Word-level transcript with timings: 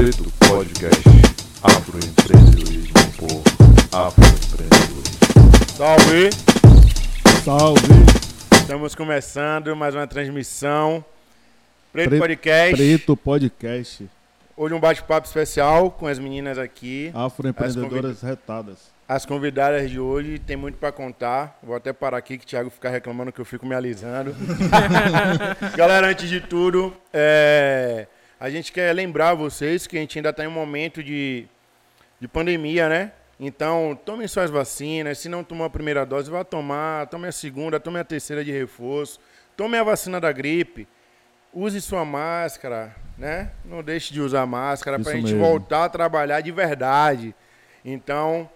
Preto 0.00 0.24
Podcast 0.48 1.02
Afroempreendedorismo 1.62 2.94
por 3.18 3.42
Afroempreendedores. 3.92 5.18
Salve! 5.76 6.30
Salve! 7.44 7.82
Estamos 8.62 8.94
começando 8.94 9.76
mais 9.76 9.94
uma 9.94 10.06
transmissão. 10.06 11.04
Preto 11.92 12.08
Pre- 12.08 12.18
Podcast. 12.18 12.76
Preto 12.76 13.14
Podcast. 13.14 14.08
Hoje 14.56 14.72
um 14.72 14.80
bate-papo 14.80 15.26
especial 15.26 15.90
com 15.90 16.06
as 16.06 16.18
meninas 16.18 16.56
aqui. 16.56 17.12
Afroempreendedoras 17.14 18.22
retadas. 18.22 18.90
As 19.06 19.26
convidadas 19.26 19.90
de 19.90 20.00
hoje 20.00 20.38
tem 20.38 20.56
muito 20.56 20.78
para 20.78 20.92
contar. 20.92 21.58
Vou 21.62 21.76
até 21.76 21.92
parar 21.92 22.16
aqui 22.16 22.38
que 22.38 22.44
o 22.46 22.48
Thiago 22.48 22.70
fica 22.70 22.88
reclamando 22.88 23.30
que 23.30 23.40
eu 23.42 23.44
fico 23.44 23.66
me 23.66 23.74
alisando. 23.74 24.34
Galera, 25.76 26.08
antes 26.08 26.26
de 26.26 26.40
tudo, 26.40 26.90
é, 27.12 28.06
a 28.40 28.48
gente 28.48 28.72
quer 28.72 28.90
lembrar 28.94 29.34
vocês 29.34 29.86
que 29.86 29.98
a 29.98 30.00
gente 30.00 30.18
ainda 30.18 30.30
está 30.30 30.42
em 30.42 30.48
um 30.48 30.50
momento 30.50 31.04
de, 31.04 31.46
de 32.18 32.26
pandemia, 32.26 32.88
né? 32.88 33.12
Então, 33.38 33.98
tomem 34.02 34.26
suas 34.26 34.50
vacinas. 34.50 35.18
Se 35.18 35.28
não 35.28 35.44
tomou 35.44 35.66
a 35.66 35.70
primeira 35.70 36.06
dose, 36.06 36.30
vá 36.30 36.42
tomar. 36.42 37.06
Tome 37.08 37.28
a 37.28 37.32
segunda, 37.32 37.78
tome 37.78 37.98
a 37.98 38.04
terceira 38.04 38.42
de 38.42 38.50
reforço. 38.50 39.20
Tome 39.54 39.76
a 39.76 39.84
vacina 39.84 40.18
da 40.18 40.32
gripe. 40.32 40.88
Use 41.52 41.82
sua 41.82 42.02
máscara, 42.02 42.96
né? 43.18 43.50
Não 43.62 43.82
deixe 43.82 44.14
de 44.14 44.22
usar 44.22 44.46
máscara 44.46 44.98
para 44.98 45.12
a 45.12 45.16
gente 45.16 45.34
mesmo. 45.34 45.40
voltar 45.40 45.84
a 45.84 45.88
trabalhar 45.90 46.40
de 46.40 46.50
verdade. 46.50 47.34
Então, 47.84 48.48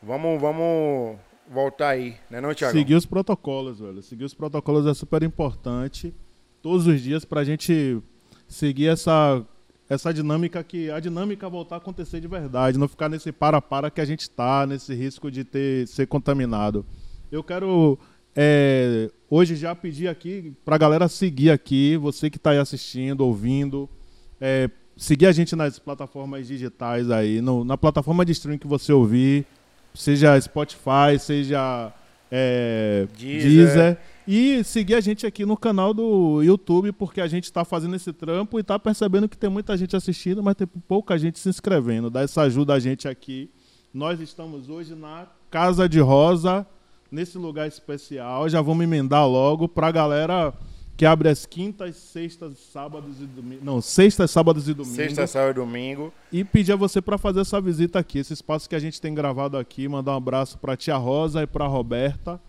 vamos, 0.00 0.40
vamos 0.40 1.18
voltar 1.48 1.88
aí, 1.88 2.16
né, 2.30 2.40
não, 2.40 2.54
Thiago? 2.54 2.76
Seguir 2.76 2.94
os 2.94 3.06
protocolos, 3.06 3.80
velho. 3.80 4.00
Seguir 4.02 4.24
os 4.24 4.34
protocolos 4.34 4.86
é 4.86 4.94
super 4.94 5.24
importante. 5.24 6.14
Todos 6.62 6.86
os 6.86 7.00
dias 7.00 7.24
pra 7.24 7.42
gente 7.42 8.00
seguir 8.54 8.88
essa, 8.88 9.42
essa 9.88 10.12
dinâmica 10.14 10.62
que. 10.64 10.90
A 10.90 11.00
dinâmica 11.00 11.48
voltar 11.48 11.76
a 11.76 11.78
acontecer 11.78 12.20
de 12.20 12.28
verdade. 12.28 12.78
Não 12.78 12.88
ficar 12.88 13.08
nesse 13.08 13.30
para-para 13.32 13.90
que 13.90 14.00
a 14.00 14.04
gente 14.04 14.28
tá, 14.30 14.66
nesse 14.66 14.94
risco 14.94 15.30
de 15.30 15.44
ter, 15.44 15.86
ser 15.88 16.06
contaminado. 16.06 16.84
Eu 17.30 17.42
quero. 17.42 17.98
é, 18.36 19.10
hoje 19.30 19.56
já 19.56 19.74
pedir 19.74 20.08
aqui 20.08 20.52
pra 20.64 20.78
galera 20.78 21.08
seguir 21.08 21.50
aqui, 21.50 21.96
você 21.96 22.30
que 22.30 22.38
tá 22.38 22.50
aí 22.50 22.58
assistindo, 22.58 23.20
ouvindo. 23.22 23.88
é, 24.40 24.68
seguir 24.96 25.26
a 25.26 25.32
gente 25.32 25.56
nas 25.56 25.78
plataformas 25.78 26.46
digitais 26.46 27.10
aí, 27.10 27.40
no- 27.40 27.64
na 27.64 27.76
plataforma 27.76 28.24
de 28.24 28.30
streaming 28.32 28.58
que 28.58 28.66
você 28.66 28.92
ouvir, 28.92 29.44
seja 29.94 30.40
Spotify, 30.40 31.18
seja 31.18 31.92
é, 32.36 33.06
Deezer. 33.16 33.48
Deezer. 33.48 33.98
E 34.26 34.64
seguir 34.64 34.96
a 34.96 35.00
gente 35.00 35.24
aqui 35.24 35.46
no 35.46 35.56
canal 35.56 35.94
do 35.94 36.42
YouTube, 36.42 36.90
porque 36.90 37.20
a 37.20 37.28
gente 37.28 37.44
está 37.44 37.64
fazendo 37.64 37.94
esse 37.94 38.12
trampo 38.12 38.58
e 38.58 38.62
está 38.62 38.76
percebendo 38.76 39.28
que 39.28 39.36
tem 39.36 39.48
muita 39.48 39.76
gente 39.76 39.94
assistindo, 39.94 40.42
mas 40.42 40.56
tem 40.56 40.66
pouca 40.66 41.16
gente 41.16 41.38
se 41.38 41.48
inscrevendo. 41.48 42.10
Dá 42.10 42.22
essa 42.22 42.42
ajuda 42.42 42.74
a 42.74 42.80
gente 42.80 43.06
aqui. 43.06 43.48
Nós 43.92 44.18
estamos 44.18 44.68
hoje 44.68 44.96
na 44.96 45.28
Casa 45.48 45.88
de 45.88 46.00
Rosa, 46.00 46.66
nesse 47.08 47.38
lugar 47.38 47.68
especial. 47.68 48.48
Já 48.48 48.60
vamos 48.60 48.82
emendar 48.82 49.28
logo 49.28 49.68
para 49.68 49.86
a 49.86 49.92
galera 49.92 50.52
que 50.96 51.04
abre 51.04 51.28
as 51.28 51.44
quintas, 51.44 51.96
sextas, 51.96 52.56
sábados 52.72 53.20
e 53.20 53.26
domingos. 53.26 53.64
Não, 53.64 53.80
sextas, 53.80 54.30
sábados 54.30 54.68
e 54.68 54.74
domingos. 54.74 54.96
Sexta, 54.96 55.26
sábado 55.26 55.50
e 55.50 55.54
domingo. 55.54 56.12
E 56.32 56.44
pedir 56.44 56.72
a 56.72 56.76
você 56.76 57.02
para 57.02 57.18
fazer 57.18 57.40
essa 57.40 57.60
visita 57.60 57.98
aqui, 57.98 58.18
esse 58.20 58.32
espaço 58.32 58.68
que 58.68 58.76
a 58.76 58.78
gente 58.78 59.00
tem 59.00 59.12
gravado 59.14 59.56
aqui. 59.58 59.88
Mandar 59.88 60.12
um 60.12 60.16
abraço 60.16 60.56
para 60.58 60.76
tia 60.76 60.96
Rosa 60.96 61.42
e 61.42 61.46
para 61.46 61.66
Roberta. 61.66 62.40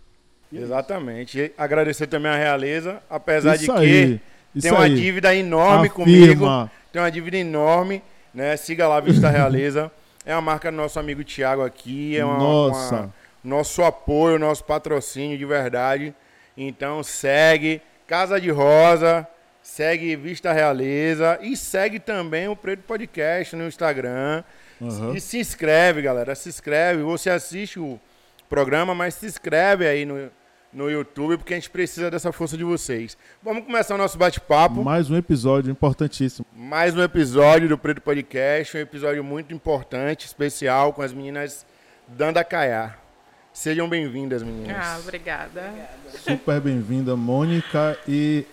Exatamente. 0.54 1.40
E 1.40 1.52
agradecer 1.58 2.08
também 2.08 2.32
a 2.32 2.36
Realeza, 2.36 3.02
apesar 3.10 3.56
Isso 3.56 3.66
de 3.66 3.72
que 3.72 3.78
aí, 3.78 4.22
isso 4.54 4.68
tem 4.68 4.72
uma 4.72 4.84
aí. 4.86 4.96
dívida 4.96 5.36
enorme 5.36 5.88
Afirma. 5.88 5.94
comigo. 5.96 6.70
Tem 6.92 7.02
uma 7.02 7.12
dívida 7.12 7.38
enorme, 7.38 8.02
né? 8.34 8.56
Siga 8.56 8.88
lá 8.88 8.98
a 8.98 9.02
Vista 9.02 9.30
Realeza. 9.30 9.92
É 10.26 10.32
a 10.34 10.40
marca 10.42 10.72
do 10.72 10.78
nosso 10.78 11.00
amigo 11.00 11.24
Thiago 11.24 11.62
aqui. 11.64 12.16
É 12.16 12.24
uma, 12.24 12.38
Nossa. 12.38 12.96
uma- 12.96 13.14
nosso 13.44 13.84
apoio, 13.84 14.40
nosso 14.40 14.64
patrocínio 14.64 15.38
de 15.38 15.46
verdade. 15.46 16.14
Então 16.58 17.04
segue 17.04 17.82
Casa 18.08 18.40
de 18.40 18.52
Rosa, 18.52 19.28
segue 19.64 20.16
Vista 20.16 20.54
Realeza 20.54 21.40
e 21.42 21.58
segue 21.58 22.00
também 22.00 22.48
o 22.48 22.56
Preto 22.56 22.84
Podcast 22.84 23.56
no 23.56 23.68
Instagram. 23.68 24.44
Aham. 24.82 25.16
E 25.16 25.20
se 25.20 25.40
inscreve, 25.40 26.04
galera. 26.04 26.36
Se 26.36 26.48
inscreve. 26.50 27.02
Você 27.02 27.32
assiste 27.32 27.80
o 27.80 28.00
programa, 28.48 28.94
mas 28.94 29.16
se 29.16 29.26
inscreve 29.26 29.88
aí 29.88 30.06
no, 30.06 30.30
no 30.72 30.90
YouTube, 30.90 31.38
porque 31.38 31.54
a 31.54 31.58
gente 31.58 31.70
precisa 31.70 32.12
dessa 32.12 32.32
força 32.32 32.56
de 32.56 32.64
vocês. 32.64 33.18
Vamos 33.42 33.66
começar 33.66 33.96
o 33.96 33.98
nosso 33.98 34.20
bate-papo. 34.20 34.84
Mais 34.84 35.10
um 35.10 35.18
episódio 35.18 35.72
importantíssimo. 35.72 36.46
Mais 36.54 36.96
um 36.96 37.02
episódio 37.02 37.68
do 37.68 37.78
Preto 37.78 38.02
Podcast, 38.02 38.78
um 38.78 38.82
episódio 38.82 39.24
muito 39.24 39.52
importante, 39.54 40.28
especial, 40.28 40.94
com 40.94 41.02
as 41.02 41.12
meninas 41.12 41.66
dando 42.08 42.38
a 42.38 42.44
caiar. 42.44 43.05
Sejam 43.56 43.88
bem-vindas, 43.88 44.44
meninas. 44.44 44.76
Ah, 44.78 45.00
obrigada. 45.00 45.74
Super 46.28 46.60
bem-vinda, 46.60 47.16
Mônica 47.16 47.98
e 48.06 48.44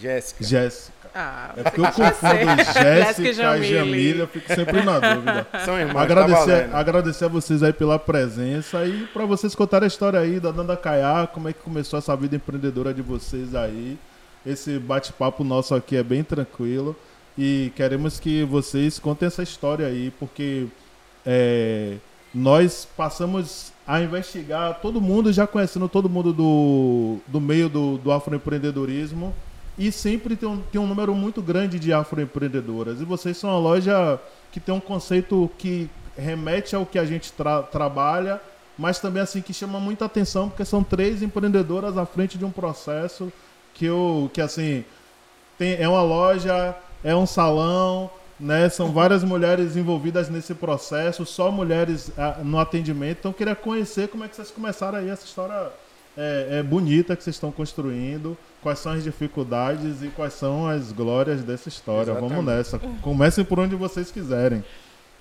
Jéssica. 0.00 0.42
Jéssica. 0.44 0.92
Ah, 1.14 1.52
É 1.56 1.62
porque 1.62 1.80
eu 1.80 1.84
confundo 1.84 2.64
Jéssica 2.74 3.28
e. 3.28 3.32
Jamília, 3.34 4.22
eu 4.22 4.26
fico 4.26 4.52
sempre 4.52 4.82
na 4.82 4.98
dúvida. 4.98 5.46
São 5.64 5.78
irmãs, 5.78 5.94
tá 5.94 6.02
Agradecer, 6.02 6.44
valendo. 6.50 6.74
agradecer 6.74 7.24
a 7.26 7.28
vocês 7.28 7.62
aí 7.62 7.72
pela 7.72 8.00
presença 8.00 8.84
e 8.84 9.06
para 9.06 9.24
vocês 9.24 9.54
contarem 9.54 9.84
a 9.84 9.88
história 9.88 10.18
aí 10.18 10.40
da 10.40 10.50
Danda 10.50 10.76
Caiá, 10.76 11.28
como 11.32 11.48
é 11.48 11.52
que 11.52 11.60
começou 11.60 11.96
essa 11.96 12.16
vida 12.16 12.34
empreendedora 12.34 12.92
de 12.92 13.00
vocês 13.00 13.54
aí. 13.54 13.96
Esse 14.44 14.76
bate-papo 14.76 15.44
nosso 15.44 15.72
aqui 15.72 15.96
é 15.96 16.02
bem 16.02 16.24
tranquilo 16.24 16.96
e 17.38 17.72
queremos 17.76 18.18
que 18.18 18.42
vocês 18.42 18.98
contem 18.98 19.28
essa 19.28 19.42
história 19.44 19.86
aí, 19.86 20.12
porque 20.18 20.66
é, 21.24 21.94
nós 22.34 22.86
passamos 22.96 23.72
a 23.88 24.02
investigar, 24.02 24.80
todo 24.82 25.00
mundo 25.00 25.32
já 25.32 25.46
conhecendo 25.46 25.88
todo 25.88 26.10
mundo 26.10 26.30
do, 26.30 27.16
do 27.26 27.40
meio 27.40 27.70
do, 27.70 27.96
do 27.96 28.12
afroempreendedorismo 28.12 29.34
e 29.78 29.90
sempre 29.90 30.36
tem 30.36 30.46
um, 30.46 30.60
tem 30.60 30.78
um 30.78 30.86
número 30.86 31.14
muito 31.14 31.40
grande 31.40 31.78
de 31.78 31.90
afroempreendedoras. 31.90 33.00
E 33.00 33.04
vocês 33.06 33.38
são 33.38 33.48
uma 33.48 33.58
loja 33.58 34.20
que 34.52 34.60
tem 34.60 34.74
um 34.74 34.80
conceito 34.80 35.50
que 35.56 35.88
remete 36.18 36.76
ao 36.76 36.84
que 36.84 36.98
a 36.98 37.06
gente 37.06 37.32
tra- 37.32 37.62
trabalha, 37.62 38.42
mas 38.76 38.98
também 38.98 39.22
assim 39.22 39.40
que 39.40 39.54
chama 39.54 39.80
muita 39.80 40.04
atenção, 40.04 40.50
porque 40.50 40.66
são 40.66 40.84
três 40.84 41.22
empreendedoras 41.22 41.96
à 41.96 42.04
frente 42.04 42.36
de 42.36 42.44
um 42.44 42.50
processo 42.50 43.32
que 43.72 43.86
eu 43.86 44.30
que 44.34 44.42
assim 44.42 44.84
tem, 45.56 45.76
é 45.80 45.88
uma 45.88 46.02
loja, 46.02 46.76
é 47.02 47.16
um 47.16 47.26
salão, 47.26 48.10
né? 48.38 48.68
São 48.68 48.92
várias 48.92 49.24
mulheres 49.24 49.76
envolvidas 49.76 50.28
nesse 50.28 50.54
processo, 50.54 51.26
só 51.26 51.50
mulheres 51.50 52.10
ah, 52.16 52.38
no 52.42 52.58
atendimento. 52.58 53.18
Então 53.18 53.30
eu 53.30 53.34
queria 53.34 53.54
conhecer 53.54 54.08
como 54.08 54.24
é 54.24 54.28
que 54.28 54.36
vocês 54.36 54.50
começaram 54.50 54.98
aí 54.98 55.08
essa 55.08 55.24
história 55.24 55.70
é, 56.16 56.58
é 56.58 56.62
bonita 56.62 57.16
que 57.16 57.22
vocês 57.22 57.36
estão 57.36 57.52
construindo, 57.52 58.36
quais 58.62 58.80
são 58.80 58.92
as 58.92 59.04
dificuldades 59.04 60.02
e 60.02 60.08
quais 60.08 60.34
são 60.34 60.66
as 60.66 60.92
glórias 60.92 61.42
dessa 61.42 61.68
história. 61.68 62.12
Vamos 62.14 62.32
Exatamente. 62.32 62.56
nessa. 62.56 62.78
Comecem 63.00 63.44
por 63.44 63.60
onde 63.60 63.76
vocês 63.76 64.10
quiserem. 64.10 64.64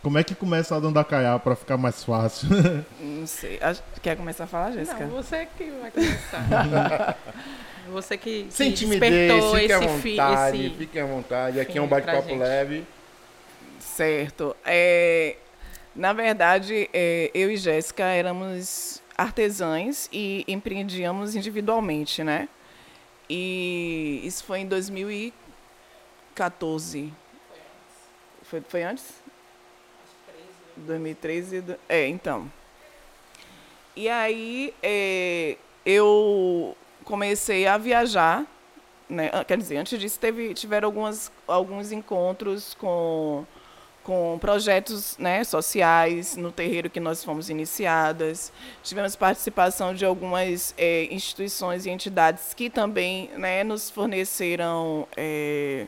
Como 0.02 0.18
é 0.18 0.24
que 0.24 0.34
começa 0.36 0.76
a 0.76 0.80
Dandacaiá 0.80 1.38
para 1.38 1.56
ficar 1.56 1.78
mais 1.78 2.04
fácil? 2.04 2.48
Não 3.02 3.28
sei. 3.28 3.60
Quer 4.02 4.16
começar 4.16 4.46
a 4.46 4.48
falar, 4.48 4.72
Jéssica? 4.72 5.06
Não, 5.06 5.10
você 5.10 5.48
que 5.58 5.72
vai 5.82 5.92
começar. 5.92 7.18
você 7.92 8.18
que, 8.18 8.44
que 8.44 8.54
Sem 8.54 8.72
timidez, 8.72 9.12
despertou 9.12 9.56
fique 9.56 9.72
à 9.72 9.84
esse, 9.84 10.02
fi, 10.02 10.10
vontade, 10.12 10.66
esse... 10.66 10.76
fique 10.76 11.00
à 11.00 11.06
vontade. 11.06 11.60
Aqui 11.60 11.78
é 11.78 11.82
um 11.82 11.88
bate-papo 11.88 12.30
gente. 12.30 12.40
leve. 12.40 12.84
Certo. 13.98 14.56
É, 14.64 15.36
na 15.96 16.14
verdade, 16.14 16.88
é, 16.94 17.32
eu 17.34 17.50
e 17.50 17.58
Jéssica 17.58 18.04
éramos 18.04 19.02
artesãs 19.18 20.08
e 20.14 20.46
empreendíamos 20.48 21.36
individualmente, 21.36 22.24
né? 22.24 22.48
E 23.28 24.22
isso 24.24 24.44
foi 24.44 24.60
em 24.60 24.68
2014. 24.68 27.12
Foi, 28.44 28.62
foi 28.62 28.84
antes? 28.84 29.16
2013. 30.76 31.62
do- 31.62 31.80
É, 31.90 32.08
então. 32.08 32.52
E 33.96 34.08
aí 34.08 34.76
é, 34.84 35.58
eu 35.84 36.78
comecei 37.04 37.66
a 37.66 37.80
viajar, 37.80 38.46
né? 39.10 39.32
Quer 39.48 39.58
dizer, 39.58 39.78
antes 39.78 40.00
disso 40.00 40.20
teve, 40.20 40.54
tiveram 40.54 40.88
algumas, 40.88 41.32
alguns 41.48 41.92
encontros 41.92 42.76
com, 42.76 43.44
com 44.08 44.38
projetos 44.40 45.18
né, 45.18 45.44
sociais 45.44 46.38
no 46.38 46.50
terreiro 46.50 46.90
que 46.90 46.98
nós 46.98 47.26
fomos 47.26 47.50
iniciadas. 47.50 48.54
Tivemos 48.82 49.18
participação 49.18 49.94
de 49.94 50.06
algumas 50.06 50.74
é, 50.78 51.10
instituições 51.12 51.86
e 51.86 51.90
entidades 51.90 52.54
que 52.54 52.70
também 52.70 53.30
né, 53.36 53.66
nos 53.66 53.90
forneceram 53.90 55.06
é, 55.18 55.88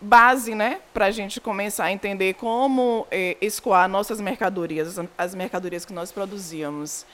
base, 0.00 0.54
né, 0.54 0.80
para 0.94 1.04
a 1.06 1.10
gente 1.10 1.38
começar 1.42 1.84
a 1.84 1.92
entender 1.92 2.34
como 2.34 3.06
eh, 3.10 3.36
escoar 3.40 3.86
nossas 3.88 4.18
mercadorias, 4.20 4.96
as- 4.98 5.08
as 5.18 5.34
mercadorias 5.34 5.84
que 5.84 5.92
nós 5.92 6.10
produzíamos. 6.10 7.04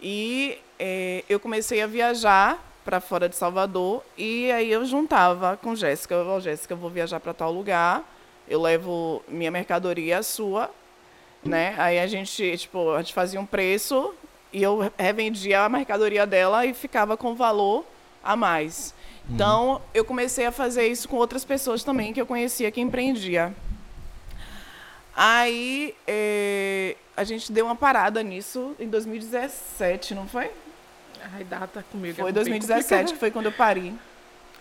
E 0.00 0.56
eh, 0.78 1.24
eu 1.28 1.38
comecei 1.38 1.82
a 1.82 1.86
viajar 1.86 2.64
para 2.84 3.00
fora 3.00 3.28
de 3.28 3.36
Salvador 3.36 4.02
e 4.16 4.50
aí 4.52 4.70
eu 4.70 4.82
juntava 4.86 5.58
com 5.60 5.74
Jéssica, 5.74 6.16
ó, 6.16 6.40
Jéssica, 6.40 6.72
eu 6.72 6.78
vou 6.78 6.88
viajar 6.88 7.20
para 7.20 7.34
tal 7.34 7.52
lugar, 7.52 8.02
eu 8.50 8.60
levo 8.60 9.22
minha 9.28 9.50
mercadoria 9.50 10.18
a 10.18 10.22
sua, 10.24 10.70
né? 11.44 11.74
Aí 11.78 12.00
a 12.00 12.06
gente, 12.08 12.58
tipo, 12.58 12.90
a 12.90 12.98
gente 12.98 13.14
fazia 13.14 13.40
um 13.40 13.46
preço 13.46 14.12
e 14.52 14.60
eu 14.60 14.92
revendia 14.98 15.62
a 15.62 15.68
mercadoria 15.68 16.26
dela 16.26 16.66
e 16.66 16.74
ficava 16.74 17.16
com 17.16 17.34
valor 17.36 17.86
a 18.22 18.34
mais. 18.34 18.92
Então, 19.28 19.80
eu 19.94 20.04
comecei 20.04 20.44
a 20.44 20.50
fazer 20.50 20.88
isso 20.88 21.08
com 21.08 21.14
outras 21.14 21.44
pessoas 21.44 21.84
também 21.84 22.12
que 22.12 22.20
eu 22.20 22.26
conhecia 22.26 22.68
que 22.72 22.80
empreendia. 22.80 23.54
Aí, 25.14 25.94
eh, 26.04 26.96
a 27.16 27.22
gente 27.22 27.52
deu 27.52 27.66
uma 27.66 27.76
parada 27.76 28.20
nisso 28.24 28.74
em 28.80 28.88
2017, 28.88 30.14
não 30.16 30.26
foi? 30.26 30.50
Ai, 31.34 31.44
data 31.44 31.84
comigo. 31.92 32.16
Foi 32.16 32.30
é 32.30 32.32
bem 32.32 32.42
2017 32.42 33.12
que 33.12 33.18
foi 33.20 33.30
quando 33.30 33.46
eu 33.46 33.52
parei. 33.52 33.94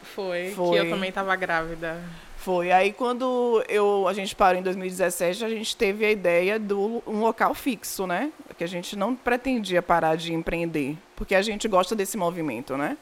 Foi, 0.04 0.54
Foi. 0.56 0.70
que 0.70 0.86
eu 0.86 0.90
também 0.90 1.12
tava 1.12 1.36
grávida. 1.36 2.00
Foi. 2.42 2.72
Aí 2.72 2.94
quando 2.94 3.62
eu, 3.68 4.08
a 4.08 4.14
gente 4.14 4.34
parou 4.34 4.58
em 4.60 4.64
2017, 4.64 5.44
a 5.44 5.50
gente 5.50 5.76
teve 5.76 6.06
a 6.06 6.12
ideia 6.12 6.58
do 6.58 7.04
um 7.06 7.20
local 7.20 7.54
fixo, 7.54 8.08
né? 8.08 8.32
Que 8.58 8.64
a 8.64 8.68
gente 8.68 8.96
não 8.96 9.14
pretendia 9.14 9.82
parar 9.82 10.16
de 10.16 10.34
empreender, 10.34 10.98
porque 11.18 11.36
a 11.36 11.42
gente 11.42 11.68
gosta 11.68 11.96
desse 11.98 12.16
movimento, 12.16 12.78
né? 12.78 12.98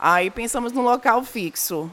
Aí 0.00 0.30
pensamos 0.30 0.72
no 0.72 0.80
local 0.80 1.22
fixo. 1.22 1.92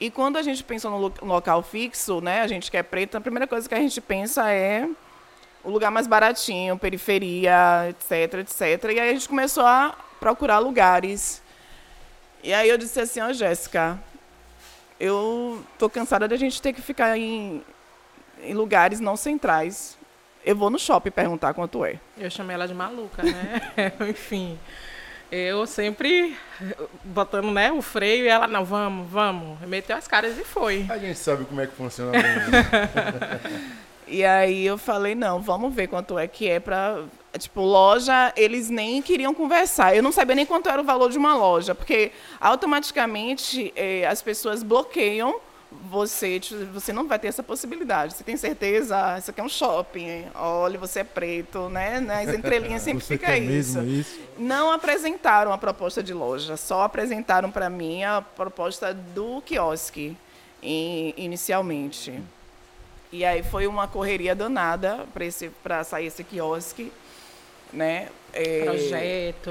E 0.00 0.10
quando 0.10 0.38
a 0.38 0.42
gente 0.42 0.64
pensou 0.64 0.90
no 0.90 0.98
lo- 0.98 1.14
local 1.22 1.62
fixo, 1.62 2.22
né, 2.22 2.40
a 2.40 2.46
gente 2.46 2.70
que 2.70 2.76
é 2.78 2.82
preto, 2.82 3.16
a 3.16 3.20
primeira 3.20 3.46
coisa 3.46 3.68
que 3.68 3.74
a 3.74 3.78
gente 3.78 4.00
pensa 4.00 4.50
é 4.50 4.88
o 5.62 5.70
lugar 5.70 5.90
mais 5.90 6.06
baratinho, 6.06 6.78
periferia, 6.78 7.88
etc, 7.90 8.40
etc. 8.40 8.92
E 8.94 9.00
aí 9.00 9.10
a 9.10 9.12
gente 9.12 9.28
começou 9.28 9.64
a 9.64 9.94
procurar 10.18 10.58
lugares. 10.58 11.42
E 12.42 12.52
aí 12.52 12.68
eu 12.68 12.78
disse 12.78 12.98
assim, 12.98 13.20
ó, 13.20 13.32
Jéssica, 13.32 13.98
eu 14.98 15.64
tô 15.78 15.88
cansada 15.88 16.26
da 16.26 16.36
gente 16.36 16.60
ter 16.60 16.72
que 16.72 16.82
ficar 16.82 17.16
em, 17.16 17.62
em 18.42 18.54
lugares 18.54 19.00
não 19.00 19.16
centrais. 19.16 19.96
Eu 20.44 20.54
vou 20.54 20.70
no 20.70 20.78
shopping 20.78 21.10
perguntar 21.10 21.54
quanto 21.54 21.84
é. 21.84 21.98
Eu 22.16 22.30
chamei 22.30 22.54
ela 22.54 22.68
de 22.68 22.74
maluca, 22.74 23.22
né? 23.22 23.92
Enfim. 24.08 24.58
Eu 25.30 25.66
sempre 25.66 26.36
botando 27.02 27.50
né, 27.50 27.72
o 27.72 27.82
freio 27.82 28.24
e 28.24 28.28
ela, 28.28 28.46
não, 28.46 28.64
vamos, 28.64 29.10
vamos. 29.10 29.60
Meteu 29.62 29.96
as 29.96 30.06
caras 30.06 30.38
e 30.38 30.44
foi. 30.44 30.86
A 30.88 30.98
gente 30.98 31.18
sabe 31.18 31.44
como 31.44 31.60
é 31.60 31.66
que 31.66 31.74
funciona 31.74 32.12
bem. 32.12 32.22
né? 32.22 33.40
E 34.06 34.24
aí 34.24 34.64
eu 34.64 34.78
falei, 34.78 35.14
não, 35.14 35.40
vamos 35.40 35.74
ver 35.74 35.88
quanto 35.88 36.18
é 36.18 36.26
que 36.28 36.48
é 36.48 36.60
pra. 36.60 37.02
Tipo, 37.38 37.60
loja, 37.60 38.32
eles 38.36 38.70
nem 38.70 39.02
queriam 39.02 39.34
conversar. 39.34 39.94
Eu 39.94 40.02
não 40.02 40.10
sabia 40.12 40.34
nem 40.34 40.46
quanto 40.46 40.68
era 40.70 40.80
o 40.80 40.84
valor 40.84 41.10
de 41.10 41.18
uma 41.18 41.34
loja, 41.36 41.74
porque 41.74 42.10
automaticamente 42.40 43.72
eh, 43.76 44.06
as 44.06 44.22
pessoas 44.22 44.62
bloqueiam 44.62 45.38
você. 45.90 46.40
tipo, 46.40 46.64
Você 46.72 46.92
não 46.92 47.06
vai 47.06 47.18
ter 47.18 47.28
essa 47.28 47.42
possibilidade. 47.42 48.14
Você 48.14 48.24
tem 48.24 48.36
certeza? 48.36 48.96
Ah, 48.96 49.18
Isso 49.18 49.30
aqui 49.30 49.40
é 49.40 49.44
um 49.44 49.48
shopping. 49.48 50.08
hein? 50.08 50.26
Olha, 50.34 50.78
você 50.78 51.00
é 51.00 51.04
preto, 51.04 51.68
né? 51.68 52.00
Nas 52.00 52.28
entrelinhas 52.32 52.82
sempre 52.82 53.04
fica 53.04 53.36
isso. 53.36 53.82
isso? 53.82 54.18
Não 54.38 54.70
apresentaram 54.72 55.52
a 55.52 55.58
proposta 55.58 56.02
de 56.02 56.14
loja, 56.14 56.56
só 56.56 56.82
apresentaram 56.82 57.50
para 57.50 57.68
mim 57.68 58.02
a 58.04 58.22
proposta 58.22 58.94
do 58.94 59.42
quiosque 59.42 60.16
inicialmente. 60.62 62.20
E 63.12 63.24
aí 63.24 63.42
foi 63.42 63.66
uma 63.66 63.86
correria 63.86 64.34
danada 64.34 65.06
para 65.62 65.84
sair 65.84 66.06
esse 66.06 66.24
quiosque, 66.24 66.92
né? 67.72 68.08
É, 68.32 68.64
Projeto. 68.64 69.50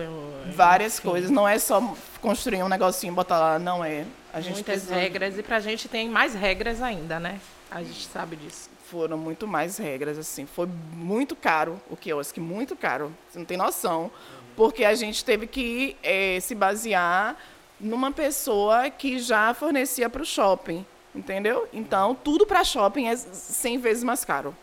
várias 0.54 1.00
enfim, 1.00 1.10
coisas, 1.10 1.30
não 1.31 1.48
é 1.48 1.57
só 1.57 1.96
construir 2.22 2.62
um 2.62 2.69
negocinho 2.69 3.12
e 3.12 3.16
botar 3.16 3.40
lá, 3.40 3.57
não 3.60 3.84
é. 3.84 4.06
A 4.31 4.40
gente 4.42 4.56
Muitas 4.56 4.75
precisou- 4.84 4.98
regras. 4.98 5.38
E 5.40 5.44
pra 5.44 5.60
gente 5.60 5.88
tem 5.88 6.10
mais 6.10 6.34
regras 6.36 6.81
ainda, 6.81 7.19
né? 7.19 7.40
A 7.72 7.81
gente 7.81 8.07
sabe 8.07 8.36
disso. 8.36 8.69
foram 8.88 9.18
muito 9.18 9.48
mais 9.48 9.78
regras, 9.78 10.16
assim. 10.19 10.46
Foi 10.46 10.68
muito 10.94 11.36
caro 11.36 11.81
o 11.90 11.98
quiosque, 11.98 12.40
muito 12.40 12.75
caro. 12.75 13.12
Você 13.28 13.40
não 13.40 13.46
tem 13.46 13.57
noção. 13.57 14.12
Porque 14.56 14.86
a 14.86 14.94
gente 14.94 15.25
teve 15.25 15.48
que 15.48 15.98
eh, 16.04 16.38
se 16.40 16.54
basear 16.54 17.36
numa 17.80 18.12
pessoa 18.12 18.90
que 18.92 19.18
já 19.18 19.54
fornecia 19.56 20.07
para 20.07 20.22
o 20.22 20.25
shopping, 20.25 20.86
entendeu? 21.15 21.67
Então, 21.73 22.13
tudo 22.15 22.45
para 22.45 22.63
shopping 22.63 23.07
é 23.07 23.15
100 23.15 23.77
vezes 23.79 24.03
mais 24.03 24.23
caro. 24.25 24.56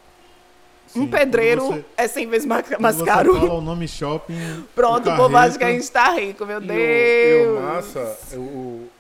um 0.95 1.03
Sim, 1.05 1.07
pedreiro 1.07 1.63
quando 1.63 1.75
você- 1.81 1.85
é 1.97 2.07
100 2.09 2.27
vezes 2.29 2.47
mais, 2.47 2.65
mais 2.79 2.97
você 2.97 3.05
caro. 3.07 3.35
fala 3.35 3.55
o 3.55 3.61
nome 3.63 3.89
shopping. 3.89 4.65
Pronto, 4.75 5.09
o 5.11 5.17
povo 5.17 5.37
acha 5.37 5.57
que 5.57 5.65
a 5.65 5.71
gente 5.71 5.83
está 5.85 6.11
rico, 6.13 6.45
meu 6.45 6.61
E 6.61 6.61
o, 6.61 6.65
e 6.65 6.67
Deus. 6.69 7.59
o 7.59 7.63
massa, 7.63 8.19
o, 8.35 8.37
o- 8.41 8.91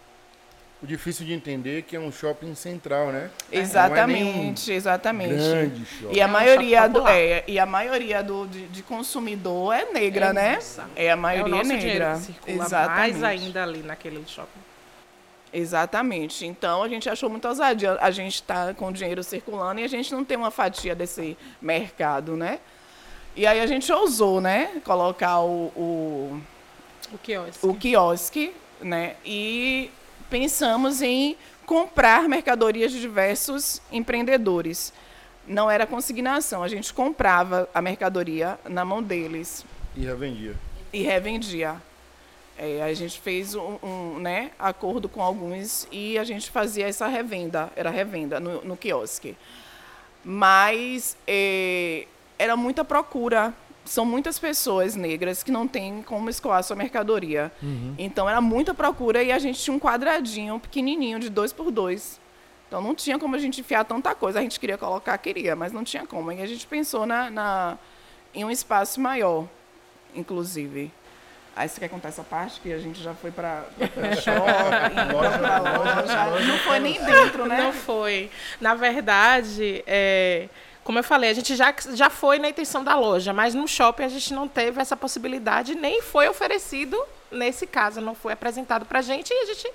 o 0.82 0.86
difícil 0.86 1.26
de 1.26 1.32
entender 1.34 1.78
é 1.80 1.82
que 1.82 1.94
é 1.94 2.00
um 2.00 2.10
shopping 2.10 2.54
central, 2.54 3.08
né? 3.12 3.30
Exatamente, 3.52 4.72
exatamente. 4.72 5.34
Grande 5.34 5.84
shopping. 5.84 6.16
E 6.16 6.20
a 6.20 6.24
É 6.24 6.26
um 6.26 6.30
maioria 6.30 6.78
shopping 6.82 6.92
do 6.94 7.08
é, 7.08 7.44
e 7.46 7.58
a 7.58 7.66
maioria 7.66 8.22
do 8.22 8.46
de, 8.46 8.66
de 8.68 8.82
consumidor 8.82 9.74
é 9.74 9.92
negra, 9.92 10.26
É, 10.26 10.32
né? 10.32 10.54
nossa. 10.54 10.84
É 10.96 11.08
a 11.08 11.12
É 11.12 11.14
o 11.14 11.18
maioria 11.18 11.54
nosso 11.56 11.72
é 11.72 11.76
negra. 11.76 12.14
que 12.14 12.20
circula 12.22 12.64
Exatamente. 12.64 13.18
mais 13.18 13.22
ainda 13.22 13.62
ali 13.62 13.82
naquele 13.82 14.24
shopping. 14.26 14.60
Exatamente. 15.52 16.46
Então 16.46 16.82
a 16.82 16.88
gente 16.88 17.08
achou 17.10 17.28
muito 17.28 17.46
ousadia. 17.46 17.98
A 18.00 18.10
gente 18.10 18.36
está 18.36 18.72
com 18.74 18.88
o 18.88 18.92
dinheiro 18.92 19.22
circulando 19.22 19.80
e 19.80 19.84
a 19.84 19.88
gente 19.88 20.12
não 20.12 20.24
tem 20.24 20.36
uma 20.36 20.50
fatia 20.50 20.94
desse 20.94 21.36
mercado, 21.60 22.36
né? 22.36 22.58
E 23.36 23.46
aí 23.46 23.60
a 23.60 23.66
gente 23.66 23.90
ousou, 23.92 24.40
né? 24.40 24.80
Colocar 24.84 25.40
o, 25.40 25.66
o, 25.76 26.40
O 27.12 27.18
quiosque. 27.18 27.66
o 27.66 27.74
quiosque, 27.74 28.54
né? 28.80 29.16
E 29.24 29.90
pensamos 30.30 31.02
em 31.02 31.36
comprar 31.66 32.28
mercadorias 32.28 32.90
de 32.92 33.00
diversos 33.00 33.80
empreendedores. 33.90 34.92
Não 35.46 35.70
era 35.70 35.86
consignação, 35.86 36.62
a 36.62 36.68
gente 36.68 36.92
comprava 36.94 37.68
a 37.74 37.82
mercadoria 37.82 38.58
na 38.68 38.84
mão 38.84 39.02
deles 39.02 39.64
E 39.96 40.04
revendia. 40.04 40.54
e 40.92 41.02
revendia. 41.02 41.76
É, 42.58 42.82
a 42.82 42.92
gente 42.94 43.20
fez 43.20 43.54
um, 43.54 43.78
um, 43.82 44.18
né, 44.18 44.50
acordo 44.58 45.08
com 45.08 45.22
alguns 45.22 45.88
e 45.90 46.18
a 46.18 46.24
gente 46.24 46.50
fazia 46.50 46.86
essa 46.86 47.06
revenda, 47.06 47.72
era 47.74 47.90
revenda 47.90 48.38
no, 48.38 48.62
no 48.62 48.76
quiosque. 48.76 49.36
Mas 50.24 51.16
é, 51.26 52.06
era 52.38 52.56
muita 52.56 52.84
procura. 52.84 53.54
São 53.84 54.04
muitas 54.04 54.38
pessoas 54.38 54.94
negras 54.94 55.42
que 55.42 55.50
não 55.50 55.66
têm 55.66 56.02
como 56.02 56.30
escoar 56.30 56.62
sua 56.62 56.76
mercadoria. 56.76 57.50
Então 57.98 58.28
era 58.28 58.40
muita 58.40 58.72
procura 58.72 59.22
e 59.24 59.32
a 59.32 59.38
gente 59.40 59.60
tinha 59.60 59.74
um 59.74 59.80
quadradinho 59.80 60.60
pequenininho 60.60 61.18
de 61.18 61.28
dois 61.28 61.52
por 61.52 61.70
dois. 61.70 62.20
Então 62.68 62.80
não 62.80 62.94
tinha 62.94 63.18
como 63.18 63.34
a 63.34 63.38
gente 63.38 63.60
enfiar 63.60 63.84
tanta 63.84 64.14
coisa. 64.14 64.38
A 64.38 64.42
gente 64.42 64.60
queria 64.60 64.78
colocar, 64.78 65.18
queria, 65.18 65.56
mas 65.56 65.72
não 65.72 65.82
tinha 65.82 66.06
como. 66.06 66.30
E 66.30 66.40
a 66.40 66.46
gente 66.46 66.66
pensou 66.66 67.04
na, 67.04 67.28
na, 67.28 67.78
em 68.32 68.44
um 68.44 68.50
espaço 68.50 69.00
maior, 69.00 69.48
inclusive. 70.14 70.92
Aí 71.54 71.68
você 71.68 71.80
quer 71.80 71.88
contar 71.88 72.08
essa 72.08 72.22
parte 72.22 72.60
que 72.60 72.72
a 72.72 72.78
gente 72.78 73.02
já 73.02 73.14
foi 73.14 73.30
para 73.30 73.64
shopping, 74.22 75.12
Loja, 75.12 75.38
pra 75.38 75.58
loja, 75.58 76.00
loja, 76.00 76.24
loja. 76.24 76.46
não 76.46 76.58
foi 76.58 76.78
nem 76.80 77.04
dentro, 77.04 77.46
né? 77.46 77.58
Não 77.58 77.72
foi. 77.72 78.30
Na 78.58 78.74
verdade, 78.74 79.84
é, 79.86 80.48
como 80.82 80.98
eu 80.98 81.04
falei, 81.04 81.30
a 81.30 81.34
gente 81.34 81.54
já, 81.54 81.74
já 81.92 82.08
foi 82.08 82.38
na 82.38 82.48
intenção 82.48 82.82
da 82.82 82.96
loja, 82.96 83.32
mas 83.34 83.54
no 83.54 83.68
shopping 83.68 84.04
a 84.04 84.08
gente 84.08 84.32
não 84.32 84.48
teve 84.48 84.80
essa 84.80 84.96
possibilidade, 84.96 85.74
nem 85.74 86.00
foi 86.00 86.26
oferecido 86.26 86.98
nesse 87.30 87.66
caso, 87.66 88.00
não 88.00 88.14
foi 88.14 88.32
apresentado 88.32 88.86
para 88.86 88.98
a 89.00 89.02
gente 89.02 89.30
e 89.30 89.42
a 89.42 89.46
gente, 89.46 89.70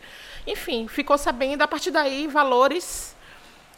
enfim, 0.47 0.87
ficou 0.87 1.17
sabendo 1.17 1.61
a 1.61 1.67
partir 1.67 1.91
daí 1.91 2.27
valores. 2.27 3.15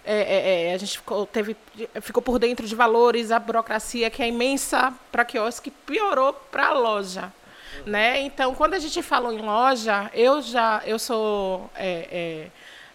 é, 0.05 0.21
é, 0.21 0.69
é, 0.69 0.73
a 0.73 0.77
gente 0.77 0.97
ficou, 0.97 1.25
teve, 1.25 1.55
ficou 2.01 2.23
por 2.23 2.39
dentro 2.39 2.65
de 2.65 2.75
valores, 2.75 3.29
a 3.29 3.39
burocracia 3.39 4.09
que 4.09 4.23
é 4.23 4.27
imensa 4.27 4.93
para 5.11 5.25
quiosque 5.25 5.69
piorou 5.69 6.31
para 6.33 6.67
a 6.67 6.73
loja. 6.73 7.31
Né? 7.85 8.21
Então, 8.21 8.53
quando 8.55 8.73
a 8.73 8.79
gente 8.79 9.01
falou 9.01 9.31
em 9.33 9.39
loja, 9.39 10.09
eu 10.13 10.41
já 10.41 10.81
eu 10.85 10.99
sou 10.99 11.69
é, 11.75 12.07
é, 12.11 12.47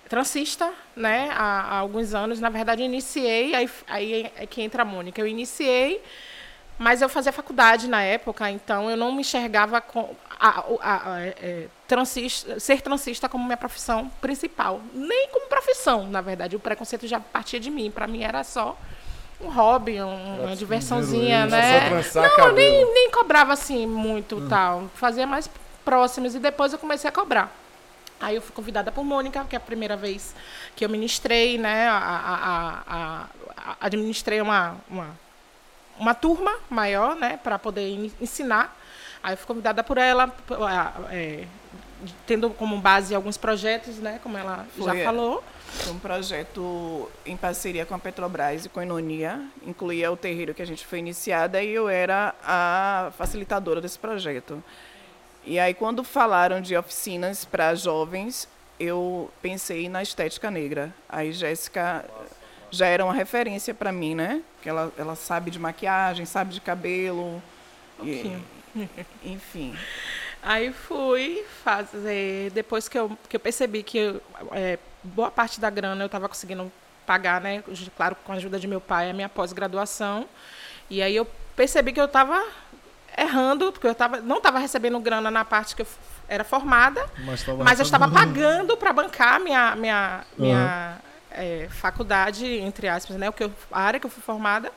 transista, 0.09 0.73
né? 0.95 1.31
Há, 1.33 1.61
há 1.63 1.79
alguns 1.79 2.15
anos, 2.15 2.41
na 2.41 2.51
verdade, 2.51 2.83
iniciei, 2.83 3.55
aí, 3.55 3.71
aí 3.89 4.33
é 4.37 4.47
que 4.47 4.63
entra 4.63 4.83
a 4.83 4.85
Mônica. 4.85 5.21
Eu 5.21 5.27
iniciei, 5.27 6.03
mas 6.79 7.01
eu 7.03 7.09
fazia 7.09 7.33
faculdade 7.33 7.89
na 7.89 8.03
época, 8.03 8.51
então 8.51 8.91
eu 8.91 8.97
não 8.97 9.13
me 9.13 9.21
enxergava 9.21 9.81
com 9.81 10.15
a, 10.39 10.49
a- 10.81 11.15
a- 11.15 11.21
é, 11.21 11.69
transista, 11.87 12.59
ser 12.59 12.81
transista 12.83 13.29
como 13.29 13.45
minha 13.45 13.57
profissão 13.57 14.09
principal, 14.21 14.81
nem 14.93 15.29
como 15.29 15.47
profissão, 15.49 16.07
na 16.09 16.21
verdade. 16.21 16.57
O 16.57 16.61
preconceito 16.61 17.07
já 17.07 17.21
partia 17.21 17.61
de 17.61 17.71
mim. 17.71 17.91
Para 17.91 18.07
mim 18.07 18.23
era 18.23 18.43
só 18.43 18.77
um 19.41 19.49
hobby, 19.49 20.01
um- 20.03 20.45
uma 20.45 20.57
diversãozinha, 20.57 21.47
né? 21.47 21.91
Não, 21.91 22.31
cabelo. 22.37 22.53
nem, 22.55 22.95
nem 22.95 23.11
cobrava 23.11 23.53
assim 23.53 23.87
muito 23.87 24.49
tal. 24.49 24.85
Fazia 24.95 25.27
mais 25.27 25.51
próximos 25.85 26.35
e 26.35 26.39
depois 26.39 26.73
eu 26.73 26.79
comecei 26.79 27.09
a 27.09 27.13
cobrar. 27.13 27.53
Aí 28.21 28.37
eu 28.37 28.43
fui 28.43 28.53
convidada 28.55 28.91
por 28.93 29.05
Mônica, 29.05 29.45
que 29.45 29.55
é 29.55 29.59
a 29.59 29.61
primeira 29.61 29.97
vez 29.97 30.35
que 30.75 30.85
eu 30.85 30.89
ministrei, 30.89 31.59
né? 31.59 31.89
A, 31.89 31.97
a, 32.87 32.95
a- 32.97 33.77
administrei 33.81 34.41
uma, 34.41 34.77
uma, 34.89 35.09
uma 35.99 36.15
turma 36.15 36.55
maior, 36.71 37.17
né? 37.17 37.39
Para 37.43 37.59
poder 37.59 37.89
en- 37.91 38.13
ensinar. 38.21 38.75
Aí 39.23 39.33
eu 39.35 39.37
fui 39.37 39.47
convidada 39.47 39.83
por 39.83 39.99
ela, 39.99 40.33
é, 41.11 41.45
tendo 42.27 42.51
como 42.51 42.79
base 42.79 43.15
alguns 43.15 43.37
projetos, 43.37 43.97
né? 43.97 44.21
Como 44.23 44.39
ela 44.39 44.65
Foi, 44.77 44.85
já 44.87 44.97
é. 44.97 45.05
falou. 45.05 45.43
Foi 45.83 45.93
um 45.93 45.99
projeto 45.99 47.11
em 47.27 47.37
parceria 47.37 47.85
com 47.85 47.95
a 47.95 47.99
Petrobras 47.99 48.65
e 48.65 48.69
com 48.69 48.81
a 48.81 48.85
Enonia, 48.85 49.43
incluía 49.67 50.11
o 50.11 50.17
terreiro 50.17 50.55
que 50.55 50.63
a 50.63 50.67
gente 50.67 50.87
foi 50.87 50.99
iniciada 50.99 51.63
e 51.63 51.71
eu 51.75 51.89
era 51.89 52.35
a 52.43 53.13
facilitadora 53.19 53.81
desse 53.81 53.99
projeto. 53.99 54.63
E 55.45 55.59
aí, 55.59 55.75
quando 55.75 56.03
falaram 56.03 56.61
de 56.61 56.75
oficinas 56.75 57.45
para 57.45 57.75
jovens, 57.75 58.49
eu 58.81 59.31
pensei 59.43 59.89
na 59.89 60.03
estética 60.03 60.51
negra. 60.51 60.95
Aí, 61.09 61.33
Jéssica 61.33 62.05
já 62.71 62.87
era 62.87 63.05
uma 63.05 63.13
referência 63.13 63.75
para 63.75 63.93
mim, 63.93 64.15
né? 64.15 64.41
Que 64.63 64.69
ela, 64.71 64.91
ela 64.97 65.15
sabe 65.15 65.51
de 65.51 65.59
maquiagem, 65.59 66.25
sabe 66.25 66.55
de 66.55 66.61
cabelo. 66.63 67.43
e- 68.03 68.39
enfim. 69.23 69.77
Aí 70.43 70.73
fui 70.73 71.45
fazer. 71.63 72.51
Depois 72.53 72.89
que 72.89 72.99
eu, 72.99 73.17
que 73.29 73.37
eu 73.37 73.41
percebi 73.41 73.83
que 73.83 73.99
eu, 73.99 74.21
é, 74.53 74.79
boa 75.05 75.31
parte 75.31 75.61
da 75.61 75.71
grana 75.71 76.03
eu 76.03 76.07
estava 76.07 76.29
conseguindo 76.29 76.73
pagar, 77.07 77.41
né? 77.41 77.63
Claro, 77.97 78.17
com 78.25 78.33
a 78.33 78.37
ajuda 78.37 78.59
de 78.59 78.67
meu 78.67 78.81
pai, 78.81 79.11
a 79.11 79.13
minha 79.13 79.29
pós-graduação. 79.29 80.27
E 80.91 81.03
aí 81.03 81.15
eu 81.15 81.27
percebi 81.55 81.93
que 81.93 82.01
eu 82.01 82.07
estava 82.07 82.43
errando, 83.17 83.71
porque 83.73 83.87
eu 83.87 83.95
tava, 83.95 84.21
não 84.21 84.39
estava 84.39 84.59
recebendo 84.59 84.99
grana 84.99 85.31
na 85.31 85.45
parte 85.45 85.77
que 85.77 85.83
eu 85.83 85.87
era 86.29 86.43
formada, 86.43 87.05
Mas, 87.19 87.45
mas 87.65 87.79
eu 87.79 87.85
estava 87.85 88.07
pagando 88.09 88.77
para 88.77 88.93
bancar 88.93 89.39
minha, 89.41 89.77
minha, 89.77 90.25
minha 90.39 90.99
é, 91.31 91.69
faculdade, 91.71 92.47
entre 92.47 92.89
aspas, 92.89 93.17
né? 93.17 93.29
O 93.29 93.33
que 93.33 93.45
eu, 93.45 93.53
a 93.71 93.83
área 93.83 94.01
que 94.01 94.07
eu 94.07 94.11
fui 94.11 94.23
formada, 94.23 94.73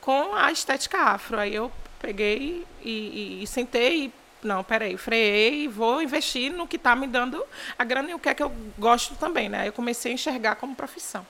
com 0.00 0.34
a 0.34 0.52
estética 0.52 0.98
afro. 0.98 1.38
Aí 1.40 1.54
eu 1.54 1.72
peguei 1.98 2.66
e, 2.82 2.90
e- 2.90 3.42
e 3.42 3.46
sentei 3.46 4.04
e, 4.06 4.12
não, 4.42 4.62
peraí, 4.64 4.96
freiei 4.96 5.64
e 5.64 5.68
vou 5.68 6.02
investir 6.02 6.52
no 6.52 6.66
que 6.66 6.76
está 6.76 6.94
me 6.96 7.06
dando 7.06 7.44
a 7.78 7.84
grana 7.84 8.10
e 8.10 8.14
o 8.14 8.18
que 8.18 8.28
é 8.28 8.34
que 8.34 8.42
eu 8.42 8.52
gosto 8.78 9.14
também, 9.14 9.48
né? 9.48 9.68
Eu 9.68 9.72
comecei 9.72 10.12
a 10.12 10.14
enxergar 10.14 10.56
como 10.56 10.74
profissão. 10.74 11.26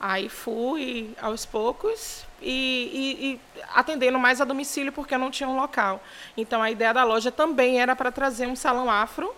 Aí 0.00 0.28
fui 0.28 1.14
aos 1.20 1.46
poucos 1.46 2.24
e, 2.40 2.48
e- 2.92 3.24
e 3.34 3.40
atendendo 3.74 4.18
mais 4.18 4.40
a 4.40 4.44
domicílio 4.44 4.92
porque 4.92 5.14
eu 5.14 5.18
não 5.18 5.30
tinha 5.30 5.48
um 5.48 5.56
local. 5.56 6.02
Então 6.36 6.60
a 6.62 6.70
ideia 6.70 6.92
da 6.92 7.04
loja 7.04 7.30
também 7.30 7.80
era 7.80 7.94
para 7.94 8.10
trazer 8.10 8.46
um 8.46 8.56
salão 8.56 8.90
afro 8.90 9.32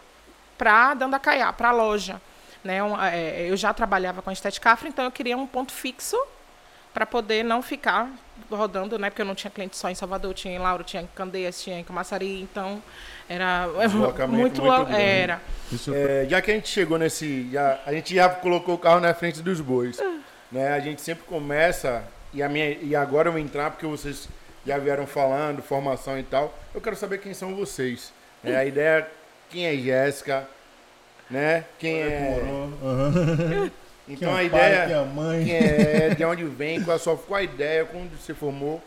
para 0.56 0.94
Dandacaiá, 0.94 1.52
para 1.52 1.68
a 1.68 1.72
loja. 1.72 2.20
Né? 2.62 2.82
Um, 2.82 2.98
é, 2.98 3.50
eu 3.50 3.56
já 3.58 3.74
trabalhava 3.74 4.22
com 4.22 4.30
a 4.30 4.32
estética 4.32 4.72
afro, 4.72 4.88
então 4.88 5.04
eu 5.04 5.10
queria 5.10 5.36
um 5.36 5.46
ponto 5.46 5.70
fixo 5.72 6.16
para 6.94 7.04
poder 7.04 7.42
não 7.44 7.60
ficar 7.60 8.08
rodando, 8.50 8.98
né? 8.98 9.10
Porque 9.10 9.20
eu 9.20 9.26
não 9.26 9.34
tinha 9.34 9.50
cliente 9.50 9.76
só 9.76 9.90
em 9.90 9.94
Salvador, 9.96 10.32
tinha 10.32 10.54
em 10.54 10.58
Lauro, 10.58 10.84
tinha 10.84 11.02
em 11.02 11.06
Candeias, 11.08 11.60
tinha 11.62 11.78
em 11.78 11.84
Camaçari, 11.84 12.40
então 12.40 12.80
era 13.28 13.66
Deslocamento 13.66 14.62
muito, 14.62 14.62
muito 14.62 14.92
era. 14.92 15.40
É, 15.92 16.26
já 16.28 16.40
que 16.42 16.50
a 16.50 16.54
gente 16.54 16.68
chegou 16.68 16.98
nesse. 16.98 17.48
Já, 17.50 17.80
a 17.86 17.92
gente 17.92 18.14
já 18.14 18.28
colocou 18.28 18.74
o 18.74 18.78
carro 18.78 19.00
na 19.00 19.12
frente 19.14 19.42
dos 19.42 19.60
bois. 19.60 19.98
Né? 20.52 20.68
A 20.68 20.78
gente 20.80 21.00
sempre 21.02 21.24
começa, 21.24 22.04
e, 22.32 22.42
a 22.42 22.48
minha, 22.48 22.70
e 22.70 22.94
agora 22.94 23.28
eu 23.28 23.32
vou 23.32 23.40
entrar 23.40 23.70
porque 23.70 23.86
vocês 23.86 24.28
já 24.66 24.78
vieram 24.78 25.06
falando, 25.06 25.62
formação 25.62 26.18
e 26.18 26.22
tal. 26.22 26.56
Eu 26.74 26.80
quero 26.80 26.96
saber 26.96 27.18
quem 27.18 27.34
são 27.34 27.54
vocês. 27.54 28.12
né? 28.42 28.56
A 28.56 28.64
ideia 28.64 29.00
é 29.00 29.06
quem 29.50 29.66
é 29.66 29.76
Jéssica, 29.76 30.46
né? 31.30 31.64
Quem 31.78 32.00
é. 32.00 32.40
Então 34.06 34.28
Quem 34.28 34.36
é 34.36 34.40
a 34.40 34.44
ideia. 34.44 34.76
pai, 34.76 34.86
quem 34.86 34.94
é 34.94 34.98
a 34.98 35.04
mãe. 35.04 35.44
Quem 35.46 35.54
é, 35.56 36.14
de 36.14 36.24
onde 36.26 36.44
vem, 36.44 36.82
qual 36.84 36.94
a 36.94 37.00
sua 37.00 37.16
qual 37.16 37.40
a 37.40 37.42
ideia, 37.42 37.86
quando 37.86 38.10
você 38.20 38.34
formou, 38.34 38.82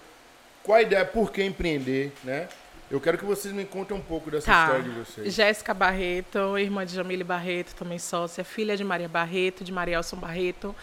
qual 0.63 0.77
a 0.77 0.81
ideia, 0.83 1.03
por 1.03 1.31
que 1.31 1.43
empreender, 1.43 2.11
né? 2.23 2.47
Eu 2.89 3.01
quero 3.01 3.17
que 3.17 3.25
vocês 3.25 3.53
me 3.53 3.65
contem 3.65 3.95
um 3.95 4.01
pouco 4.01 4.31
dessa 4.31 4.45
Tá. 4.49 4.61
história 4.63 4.83
de 4.83 4.89
vocês. 4.91 5.33
Jéssica 5.33 5.73
Barreto, 5.73 6.57
irmã 6.57 6.85
de 6.85 6.93
Jamile 6.95 7.23
Barreto, 7.23 7.75
também 7.75 7.99
sócia, 7.99 8.43
filha 8.45 8.77
de 8.77 8.83
Maria 8.83 9.09
Barreto, 9.09 9.63
de 9.63 9.71
Marielson 9.73 10.15
Barreto, 10.15 10.73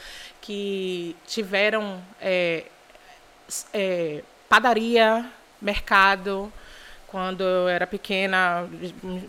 que 0.40 1.16
tiveram 1.26 2.02
é, 2.20 2.64
é, 3.72 4.22
padaria, 4.48 5.24
mercado. 5.60 6.52
Quando 7.06 7.42
eu 7.42 7.68
era 7.68 7.86
pequena, 7.86 8.68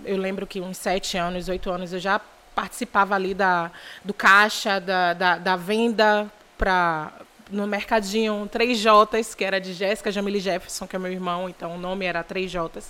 eu 0.03 0.17
lembro 0.17 0.46
que 0.46 0.60
uns 0.60 0.77
sete 0.77 1.17
anos, 1.17 1.48
oito 1.48 1.70
anos, 1.70 1.94
eu 1.94 2.00
já 2.00 2.20
participava 2.53 3.15
ali 3.15 3.34
da, 3.34 3.72
do 4.03 4.13
caixa, 4.13 4.79
da, 4.82 5.13
da, 5.13 5.38
da 5.38 5.55
venda 5.55 6.29
para 6.58 7.12
no 7.52 7.68
mercadinho 7.68 8.50
3Js, 8.52 9.36
que 9.36 9.44
era 9.44 9.60
de 9.60 9.74
Jéssica 9.74 10.12
Jamile 10.12 10.40
Jefferson, 10.40 10.88
que 10.88 10.96
é 10.96 11.00
meu 11.00 11.12
irmão, 11.12 11.50
então 11.50 11.75
o 11.75 11.78
nome 11.78 12.06
era 12.06 12.24
3Js. 12.24 12.86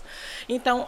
Então, 0.47 0.87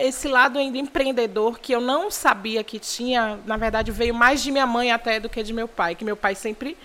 esse 0.00 0.26
lado 0.26 0.58
ainda 0.58 0.76
empreendedor 0.76 1.58
que 1.58 1.72
eu 1.72 1.80
não 1.80 2.10
sabia 2.10 2.64
que 2.64 2.78
tinha, 2.78 3.38
na 3.46 3.56
verdade, 3.56 3.92
veio 3.92 4.14
mais 4.14 4.42
de 4.42 4.50
minha 4.50 4.66
mãe 4.66 4.90
até 4.90 5.20
do 5.20 5.28
que 5.28 5.42
de 5.42 5.52
meu 5.52 5.68
pai, 5.68 5.94
que 5.94 6.04
meu 6.04 6.16
pai 6.16 6.34
sempre 6.34 6.76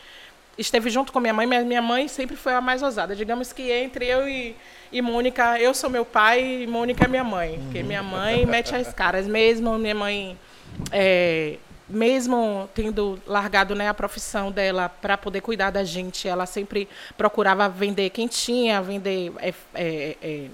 esteve 0.58 0.90
junto 0.90 1.12
com 1.12 1.20
minha 1.20 1.34
mãe, 1.34 1.48
mas 1.48 1.66
minha 1.66 1.82
mãe 1.82 2.08
sempre 2.08 2.36
foi 2.36 2.54
a 2.54 2.62
mais 2.62 2.84
ousada. 2.84 3.16
Digamos 3.16 3.54
que 3.54 3.72
entre 3.72 4.06
eu 4.06 4.28
e, 4.28 4.56
e 4.92 5.02
Mônica, 5.02 5.60
eu 5.60 5.74
sou 5.74 5.90
meu 5.90 6.06
pai 6.06 6.64
e 6.64 6.68
Mônica 6.68 7.06
é 7.06 7.08
minha 7.08 7.24
mãe. 7.24 7.60
Porque 7.64 7.82
minha 7.82 8.04
mãe 8.04 8.46
mete 8.46 8.76
as 8.76 8.94
caras 8.94 9.26
mesmo, 9.26 9.78
minha 9.78 9.96
mãe, 9.96 10.38
é, 10.92 11.58
mesmo 11.90 12.70
tendo 12.74 13.20
largado 13.26 13.74
né, 13.74 13.90
a 13.90 13.94
profissão 13.94 14.52
dela 14.52 14.88
para 14.88 15.18
poder 15.18 15.42
cuidar 15.42 15.72
da 15.72 15.84
gente, 15.84 16.28
ela 16.28 16.46
sempre 16.46 16.88
procurava 17.18 17.68
vender 17.68 18.12
quentinha, 18.12 18.82
vender 18.82 19.34
é, 19.40 19.54
é, 19.74 20.18
é, 20.22 20.48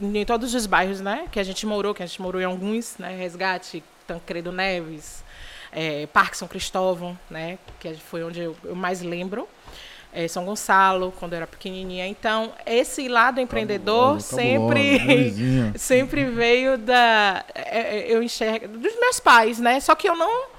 em 0.00 0.24
todos 0.24 0.54
os 0.54 0.66
bairros 0.66 1.00
né, 1.00 1.26
que 1.32 1.40
a 1.40 1.44
gente 1.44 1.66
morou, 1.66 1.92
que 1.92 2.02
a 2.02 2.06
gente 2.06 2.22
morou 2.22 2.40
em 2.40 2.44
alguns, 2.44 2.96
né, 2.98 3.16
Resgate, 3.16 3.82
Tancredo 4.06 4.52
Neves, 4.52 5.24
é, 5.72 6.06
Parque 6.06 6.36
São 6.36 6.46
Cristóvão, 6.46 7.18
né, 7.28 7.58
que 7.80 7.94
foi 7.94 8.22
onde 8.22 8.40
eu, 8.40 8.56
eu 8.62 8.76
mais 8.76 9.02
lembro. 9.02 9.48
É, 10.12 10.26
São 10.28 10.46
Gonçalo, 10.46 11.12
quando 11.18 11.34
eu 11.34 11.38
era 11.38 11.46
pequenininha. 11.46 12.06
Então, 12.06 12.50
esse 12.64 13.06
lado 13.06 13.38
empreendedor 13.38 14.16
Cabuloso, 14.16 14.30
cabuloso, 14.30 14.50
sempre 14.58 14.98
Luizinha. 15.04 15.72
sempre 15.76 16.24
veio 16.24 16.78
da 16.78 17.44
é, 17.54 18.06
eu 18.08 18.22
enxergo 18.22 18.78
dos 18.78 18.98
meus 18.98 19.20
pais, 19.20 19.58
né? 19.58 19.78
Só 19.78 19.94
que 19.94 20.08
eu 20.08 20.16
não 20.16 20.55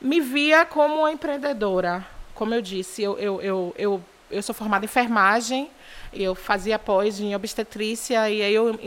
me 0.00 0.20
via 0.20 0.64
como 0.64 1.00
uma 1.00 1.12
empreendedora. 1.12 2.04
Como 2.34 2.54
eu 2.54 2.62
disse, 2.62 3.02
eu, 3.02 3.18
eu, 3.18 3.40
eu, 3.42 3.74
eu, 3.76 4.02
eu 4.30 4.42
sou 4.42 4.54
formada 4.54 4.84
em 4.84 4.86
enfermagem, 4.86 5.70
eu 6.12 6.34
fazia 6.34 6.78
pós 6.78 7.18
em 7.20 7.34
obstetrícia 7.34 8.30
e 8.30 8.42
aí 8.42 8.54
eu 8.54 8.78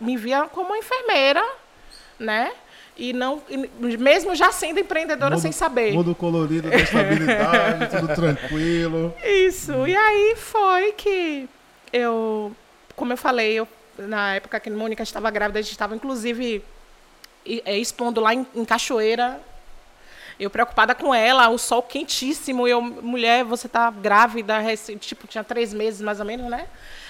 me 0.00 0.16
via 0.16 0.44
como 0.44 0.68
uma 0.70 0.78
enfermeira, 0.78 1.44
né? 2.18 2.52
E 2.96 3.12
não, 3.12 3.42
e 3.50 3.58
mesmo 3.98 4.34
já 4.34 4.50
sendo 4.50 4.80
empreendedora 4.80 5.32
Mundo- 5.34 5.42
sem 5.42 5.52
saber. 5.52 5.92
Mundo 5.92 6.14
colorido 6.14 6.70
da 6.70 6.76
estabilidade, 6.76 7.90
tudo 8.00 8.14
tranquilo. 8.14 9.14
Isso. 9.22 9.86
E 9.86 9.94
aí 9.94 10.34
foi 10.36 10.92
que 10.92 11.46
eu, 11.92 12.56
como 12.94 13.12
eu 13.12 13.16
falei, 13.18 13.52
eu, 13.52 13.68
na 13.98 14.36
época 14.36 14.58
que 14.58 14.70
a 14.70 14.72
Mônica 14.72 15.02
estava 15.02 15.30
grávida, 15.30 15.58
a 15.58 15.62
gente 15.62 15.72
estava 15.72 15.94
inclusive 15.94 16.64
é, 17.44 17.76
expondo 17.76 18.18
lá 18.22 18.32
em, 18.32 18.46
em 18.54 18.64
Cachoeira. 18.64 19.38
Eu 20.38 20.50
preocupada 20.50 20.94
com 20.94 21.14
ela, 21.14 21.48
o 21.48 21.56
sol 21.58 21.82
quentíssimo. 21.82 22.68
Eu, 22.68 22.80
mulher, 22.82 23.42
você 23.44 23.68
tá 23.68 23.90
grávida, 23.90 24.58
rece- 24.58 24.96
tipo, 24.96 25.26
tinha 25.26 25.42
três 25.42 25.72
meses 25.72 26.00
mais 26.00 26.20
ou 26.20 26.26
menos, 26.26 26.50
né? 26.50 26.66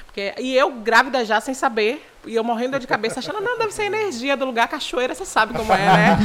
Porque, 0.06 0.32
e 0.38 0.56
eu 0.56 0.70
grávida 0.70 1.24
já, 1.24 1.40
sem 1.40 1.52
saber. 1.52 2.06
E 2.24 2.34
eu 2.34 2.42
morrendo 2.42 2.78
de 2.78 2.86
cabeça, 2.86 3.18
achando, 3.20 3.40
não, 3.40 3.58
deve 3.58 3.72
ser 3.72 3.84
energia 3.84 4.36
do 4.36 4.44
lugar. 4.46 4.66
Cachoeira, 4.68 5.14
você 5.14 5.24
sabe 5.26 5.52
como 5.54 5.72
é, 5.72 5.76
né? 5.78 6.16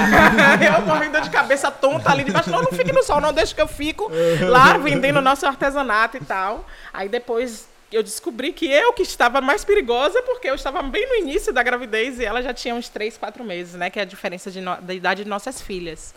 eu 0.80 0.86
morrendo 0.86 1.20
de 1.20 1.30
cabeça 1.30 1.70
tonta 1.70 2.10
ali 2.10 2.24
debaixo. 2.24 2.50
Não, 2.50 2.62
não 2.62 2.72
fique 2.72 2.92
no 2.92 3.02
sol, 3.02 3.20
não, 3.20 3.32
deixa 3.32 3.54
que 3.54 3.60
eu 3.62 3.68
fico 3.68 4.10
lá 4.48 4.76
vendendo 4.78 5.20
nosso 5.20 5.46
artesanato 5.46 6.16
e 6.16 6.20
tal. 6.20 6.66
Aí 6.92 7.08
depois 7.08 7.68
eu 7.92 8.02
descobri 8.02 8.52
que 8.52 8.66
eu 8.66 8.92
que 8.92 9.02
estava 9.02 9.40
mais 9.40 9.64
perigosa, 9.64 10.20
porque 10.22 10.48
eu 10.50 10.54
estava 10.54 10.82
bem 10.82 11.06
no 11.08 11.14
início 11.16 11.52
da 11.52 11.62
gravidez 11.62 12.18
e 12.18 12.24
ela 12.24 12.42
já 12.42 12.52
tinha 12.52 12.74
uns 12.74 12.88
três, 12.88 13.16
quatro 13.16 13.44
meses, 13.44 13.74
né? 13.74 13.88
Que 13.90 13.98
é 13.98 14.02
a 14.02 14.06
diferença 14.06 14.50
de 14.50 14.60
no- 14.60 14.76
da 14.80 14.92
idade 14.92 15.22
de 15.22 15.28
nossas 15.30 15.60
filhas. 15.60 16.14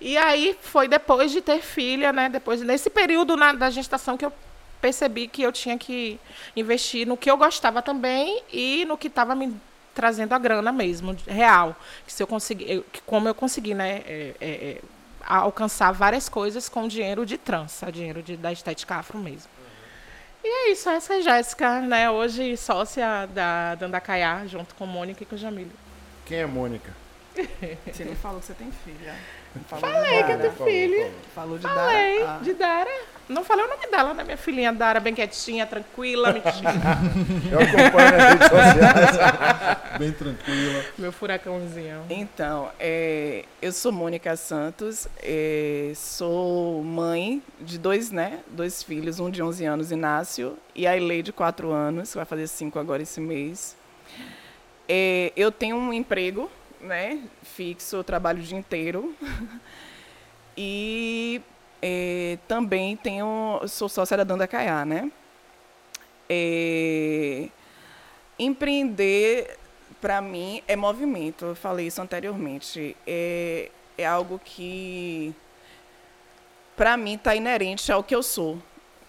E 0.00 0.16
aí 0.16 0.56
foi 0.62 0.88
depois 0.88 1.30
de 1.30 1.40
ter 1.40 1.60
filha, 1.60 2.12
né? 2.12 2.28
Depois 2.28 2.62
nesse 2.62 2.88
período 2.88 3.36
na- 3.36 3.52
da 3.52 3.68
gestação 3.70 4.16
que 4.16 4.24
eu 4.24 4.32
percebi 4.80 5.28
que 5.28 5.42
eu 5.42 5.52
tinha 5.52 5.76
que 5.76 6.18
investir 6.56 7.06
no 7.06 7.16
que 7.16 7.30
eu 7.30 7.36
gostava 7.36 7.82
também 7.82 8.42
e 8.50 8.84
no 8.86 8.96
que 8.96 9.08
estava 9.08 9.34
me 9.34 9.54
trazendo 9.94 10.32
a 10.32 10.38
grana 10.38 10.72
mesmo, 10.72 11.14
real. 11.26 11.76
Que 12.06 12.12
se 12.12 12.22
eu 12.22 12.26
conseguir, 12.26 12.70
eu- 12.72 12.84
que 12.90 13.02
como 13.02 13.28
eu 13.28 13.34
consegui, 13.34 13.74
né? 13.74 14.02
é, 14.06 14.34
é, 14.40 14.48
é, 14.48 14.80
alcançar 15.26 15.92
várias 15.92 16.28
coisas 16.30 16.66
com 16.68 16.88
dinheiro 16.88 17.26
de 17.26 17.36
trança, 17.36 17.92
dinheiro 17.92 18.22
de, 18.22 18.36
da 18.38 18.50
estética 18.50 18.94
afro 18.96 19.18
mesmo. 19.18 19.50
E 20.42 20.48
é 20.48 20.72
isso, 20.72 20.88
essa 20.88 21.12
é 21.12 21.18
a 21.18 21.20
Jéssica, 21.20 21.80
né? 21.82 22.10
Hoje 22.10 22.56
sócia 22.56 23.26
da 23.34 23.74
Dandacaiá, 23.74 24.46
junto 24.46 24.74
com 24.74 24.86
Mônica 24.86 25.22
e 25.22 25.26
com 25.26 25.36
Jamílio. 25.36 25.72
Quem 26.24 26.38
é 26.38 26.46
Mônica? 26.46 26.96
Você 27.92 28.04
nem 28.04 28.14
falou 28.14 28.40
que 28.40 28.46
você 28.46 28.54
tem 28.54 28.72
filha. 28.72 29.14
Falou 29.66 29.80
Falei 29.80 30.22
que 30.22 30.32
eu 30.32 30.38
Dara. 30.38 30.50
tenho 30.50 30.70
filho. 30.70 31.10
Falou 31.34 31.58
de 31.58 31.62
Falei 31.62 32.18
Dara. 32.20 32.38
Ah, 32.38 32.42
de 32.42 32.52
Dara. 32.54 32.90
Não 33.28 33.44
falei 33.44 33.64
o 33.64 33.68
nome 33.68 33.86
dela, 33.86 34.12
né? 34.12 34.24
Minha 34.24 34.36
filhinha 34.36 34.72
Dara, 34.72 34.98
bem 34.98 35.14
quietinha, 35.14 35.64
tranquila, 35.66 36.32
mentira. 36.32 36.72
Eu 37.50 37.60
acompanho 37.60 38.10
nas 38.10 38.28
redes 38.30 38.48
sociais. 38.48 39.80
Bem 39.98 40.12
tranquila. 40.12 40.84
Meu 40.96 41.12
furacãozinho. 41.12 42.02
Então, 42.08 42.70
é, 42.78 43.44
eu 43.60 43.70
sou 43.70 43.92
Mônica 43.92 44.34
Santos, 44.34 45.06
é, 45.22 45.92
sou 45.94 46.82
mãe 46.82 47.42
de 47.60 47.78
dois, 47.78 48.10
né, 48.10 48.38
dois 48.48 48.82
filhos, 48.82 49.20
um 49.20 49.28
de 49.28 49.42
11 49.42 49.64
anos, 49.66 49.92
Inácio, 49.92 50.56
e 50.74 50.86
a 50.86 50.96
Ilê 50.96 51.20
de 51.22 51.32
4 51.32 51.70
anos, 51.70 52.10
que 52.10 52.16
vai 52.16 52.24
fazer 52.24 52.46
5 52.46 52.78
agora 52.78 53.02
esse 53.02 53.20
mês. 53.20 53.76
É, 54.88 55.32
eu 55.36 55.52
tenho 55.52 55.76
um 55.76 55.92
emprego 55.92 56.50
né, 56.80 57.22
fixo, 57.42 57.96
eu 57.96 58.04
trabalho 58.04 58.40
o 58.40 58.42
dia 58.42 58.58
inteiro. 58.58 59.14
e 60.56 61.40
é, 61.82 62.38
também 62.46 62.96
tenho, 62.96 63.60
sou 63.66 63.88
sócia 63.88 64.16
da 64.16 64.24
Danda 64.24 64.46
Caiá, 64.46 64.84
né? 64.84 65.10
É, 66.28 67.48
empreender, 68.38 69.58
para 70.00 70.20
mim, 70.20 70.62
é 70.66 70.76
movimento. 70.76 71.46
Eu 71.46 71.54
falei 71.54 71.86
isso 71.86 72.00
anteriormente. 72.00 72.96
É, 73.06 73.70
é 73.98 74.06
algo 74.06 74.40
que, 74.42 75.34
para 76.76 76.96
mim, 76.96 77.14
está 77.14 77.34
inerente 77.34 77.90
ao 77.90 78.02
que 78.02 78.14
eu 78.14 78.22
sou, 78.22 78.58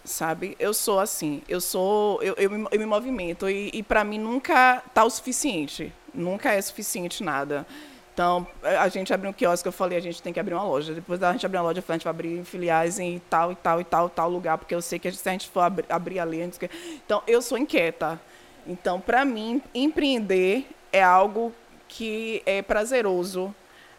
sabe? 0.03 0.55
Eu 0.59 0.73
sou 0.73 0.99
assim. 0.99 1.41
Eu 1.47 1.61
sou, 1.61 2.21
eu, 2.23 2.33
eu, 2.37 2.67
eu 2.71 2.79
me 2.79 2.85
movimento 2.85 3.49
e, 3.49 3.69
e 3.73 3.83
para 3.83 4.03
mim 4.03 4.19
nunca 4.19 4.83
está 4.87 5.03
o 5.03 5.09
suficiente. 5.09 5.93
Nunca 6.13 6.51
é 6.51 6.61
suficiente 6.61 7.23
nada. 7.23 7.65
Então, 8.13 8.45
a 8.61 8.89
gente 8.89 9.13
abriu 9.13 9.29
um 9.29 9.33
quiosque, 9.33 9.67
eu 9.67 9.71
falei, 9.71 9.97
a 9.97 10.01
gente 10.01 10.21
tem 10.21 10.33
que 10.33 10.39
abrir 10.39 10.53
uma 10.53 10.63
loja. 10.63 10.93
Depois 10.93 11.19
da 11.19 11.31
gente 11.31 11.45
abrir 11.45 11.57
uma 11.57 11.63
loja, 11.63 11.79
eu 11.79 11.83
falei, 11.83 11.95
a 11.95 11.97
gente 11.97 12.03
vai 12.03 12.11
abrir 12.11 12.43
filiais 12.43 12.99
em 12.99 13.19
tal 13.29 13.51
e 13.51 13.55
tal 13.55 13.79
e 13.79 13.83
tal 13.83 14.09
tal 14.09 14.29
lugar, 14.29 14.57
porque 14.57 14.75
eu 14.75 14.81
sei 14.81 14.99
que 14.99 15.11
se 15.11 15.27
a 15.27 15.31
gente 15.31 15.49
for 15.49 15.61
abrir, 15.61 15.85
abrir 15.89 16.19
ali, 16.19 16.41
a 16.41 16.45
gente... 16.45 16.69
então 17.05 17.23
eu 17.25 17.41
sou 17.41 17.57
inquieta. 17.57 18.19
Então, 18.67 18.99
para 18.99 19.23
mim, 19.23 19.61
empreender 19.73 20.67
é 20.91 21.01
algo 21.01 21.53
que 21.87 22.43
é 22.45 22.61
prazeroso, 22.61 23.53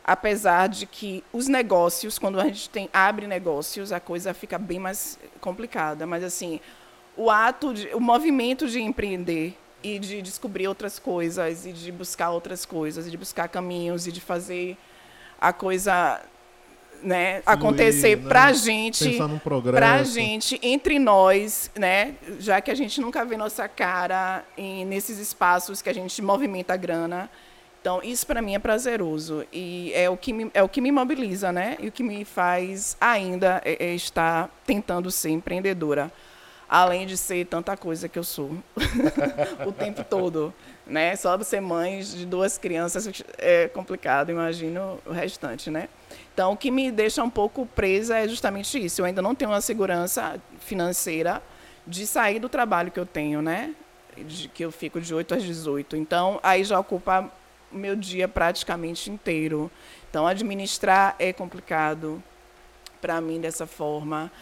apesar 0.04 0.68
de 0.68 0.86
que 0.86 1.24
os 1.32 1.48
negócios, 1.48 2.18
quando 2.18 2.38
a 2.38 2.44
gente 2.44 2.68
tem 2.68 2.88
abre 2.92 3.26
negócios, 3.26 3.92
a 3.92 4.00
coisa 4.00 4.34
fica 4.34 4.58
bem 4.58 4.78
mais 4.78 5.18
complicada. 5.40 6.06
Mas 6.06 6.22
assim, 6.22 6.60
o 7.16 7.30
ato, 7.30 7.74
de, 7.74 7.88
o 7.94 8.00
movimento 8.00 8.68
de 8.68 8.80
empreender 8.80 9.56
e 9.82 9.98
de 9.98 10.22
descobrir 10.22 10.68
outras 10.68 10.98
coisas 10.98 11.66
e 11.66 11.72
de 11.72 11.90
buscar 11.90 12.30
outras 12.30 12.64
coisas 12.64 13.06
e 13.06 13.10
de 13.10 13.16
buscar 13.16 13.48
caminhos 13.48 14.06
e 14.06 14.12
de 14.12 14.20
fazer 14.20 14.76
a 15.40 15.52
coisa 15.52 16.20
né, 17.02 17.42
acontecer 17.44 18.16
né? 18.16 18.28
para 18.28 18.44
a 18.44 18.52
gente, 18.52 19.18
para 19.72 19.94
a 19.94 20.02
gente 20.04 20.58
entre 20.62 20.98
nós, 20.98 21.70
né, 21.76 22.14
já 22.38 22.60
que 22.60 22.70
a 22.70 22.74
gente 22.74 23.00
nunca 23.00 23.24
vê 23.24 23.36
nossa 23.36 23.68
cara 23.68 24.44
em, 24.56 24.84
nesses 24.84 25.18
espaços 25.18 25.82
que 25.82 25.88
a 25.88 25.92
gente 25.92 26.22
movimenta 26.22 26.74
a 26.74 26.76
grana. 26.76 27.28
Então 27.80 28.00
isso 28.04 28.24
para 28.24 28.40
mim 28.40 28.54
é 28.54 28.60
prazeroso 28.60 29.44
e 29.52 29.90
é 29.94 30.08
o 30.08 30.16
que 30.16 30.32
me, 30.32 30.50
é 30.54 30.62
o 30.62 30.68
que 30.68 30.80
me 30.80 30.92
mobiliza, 30.92 31.50
né, 31.50 31.76
e 31.80 31.88
o 31.88 31.92
que 31.92 32.02
me 32.02 32.24
faz 32.24 32.96
ainda 33.00 33.60
é, 33.64 33.86
é 33.86 33.94
estar 33.94 34.48
tentando 34.64 35.10
ser 35.10 35.30
empreendedora 35.30 36.12
além 36.72 37.04
de 37.06 37.18
ser 37.18 37.44
tanta 37.44 37.76
coisa 37.76 38.08
que 38.08 38.18
eu 38.18 38.24
sou 38.24 38.50
o 39.66 39.72
tempo 39.72 40.02
todo, 40.02 40.54
né? 40.86 41.14
Só 41.16 41.38
ser 41.42 41.60
mãe 41.60 42.00
de 42.00 42.24
duas 42.24 42.56
crianças 42.56 43.22
é 43.36 43.68
complicado, 43.68 44.30
imagino 44.30 44.98
o 45.04 45.12
restante, 45.12 45.70
né? 45.70 45.90
Então, 46.32 46.52
o 46.52 46.56
que 46.56 46.70
me 46.70 46.90
deixa 46.90 47.22
um 47.22 47.28
pouco 47.28 47.66
presa 47.66 48.16
é 48.16 48.26
justamente 48.26 48.82
isso. 48.82 49.02
Eu 49.02 49.04
ainda 49.04 49.20
não 49.20 49.34
tenho 49.34 49.50
uma 49.50 49.60
segurança 49.60 50.40
financeira 50.60 51.42
de 51.86 52.06
sair 52.06 52.38
do 52.38 52.48
trabalho 52.48 52.90
que 52.90 52.98
eu 52.98 53.04
tenho, 53.04 53.42
né? 53.42 53.74
De, 54.16 54.48
que 54.48 54.64
eu 54.64 54.72
fico 54.72 54.98
de 54.98 55.14
8 55.14 55.34
às 55.34 55.42
18. 55.42 55.94
Então, 55.98 56.40
aí 56.42 56.64
já 56.64 56.80
ocupa 56.80 57.30
o 57.70 57.76
meu 57.76 57.94
dia 57.94 58.26
praticamente 58.26 59.10
inteiro. 59.10 59.70
Então, 60.08 60.26
administrar 60.26 61.16
é 61.18 61.34
complicado 61.34 62.22
para 62.98 63.20
mim 63.20 63.38
dessa 63.38 63.66
forma 63.66 64.32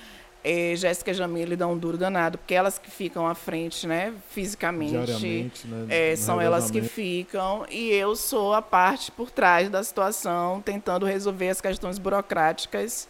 é, 0.42 0.74
Jéssica 0.74 1.10
e 1.10 1.14
Jamile 1.14 1.54
dão 1.56 1.72
um 1.72 1.78
duro 1.78 1.98
danado, 1.98 2.38
porque 2.38 2.54
elas 2.54 2.78
que 2.78 2.90
ficam 2.90 3.26
à 3.26 3.34
frente, 3.34 3.86
né, 3.86 4.14
fisicamente, 4.30 4.92
né, 5.66 5.86
é, 5.88 6.16
são 6.16 6.40
elas 6.40 6.70
que 6.70 6.80
ficam, 6.82 7.66
e 7.70 7.90
eu 7.90 8.16
sou 8.16 8.54
a 8.54 8.62
parte 8.62 9.10
por 9.12 9.30
trás 9.30 9.68
da 9.68 9.82
situação, 9.84 10.60
tentando 10.62 11.04
resolver 11.04 11.50
as 11.50 11.60
questões 11.60 11.98
burocráticas 11.98 13.08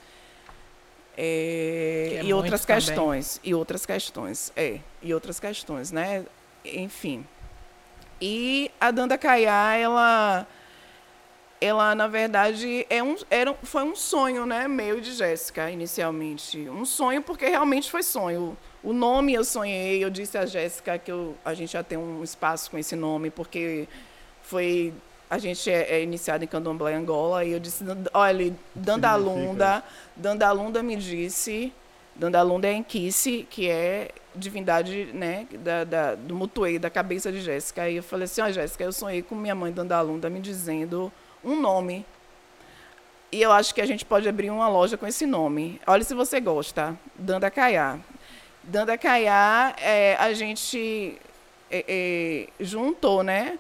é, 1.17 2.07
Que 2.11 2.17
é 2.19 2.25
e 2.25 2.33
outras 2.33 2.65
também. 2.65 2.83
questões, 2.83 3.41
e 3.45 3.55
outras 3.55 3.85
questões, 3.87 4.53
é, 4.57 4.81
e 5.03 5.13
outras 5.13 5.39
questões, 5.39 5.93
né, 5.93 6.25
enfim. 6.65 7.27
E 8.21 8.71
a 8.81 8.91
Danda 8.91 9.17
Caiá, 9.17 9.75
ela 9.77 10.47
ela 11.61 11.95
na 11.95 12.07
verdade 12.07 12.87
é 12.89 13.03
um, 13.03 13.17
era, 13.31 13.55
foi 13.63 13.83
um 13.83 13.95
sonho, 13.95 14.47
né, 14.47 14.67
meu 14.67 14.99
e 14.99 15.01
de 15.01 15.13
Jéssica 15.13 15.71
inicialmente. 15.71 16.69
Um 16.71 16.85
sonho 16.85 17.23
porque 17.23 17.47
realmente 17.47 17.91
foi 17.91 18.03
sonho. 18.03 18.57
O 18.83 18.93
nome 18.93 19.35
eu 19.35 19.45
sonhei, 19.45 20.03
eu 20.03 20.09
disse 20.09 20.39
a 20.39 20.47
Jéssica 20.47 20.99
que 20.99 21.13
eu, 21.13 21.37
a 21.45 21.53
gente 21.53 21.73
já 21.73 21.83
tem 21.83 21.99
um 21.99 22.25
espaço 22.25 22.71
com 22.71 22.79
esse 22.79 22.97
nome 22.97 23.31
porque 23.31 23.87
foi 24.43 24.95
a 25.29 25.39
gente 25.39 25.71
é, 25.71 25.97
é 25.97 26.03
iniciado 26.03 26.43
em 26.43 26.47
Candomblé 26.47 26.95
Angola 26.95 27.45
e 27.45 27.53
eu 27.53 27.61
disse, 27.61 27.85
olha, 28.13 28.53
Dandalunda, 28.75 29.85
Dandalunda 30.17 30.83
me 30.83 30.97
disse, 30.97 31.73
Dandalunda 32.17 32.67
é 32.67 32.73
Enquice, 32.73 33.47
que 33.49 33.69
é 33.69 34.09
divindade, 34.35 35.11
né, 35.15 35.47
da, 35.53 35.85
da, 35.85 36.15
do 36.17 36.35
Mutuei, 36.35 36.81
da 36.81 36.91
cabeça 36.91 37.31
de 37.31 37.41
Jéssica. 37.41 37.83
Aí 37.83 37.97
eu 37.97 38.03
falei 38.03 38.25
assim, 38.25 38.41
ó, 38.41 38.51
Jéssica, 38.51 38.83
eu 38.83 38.93
sonhei 38.93 39.23
com 39.23 39.37
minha 39.37 39.55
mãe 39.55 39.73
Dandalunda 39.73 40.29
me 40.29 40.41
dizendo 40.41 41.13
um 41.45 41.61
nome. 41.61 42.05
E 43.33 43.41
eu 43.41 43.53
acho 43.53 43.75
que 43.75 43.81
a 43.81 43.87
gente 43.87 44.05
pode 44.05 44.29
abrir 44.29 44.51
uma 44.51 44.69
loja 44.69 44.97
com 44.97 45.07
esse 45.07 45.25
nome. 45.25 45.81
Olha 45.87 46.03
se 46.03 46.15
você 46.15 46.41
gosta. 46.41 46.99
Danda 47.15 47.51
Caiá. 47.51 47.99
Danda 48.63 48.99
Caiá, 48.99 49.75
é, 49.79 50.17
a 50.17 50.33
gente 50.33 51.17
é, 51.71 51.85
é, 51.89 52.65
juntou, 52.65 53.23
né? 53.23 53.59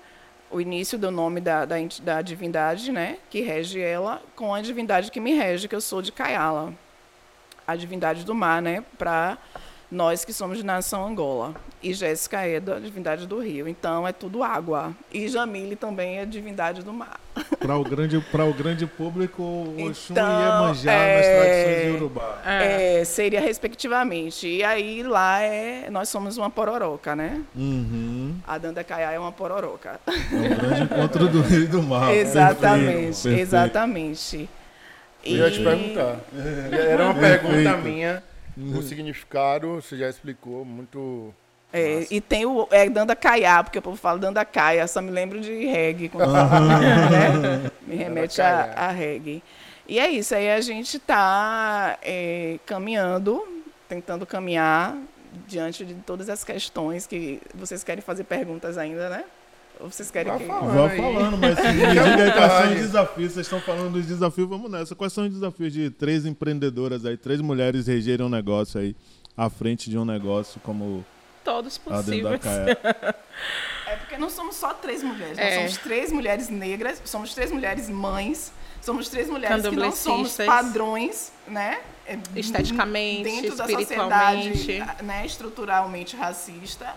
O 0.50 0.60
início 0.60 0.98
do 0.98 1.10
nome 1.10 1.40
da, 1.40 1.64
da, 1.64 1.76
da 2.02 2.22
divindade, 2.22 2.90
né? 2.90 3.18
Que 3.30 3.40
rege 3.40 3.80
ela, 3.80 4.20
com 4.34 4.52
a 4.52 4.60
divindade 4.60 5.10
que 5.10 5.20
me 5.20 5.32
rege, 5.34 5.68
que 5.68 5.74
eu 5.74 5.80
sou 5.80 6.02
de 6.02 6.10
Caiala. 6.10 6.74
A 7.66 7.76
divindade 7.76 8.24
do 8.24 8.34
mar, 8.34 8.60
né? 8.60 8.82
Para 8.98 9.38
nós 9.90 10.24
que 10.24 10.32
somos 10.32 10.58
de 10.58 10.64
nação 10.64 11.06
Angola. 11.06 11.54
E 11.82 11.94
Jéssica 11.94 12.42
é 12.42 12.60
da 12.60 12.78
divindade 12.78 13.26
do 13.26 13.38
rio. 13.40 13.66
Então 13.66 14.06
é 14.06 14.12
tudo 14.12 14.42
água. 14.42 14.92
E 15.12 15.26
Jamile 15.28 15.74
também 15.76 16.18
é 16.18 16.26
divindade 16.26 16.82
do 16.82 16.92
mar. 16.92 17.18
Para 17.58 17.76
o 17.76 17.82
grande, 17.84 18.18
para 18.32 18.44
o 18.44 18.52
grande 18.52 18.86
público, 18.86 19.42
Oxum 19.42 20.12
Então, 20.12 20.24
e 20.28 20.44
Iemanjá 20.44 20.92
é- 20.92 21.16
nas 21.16 21.26
tradições 21.26 21.82
de 21.84 21.96
Urubá. 21.96 22.38
É, 22.44 23.04
seria 23.04 23.40
respectivamente. 23.40 24.46
E 24.48 24.62
aí 24.64 25.02
lá 25.02 25.40
é, 25.42 25.88
nós 25.90 26.08
somos 26.08 26.36
uma 26.36 26.50
pororoca, 26.50 27.14
né? 27.14 27.40
Uhum. 27.54 28.34
A 28.46 28.58
Danda 28.58 28.82
Caiá 28.84 29.12
é 29.12 29.18
uma 29.18 29.32
pororoca. 29.32 30.00
É 30.06 30.12
um 30.36 30.56
grande 30.56 30.82
encontro 30.82 31.28
do 31.28 31.40
rio 31.42 31.64
e 31.64 31.66
do 31.66 31.82
mar. 31.82 32.12
exatamente, 32.14 32.88
Perfeito, 32.88 33.22
perfeito. 33.22 33.40
exatamente. 33.40 34.48
Eu 35.24 35.36
ia 35.36 35.50
te 35.50 35.62
perguntar. 35.62 36.16
Era 36.72 37.04
uma 37.04 37.14
Perfeito. 37.14 37.46
pergunta 37.46 37.76
minha. 37.78 38.22
O 38.76 38.82
significado, 38.82 39.76
você 39.76 39.96
já 39.96 40.08
explicou, 40.08 40.64
muito. 40.64 41.32
É, 41.72 42.06
e 42.10 42.20
tem 42.20 42.44
o 42.44 42.66
é 42.70 42.88
Danda 42.90 43.14
Caiá, 43.14 43.62
porque 43.62 43.78
o 43.78 43.82
povo 43.82 43.96
fala 43.96 44.18
Danda 44.18 44.44
Caia, 44.44 44.86
só 44.88 45.00
me 45.00 45.10
lembro 45.10 45.40
de 45.40 45.66
reggae. 45.66 46.08
quando- 46.08 46.32
né? 46.32 47.70
Me 47.86 47.96
remete 47.96 48.40
a, 48.42 48.72
a 48.76 48.88
reggae. 48.90 49.42
E 49.88 49.98
é 49.98 50.08
isso, 50.08 50.34
aí 50.34 50.50
a 50.50 50.60
gente 50.60 50.96
está 50.98 51.98
caminhando, 52.66 53.42
tentando 53.88 54.24
caminhar 54.26 54.96
diante 55.46 55.84
de 55.84 55.94
todas 55.94 56.28
as 56.28 56.42
questões 56.44 57.06
que 57.06 57.40
vocês 57.54 57.82
querem 57.84 58.02
fazer 58.02 58.24
perguntas 58.24 58.76
ainda, 58.78 59.08
né? 59.08 59.24
Ou 59.80 59.90
vocês 59.90 60.10
querem 60.10 60.30
Vai 60.30 60.40
que... 60.40 60.46
falar. 60.46 60.74
Vá 60.74 60.90
falando, 60.90 61.38
mas 61.38 61.56
me 61.56 61.72
diga 61.72 62.24
aí 62.24 62.32
quais 62.32 62.52
são 62.52 62.72
os 62.72 62.80
desafios. 62.80 63.32
Vocês 63.32 63.46
estão 63.46 63.60
falando 63.60 63.92
dos 63.92 64.06
desafios, 64.06 64.48
vamos 64.48 64.70
nessa. 64.70 64.94
Quais 64.94 65.12
são 65.12 65.24
os 65.24 65.32
desafios 65.32 65.72
de 65.72 65.90
três 65.90 66.26
empreendedoras 66.26 67.04
aí, 67.06 67.16
três 67.16 67.40
mulheres 67.40 67.86
regerem 67.86 68.24
um 68.26 68.28
negócio 68.28 68.78
aí, 68.80 68.94
à 69.36 69.48
frente 69.48 69.88
de 69.88 69.96
um 69.96 70.04
negócio 70.04 70.60
como 70.60 71.04
Todos 71.44 71.78
possíveis. 71.78 72.40
É 73.86 73.96
porque 73.96 74.16
não 74.16 74.30
somos 74.30 74.54
só 74.54 74.72
três 74.72 75.02
mulheres, 75.02 75.36
nós 75.36 75.46
É. 75.46 75.56
somos 75.56 75.76
três 75.78 76.12
mulheres 76.12 76.48
negras, 76.48 77.02
somos 77.04 77.34
três 77.34 77.50
mulheres 77.50 77.88
mães, 77.90 78.52
somos 78.80 79.08
três 79.08 79.28
mulheres 79.28 79.66
que 79.66 79.74
não 79.74 79.90
somos 79.90 80.36
padrões, 80.36 81.32
né? 81.48 81.80
É, 82.06 82.16
Esteticamente, 82.36 83.24
dentro 83.24 83.56
da 83.56 83.66
sociedade, 83.66 84.78
né, 85.02 85.26
estruturalmente 85.26 86.16
racista. 86.16 86.94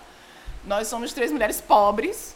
Nós 0.66 0.88
somos 0.88 1.14
três 1.14 1.32
mulheres 1.32 1.60
pobres. 1.60 2.36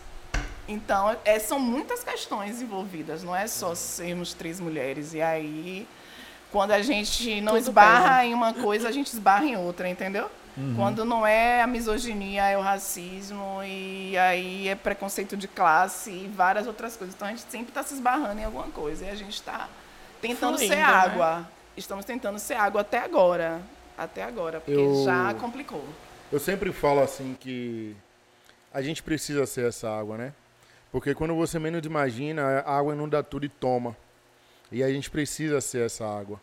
Então, 0.68 1.16
é, 1.24 1.40
são 1.40 1.60
muitas 1.60 2.04
questões 2.04 2.62
envolvidas, 2.62 3.24
não 3.24 3.36
é 3.36 3.48
só 3.48 3.74
sermos 3.74 4.34
três 4.34 4.60
mulheres. 4.60 5.14
E 5.14 5.22
aí 5.22 5.88
Quando 6.52 6.72
a 6.72 6.82
gente 6.82 7.42
não 7.42 7.54
Tudo 7.54 7.62
esbarra 7.62 8.10
pesa. 8.20 8.26
em 8.26 8.34
uma 8.34 8.54
coisa, 8.54 8.88
a 8.88 8.92
gente 8.92 9.08
esbarra 9.08 9.46
em 9.46 9.58
outra, 9.58 9.88
entendeu? 9.90 10.30
Quando 10.76 11.06
não 11.06 11.28
é 11.28 11.62
a 11.62 11.68
misoginia, 11.68 12.46
é 12.48 12.58
o 12.58 12.62
racismo, 12.62 13.62
e 13.64 14.18
aí 14.18 14.68
é 14.68 14.74
preconceito 14.74 15.38
de 15.38 15.48
classe 15.48 16.10
e 16.10 16.28
várias 16.36 16.66
outras 16.66 16.96
coisas. 16.98 17.14
Então 17.14 17.28
a 17.28 17.32
gente 17.32 17.44
sempre 17.44 17.68
está 17.70 17.84
se 17.84 17.94
esbarrando 17.94 18.42
em 18.42 18.44
alguma 18.46 18.68
coisa. 18.70 19.06
E 19.06 19.10
a 19.10 19.14
gente 19.14 19.34
está 19.36 19.68
tentando 20.20 20.56
Fluindo, 20.58 20.74
ser 20.74 20.80
né? 20.80 20.84
água. 20.84 21.48
Estamos 21.76 22.06
tentando 22.06 22.40
ser 22.40 22.56
água 22.56 22.82
até 22.82 22.98
agora. 22.98 23.62
Até 23.96 24.24
agora, 24.24 24.60
porque 24.60 24.80
Eu- 24.82 25.04
já 25.06 25.32
complicou. 25.36 25.84
Eu 26.32 26.40
sempre 26.40 26.72
falo 26.72 27.02
assim 27.04 27.38
que 27.40 27.96
a 28.74 28.82
gente 28.82 29.04
precisa 29.04 29.46
ser 29.46 29.68
essa 29.68 29.88
água, 29.90 30.18
né? 30.18 30.34
Porque 30.98 31.14
quando 31.14 31.36
você 31.36 31.60
menos 31.60 31.86
imagina, 31.86 32.42
a 32.62 32.76
água 32.76 32.92
inunda 32.92 33.22
tudo 33.22 33.46
e 33.46 33.50
toma. 33.50 33.96
E 34.72 34.82
a 34.82 34.90
gente 34.90 35.12
precisa 35.12 35.62
ser 35.62 35.86
essa 35.86 36.04
água. 36.04 36.42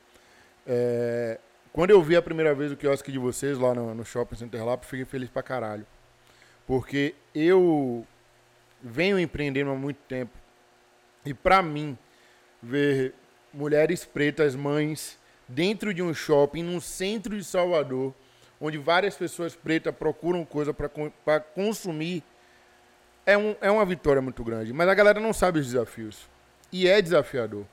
É, 0.64 1.40
Quando 1.72 1.90
eu 1.90 2.00
vi 2.00 2.14
a 2.14 2.22
primeira 2.22 2.54
vez 2.54 2.70
o 2.70 2.76
quiosque 2.76 3.10
de 3.10 3.18
vocês 3.18 3.58
lá 3.58 3.74
no, 3.74 3.92
no 3.92 4.04
Shopping 4.04 4.36
Center 4.36 4.64
Lapa, 4.64 4.86
fiquei 4.86 5.04
feliz 5.04 5.28
pra 5.28 5.42
caralho. 5.42 5.84
Porque 6.68 7.16
eu 7.34 8.06
venho 8.80 9.18
empreendendo 9.18 9.72
há 9.72 9.74
muito 9.74 9.98
tempo. 10.06 10.38
E 11.26 11.34
pra 11.34 11.60
mim, 11.60 11.98
ver 12.62 13.12
mulheres 13.52 14.04
pretas, 14.04 14.54
mães, 14.54 15.18
dentro 15.48 15.92
de 15.92 16.00
um 16.00 16.14
shopping, 16.14 16.62
no 16.62 16.80
centro 16.80 17.36
de 17.36 17.42
Salvador, 17.42 18.14
onde 18.60 18.78
várias 18.78 19.16
pessoas 19.16 19.56
pretas 19.56 19.92
procuram 19.92 20.44
coisa 20.44 20.72
para 20.72 21.40
consumir, 21.40 22.22
é, 23.26 23.36
um, 23.36 23.56
é 23.60 23.70
uma 23.70 23.84
vitória 23.84 24.20
muito 24.20 24.42
grande. 24.44 24.72
Mas 24.72 24.88
a 24.88 24.94
galera 24.94 25.20
não 25.20 25.32
sabe 25.32 25.58
os 25.58 25.66
desafios. 25.66 26.28
E 26.72 26.88
é 26.88 27.00
desafiador. 27.00 27.64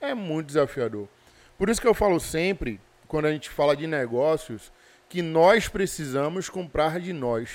É 0.00 0.14
muito 0.14 0.46
desafiador. 0.46 1.08
Por 1.56 1.68
isso 1.68 1.80
que 1.80 1.88
eu 1.88 1.94
falo 1.94 2.20
sempre, 2.20 2.80
quando 3.06 3.26
a 3.26 3.32
gente 3.32 3.50
fala 3.50 3.76
de 3.76 3.86
negócios, 3.86 4.72
que 5.08 5.22
nós 5.22 5.68
precisamos 5.68 6.48
comprar 6.48 7.00
de 7.00 7.12
nós, 7.12 7.50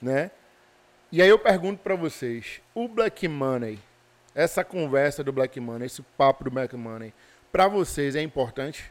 né? 0.00 0.30
E 1.10 1.20
aí 1.20 1.28
eu 1.28 1.38
pergunto 1.38 1.82
para 1.82 1.94
vocês, 1.94 2.62
o 2.74 2.88
Black 2.88 3.28
Money, 3.28 3.78
essa 4.34 4.64
conversa 4.64 5.22
do 5.22 5.32
Black 5.32 5.60
Money, 5.60 5.86
esse 5.86 6.00
papo 6.16 6.44
do 6.44 6.50
Black 6.50 6.74
Money, 6.74 7.12
para 7.50 7.68
vocês 7.68 8.16
é 8.16 8.22
importante? 8.22 8.90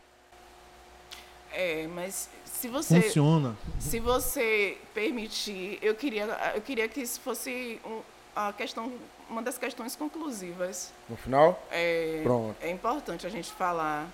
É, 1.51 1.87
mas 1.87 2.29
se 2.61 2.67
você. 2.67 3.01
Funciona. 3.01 3.55
Se 3.79 3.99
você 3.99 4.77
permitir, 4.93 5.79
eu 5.81 5.95
queria, 5.95 6.25
eu 6.55 6.61
queria 6.61 6.87
que 6.87 7.01
isso 7.01 7.19
fosse 7.19 7.79
um- 7.85 8.01
a 8.35 8.53
questão, 8.53 8.91
uma 9.29 9.41
das 9.41 9.57
questões 9.57 9.95
conclusivas. 9.95 10.93
No 11.09 11.17
final? 11.17 11.61
É, 11.71 12.19
Pronto. 12.23 12.55
é 12.61 12.69
importante 12.69 13.25
a 13.25 13.29
gente 13.29 13.51
falar 13.51 14.07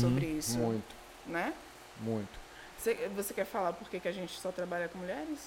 sobre 0.00 0.26
isso, 0.26 0.58
Muito, 0.58 0.94
né? 1.26 1.52
muito. 2.00 2.28
Você, 2.78 2.94
você 3.14 3.34
quer 3.34 3.44
falar 3.44 3.72
por 3.74 3.88
que, 3.90 3.98
que 4.00 4.08
a 4.08 4.12
gente 4.12 4.38
só 4.40 4.50
trabalha 4.50 4.88
com 4.88 4.98
mulheres? 4.98 5.38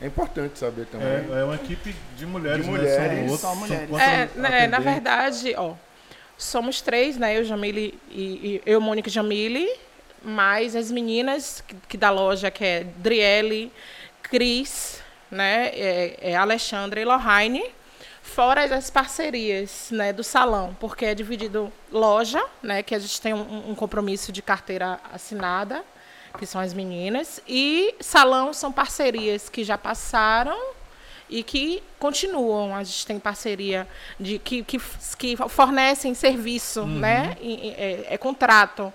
É 0.00 0.06
importante 0.06 0.58
saber 0.58 0.86
também. 0.86 1.06
É, 1.08 1.40
é 1.40 1.44
uma 1.44 1.56
equipe 1.56 1.94
de 2.16 2.24
mulheres, 2.26 2.64
De 2.64 2.70
né? 2.70 2.78
mulheres, 2.78 2.96
São 3.18 3.20
outros, 3.22 3.40
só 3.40 3.54
mulheres. 3.54 3.88
quatro 3.90 4.06
É, 4.08 4.26
né, 4.36 4.66
na 4.66 4.78
verdade, 4.78 5.54
ó, 5.56 5.74
somos 6.36 6.80
três, 6.80 7.16
né? 7.16 7.36
Eu, 7.38 7.44
Jamile 7.44 8.00
e, 8.10 8.22
e 8.22 8.62
eu, 8.66 8.80
Mônica 8.80 9.08
e 9.08 9.12
Jamile, 9.12 9.68
mais 10.22 10.74
as 10.76 10.90
meninas 10.90 11.62
que, 11.66 11.76
que 11.90 11.96
da 11.96 12.10
loja, 12.10 12.50
que 12.50 12.64
é 12.64 12.84
Driele, 12.96 13.72
Cris, 14.22 15.02
né? 15.30 15.68
É, 15.74 16.18
é 16.32 16.36
Alexandra 16.36 17.00
e 17.00 17.04
Lohane. 17.04 17.64
Fora 18.22 18.64
as 18.76 18.90
parcerias 18.90 19.88
né, 19.90 20.12
do 20.12 20.22
salão, 20.22 20.76
porque 20.78 21.06
é 21.06 21.14
dividido 21.14 21.72
loja, 21.90 22.44
né, 22.62 22.82
que 22.82 22.94
a 22.94 22.98
gente 22.98 23.18
tem 23.22 23.32
um, 23.32 23.70
um 23.70 23.74
compromisso 23.74 24.30
de 24.30 24.42
carteira 24.42 25.00
assinada, 25.12 25.82
que 26.38 26.44
são 26.44 26.60
as 26.60 26.74
meninas, 26.74 27.40
e 27.48 27.94
salão 28.00 28.52
são 28.52 28.70
parcerias 28.70 29.48
que 29.48 29.64
já 29.64 29.78
passaram 29.78 30.56
e 31.28 31.42
que 31.42 31.82
continuam. 31.98 32.76
A 32.76 32.84
gente 32.84 33.06
tem 33.06 33.18
parceria 33.18 33.88
de 34.20 34.38
que, 34.38 34.62
que, 34.62 34.78
que 35.18 35.36
fornecem 35.48 36.12
serviço, 36.14 36.84
né? 36.86 37.34
E- 37.40 37.68
e- 37.68 37.70
é, 37.78 38.06
é 38.10 38.18
contrato. 38.18 38.92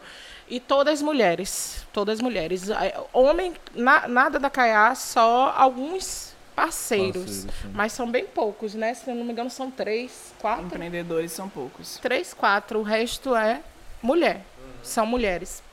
E 0.53 0.59
todas 0.59 1.01
mulheres, 1.01 1.83
todas 1.91 2.21
mulheres. 2.21 2.65
Homem, 3.11 3.55
na- 3.73 4.07
nada 4.07 4.37
da 4.39 4.51
Caiá, 4.51 4.93
só 4.93 5.51
alguns 5.57 6.35
parceiros. 6.55 7.47
Mas 7.73 7.91
são 7.93 8.07
bem 8.09 8.25
poucos, 8.25 8.75
né? 8.75 8.93
Se 8.93 9.09
eu 9.09 9.15
não 9.15 9.25
me 9.25 9.31
engano, 9.31 9.49
são 9.49 9.71
três, 9.71 10.31
quatro. 10.39 10.65
Empreendedores 10.65 11.31
são 11.31 11.49
poucos. 11.49 11.97
Três, 11.97 12.35
quatro. 12.35 12.77
O 12.79 12.83
resto 12.83 13.35
é 13.35 13.61
mulher. 13.99 14.41
São 14.83 15.07
mulheres. 15.07 15.63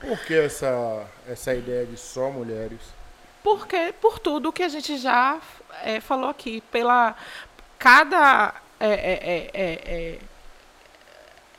Por 0.00 0.18
que 0.20 0.32
essa, 0.32 1.04
essa 1.28 1.54
ideia 1.54 1.84
de 1.84 1.98
só 1.98 2.30
mulheres? 2.30 2.80
Porque 3.44 3.92
por 4.00 4.18
tudo 4.18 4.50
que 4.50 4.62
a 4.62 4.68
gente 4.70 4.96
já 4.96 5.38
é, 5.84 6.00
falou 6.00 6.30
aqui, 6.30 6.62
pela 6.72 7.14
cada 7.78 8.54
é, 8.80 8.88
é, 8.88 9.12
é, 9.12 9.50
é, 9.52 9.72
é, 9.84 10.18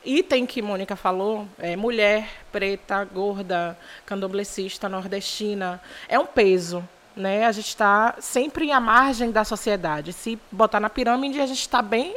item 0.04 0.46
que 0.46 0.62
Mônica 0.62 0.96
falou, 0.96 1.46
é, 1.58 1.76
mulher, 1.76 2.28
preta, 2.50 3.04
gorda, 3.04 3.78
candomblessista, 4.06 4.88
nordestina, 4.88 5.80
é 6.08 6.18
um 6.18 6.26
peso. 6.26 6.86
Né? 7.16 7.46
A 7.46 7.52
gente 7.52 7.68
está 7.68 8.14
sempre 8.20 8.70
à 8.70 8.80
margem 8.80 9.30
da 9.30 9.44
sociedade. 9.44 10.12
Se 10.12 10.38
botar 10.52 10.78
na 10.80 10.88
pirâmide, 10.88 11.40
a 11.40 11.46
gente 11.46 11.60
está 11.60 11.82
bem 11.82 12.16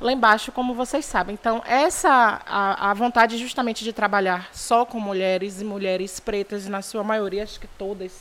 lá 0.00 0.12
embaixo, 0.12 0.52
como 0.52 0.74
vocês 0.74 1.04
sabem. 1.04 1.34
Então, 1.34 1.62
essa 1.66 2.42
a, 2.46 2.90
a 2.90 2.94
vontade 2.94 3.36
justamente 3.38 3.84
de 3.84 3.92
trabalhar 3.92 4.48
só 4.52 4.84
com 4.84 5.00
mulheres 5.00 5.60
e 5.60 5.64
mulheres 5.64 6.20
pretas, 6.20 6.66
na 6.66 6.82
sua 6.82 7.02
maioria, 7.02 7.42
acho 7.42 7.60
que 7.60 7.66
todas, 7.66 8.12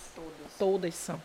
todas, 0.57 0.95
são. 0.95 1.21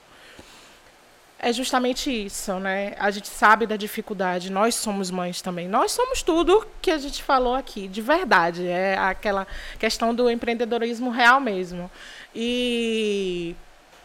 É 1.43 1.55
justamente 1.55 2.11
isso, 2.27 2.59
né? 2.59 2.95
A 2.99 3.11
gente 3.11 3.27
sabe 3.27 3.67
da 3.67 3.75
dificuldade, 3.75 4.53
nós 4.53 4.75
somos 4.75 5.11
mães 5.11 5.41
também. 5.41 5.67
Nós 5.67 5.91
somos 5.91 6.23
tudo 6.23 6.67
que 6.83 6.91
a 6.91 6.99
gente 6.99 7.23
falou 7.23 7.55
aqui, 7.55 7.89
de 7.89 8.03
verdade. 8.03 8.69
É 8.69 8.99
aquela 8.99 9.47
questão 9.79 10.15
do 10.15 10.31
empreendedorismo 10.31 11.09
real 11.09 11.41
mesmo. 11.41 11.91
E 12.35 13.57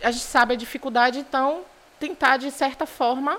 a 0.01 0.11
gente 0.11 0.23
sabe 0.23 0.53
a 0.53 0.57
dificuldade, 0.57 1.19
então 1.19 1.63
tentar, 1.99 2.37
de 2.37 2.49
certa 2.51 2.85
forma, 2.85 3.37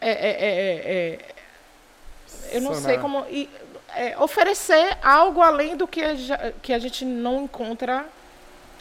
é, 0.00 0.10
é, 0.10 0.30
é, 0.30 0.54
é, 0.92 2.56
eu 2.56 2.60
não 2.60 2.74
sei 2.74 2.96
Sanar. 2.96 3.00
como 3.00 3.26
e, 3.28 3.50
é, 3.96 4.16
oferecer 4.18 4.98
algo 5.02 5.40
além 5.42 5.76
do 5.76 5.88
que 5.88 6.00
a, 6.00 6.52
que 6.62 6.72
a 6.72 6.78
gente 6.78 7.04
não 7.04 7.42
encontra 7.42 8.06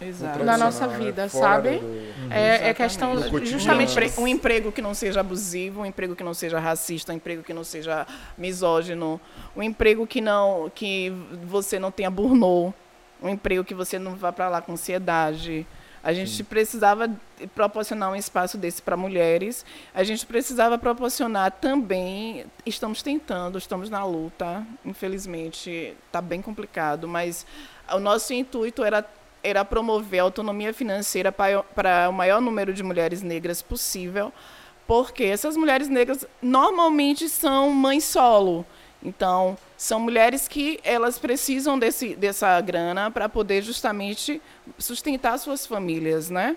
Exato. 0.01 0.43
Na 0.43 0.57
nossa 0.57 0.87
vida, 0.87 1.29
Fora 1.29 1.47
sabe? 1.55 1.77
do- 1.79 2.13
é, 2.31 2.69
é 2.69 2.73
questão 2.73 3.15
justamente 3.45 3.89
Um, 3.97 4.01
empre- 4.03 4.21
um 4.21 4.27
emprego 4.27 4.71
que 4.71 4.81
não 4.81 4.93
seja 4.93 5.19
abusivo, 5.21 5.81
um 5.81 5.85
emprego 5.85 6.15
que 6.15 6.23
não 6.23 6.33
seja 6.33 6.59
racista, 6.59 7.13
um 7.13 7.15
emprego 7.15 7.43
que 7.43 7.53
não 7.53 7.63
seja 7.63 8.05
misógino, 8.37 9.19
um 9.55 9.63
emprego 9.63 10.05
que 10.07 10.19
não 10.21 10.71
que 10.73 11.11
você 11.45 11.79
não 11.79 11.91
tenha 11.91 12.09
burnout, 12.09 12.75
um 13.21 13.29
emprego 13.29 13.63
que 13.63 13.73
você 13.73 13.97
não 13.97 14.15
vá 14.15 14.31
para 14.31 14.49
lá 14.49 14.61
com 14.61 14.73
ansiedade. 14.73 15.65
A 16.03 16.11
gente 16.11 16.43
precisava 16.43 17.09
proporcionar 17.55 18.11
um 18.11 18.15
espaço 18.15 18.57
desse 18.57 18.81
para 18.81 18.97
mulheres. 18.97 19.65
A 19.95 20.03
gente 20.03 20.25
precisava 20.25 20.77
proporcionar 20.77 21.49
também. 21.51 22.45
Estamos 22.65 23.01
tentando, 23.01 23.57
estamos 23.57 23.89
na 23.89 24.03
luta. 24.03 24.67
Infelizmente, 24.83 25.95
está 26.07 26.19
bem 26.19 26.41
complicado, 26.41 27.07
mas 27.07 27.45
o 27.93 27.99
nosso 27.99 28.33
intuito 28.33 28.83
era 28.83 29.05
era 29.43 29.65
promover 29.65 30.21
a 30.21 30.23
autonomia 30.23 30.73
financeira 30.73 31.31
para 31.31 32.09
o 32.09 32.13
maior 32.13 32.39
número 32.39 32.73
de 32.73 32.81
mulheres 32.81 33.21
negras 33.21 33.61
possível, 33.61 34.31
porque 34.87 35.23
essas 35.23 35.57
mulheres 35.57 35.89
negras 35.89 36.25
normalmente 36.41 37.27
são 37.27 37.69
mães 37.69 38.05
solo. 38.05 38.65
Então, 39.03 39.57
são 39.77 39.99
mulheres 39.99 40.47
que 40.47 40.79
elas 40.83 41.19
precisam 41.19 41.77
desse, 41.77 42.15
dessa 42.15 42.59
grana 42.61 43.11
para 43.11 43.27
poder 43.27 43.61
justamente 43.61 44.41
sustentar 44.77 45.37
suas 45.37 45.67
famílias, 45.67 46.29
né? 46.29 46.55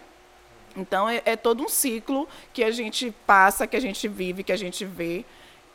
Então, 0.77 1.09
é, 1.09 1.22
é 1.25 1.35
todo 1.35 1.64
um 1.64 1.68
ciclo 1.68 2.29
que 2.53 2.62
a 2.62 2.70
gente 2.70 3.12
passa, 3.27 3.66
que 3.66 3.77
a 3.77 3.81
gente 3.81 4.07
vive, 4.07 4.44
que 4.44 4.53
a 4.53 4.57
gente 4.57 4.85
vê. 4.85 5.25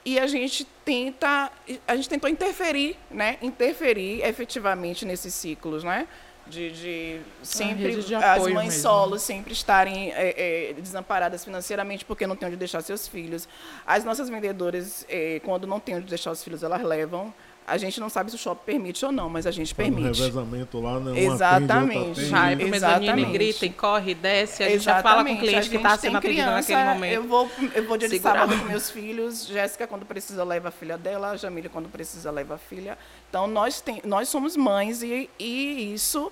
E 0.06 0.18
a 0.18 0.28
gente 0.28 0.66
tenta, 0.86 1.52
a 1.88 1.96
gente 1.96 2.08
tentou 2.08 2.30
interferir, 2.30 2.96
né? 3.10 3.38
Interferir 3.42 4.24
efetivamente 4.24 5.06
nesses 5.06 5.34
ciclos, 5.34 5.84
né? 5.84 6.08
De, 6.52 6.70
de 6.72 7.22
sempre 7.42 8.02
de 8.02 8.14
as 8.14 8.42
mães 8.44 8.56
mesmo. 8.56 8.82
solos 8.82 9.22
sempre 9.22 9.54
estarem 9.54 10.12
é, 10.12 10.72
é, 10.72 10.74
desamparadas 10.74 11.46
financeiramente 11.46 12.04
porque 12.04 12.28
não 12.28 12.36
têm 12.36 12.50
onde 12.50 12.58
deixar 12.58 12.82
seus 12.82 13.08
filhos. 13.08 13.48
As 13.88 14.04
nossas 14.04 14.28
vendedoras, 14.30 15.06
é, 15.08 15.40
quando 15.46 15.66
não 15.66 15.80
têm 15.80 15.96
onde 15.96 16.08
deixar 16.08 16.32
os 16.32 16.44
filhos, 16.44 16.62
elas 16.62 16.84
levam 16.84 17.34
A 17.66 17.78
gente 17.78 18.00
não 18.00 18.10
sabe 18.10 18.30
se 18.32 18.36
o 18.36 18.40
shopping 18.40 18.66
permite 18.66 19.06
ou 19.06 19.12
não, 19.12 19.30
mas 19.30 19.48
a 19.48 19.52
gente 19.52 19.74
Faz 19.74 19.88
um 19.88 19.94
permite. 19.94 20.20
revezamento 20.20 20.80
lá, 20.80 21.00
né? 21.00 21.12
Um 21.12 21.16
Exatamente. 21.16 22.12
atende, 22.22 22.36
atende. 22.36 22.56
pro 22.62 22.70
mezanino 22.70 23.02
e 23.02 23.06
Exatamente. 23.06 23.32
grita 23.32 23.66
e 23.66 23.70
corre, 23.70 24.16
desce. 24.16 24.64
A 24.64 24.70
gente 24.70 24.84
já 24.84 25.02
fala 25.02 25.24
com 25.24 25.34
o 25.34 25.38
cliente 25.38 25.70
que 25.70 25.76
está 25.78 25.98
sendo 25.98 26.18
atendido 26.18 26.52
naquele 26.52 26.84
momento. 26.84 27.14
Eu 27.14 27.24
vou, 27.24 27.50
eu 27.74 27.88
vou 27.88 27.98
dia 27.98 28.10
de 28.10 28.16
Segurar. 28.16 28.40
sábado 28.42 28.60
com 28.60 28.66
meus 28.66 28.90
filhos. 28.90 29.46
Jéssica, 29.46 29.88
quando 29.88 30.06
precisa, 30.06 30.44
leva 30.44 30.70
a 30.70 30.72
filha 30.72 30.98
dela. 30.98 31.32
A 31.32 31.38
Jamília, 31.38 31.70
quando 31.70 31.88
precisa, 31.88 32.32
leva 32.32 32.56
a 32.56 32.58
filha. 32.58 32.98
Então, 33.30 33.48
nós, 33.48 33.80
tem, 33.80 34.02
nós 34.04 34.28
somos 34.28 34.58
mães 34.58 35.02
e, 35.04 35.30
e 35.40 35.94
isso... 35.94 36.32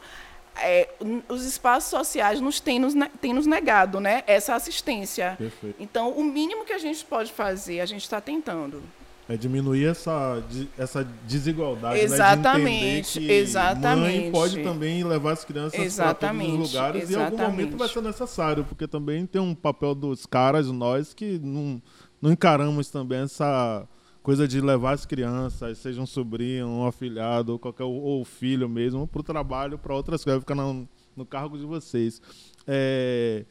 é, 0.58 0.89
os 1.30 1.46
espaços 1.46 1.89
sociais 1.89 2.42
nos 2.42 2.60
têm 2.60 2.80
nos, 2.80 2.94
têm 3.22 3.34
nos 3.34 3.46
negado 3.46 4.00
né, 4.02 4.24
essa 4.28 4.56
assistência. 4.56 5.36
Perfeito. 5.38 5.76
Então, 5.80 6.10
o 6.12 6.24
mínimo 6.24 6.65
que 6.65 6.74
a 6.74 6.78
gente 6.78 7.06
pode 7.06 7.32
fazer, 7.32 7.80
a 7.80 7.86
gente 7.86 8.02
está 8.02 8.20
tentando. 8.20 8.84
É 9.30 9.38
diminuir 9.38 9.86
essa, 9.86 10.44
essa 10.76 11.04
desigualdade, 11.28 12.00
Exatamente, 12.00 12.89
né? 12.89 13.02
De 13.02 13.12
que 13.12 13.20
mãe 13.28 13.38
exatamente. 13.38 14.32
pode 14.32 14.63
também 14.63 15.04
levar 15.04 15.34
as 15.34 15.46
crianças 15.46 15.72
para 15.72 15.80
todos 15.80 15.94
Exatamente, 15.94 16.62
os 16.62 16.74
lugares 16.74 17.10
e 17.10 17.13
em 17.13 17.15
algum 17.15 17.28
exatamente. 17.36 17.52
momento 17.52 17.78
vai 17.78 17.88
ser 17.88 18.02
necessário, 18.02 18.65
porque 18.65 18.88
também 18.88 19.28
tem 19.28 19.39
um 19.39 19.54
papel 19.54 19.94
dos 19.94 20.26
caras, 20.26 20.65
nós, 20.72 21.13
que 21.13 21.38
não, 21.44 21.80
não 22.20 22.32
encaramos 22.32 22.89
também 22.89 23.20
essa 23.20 23.88
coisa 24.24 24.48
de 24.48 24.60
levar 24.60 24.94
as 24.94 25.06
crianças, 25.06 25.78
seja 25.78 26.02
um 26.02 26.08
sobrinho, 26.08 26.68
um 26.68 26.88
afilhado, 26.88 27.52
ou 27.52 27.60
qualquer 27.60 27.84
ou 27.84 28.26
filho 28.26 28.68
mesmo, 28.68 29.08
para 29.08 29.22
o 29.22 29.24
trabalho, 29.24 29.78
para 29.78 29.94
outras 29.94 30.24
coisas, 30.24 30.42
fica 30.42 30.56
no, 30.56 30.89
no 31.15 31.26
cargo 31.26 31.56
de 31.56 31.65
vocês. 31.65 32.22
É, 32.68 33.46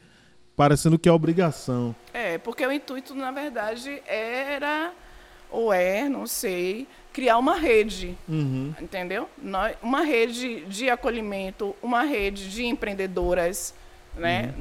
parecendo 0.55 0.99
que 0.99 1.07
é 1.07 1.11
obrigação. 1.11 1.95
É, 2.13 2.37
porque 2.37 2.65
o 2.65 2.71
intuito, 2.71 3.15
na 3.15 3.31
verdade, 3.31 4.01
era, 4.05 4.93
ou 5.49 5.73
é, 5.73 6.07
não 6.07 6.25
sei, 6.27 6.87
criar 7.11 7.37
uma 7.37 7.55
rede, 7.55 8.15
Uhum. 8.27 8.73
entendeu? 8.79 9.27
Uma 9.81 10.01
rede 10.01 10.61
de 10.65 10.89
acolhimento, 10.89 11.75
uma 11.81 12.03
rede 12.03 12.49
de 12.49 12.65
empreendedoras, 12.65 13.73
né? 14.15 14.53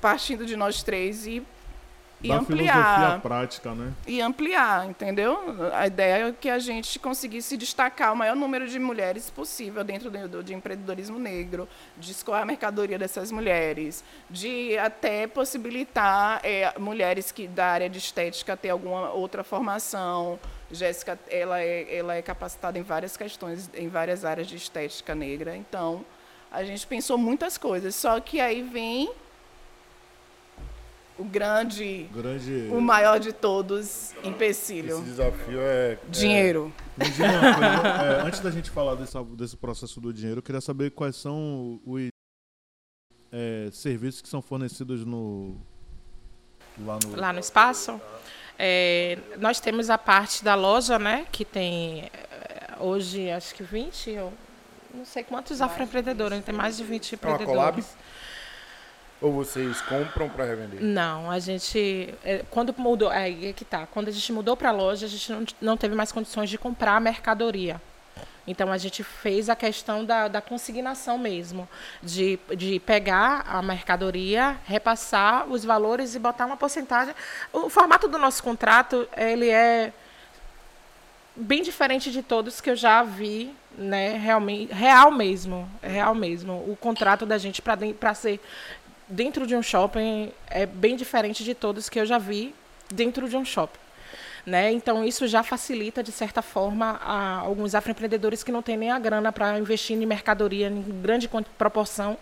Partindo 0.00 0.44
de 0.46 0.56
nós 0.56 0.82
três 0.82 1.26
e, 1.26 1.42
e 2.22 2.28
da 2.28 2.36
ampliar. 2.36 3.20
prática, 3.20 3.72
né? 3.74 3.92
E 4.06 4.20
ampliar, 4.20 4.86
entendeu? 4.88 5.38
A 5.74 5.86
ideia 5.86 6.28
é 6.28 6.32
que 6.32 6.48
a 6.48 6.58
gente 6.58 6.98
conseguisse 6.98 7.56
destacar 7.56 8.12
o 8.12 8.16
maior 8.16 8.34
número 8.34 8.66
de 8.66 8.78
mulheres 8.78 9.28
possível 9.30 9.84
dentro 9.84 10.10
do, 10.10 10.26
do- 10.28 10.42
de 10.42 10.54
empreendedorismo 10.54 11.18
negro, 11.18 11.68
de 11.96 12.10
escoar 12.12 12.42
a 12.42 12.46
mercadoria 12.46 12.98
dessas 12.98 13.30
mulheres, 13.30 14.02
de 14.30 14.76
até 14.78 15.26
possibilitar 15.26 16.40
é, 16.42 16.72
mulheres 16.78 17.30
que 17.30 17.46
da 17.46 17.66
área 17.66 17.88
de 17.88 17.98
estética 17.98 18.56
ter 18.56 18.70
alguma 18.70 19.10
outra 19.10 19.44
formação. 19.44 20.38
Jéssica, 20.70 21.18
ela 21.30 21.60
é, 21.60 21.96
ela 21.96 22.14
é 22.16 22.22
capacitada 22.22 22.78
em 22.78 22.82
várias 22.82 23.16
questões, 23.16 23.70
em 23.74 23.88
várias 23.88 24.24
áreas 24.24 24.46
de 24.48 24.56
estética 24.56 25.14
negra. 25.14 25.56
Então, 25.56 26.04
a 26.50 26.64
gente 26.64 26.86
pensou 26.86 27.16
muitas 27.18 27.56
coisas. 27.58 27.94
Só 27.94 28.18
que 28.20 28.40
aí 28.40 28.62
vem 28.62 29.10
o 31.18 31.24
grande 31.24 32.08
Grande. 32.12 32.68
o 32.70 32.80
maior 32.80 33.18
de 33.18 33.32
todos, 33.32 34.12
Esse 34.12 34.28
empecilho. 34.28 35.00
desafio 35.02 35.58
é. 35.60 35.98
Dinheiro. 36.08 36.72
Diga 36.96 37.24
uma 37.24 37.54
coisa, 37.54 37.88
é, 38.04 38.20
antes 38.26 38.40
da 38.40 38.50
gente 38.50 38.70
falar 38.70 38.94
desse, 38.94 39.22
desse 39.36 39.56
processo 39.56 40.00
do 40.00 40.12
dinheiro, 40.12 40.38
eu 40.38 40.42
queria 40.42 40.60
saber 40.60 40.90
quais 40.90 41.16
são 41.16 41.80
os 41.84 42.08
é, 43.32 43.68
serviços 43.72 44.22
que 44.22 44.28
são 44.28 44.40
fornecidos 44.42 45.04
no. 45.04 45.56
Lá 46.78 46.98
no. 47.04 47.16
lá 47.16 47.32
no 47.32 47.40
espaço. 47.40 48.00
É, 48.58 49.18
nós 49.38 49.60
temos 49.60 49.90
a 49.90 49.98
parte 49.98 50.42
da 50.42 50.54
loja, 50.54 50.98
né, 50.98 51.26
que 51.30 51.44
tem 51.44 52.04
é, 52.04 52.74
hoje 52.80 53.30
acho 53.30 53.54
que 53.54 53.62
20, 53.62 54.10
eu 54.10 54.32
não 54.94 55.04
sei 55.04 55.22
quantos 55.22 55.60
afroempreendedores, 55.60 56.42
tem 56.42 56.54
mais 56.54 56.78
de 56.78 56.84
20 56.84 57.18
É 57.22 57.26
uma 57.26 57.38
collab? 57.38 57.84
Ou 59.20 59.32
vocês 59.32 59.80
compram 59.80 60.28
para 60.28 60.44
revender? 60.44 60.82
Não, 60.82 61.30
a 61.30 61.38
gente 61.38 62.14
é, 62.22 62.44
quando 62.50 62.74
mudou, 62.76 63.08
aí 63.08 63.48
é 63.48 63.52
que 63.52 63.64
tá. 63.64 63.86
Quando 63.86 64.08
a 64.08 64.12
gente 64.12 64.32
mudou 64.32 64.56
para 64.56 64.68
a 64.68 64.72
loja, 64.72 65.06
a 65.06 65.08
gente 65.08 65.32
não, 65.32 65.44
não 65.60 65.76
teve 65.76 65.94
mais 65.94 66.12
condições 66.12 66.50
de 66.50 66.58
comprar 66.58 66.96
a 66.96 67.00
mercadoria. 67.00 67.80
Então 68.46 68.70
a 68.70 68.78
gente 68.78 69.02
fez 69.02 69.48
a 69.48 69.56
questão 69.56 70.04
da, 70.04 70.28
da 70.28 70.40
consignação 70.40 71.18
mesmo, 71.18 71.68
de, 72.02 72.38
de 72.56 72.78
pegar 72.78 73.44
a 73.48 73.60
mercadoria, 73.60 74.56
repassar 74.64 75.48
os 75.48 75.64
valores 75.64 76.14
e 76.14 76.18
botar 76.18 76.46
uma 76.46 76.56
porcentagem. 76.56 77.14
O 77.52 77.68
formato 77.68 78.06
do 78.06 78.18
nosso 78.18 78.42
contrato 78.42 79.08
ele 79.16 79.48
é 79.48 79.92
bem 81.34 81.62
diferente 81.62 82.10
de 82.10 82.22
todos 82.22 82.60
que 82.60 82.70
eu 82.70 82.76
já 82.76 83.02
vi, 83.02 83.52
né? 83.76 84.16
Realmente, 84.16 84.72
real 84.72 85.10
mesmo, 85.10 85.68
real 85.82 86.14
mesmo. 86.14 86.52
O 86.70 86.76
contrato 86.80 87.26
da 87.26 87.36
gente 87.36 87.60
para 87.60 88.14
ser 88.14 88.40
dentro 89.08 89.46
de 89.46 89.54
um 89.54 89.62
shopping 89.62 90.32
é 90.48 90.66
bem 90.66 90.96
diferente 90.96 91.44
de 91.44 91.54
todos 91.54 91.88
que 91.88 91.98
eu 91.98 92.06
já 92.06 92.18
vi 92.18 92.54
dentro 92.92 93.28
de 93.28 93.36
um 93.36 93.44
shopping. 93.44 93.78
Né? 94.44 94.70
Então, 94.70 95.04
isso 95.04 95.26
já 95.26 95.42
facilita, 95.42 96.04
de 96.04 96.12
certa 96.12 96.40
forma, 96.40 97.00
a 97.02 97.38
alguns 97.38 97.74
afroempreendedores 97.74 98.44
que 98.44 98.52
não 98.52 98.62
têm 98.62 98.76
nem 98.76 98.90
a 98.92 98.98
grana 98.98 99.32
para 99.32 99.58
investir 99.58 100.00
em 100.00 100.06
mercadoria 100.06 100.68
em 100.68 100.82
grande 101.02 101.28
proporção 101.58 102.16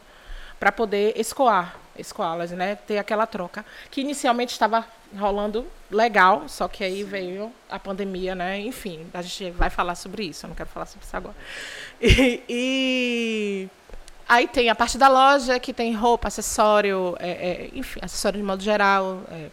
para 0.59 0.73
poder 0.73 1.13
escoar, 1.21 1.77
escoá-las, 1.99 2.51
né? 2.53 2.77
ter 2.77 2.97
aquela 2.97 3.27
troca. 3.27 3.65
Que 3.91 4.01
inicialmente 4.01 4.53
estava 4.53 4.87
rolando 5.15 5.67
legal, 5.91 6.49
só 6.49 6.67
que 6.67 6.83
aí 6.83 7.05
veio 7.05 7.53
a 7.69 7.79
pandemia, 7.79 8.35
né? 8.35 8.59
enfim, 8.59 9.07
a 9.13 9.21
gente 9.21 9.51
vai 9.51 9.69
falar 9.69 9.95
sobre 9.95 10.25
isso, 10.25 10.47
eu 10.47 10.49
não 10.49 10.57
quero 10.57 10.71
falar 10.71 10.87
sobre 10.87 11.07
isso 11.07 11.17
agora. 11.17 11.37
E, 12.01 12.43
e 12.49 13.69
aí 14.29 14.47
tem 14.49 14.69
a 14.71 14.75
parte 14.75 14.97
da 14.99 15.09
loja, 15.09 15.59
que 15.61 15.73
tem 15.73 15.93
roupa, 15.95 16.29
acessório, 16.29 17.17
é, 17.19 17.31
é, 17.31 17.71
enfim, 17.75 18.01
acessório 18.03 18.39
de 18.39 18.45
modo 18.45 18.63
geral. 18.63 19.21
é. 19.31 19.49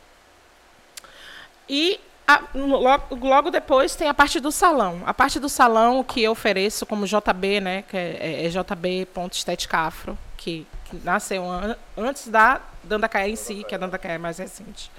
E 1.70 2.00
a- 2.28 2.42
logo, 2.54 3.16
logo 3.26 3.50
depois 3.50 3.96
tem 3.96 4.08
a 4.08 4.14
parte 4.14 4.40
do 4.40 4.52
salão. 4.52 5.02
A 5.06 5.14
parte 5.14 5.40
do 5.40 5.48
salão 5.50 6.04
que 6.04 6.22
eu 6.24 6.32
ofereço 6.32 6.86
como 6.86 7.06
JB, 7.06 7.60
né, 7.62 7.84
que 7.84 7.96
é, 7.98 8.46
é 8.46 8.50
JB.estética 8.50 9.78
afro, 9.80 10.18
que, 10.38 10.66
que 10.86 10.98
nasceu 11.04 11.50
an- 11.50 11.76
antes 11.98 12.28
da 12.28 12.62
Dandacaia 12.84 13.30
em 13.30 13.36
si, 13.36 13.64
que 13.68 13.76
a 13.76 13.78
Dandacaia 13.78 14.14
é 14.14 14.18
mais 14.18 14.38
recente. 14.38 14.92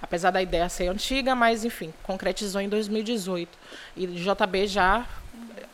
Apesar 0.00 0.30
da 0.30 0.40
ideia 0.42 0.68
ser 0.68 0.88
antiga, 0.88 1.34
mas 1.34 1.64
enfim, 1.64 1.92
concretizou 2.02 2.60
em 2.60 2.68
2018. 2.68 3.58
E 3.96 4.06
JB 4.06 4.66
já, 4.66 5.06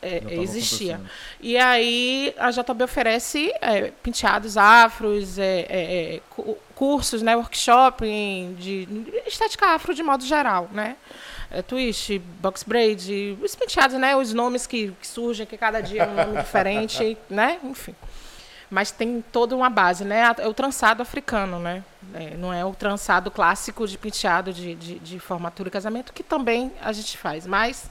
é, 0.03 0.33
existia. 0.35 0.99
E 1.39 1.57
aí 1.57 2.33
a 2.37 2.51
JB 2.51 2.83
oferece 2.83 3.53
é, 3.61 3.91
penteados 4.03 4.57
afros, 4.57 5.37
é, 5.39 5.43
é, 5.69 6.15
é, 6.15 6.21
cu- 6.29 6.57
cursos, 6.75 7.21
né, 7.21 7.35
workshop 7.35 8.05
de 8.57 8.87
estética 9.25 9.67
afro 9.75 9.93
de 9.93 10.03
modo 10.03 10.25
geral, 10.25 10.69
né? 10.71 10.95
É, 11.51 11.61
twist, 11.61 12.17
box 12.41 12.63
braid, 12.63 13.37
os 13.41 13.55
penteados, 13.55 13.97
né, 13.99 14.15
os 14.15 14.33
nomes 14.33 14.65
que, 14.65 14.91
que 14.99 15.07
surgem, 15.07 15.45
que 15.45 15.55
cada 15.57 15.81
dia 15.81 16.03
é 16.03 16.07
um 16.07 16.13
nome 16.15 16.41
diferente, 16.41 17.17
né? 17.29 17.59
Enfim. 17.63 17.95
Mas 18.71 18.89
tem 18.89 19.23
toda 19.31 19.55
uma 19.55 19.69
base, 19.69 20.03
né? 20.03 20.33
É 20.39 20.47
o 20.47 20.53
trançado 20.53 21.03
africano, 21.03 21.59
né? 21.59 21.83
É, 22.15 22.35
não 22.37 22.51
é 22.51 22.65
o 22.65 22.73
trançado 22.73 23.29
clássico 23.29 23.87
de 23.87 23.99
penteado 23.99 24.51
de, 24.51 24.73
de, 24.73 24.97
de 24.97 25.19
formatura 25.19 25.69
e 25.69 25.71
casamento, 25.71 26.11
que 26.11 26.23
também 26.23 26.71
a 26.81 26.91
gente 26.91 27.15
faz, 27.15 27.45
mas 27.45 27.85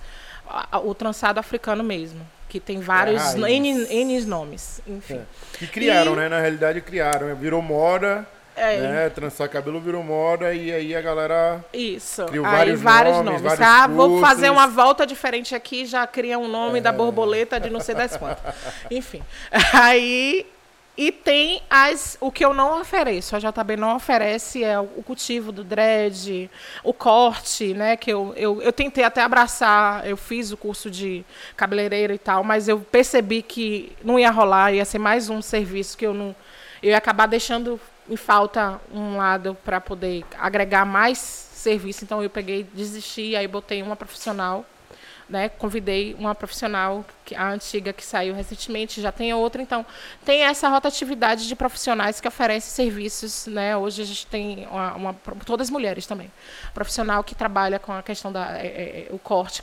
o 0.84 0.94
trançado 0.94 1.38
africano 1.40 1.82
mesmo, 1.82 2.20
que 2.48 2.60
tem 2.60 2.80
vários 2.80 3.22
raiz. 3.22 3.34
N, 3.36 3.86
N 3.90 4.24
nomes, 4.26 4.80
enfim. 4.86 5.20
Que 5.58 5.66
criaram, 5.66 6.12
E- 6.12 6.16
né? 6.16 6.28
Na 6.28 6.40
realidade 6.40 6.80
criaram. 6.80 7.34
Virou 7.34 7.62
moda, 7.62 8.26
É. 8.54 8.76
né? 8.80 9.08
Trançar 9.10 9.48
cabelo 9.48 9.80
virou 9.80 10.02
moda 10.02 10.52
e 10.54 10.70
aí 10.72 10.94
a 10.94 11.00
galera. 11.00 11.64
Isso. 11.72 12.24
Criou 12.26 12.44
Aí 12.44 12.52
vários 12.52 12.80
vários, 12.82 13.16
nomes, 13.16 13.42
nomes. 13.42 13.58
vários 13.58 13.66
ah, 13.66 13.86
vou 13.86 14.20
fazer 14.20 14.50
uma 14.50 14.66
volta 14.66 15.06
diferente 15.06 15.54
aqui, 15.54 15.86
já 15.86 16.06
cria 16.06 16.38
um 16.38 16.48
nome 16.48 16.78
É. 16.78 16.82
da 16.82 16.92
borboleta 16.92 17.58
de 17.58 17.70
não 17.70 17.80
sei 17.80 17.94
das 17.94 18.16
quantas. 18.16 18.54
Enfim. 18.90 19.22
Aí. 19.72 20.46
E 20.94 21.10
tem 21.10 21.62
as, 21.70 22.18
o 22.20 22.30
que 22.30 22.44
eu 22.44 22.52
não 22.52 22.78
ofereço, 22.78 23.34
a 23.34 23.38
JB 23.38 23.76
não 23.76 23.96
oferece 23.96 24.62
é 24.62 24.78
o 24.78 25.02
cultivo 25.02 25.50
do 25.50 25.64
dread, 25.64 26.50
o 26.84 26.92
corte, 26.92 27.72
né? 27.72 27.96
Que 27.96 28.12
eu, 28.12 28.34
eu, 28.36 28.60
eu 28.60 28.72
tentei 28.72 29.02
até 29.02 29.22
abraçar, 29.22 30.06
eu 30.06 30.18
fiz 30.18 30.52
o 30.52 30.56
curso 30.56 30.90
de 30.90 31.24
cabeleireira 31.56 32.14
e 32.14 32.18
tal, 32.18 32.44
mas 32.44 32.68
eu 32.68 32.78
percebi 32.78 33.40
que 33.40 33.96
não 34.04 34.18
ia 34.18 34.30
rolar, 34.30 34.74
ia 34.74 34.84
ser 34.84 34.98
mais 34.98 35.30
um 35.30 35.40
serviço 35.40 35.96
que 35.96 36.06
eu 36.06 36.12
não. 36.12 36.36
Eu 36.82 36.90
ia 36.90 36.98
acabar 36.98 37.26
deixando 37.26 37.80
em 38.10 38.16
falta 38.16 38.78
um 38.92 39.16
lado 39.16 39.56
para 39.64 39.80
poder 39.80 40.24
agregar 40.38 40.84
mais 40.84 41.18
serviço. 41.18 42.04
Então 42.04 42.22
eu 42.22 42.28
peguei, 42.28 42.64
desisti, 42.74 43.34
aí 43.34 43.48
botei 43.48 43.82
uma 43.82 43.96
profissional 43.96 44.66
né, 45.32 45.48
convidei 45.48 46.14
uma 46.18 46.34
profissional, 46.34 47.02
a 47.34 47.48
antiga 47.48 47.90
que 47.90 48.04
saiu 48.04 48.34
recentemente, 48.34 49.00
já 49.00 49.10
tem 49.10 49.32
outra. 49.32 49.62
Então, 49.62 49.84
tem 50.26 50.42
essa 50.42 50.68
rotatividade 50.68 51.48
de 51.48 51.56
profissionais 51.56 52.20
que 52.20 52.28
oferecem 52.28 52.70
serviços. 52.70 53.46
Né? 53.46 53.74
Hoje 53.74 54.02
a 54.02 54.04
gente 54.04 54.26
tem 54.26 54.66
uma, 54.70 54.94
uma 54.94 55.16
todas 55.46 55.70
mulheres 55.70 56.06
também. 56.06 56.30
Profissional 56.74 57.24
que 57.24 57.34
trabalha 57.34 57.78
com 57.78 57.92
a 57.92 58.02
questão 58.02 58.30
da 58.30 58.58
é, 58.58 58.66
é, 58.66 59.08
o 59.10 59.18
corte, 59.18 59.62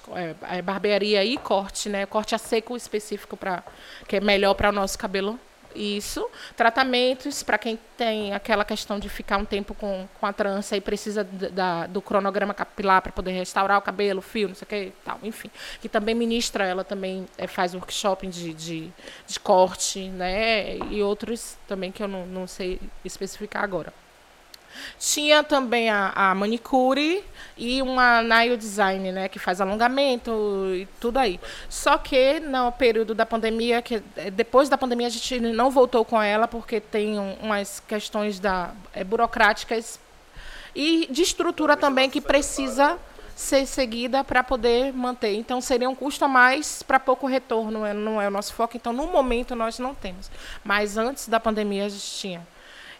é, 0.49 0.61
barbearia 0.63 1.23
e 1.23 1.37
corte, 1.37 1.87
né? 1.87 2.07
corte 2.07 2.33
a 2.33 2.39
seco 2.39 2.75
específico, 2.75 3.37
pra, 3.37 3.63
que 4.07 4.15
é 4.15 4.19
melhor 4.19 4.55
para 4.55 4.69
o 4.69 4.71
nosso 4.71 4.97
cabelo 4.97 5.39
isso. 5.75 6.27
Tratamentos 6.55 7.43
para 7.43 7.57
quem 7.57 7.79
tem 7.97 8.33
aquela 8.33 8.65
questão 8.65 8.99
de 8.99 9.09
ficar 9.09 9.37
um 9.37 9.45
tempo 9.45 9.73
com, 9.73 10.07
com 10.19 10.25
a 10.25 10.33
trança 10.33 10.75
e 10.75 10.81
precisa 10.81 11.23
da, 11.23 11.87
do 11.87 12.01
cronograma 12.01 12.53
capilar 12.53 13.01
para 13.01 13.11
poder 13.11 13.31
restaurar 13.31 13.77
o 13.77 13.81
cabelo, 13.81 14.19
o 14.19 14.21
fio, 14.21 14.47
não 14.47 14.55
sei 14.55 14.65
o 14.65 14.69
que 14.69 14.93
tal, 15.03 15.19
enfim. 15.23 15.49
Que 15.81 15.89
também 15.89 16.15
ministra, 16.15 16.65
ela 16.65 16.83
também 16.83 17.25
é, 17.37 17.47
faz 17.47 17.73
workshop 17.73 18.27
de, 18.27 18.53
de, 18.53 18.91
de, 19.27 19.39
corte, 19.39 20.09
né? 20.09 20.77
E 20.89 21.01
outros 21.01 21.57
também 21.67 21.91
que 21.91 22.01
eu 22.01 22.07
não, 22.07 22.25
não 22.25 22.47
sei 22.47 22.79
especificar 23.03 23.63
agora. 23.63 23.93
Tinha 24.99 25.43
também 25.43 25.89
a, 25.89 26.11
a, 26.15 26.35
manicure 26.35 27.23
e 27.57 27.81
uma 27.81 28.21
nail 28.21 28.55
design, 28.57 29.11
né, 29.11 29.27
que 29.27 29.39
faz 29.39 29.59
alongamento 29.59 30.31
e 30.73 30.87
tudo 30.99 31.17
aí. 31.17 31.39
Só 31.69 31.97
que 31.97 32.39
no 32.39 32.71
período 32.71 33.13
da 33.13 33.25
pandemia, 33.25 33.81
que 33.81 34.01
é, 34.15 34.31
depois 34.31 34.69
da 34.69 34.77
pandemia 34.77 35.07
a 35.07 35.09
gente 35.09 35.39
não 35.39 35.69
voltou 35.69 36.05
com 36.05 36.21
ela 36.21 36.47
porque 36.47 36.79
tem 36.79 37.19
um, 37.19 37.33
umas 37.41 37.79
questões 37.81 38.39
da 38.39 38.71
é, 38.93 39.03
burocráticas 39.03 39.99
e 40.75 41.07
de 41.09 41.21
estrutura 41.21 41.75
também 41.75 42.09
que 42.09 42.21
precisa 42.21 42.97
ser 43.39 43.65
seguida 43.65 44.21
para 44.21 44.43
poder 44.43 44.93
manter. 44.93 45.33
Então 45.35 45.61
seria 45.61 45.89
um 45.89 45.95
custo 45.95 46.25
a 46.25 46.27
mais 46.27 46.83
para 46.83 46.99
pouco 46.99 47.25
retorno, 47.25 47.85
é, 47.85 47.93
não 47.93 48.21
é 48.21 48.27
o 48.27 48.31
nosso 48.31 48.53
foco. 48.53 48.75
Então 48.75 48.91
no 48.91 49.07
momento 49.07 49.55
nós 49.55 49.79
não 49.79 49.95
temos, 49.95 50.29
mas 50.63 50.97
antes 50.97 51.27
da 51.27 51.39
pandemia 51.39 51.85
a 51.85 51.89
gente 51.89 52.11
tinha. 52.17 52.47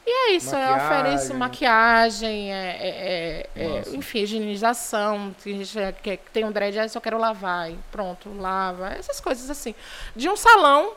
E 0.05 0.12
é 0.12 0.31
isso, 0.31 0.51
maquiagem. 0.51 0.77
eu 0.77 0.85
ofereço 0.85 1.33
maquiagem, 1.35 2.53
é, 2.53 2.77
é, 2.79 3.49
é, 3.55 3.63
é 3.63 3.83
enfim, 3.95 4.19
higienização. 4.19 5.35
Tem 5.43 5.63
gente 5.63 5.93
que 6.01 6.17
tem 6.33 6.45
um 6.45 6.51
dread, 6.51 6.79
aí 6.79 6.89
só 6.89 6.99
quero 6.99 7.17
lavar, 7.17 7.69
e 7.69 7.77
pronto, 7.91 8.29
lava. 8.38 8.89
Essas 8.89 9.19
coisas 9.19 9.49
assim. 9.49 9.75
De 10.15 10.27
um 10.29 10.35
salão 10.35 10.93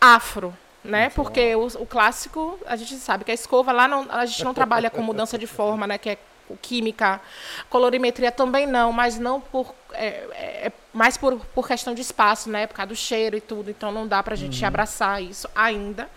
afro, 0.00 0.56
né? 0.84 1.10
Porque 1.10 1.54
o, 1.56 1.66
o, 1.66 1.86
clássico, 1.86 2.58
a 2.66 2.76
gente 2.76 2.94
sabe 2.96 3.24
que 3.24 3.30
a 3.30 3.34
escova 3.34 3.72
lá 3.72 3.88
não, 3.88 4.06
a 4.10 4.26
gente 4.26 4.44
não 4.44 4.52
trabalha 4.52 4.90
com 4.90 5.02
mudança 5.02 5.38
de 5.38 5.46
forma, 5.46 5.86
né? 5.86 5.98
Que 5.98 6.10
é 6.10 6.18
química, 6.62 7.20
colorimetria 7.68 8.30
também 8.30 8.66
não, 8.66 8.92
mas 8.92 9.18
não 9.18 9.40
por 9.40 9.74
é, 9.92 10.06
é, 10.06 10.66
é, 10.66 10.72
mais 10.92 11.16
por, 11.16 11.38
por 11.46 11.66
questão 11.66 11.94
de 11.94 12.02
espaço, 12.02 12.50
né? 12.50 12.66
Por 12.66 12.74
causa 12.74 12.88
do 12.88 12.96
cheiro 12.96 13.36
e 13.36 13.40
tudo. 13.40 13.70
Então 13.70 13.90
não 13.90 14.06
dá 14.06 14.22
para 14.22 14.34
a 14.34 14.36
gente 14.36 14.60
uhum. 14.60 14.68
abraçar 14.68 15.22
isso 15.22 15.48
ainda. 15.54 16.08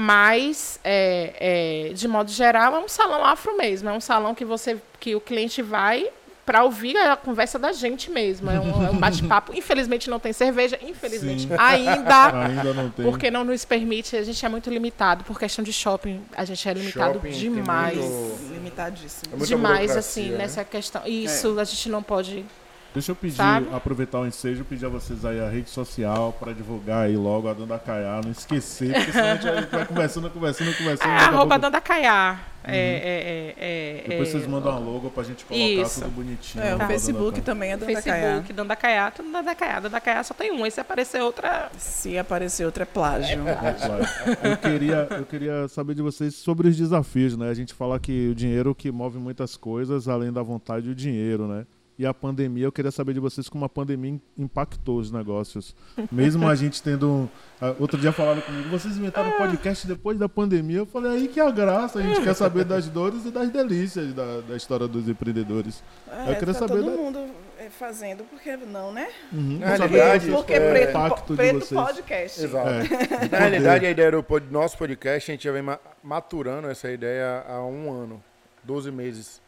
Mas, 0.00 0.78
é, 0.84 1.88
é, 1.88 1.92
de 1.92 2.06
modo 2.06 2.30
geral, 2.30 2.76
é 2.76 2.78
um 2.78 2.86
salão 2.86 3.24
afro 3.24 3.56
mesmo. 3.56 3.88
É 3.88 3.92
um 3.92 4.00
salão 4.00 4.32
que 4.32 4.44
você, 4.44 4.80
que 5.00 5.16
o 5.16 5.20
cliente 5.20 5.60
vai 5.60 6.08
para 6.46 6.62
ouvir 6.62 6.96
a 6.96 7.16
conversa 7.16 7.58
da 7.58 7.72
gente 7.72 8.08
mesmo. 8.08 8.48
É 8.48 8.60
um, 8.60 8.86
é 8.86 8.90
um 8.90 8.94
bate-papo. 9.00 9.52
Infelizmente 9.56 10.08
não 10.08 10.20
tem 10.20 10.32
cerveja, 10.32 10.78
infelizmente 10.80 11.48
Sim. 11.48 11.54
ainda, 11.58 12.26
ainda 12.46 12.74
não 12.74 12.90
tem. 12.90 13.04
porque 13.04 13.28
não 13.28 13.42
nos 13.42 13.64
permite. 13.64 14.16
A 14.16 14.22
gente 14.22 14.46
é 14.46 14.48
muito 14.48 14.70
limitado 14.70 15.24
por 15.24 15.36
questão 15.36 15.64
de 15.64 15.72
shopping. 15.72 16.22
A 16.36 16.44
gente 16.44 16.68
é 16.68 16.74
limitado 16.74 17.14
shopping 17.14 17.30
demais, 17.32 17.98
muito... 17.98 18.52
limitadíssimo, 18.52 19.34
é 19.34 19.46
demais 19.46 19.96
assim 19.96 20.30
né? 20.30 20.38
nessa 20.38 20.64
questão. 20.64 21.02
Isso 21.06 21.58
é. 21.58 21.60
a 21.60 21.64
gente 21.64 21.88
não 21.88 22.04
pode 22.04 22.46
Deixa 22.94 23.12
eu 23.12 23.16
pedir, 23.16 23.36
Sabe? 23.36 23.68
aproveitar 23.72 24.20
o 24.20 24.26
ensejo, 24.26 24.64
pedir 24.64 24.86
a 24.86 24.88
vocês 24.88 25.24
aí 25.24 25.38
a 25.40 25.48
rede 25.48 25.68
social 25.68 26.32
para 26.32 26.52
divulgar 26.52 27.04
aí 27.04 27.16
logo 27.16 27.48
a 27.48 27.52
Danda 27.52 27.78
Caiá, 27.78 28.20
não 28.24 28.30
esquecer, 28.30 28.94
porque 28.94 29.12
senão 29.12 29.28
a 29.28 29.34
gente 29.34 29.70
vai 29.70 29.84
conversando, 29.84 30.30
conversando, 30.30 30.76
conversando. 30.76 31.10
É, 31.10 31.16
arroba 31.16 31.38
pouco... 31.38 31.58
Danda 31.58 31.80
Caiá. 31.80 32.40
Uhum. 32.64 32.74
É, 32.74 32.76
é, 32.76 33.54
é, 33.56 34.04
é, 34.04 34.08
Depois 34.08 34.28
vocês 34.28 34.46
mandam 34.46 34.72
uma 34.72 34.80
logo 34.80 35.10
pra 35.10 35.22
gente 35.22 35.44
colocar 35.44 35.64
Isso. 35.64 36.00
tudo 36.00 36.10
bonitinho. 36.10 36.64
É, 36.64 36.74
o 36.74 36.78
Facebook 36.86 37.40
também 37.40 37.72
é 37.72 37.76
Danda 37.76 37.92
Facebook, 37.92 38.10
Caiá. 38.10 38.42
Danda 38.54 38.76
Caiá, 38.76 39.10
tudo 39.10 39.32
Danda 39.32 39.54
Caiá. 39.54 39.80
Danda 39.80 40.00
Caiá 40.00 40.22
só 40.22 40.34
tem 40.34 40.52
um, 40.52 40.66
e 40.66 40.70
se 40.70 40.80
aparecer 40.80 41.22
outra... 41.22 41.70
Se 41.78 42.18
aparecer 42.18 42.64
outra 42.66 42.82
é 42.82 42.86
plágio. 42.86 43.48
É 43.48 43.54
plágio. 43.54 44.38
eu, 44.42 44.56
queria, 44.56 45.08
eu 45.10 45.24
queria 45.24 45.68
saber 45.68 45.94
de 45.94 46.02
vocês 46.02 46.34
sobre 46.34 46.68
os 46.68 46.76
desafios, 46.76 47.36
né? 47.36 47.48
A 47.48 47.54
gente 47.54 47.72
fala 47.72 47.98
que 47.98 48.28
o 48.28 48.34
dinheiro 48.34 48.74
que 48.74 48.90
move 48.90 49.18
muitas 49.18 49.56
coisas, 49.56 50.08
além 50.08 50.32
da 50.32 50.42
vontade, 50.42 50.90
o 50.90 50.94
dinheiro, 50.94 51.46
né? 51.46 51.64
E 51.98 52.06
a 52.06 52.14
pandemia, 52.14 52.64
eu 52.64 52.70
queria 52.70 52.92
saber 52.92 53.12
de 53.12 53.18
vocês 53.18 53.48
como 53.48 53.64
a 53.64 53.68
pandemia 53.68 54.20
impactou 54.38 54.98
os 54.98 55.10
negócios. 55.10 55.74
Mesmo 56.12 56.46
a 56.46 56.54
gente 56.54 56.80
tendo. 56.80 57.28
Uh, 57.60 57.74
outro 57.80 57.98
dia 57.98 58.12
falaram 58.12 58.40
comigo, 58.40 58.68
vocês 58.68 58.96
inventaram 58.96 59.30
um 59.30 59.36
podcast 59.36 59.84
depois 59.84 60.16
da 60.16 60.28
pandemia. 60.28 60.78
Eu 60.78 60.86
falei, 60.86 61.10
aí 61.10 61.28
que 61.28 61.40
é 61.40 61.46
a 61.46 61.50
graça, 61.50 61.98
a 61.98 62.02
gente 62.02 62.22
quer 62.22 62.34
saber 62.34 62.64
das 62.64 62.86
dores 62.88 63.26
e 63.26 63.32
das 63.32 63.50
delícias 63.50 64.14
da, 64.14 64.42
da 64.42 64.56
história 64.56 64.86
dos 64.86 65.08
empreendedores. 65.08 65.82
É, 66.08 66.30
eu 66.30 66.36
queria 66.36 66.54
tá 66.54 66.60
saber. 66.60 66.82
Todo 66.84 66.90
da... 66.90 66.96
mundo 66.96 67.18
é, 67.58 67.68
fazendo, 67.68 68.22
porque 68.22 68.56
não, 68.56 68.92
né? 68.92 69.08
Uhum. 69.32 69.58
Na 69.58 69.74
realidade, 69.74 70.30
porque 70.30 70.52
é, 70.52 70.70
preto, 70.70 70.90
impacto 70.90 71.34
preto 71.34 71.66
podcast. 71.66 72.44
Exato. 72.44 72.68
É. 72.68 72.82
Na 73.28 73.38
realidade, 73.38 73.86
a 73.86 73.90
ideia 73.90 74.12
do 74.12 74.24
nosso 74.52 74.78
podcast, 74.78 75.28
a 75.28 75.34
gente 75.34 75.42
já 75.42 75.50
vem 75.50 75.64
maturando 76.00 76.68
essa 76.68 76.88
ideia 76.88 77.44
há 77.48 77.60
um 77.64 77.90
ano, 77.90 78.22
12 78.62 78.92
meses, 78.92 79.42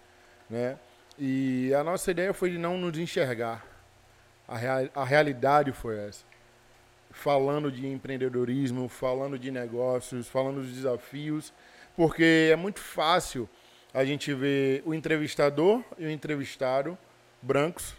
né? 0.51 0.77
E 1.23 1.71
a 1.75 1.85
nossa 1.85 2.11
ideia 2.11 2.33
foi 2.33 2.49
de 2.49 2.57
não 2.57 2.79
nos 2.79 2.97
enxergar. 2.97 3.63
A, 4.49 4.57
real, 4.57 4.89
a 4.95 5.05
realidade 5.05 5.71
foi 5.71 5.99
essa. 5.99 6.25
Falando 7.11 7.71
de 7.71 7.87
empreendedorismo, 7.87 8.89
falando 8.89 9.39
de 9.39 9.51
negócios, 9.51 10.29
falando 10.29 10.63
dos 10.63 10.73
desafios, 10.73 11.53
porque 11.95 12.49
é 12.51 12.57
muito 12.57 12.81
fácil 12.81 13.47
a 13.93 14.03
gente 14.03 14.33
ver 14.33 14.83
o 14.87 14.95
entrevistador 14.95 15.85
e 15.99 16.07
o 16.07 16.11
entrevistado 16.11 16.97
brancos 17.43 17.95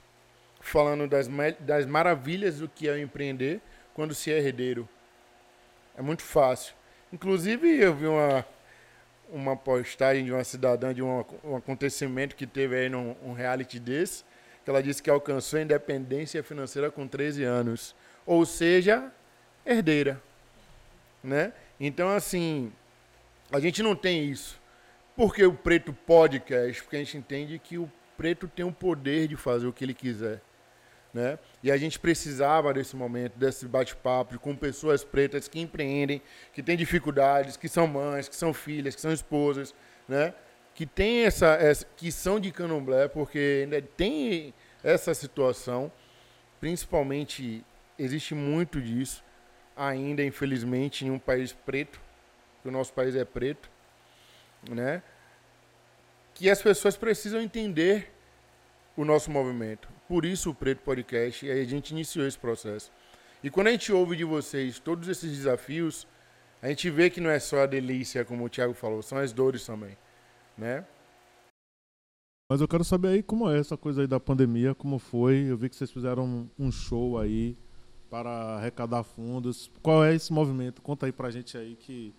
falando 0.60 1.08
das, 1.08 1.28
das 1.60 1.86
maravilhas 1.86 2.60
do 2.60 2.68
que 2.68 2.90
é 2.90 3.00
empreender 3.00 3.62
quando 3.94 4.16
se 4.16 4.32
é 4.32 4.38
herdeiro. 4.40 4.90
É 5.96 6.02
muito 6.02 6.24
fácil. 6.24 6.74
Inclusive, 7.14 7.68
eu 7.68 7.94
vi 7.94 8.08
uma, 8.08 8.46
uma 9.32 9.56
postagem 9.56 10.26
de 10.26 10.32
uma 10.32 10.44
cidadã 10.44 10.94
de 10.94 11.02
um, 11.02 11.24
um 11.44 11.56
acontecimento 11.56 12.36
que 12.36 12.46
teve 12.46 12.76
aí 12.76 12.90
num 12.90 13.16
um 13.24 13.34
reality 13.34 13.80
desse, 13.80 14.24
que 14.64 14.70
ela 14.70 14.84
disse 14.84 15.02
que 15.02 15.10
alcançou 15.10 15.60
a 15.60 15.64
independência 15.64 16.44
financeira 16.44 16.92
com 16.92 17.08
13 17.08 17.44
anos. 17.44 17.96
Ou 18.26 18.46
seja, 18.46 19.12
herdeira. 19.66 20.22
Né? 21.24 21.54
Então, 21.80 22.10
assim, 22.10 22.72
a 23.52 23.60
gente 23.60 23.82
não 23.82 23.96
tem 23.96 24.26
isso. 24.26 24.60
Porque 25.16 25.44
o 25.44 25.54
preto 25.54 25.94
podcast? 25.94 26.82
Porque 26.82 26.96
a 26.96 27.00
gente 27.00 27.18
entende 27.18 27.60
que 27.60 27.78
o 27.78 27.92
preto 28.18 28.48
tem 28.48 28.66
o 28.66 28.72
poder 28.72 29.28
de 29.28 29.36
fazer 29.36 29.68
o 29.68 29.74
que 29.74 29.84
ele 29.84 29.94
quiser. 29.94 30.42
Né? 31.14 31.38
E 31.64 31.72
a 31.72 31.78
gente 31.78 32.00
precisava 32.00 32.74
desse 32.74 32.96
momento, 32.96 33.38
desse 33.38 33.68
bate-papo 33.68 34.40
com 34.40 34.56
pessoas 34.56 35.04
pretas 35.04 35.48
que 35.48 35.60
empreendem, 35.60 36.22
que 36.54 36.64
têm 36.64 36.76
dificuldades, 36.76 37.56
que 37.56 37.70
são 37.70 37.86
mães, 37.86 38.28
que 38.28 38.36
são 38.36 38.54
filhas, 38.54 38.96
que 38.96 39.02
são 39.02 39.12
esposas, 39.12 39.76
né? 40.08 40.34
que 40.74 40.86
tem 40.86 41.26
essa, 41.26 41.54
essa 41.56 41.86
que 41.96 42.12
são 42.12 42.40
de 42.40 42.52
candomblé, 42.52 43.08
porque 43.08 43.62
ainda 43.64 43.82
tem 43.82 44.54
essa 44.84 45.14
situação, 45.14 45.92
principalmente 46.60 47.64
existe 47.98 48.34
muito 48.34 48.82
disso 48.82 49.24
ainda, 49.76 50.24
infelizmente, 50.24 51.06
em 51.06 51.12
um 51.12 51.20
país 51.20 51.54
preto, 51.54 52.02
que 52.62 52.68
o 52.68 52.72
nosso 52.72 52.94
país 52.94 53.16
é 53.16 53.26
preto, 53.26 53.70
né? 54.70 55.02
Que 56.34 56.50
as 56.50 56.62
pessoas 56.62 56.96
precisam 56.96 57.42
entender 57.42 58.12
o 58.96 59.04
nosso 59.04 59.32
movimento. 59.32 59.90
Por 60.12 60.26
isso 60.26 60.50
o 60.50 60.54
Preto 60.54 60.82
Podcast, 60.82 61.46
e 61.46 61.50
aí 61.50 61.62
a 61.62 61.66
gente 61.66 61.92
iniciou 61.92 62.28
esse 62.28 62.38
processo. 62.38 62.92
E 63.42 63.50
quando 63.50 63.68
a 63.68 63.72
gente 63.72 63.94
ouve 63.94 64.18
de 64.18 64.26
vocês 64.26 64.78
todos 64.78 65.08
esses 65.08 65.32
desafios, 65.32 66.06
a 66.62 66.68
gente 66.68 66.90
vê 66.90 67.10
que 67.10 67.22
não 67.22 67.30
é 67.30 67.40
só 67.40 67.62
a 67.62 67.66
delícia, 67.66 68.26
como 68.26 68.44
o 68.44 68.50
Thiago 68.50 68.74
falou, 68.74 69.02
são 69.02 69.18
as 69.18 69.32
dores 69.32 69.66
também, 69.66 69.98
né? 70.58 70.84
Mas 72.50 72.60
eu 72.60 72.68
quero 72.68 72.84
saber 72.84 73.08
aí 73.08 73.24
como 73.24 73.50
é 73.50 73.58
essa 73.58 73.78
coisa 73.78 74.02
aí 74.02 74.08
da 74.08 74.20
pandemia, 74.20 74.76
como 74.76 75.00
foi. 75.00 75.46
Eu 75.50 75.56
vi 75.56 75.70
que 75.70 75.78
vocês 75.78 75.90
fizeram 75.90 76.52
um 76.60 76.70
show 76.70 77.18
aí 77.18 77.56
para 78.10 78.58
arrecadar 78.58 79.04
fundos. 79.04 79.72
Qual 79.82 80.04
é 80.04 80.14
esse 80.14 80.34
movimento? 80.34 80.82
Conta 80.82 81.06
aí 81.06 81.14
pra 81.14 81.32
gente 81.32 81.58
aí 81.58 81.78
que 81.78 82.14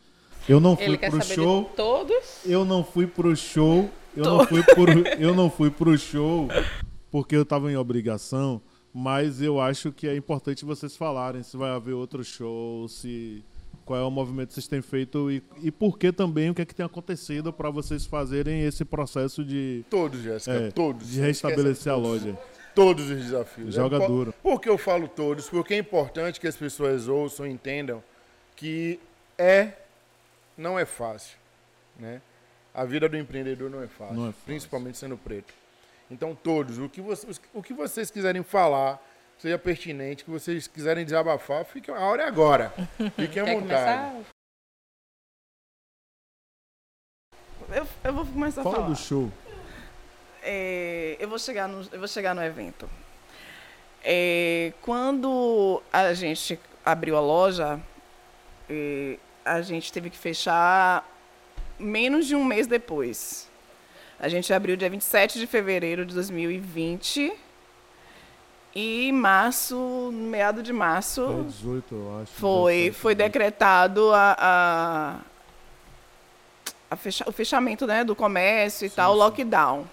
eu 0.48 0.60
não 0.60 0.78
fui 0.78 0.86
Ele 0.86 0.96
pro 0.96 1.22
show. 1.22 1.64
todos? 1.76 2.40
Eu 2.46 2.64
não 2.64 2.82
fui 2.82 3.06
pro 3.06 3.36
show. 3.36 3.90
Eu 4.16 4.24
não 4.24 4.46
fui 4.46 4.62
pro 4.62 5.08
eu 5.20 5.34
não 5.34 5.50
fui 5.50 5.70
pro 5.70 5.98
show 5.98 6.48
porque 7.12 7.36
eu 7.36 7.42
estava 7.42 7.70
em 7.70 7.76
obrigação, 7.76 8.60
mas 8.92 9.40
eu 9.40 9.60
acho 9.60 9.92
que 9.92 10.08
é 10.08 10.16
importante 10.16 10.64
vocês 10.64 10.96
falarem 10.96 11.42
se 11.44 11.56
vai 11.56 11.70
haver 11.70 11.92
outro 11.92 12.24
show, 12.24 12.88
se 12.88 13.44
qual 13.84 14.00
é 14.00 14.02
o 14.04 14.10
movimento 14.10 14.48
que 14.48 14.54
vocês 14.54 14.66
têm 14.68 14.82
feito 14.82 15.30
e, 15.30 15.42
e 15.62 15.70
por 15.70 15.98
que 15.98 16.10
também 16.12 16.50
o 16.50 16.54
que 16.54 16.62
é 16.62 16.64
que 16.64 16.74
tem 16.74 16.84
acontecido 16.86 17.52
para 17.52 17.68
vocês 17.70 18.04
fazerem 18.06 18.62
esse 18.64 18.84
processo 18.84 19.44
de 19.44 19.84
todos, 19.90 20.20
Jéssica, 20.20 20.52
é, 20.56 20.70
todos 20.72 21.08
de 21.08 21.20
restabelecer 21.20 21.92
a 21.92 21.96
loja. 21.96 22.36
todos 22.74 23.10
os 23.10 23.16
desafios. 23.22 23.74
Joga 23.74 23.96
É 23.96 24.00
po- 24.00 24.06
duro. 24.06 24.34
Por 24.42 24.60
que 24.60 24.68
eu 24.68 24.78
falo 24.78 25.06
todos? 25.08 25.48
Porque 25.48 25.74
é 25.74 25.78
importante 25.78 26.40
que 26.40 26.46
as 26.46 26.56
pessoas 26.56 27.08
ouçam 27.08 27.46
e 27.46 27.50
entendam 27.50 28.02
que 28.56 28.98
é, 29.36 29.72
não 30.56 30.78
é 30.78 30.84
fácil, 30.86 31.36
né? 31.98 32.20
A 32.74 32.84
vida 32.86 33.06
do 33.08 33.16
empreendedor 33.18 33.68
não 33.68 33.82
é 33.82 33.88
fácil, 33.88 34.14
Não 34.16 34.22
é 34.24 34.32
fácil. 34.32 34.42
principalmente 34.46 34.96
sendo 34.96 35.16
preto. 35.18 35.52
Então 36.12 36.34
todos, 36.34 36.78
o 36.78 36.90
que, 36.90 37.00
vocês, 37.00 37.40
o 37.54 37.62
que 37.62 37.72
vocês 37.72 38.10
quiserem 38.10 38.42
falar, 38.42 39.02
seja 39.38 39.58
pertinente, 39.58 40.24
que 40.24 40.30
vocês 40.30 40.68
quiserem 40.68 41.06
desabafar, 41.06 41.64
fiquem, 41.64 41.94
a 41.94 42.00
hora 42.00 42.24
é 42.24 42.26
agora. 42.26 42.70
Fiquem 43.16 43.42
à 43.42 43.46
vontade. 43.46 44.26
Eu, 47.74 47.88
eu 48.04 48.12
vou 48.12 48.26
começar 48.26 48.60
a 48.60 48.64
Fala 48.64 48.76
falar. 48.76 48.88
do 48.88 48.96
show. 48.96 49.32
É, 50.42 51.16
eu, 51.18 51.26
vou 51.26 51.38
chegar 51.38 51.66
no, 51.66 51.88
eu 51.90 51.98
vou 51.98 52.08
chegar 52.08 52.34
no 52.34 52.44
evento. 52.44 52.90
É, 54.04 54.74
quando 54.82 55.82
a 55.90 56.12
gente 56.12 56.60
abriu 56.84 57.16
a 57.16 57.20
loja, 57.20 57.80
é, 58.68 59.18
a 59.42 59.62
gente 59.62 59.90
teve 59.90 60.10
que 60.10 60.18
fechar 60.18 61.08
menos 61.78 62.26
de 62.26 62.36
um 62.36 62.44
mês 62.44 62.66
depois. 62.66 63.50
A 64.22 64.28
gente 64.28 64.52
abriu 64.54 64.76
dia 64.76 64.88
27 64.88 65.38
de 65.38 65.46
fevereiro 65.48 66.06
de 66.06 66.14
2020. 66.14 67.32
E 68.74 69.12
março, 69.12 69.76
no 69.76 70.28
meado 70.30 70.62
de 70.62 70.72
março, 70.72 71.26
Foi 71.26 71.44
18, 71.44 71.94
eu 71.94 72.20
acho. 72.22 72.32
foi, 72.32 72.72
17, 72.74 72.96
foi 72.98 73.14
18. 73.14 73.28
decretado 73.28 74.12
a, 74.14 74.36
a, 74.38 75.16
a 76.90 76.96
fecha- 76.96 77.24
o 77.28 77.32
fechamento 77.32 77.86
né, 77.86 78.02
do 78.02 78.16
comércio 78.16 78.86
e 78.86 78.90
tal, 78.90 79.12
o 79.12 79.16
lockdown. 79.16 79.84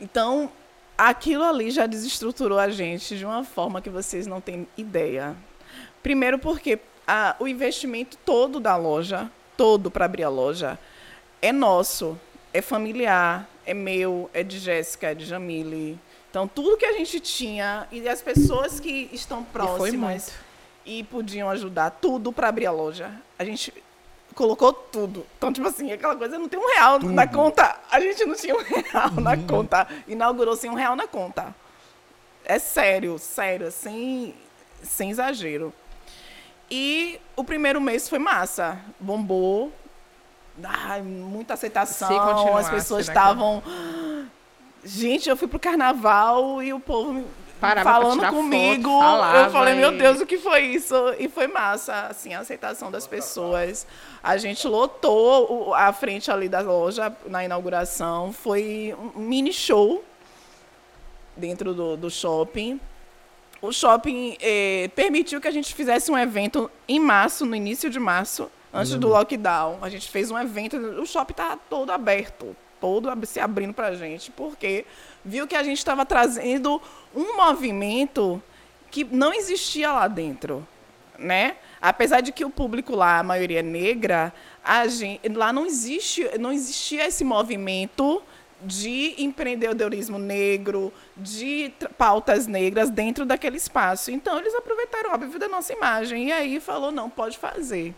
Então, 0.00 0.52
aquilo 0.96 1.42
ali 1.42 1.70
já 1.72 1.86
desestruturou 1.86 2.58
a 2.60 2.68
gente 2.68 3.16
de 3.18 3.24
uma 3.24 3.42
forma 3.42 3.80
que 3.82 3.90
vocês 3.90 4.24
não 4.26 4.40
têm 4.40 4.68
ideia. 4.76 5.34
Primeiro 6.00 6.38
porque 6.38 6.78
a- 7.08 7.34
o 7.40 7.48
investimento 7.48 8.16
todo 8.18 8.60
da 8.60 8.76
loja, 8.76 9.28
todo 9.56 9.90
para 9.90 10.04
abrir 10.04 10.22
a 10.22 10.28
loja, 10.28 10.78
é 11.42 11.50
nosso, 11.50 12.16
é 12.52 12.62
familiar, 12.62 13.48
é 13.64 13.74
meu, 13.74 14.30
é 14.32 14.42
de 14.42 14.58
Jéssica, 14.58 15.08
é 15.10 15.14
de 15.14 15.24
Jamile. 15.24 15.98
Então, 16.30 16.46
tudo 16.46 16.76
que 16.76 16.84
a 16.84 16.92
gente 16.92 17.18
tinha 17.20 17.86
e 17.90 18.06
as 18.08 18.20
pessoas 18.20 18.78
que 18.78 19.08
estão 19.12 19.40
E 19.42 19.44
próximas 19.46 20.24
muito. 20.24 20.32
e 20.84 21.04
podiam 21.04 21.48
ajudar 21.50 21.90
tudo 21.90 22.32
para 22.32 22.48
abrir 22.48 22.66
a 22.66 22.70
loja. 22.72 23.10
A 23.38 23.44
gente 23.44 23.72
colocou 24.34 24.72
tudo. 24.72 25.26
Então, 25.38 25.52
tipo 25.52 25.66
assim, 25.66 25.90
aquela 25.92 26.14
coisa, 26.14 26.38
não 26.38 26.48
tem 26.48 26.58
um 26.60 26.74
real 26.74 26.98
na 27.00 27.26
conta. 27.26 27.78
A 27.90 27.98
gente 28.00 28.24
não 28.26 28.34
tinha 28.34 28.54
um 28.54 28.62
real 28.62 29.10
na 29.12 29.36
conta. 29.36 29.88
Inaugurou 30.06 30.54
sem 30.56 30.70
um 30.70 30.74
real 30.74 30.94
na 30.94 31.06
conta. 31.06 31.54
É 32.44 32.58
sério, 32.58 33.18
sério, 33.18 33.72
sem, 33.72 34.34
sem 34.82 35.10
exagero. 35.10 35.72
E 36.70 37.18
o 37.34 37.42
primeiro 37.44 37.80
mês 37.80 38.08
foi 38.08 38.18
massa. 38.18 38.78
Bombou. 39.00 39.72
Muita 41.04 41.54
aceitação. 41.54 42.56
As 42.56 42.70
pessoas 42.70 43.06
né, 43.06 43.12
estavam. 43.12 43.62
Gente, 44.84 45.28
eu 45.28 45.36
fui 45.36 45.48
pro 45.48 45.58
carnaval 45.58 46.62
e 46.62 46.72
o 46.72 46.78
povo 46.78 47.24
Parava 47.60 47.90
falando 47.90 48.18
tirar 48.18 48.30
foto, 48.30 48.36
comigo. 48.36 48.90
eu 49.34 49.50
falei, 49.50 49.74
meu 49.74 49.92
e- 49.92 49.98
Deus, 49.98 50.20
o 50.20 50.26
que 50.26 50.38
foi 50.38 50.60
isso? 50.66 50.94
E 51.18 51.28
foi 51.28 51.46
massa, 51.46 52.06
assim, 52.08 52.34
a 52.34 52.40
aceitação 52.40 52.90
das 52.90 53.06
pessoas. 53.06 53.86
A 54.22 54.36
gente 54.36 54.68
lotou 54.68 55.74
a 55.74 55.92
frente 55.92 56.30
ali 56.30 56.48
da 56.48 56.60
loja 56.60 57.14
na 57.26 57.44
inauguração. 57.44 58.32
Foi 58.32 58.94
um 59.14 59.20
mini 59.20 59.52
show 59.52 60.04
dentro 61.36 61.74
do, 61.74 61.96
do 61.96 62.10
shopping. 62.10 62.80
O 63.60 63.72
shopping 63.72 64.36
eh, 64.40 64.90
permitiu 64.94 65.40
que 65.40 65.48
a 65.48 65.50
gente 65.50 65.74
fizesse 65.74 66.10
um 66.10 66.18
evento 66.18 66.70
em 66.86 67.00
março, 67.00 67.46
no 67.46 67.56
início 67.56 67.88
de 67.88 67.98
março, 67.98 68.50
antes 68.76 68.94
do 68.94 69.08
lockdown. 69.08 69.78
A 69.82 69.88
gente 69.88 70.08
fez 70.08 70.30
um 70.30 70.38
evento, 70.38 70.76
o 70.76 71.06
shopping 71.06 71.32
estava 71.32 71.56
todo 71.68 71.90
aberto, 71.90 72.54
todo 72.80 73.10
se 73.26 73.40
abrindo 73.40 73.72
para 73.72 73.88
a 73.88 73.94
gente, 73.94 74.30
porque 74.30 74.84
viu 75.24 75.46
que 75.46 75.56
a 75.56 75.62
gente 75.62 75.78
estava 75.78 76.04
trazendo 76.04 76.80
um 77.14 77.36
movimento 77.36 78.42
que 78.90 79.04
não 79.04 79.32
existia 79.32 79.92
lá 79.92 80.08
dentro, 80.08 80.66
né? 81.18 81.56
Apesar 81.80 82.20
de 82.20 82.32
que 82.32 82.44
o 82.44 82.50
público 82.50 82.94
lá, 82.94 83.18
a 83.18 83.22
maioria 83.22 83.60
é 83.60 83.62
negra, 83.62 84.32
a 84.64 84.86
gente, 84.86 85.28
lá 85.28 85.52
não 85.52 85.66
existe, 85.66 86.28
não 86.38 86.52
existia 86.52 87.06
esse 87.06 87.24
movimento 87.24 88.22
de 88.62 89.14
empreendedorismo 89.18 90.18
negro, 90.18 90.92
de 91.16 91.72
pautas 91.98 92.46
negras 92.46 92.90
dentro 92.90 93.26
daquele 93.26 93.56
espaço. 93.56 94.10
Então 94.10 94.38
eles 94.38 94.54
aproveitaram 94.54 95.12
óbvio 95.12 95.38
da 95.38 95.48
nossa 95.48 95.72
imagem 95.72 96.28
e 96.28 96.32
aí 96.32 96.60
falou 96.60 96.90
não 96.90 97.10
pode 97.10 97.38
fazer. 97.38 97.94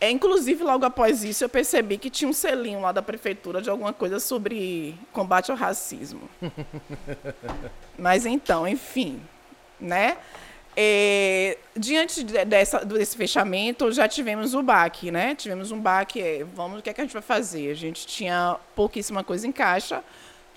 É, 0.00 0.10
inclusive, 0.10 0.62
logo 0.62 0.84
após 0.84 1.24
isso, 1.24 1.42
eu 1.42 1.48
percebi 1.48 1.98
que 1.98 2.08
tinha 2.08 2.28
um 2.28 2.32
selinho 2.32 2.80
lá 2.80 2.92
da 2.92 3.02
prefeitura 3.02 3.60
de 3.60 3.68
alguma 3.68 3.92
coisa 3.92 4.20
sobre 4.20 4.94
combate 5.12 5.50
ao 5.50 5.56
racismo. 5.56 6.28
Mas 7.98 8.24
então, 8.24 8.66
enfim, 8.66 9.20
né? 9.80 10.16
É, 10.76 11.58
diante 11.76 12.22
de- 12.22 12.44
dessa, 12.44 12.84
desse 12.84 13.16
fechamento, 13.16 13.90
já 13.90 14.06
tivemos 14.06 14.54
o 14.54 14.62
baque, 14.62 15.10
né? 15.10 15.34
Tivemos 15.34 15.72
um 15.72 15.80
baque, 15.80 16.22
é, 16.22 16.44
vamos, 16.54 16.78
o 16.78 16.82
que, 16.82 16.90
é 16.90 16.92
que 16.94 17.00
a 17.00 17.04
gente 17.04 17.12
vai 17.12 17.22
fazer? 17.22 17.68
A 17.68 17.74
gente 17.74 18.06
tinha 18.06 18.56
pouquíssima 18.76 19.24
coisa 19.24 19.48
em 19.48 19.50
caixa, 19.50 20.04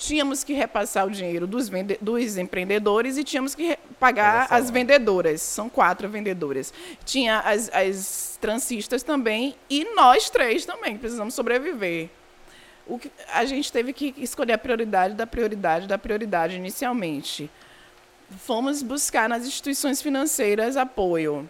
tínhamos 0.01 0.43
que 0.43 0.51
repassar 0.53 1.05
o 1.05 1.11
dinheiro 1.11 1.45
dos, 1.45 1.69
vende- 1.69 1.97
dos 2.01 2.35
empreendedores 2.35 3.17
e 3.17 3.23
tínhamos 3.23 3.53
que 3.53 3.77
pagar 3.99 4.47
as 4.49 4.71
vendedoras. 4.71 5.41
São 5.41 5.69
quatro 5.69 6.09
vendedoras. 6.09 6.73
Tinha 7.05 7.39
as, 7.39 7.69
as 7.71 8.37
transistas 8.41 9.03
também 9.03 9.55
e 9.69 9.85
nós 9.93 10.29
três 10.29 10.65
também, 10.65 10.97
precisamos 10.97 11.35
sobreviver. 11.35 12.09
O 12.87 12.97
que, 12.97 13.11
a 13.31 13.45
gente 13.45 13.71
teve 13.71 13.93
que 13.93 14.15
escolher 14.17 14.53
a 14.53 14.57
prioridade 14.57 15.13
da 15.13 15.27
prioridade 15.27 15.87
da 15.87 15.99
prioridade 15.99 16.55
inicialmente. 16.55 17.49
Fomos 18.39 18.81
buscar 18.81 19.29
nas 19.29 19.45
instituições 19.45 20.01
financeiras 20.01 20.77
apoio, 20.77 21.47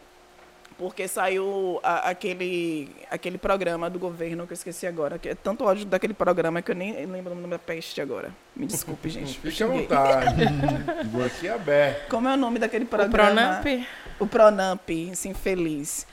porque 0.82 1.08
saiu 1.08 1.80
a- 1.84 2.10
aquele, 2.10 2.90
aquele 3.12 3.38
programa 3.38 3.88
do 3.88 4.00
governo 4.00 4.48
que 4.48 4.54
eu 4.54 4.56
esqueci 4.56 4.88
agora, 4.88 5.20
que 5.20 5.30
é 5.30 5.36
tanto 5.36 5.64
ódio 5.64 5.86
daquele 5.86 6.14
programa 6.16 6.60
que 6.60 6.72
eu 6.72 6.76
nem 6.76 7.06
lembro 7.06 7.34
o 7.34 7.36
nome 7.36 7.48
da 7.48 7.60
peste 7.60 8.02
agora. 8.02 8.32
Me 8.56 8.66
desculpe, 8.66 9.08
gente. 9.14 9.40
Fique 9.40 9.62
à 9.64 9.68
vontade. 9.68 10.44
Aqui 11.24 11.48
é 11.48 11.52
aberto. 11.54 12.10
Como 12.10 12.28
é 12.28 12.34
o 12.34 12.38
nome 12.38 12.58
daquele 12.58 12.86
O 12.86 12.88
programa? 12.88 13.60
Pronamp, 13.62 13.86
O 14.20 14.26
Pronamp, 14.26 14.90
assim, 15.12 15.36
feliz. 15.36 16.08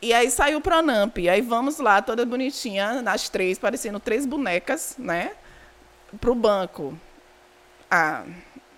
E 0.00 0.12
aí 0.14 0.30
saiu 0.30 0.58
o 0.58 0.60
Pronamp. 0.60 1.16
Aí 1.28 1.40
vamos 1.40 1.80
lá, 1.80 2.00
toda 2.00 2.24
bonitinha, 2.24 3.02
nas 3.02 3.28
três, 3.28 3.58
parecendo 3.58 3.98
três 3.98 4.24
bonecas, 4.24 4.94
né? 4.96 5.32
Pro 6.20 6.32
banco. 6.32 6.96
Ah, 7.90 8.22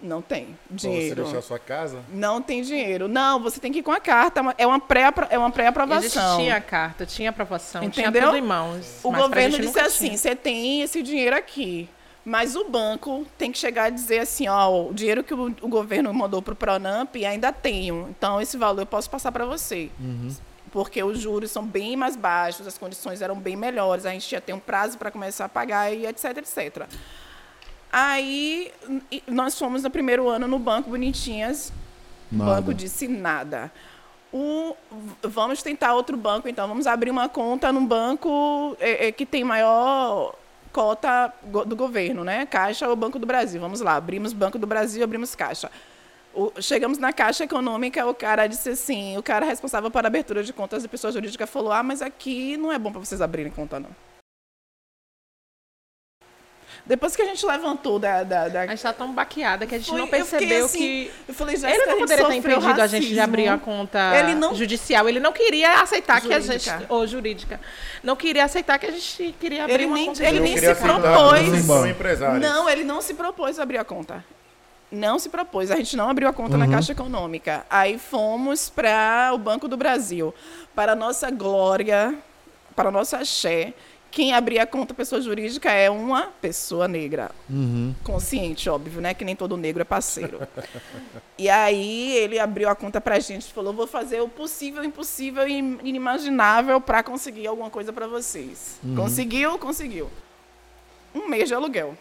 não 0.03 0.23
tem 0.23 0.47
Pra 0.47 0.55
você 0.79 0.89
dinheiro. 0.89 1.23
deixar 1.25 1.43
sua 1.43 1.59
casa? 1.59 2.01
Não 2.11 2.41
tem 2.41 2.63
dinheiro. 2.63 3.09
Não, 3.09 3.41
você 3.41 3.59
tem 3.61 3.73
que 3.73 3.81
ir 3.81 3.83
com 3.83 3.93
a 3.93 4.01
carta. 4.01 4.41
É 4.57 4.67
uma 4.67 4.79
pré 4.81 5.13
é 5.31 5.39
uma 5.39 5.51
pré-aprovação. 5.51 6.35
Existia 6.37 6.57
a 6.57 6.61
carta, 6.61 7.05
tinha 7.07 7.31
aprovação, 7.31 7.89
tinha 7.91 8.07
Entendeu? 8.09 8.27
tudo 8.29 8.37
em 8.37 8.43
mãos. 8.43 9.01
O 9.03 9.11
governo 9.13 9.59
disse 9.59 9.79
assim: 9.81 10.07
tinha. 10.09 10.19
você 10.19 10.37
tem 10.37 10.83
esse 10.83 11.03
dinheiro 11.03 11.35
aqui. 11.37 11.89
Mas 12.25 12.55
o 12.57 12.65
banco 12.69 13.27
tem 13.39 13.51
que 13.51 13.59
chegar 13.59 13.89
e 13.89 13.93
dizer 13.93 14.19
assim: 14.19 14.49
ó, 14.49 14.89
o 14.89 14.93
dinheiro 14.93 15.25
que 15.25 15.33
o, 15.33 15.47
o 15.63 15.69
governo 15.69 16.13
mandou 16.13 16.43
para 16.43 16.53
o 16.53 16.57
Pronamp 16.57 17.15
ainda 17.17 17.51
tenho. 17.53 18.07
Então, 18.11 18.41
esse 18.41 18.57
valor 18.57 18.83
eu 18.83 18.87
posso 18.87 19.09
passar 19.09 19.33
para 19.33 19.47
você. 19.47 19.91
Porque 20.71 21.03
os 21.03 21.19
juros 21.19 21.51
são 21.51 21.65
bem 21.65 21.97
mais 21.97 22.15
baixos, 22.15 22.67
as 22.67 22.77
condições 22.77 23.23
eram 23.23 23.35
bem 23.37 23.57
melhores, 23.57 24.05
a 24.05 24.11
gente 24.11 24.31
ia 24.31 24.41
ter 24.41 24.53
um 24.53 24.59
prazo 24.61 24.99
para 24.99 25.11
começar 25.11 25.47
a 25.47 25.49
pagar 25.49 25.91
e 25.91 26.05
etc, 26.07 26.37
etc. 26.37 26.87
Aí, 27.91 28.71
nós 29.27 29.59
fomos 29.59 29.83
no 29.83 29.91
primeiro 29.91 30.29
ano 30.29 30.47
no 30.47 30.59
banco, 30.59 30.91
bonitinhas, 30.91 31.73
o 32.31 32.37
Nada. 32.37 32.57
banco 32.57 32.75
disse 32.75 33.09
nada. 33.09 33.73
O, 34.31 34.77
vamos 35.23 35.63
tentar 35.63 35.95
outro 35.95 36.17
banco, 36.17 36.49
então. 36.49 36.69
Vamos 36.69 36.87
abrir 36.87 37.11
uma 37.11 37.29
conta 37.31 37.73
num 37.73 37.87
banco 37.87 38.77
é, 38.79 39.09
é, 39.09 39.13
que 39.13 39.25
tem 39.25 39.43
maior 39.43 40.35
cota 40.71 41.33
do 41.65 41.75
governo, 41.75 42.23
né? 42.25 42.45
Caixa 42.45 42.87
ou 42.87 42.95
Banco 42.95 43.19
do 43.19 43.27
Brasil. 43.27 43.59
Vamos 43.59 43.81
lá, 43.81 43.97
abrimos 43.97 44.35
Banco 44.35 44.59
do 44.59 44.67
Brasil, 44.67 45.03
abrimos 45.03 45.35
Caixa. 45.35 45.71
O- 46.35 46.53
chegamos 46.61 46.99
na 46.99 47.11
Caixa 47.11 47.45
Econômica, 47.45 48.07
o 48.07 48.13
cara 48.13 48.47
disse 48.47 48.69
assim, 48.69 49.17
o 49.17 49.23
cara 49.23 49.47
responsável 49.47 49.91
para 49.91 50.09
abertura 50.09 50.45
de 50.45 50.53
contas 50.53 50.83
de 50.83 50.89
pessoa 50.89 51.11
jurídica 51.11 51.47
falou, 51.47 51.73
ah, 51.73 51.83
mas 51.83 52.03
aqui 52.03 52.59
não 52.59 52.71
é 52.71 52.79
bom 52.79 52.93
para 52.93 53.01
vocês 53.01 53.23
abrirem 53.23 53.51
conta, 53.51 53.81
não. 53.81 53.89
Depois 56.89 57.15
que 57.15 57.21
a 57.21 57.27
gente 57.27 57.45
levantou 57.45 57.99
da... 57.99 58.23
da, 58.23 58.49
da 58.49 58.63
A 58.63 58.67
gente 58.69 58.83
tá 58.83 58.95
tão 58.95 59.13
baqueada 59.13 59.67
que 59.67 59.75
a 59.75 59.79
gente 59.79 59.91
Foi- 59.91 59.99
não 59.99 60.07
eu 60.07 60.25
fiquei 60.25 60.39
percebeu 60.39 60.65
assim, 60.65 60.79
que. 60.79 61.11
Eu 61.29 61.35
falei, 61.35 61.55
Ele 61.55 61.61
Jéssica, 61.61 61.87
não 61.91 61.99
poderia 61.99 62.25
ter 62.27 62.35
impedido 62.37 62.81
a 62.83 62.87
gente 62.87 63.09
de 63.09 63.21
abrir 63.21 63.47
a 63.49 63.59
conta 63.59 63.99
Ele 64.19 64.35
não- 64.35 64.55
judicial. 64.55 65.07
Ele 65.07 65.21
não 65.21 65.31
queria 65.33 65.83
aceitar 65.83 66.21
que 66.23 66.33
a 66.33 66.41
gente. 66.41 66.65
Jurídica. 66.65 66.87
Ou 66.89 67.07
jurídica. 67.07 67.61
Não 68.03 68.17
queria 68.17 68.45
aceitar 68.45 68.79
que 68.79 68.87
a 68.87 68.91
gente 68.91 69.35
queria 69.39 69.65
abrir 69.65 69.75
Ele 69.75 69.85
uma 69.87 69.97
nem- 69.97 70.07
conta 70.07 70.25
ele 70.25 70.39
Eu 70.39 70.43
nem 70.43 70.57
se 70.57 70.75
propôs. 70.75 71.69
Não, 72.41 72.69
ele 72.69 72.85
não 72.85 73.03
se 73.03 73.15
propôs 73.15 73.59
a 73.59 73.63
abrir 73.63 73.79
a 73.79 73.85
conta. 73.85 74.25
Não 74.91 75.19
se 75.19 75.29
propôs, 75.29 75.71
a 75.71 75.77
gente 75.77 75.95
não 75.95 76.09
abriu 76.09 76.27
a 76.29 76.33
conta 76.33 76.53
Uhum. 76.53 76.59
na 76.61 76.69
Caixa 76.69 76.93
Econômica. 76.93 77.67
Aí 77.69 77.99
fomos 77.99 78.71
para 78.71 79.31
o 79.35 79.39
Banco 79.39 79.69
do 79.69 79.77
Brasil. 79.77 80.35
Para 80.75 80.97
nossa 80.97 81.31
glória, 81.31 82.15
para 82.75 82.91
nossa 82.91 83.19
axé, 83.19 83.75
quem 84.11 84.33
abria 84.33 84.63
a 84.63 84.67
conta 84.67 84.95
pessoa 84.95 85.21
jurídica 85.21 85.71
é 85.71 85.91
uma 85.91 86.29
pessoa 86.41 86.89
negra. 86.89 87.31
Uhum. 87.49 87.95
Consciente, 88.03 88.69
óbvio, 88.69 89.01
né? 89.01 89.15
Que 89.15 89.25
nem 89.25 89.37
todo 89.37 89.57
negro 89.57 89.83
é 89.83 89.85
parceiro. 89.85 90.41
e 91.37 91.49
aí 91.49 92.17
ele 92.17 92.39
abriu 92.39 92.69
a 92.69 92.75
conta 92.75 93.01
pra 93.01 93.19
gente 93.19 93.43
e 93.43 93.53
falou: 93.53 93.73
vou 93.73 93.87
fazer 93.87 94.21
o 94.21 94.29
possível, 94.29 94.83
impossível 94.83 95.47
e 95.47 95.59
inimaginável 95.59 96.81
para 96.81 97.03
conseguir 97.03 97.47
alguma 97.47 97.71
coisa 97.71 97.93
para 97.93 98.07
vocês. 98.07 98.81
Conseguiu, 98.97 99.59
conseguiu. 99.59 100.11
Um 101.15 101.29
mês 101.29 101.49
de 101.49 101.55
aluguel. 101.55 101.97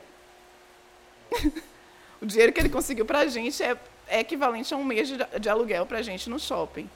o 2.21 2.25
dinheiro 2.25 2.53
que 2.53 2.59
ele 2.59 2.69
conseguiu 2.69 3.05
pra 3.05 3.27
gente 3.27 3.61
é, 3.61 3.77
é 4.07 4.19
equivalente 4.21 4.73
a 4.73 4.77
um 4.77 4.83
mês 4.83 5.07
de, 5.07 5.17
de 5.39 5.49
aluguel 5.49 5.85
pra 5.85 6.01
gente 6.01 6.29
no 6.29 6.39
shopping. 6.39 6.89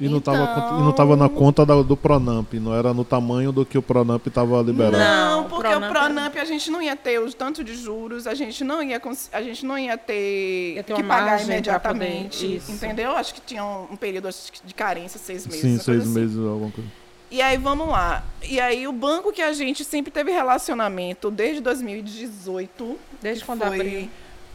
E 0.00 0.08
não, 0.08 0.20
tava, 0.20 0.42
Então- 0.42 0.80
e 0.80 0.82
não 0.82 0.92
tava 0.92 1.16
na 1.16 1.28
conta 1.28 1.64
da- 1.64 1.80
do 1.82 1.96
Pronamp, 1.96 2.52
não 2.54 2.74
era 2.74 2.92
no 2.92 3.04
tamanho 3.04 3.52
do 3.52 3.64
que 3.64 3.78
o 3.78 3.82
Pronamp 3.82 4.26
tava 4.28 4.60
liberando. 4.62 4.98
Não, 4.98 5.44
porque 5.44 5.68
Pronamp- 5.68 5.90
o 5.90 5.92
Pronamp 5.98 6.36
a 6.36 6.44
gente 6.44 6.70
não 6.70 6.82
ia 6.82 6.96
ter 6.96 7.18
o 7.20 7.32
tanto 7.32 7.62
de 7.62 7.74
juros, 7.74 8.26
a 8.26 8.34
gente 8.34 8.64
não 8.64 8.82
ia, 8.82 9.00
a 9.32 9.42
gente 9.42 9.64
não 9.64 9.78
ia 9.78 9.96
ter 9.96 10.74
Ia 10.76 10.82
ter 10.82 10.94
que 10.94 11.02
uma 11.02 11.08
pagar 11.14 11.42
imediatamente, 11.42 12.60
entendeu? 12.68 13.12
Acho 13.16 13.34
que 13.34 13.40
tinha 13.40 13.64
um, 13.64 13.88
um 13.92 13.96
período 13.96 14.28
de 14.64 14.74
carência, 14.74 15.18
seis 15.20 15.46
meses. 15.46 15.60
Sim, 15.62 15.78
seis 15.78 16.02
assim. 16.02 16.10
meses, 16.10 16.36
alguma 16.38 16.70
coisa. 16.70 16.90
E 17.30 17.40
aí, 17.40 17.56
vamos 17.56 17.88
lá. 17.88 18.24
E 18.46 18.60
aí, 18.60 18.86
o 18.86 18.92
banco 18.92 19.32
que 19.32 19.40
a 19.40 19.52
gente 19.54 19.84
sempre 19.84 20.12
teve 20.12 20.30
relacionamento 20.30 21.30
desde 21.30 21.62
2018. 21.62 22.98
Desde 23.22 23.44
quando 23.44 23.60
foi... 23.60 23.68
abriu. 23.80 24.08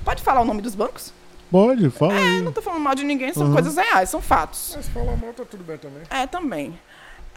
Pode 0.05 0.21
falar 0.21 0.41
o 0.41 0.45
nome 0.45 0.61
dos 0.61 0.75
bancos? 0.75 1.11
Pode, 1.51 1.89
fala 1.89 2.13
aí. 2.13 2.41
Não 2.41 2.51
tô 2.51 2.61
falando 2.61 2.81
mal 2.81 2.95
de 2.95 3.03
ninguém, 3.03 3.33
são 3.33 3.47
Uhum. 3.47 3.53
coisas 3.53 3.75
reais, 3.77 4.09
são 4.09 4.21
fatos. 4.21 4.73
Mas 4.75 4.85
se 4.85 4.91
falar 4.91 5.15
mal, 5.17 5.33
tá 5.33 5.43
tudo 5.49 5.63
bem 5.63 5.77
também. 5.77 6.01
É, 6.09 6.27
também. 6.27 6.77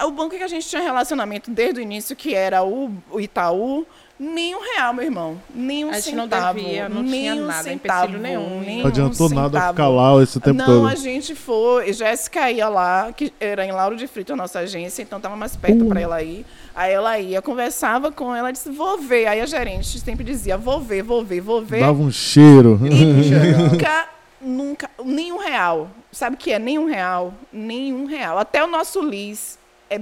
O 0.02 0.10
banco 0.10 0.34
que 0.36 0.42
a 0.42 0.48
gente 0.48 0.66
tinha 0.66 0.80
relacionamento 0.80 1.50
desde 1.50 1.80
o 1.80 1.82
início, 1.82 2.16
que 2.16 2.34
era 2.34 2.62
o, 2.64 2.90
o 3.10 3.20
Itaú, 3.20 3.86
nem 4.18 4.54
um 4.54 4.60
real, 4.74 4.94
meu 4.94 5.04
irmão. 5.04 5.40
Nem 5.54 5.84
um 5.84 5.90
A 5.90 6.00
gente 6.00 6.14
não 6.16 6.24
centavo. 6.24 6.58
devia, 6.58 6.88
não 6.88 7.02
nem 7.02 7.20
tinha 7.22 7.34
um 7.34 7.46
nada, 7.46 7.62
centavo, 7.62 8.16
nenhum. 8.18 8.60
nem 8.60 8.78
Não 8.80 8.86
adiantou 8.88 9.26
um 9.30 9.34
nada 9.34 9.68
ficar 9.68 9.88
lá 9.88 10.22
esse 10.22 10.40
tempo 10.40 10.56
não, 10.56 10.66
todo. 10.66 10.86
a 10.88 10.94
gente 10.94 11.34
foi. 11.34 11.92
Jéssica 11.92 12.50
ia 12.50 12.68
lá, 12.68 13.12
que 13.12 13.32
era 13.38 13.64
em 13.64 13.72
Lauro 13.72 13.94
de 13.96 14.06
Frito, 14.06 14.32
a 14.32 14.36
nossa 14.36 14.60
agência, 14.60 15.02
então 15.02 15.18
estava 15.18 15.36
mais 15.36 15.54
perto 15.54 15.84
Uh. 15.84 15.88
para 15.88 16.00
ela 16.00 16.22
ir. 16.22 16.46
Aí 16.74 16.92
ela 16.92 17.18
ia, 17.18 17.42
conversava 17.42 18.12
com 18.12 18.34
ela, 18.34 18.52
disse: 18.52 18.70
Vou 18.70 18.98
ver. 18.98 19.26
Aí 19.26 19.40
a 19.40 19.46
gerente 19.46 19.98
sempre 19.98 20.24
dizia: 20.24 20.56
Vou 20.56 20.80
ver, 20.80 21.02
vou 21.02 21.24
ver, 21.24 21.40
vou 21.40 21.62
ver. 21.62 21.80
Dava 21.80 22.00
um 22.00 22.10
cheiro. 22.10 22.78
E 22.86 23.30
nunca, 23.56 24.08
nunca, 24.40 24.90
nenhum 25.04 25.38
real. 25.38 25.90
Sabe 26.12 26.36
o 26.36 26.38
que 26.38 26.52
é 26.52 26.58
nenhum 26.58 26.86
real? 26.86 27.34
Nenhum 27.52 28.06
real. 28.06 28.38
Até 28.38 28.62
o 28.62 28.66
nosso 28.66 29.02
Liz 29.02 29.58
é 29.88 30.00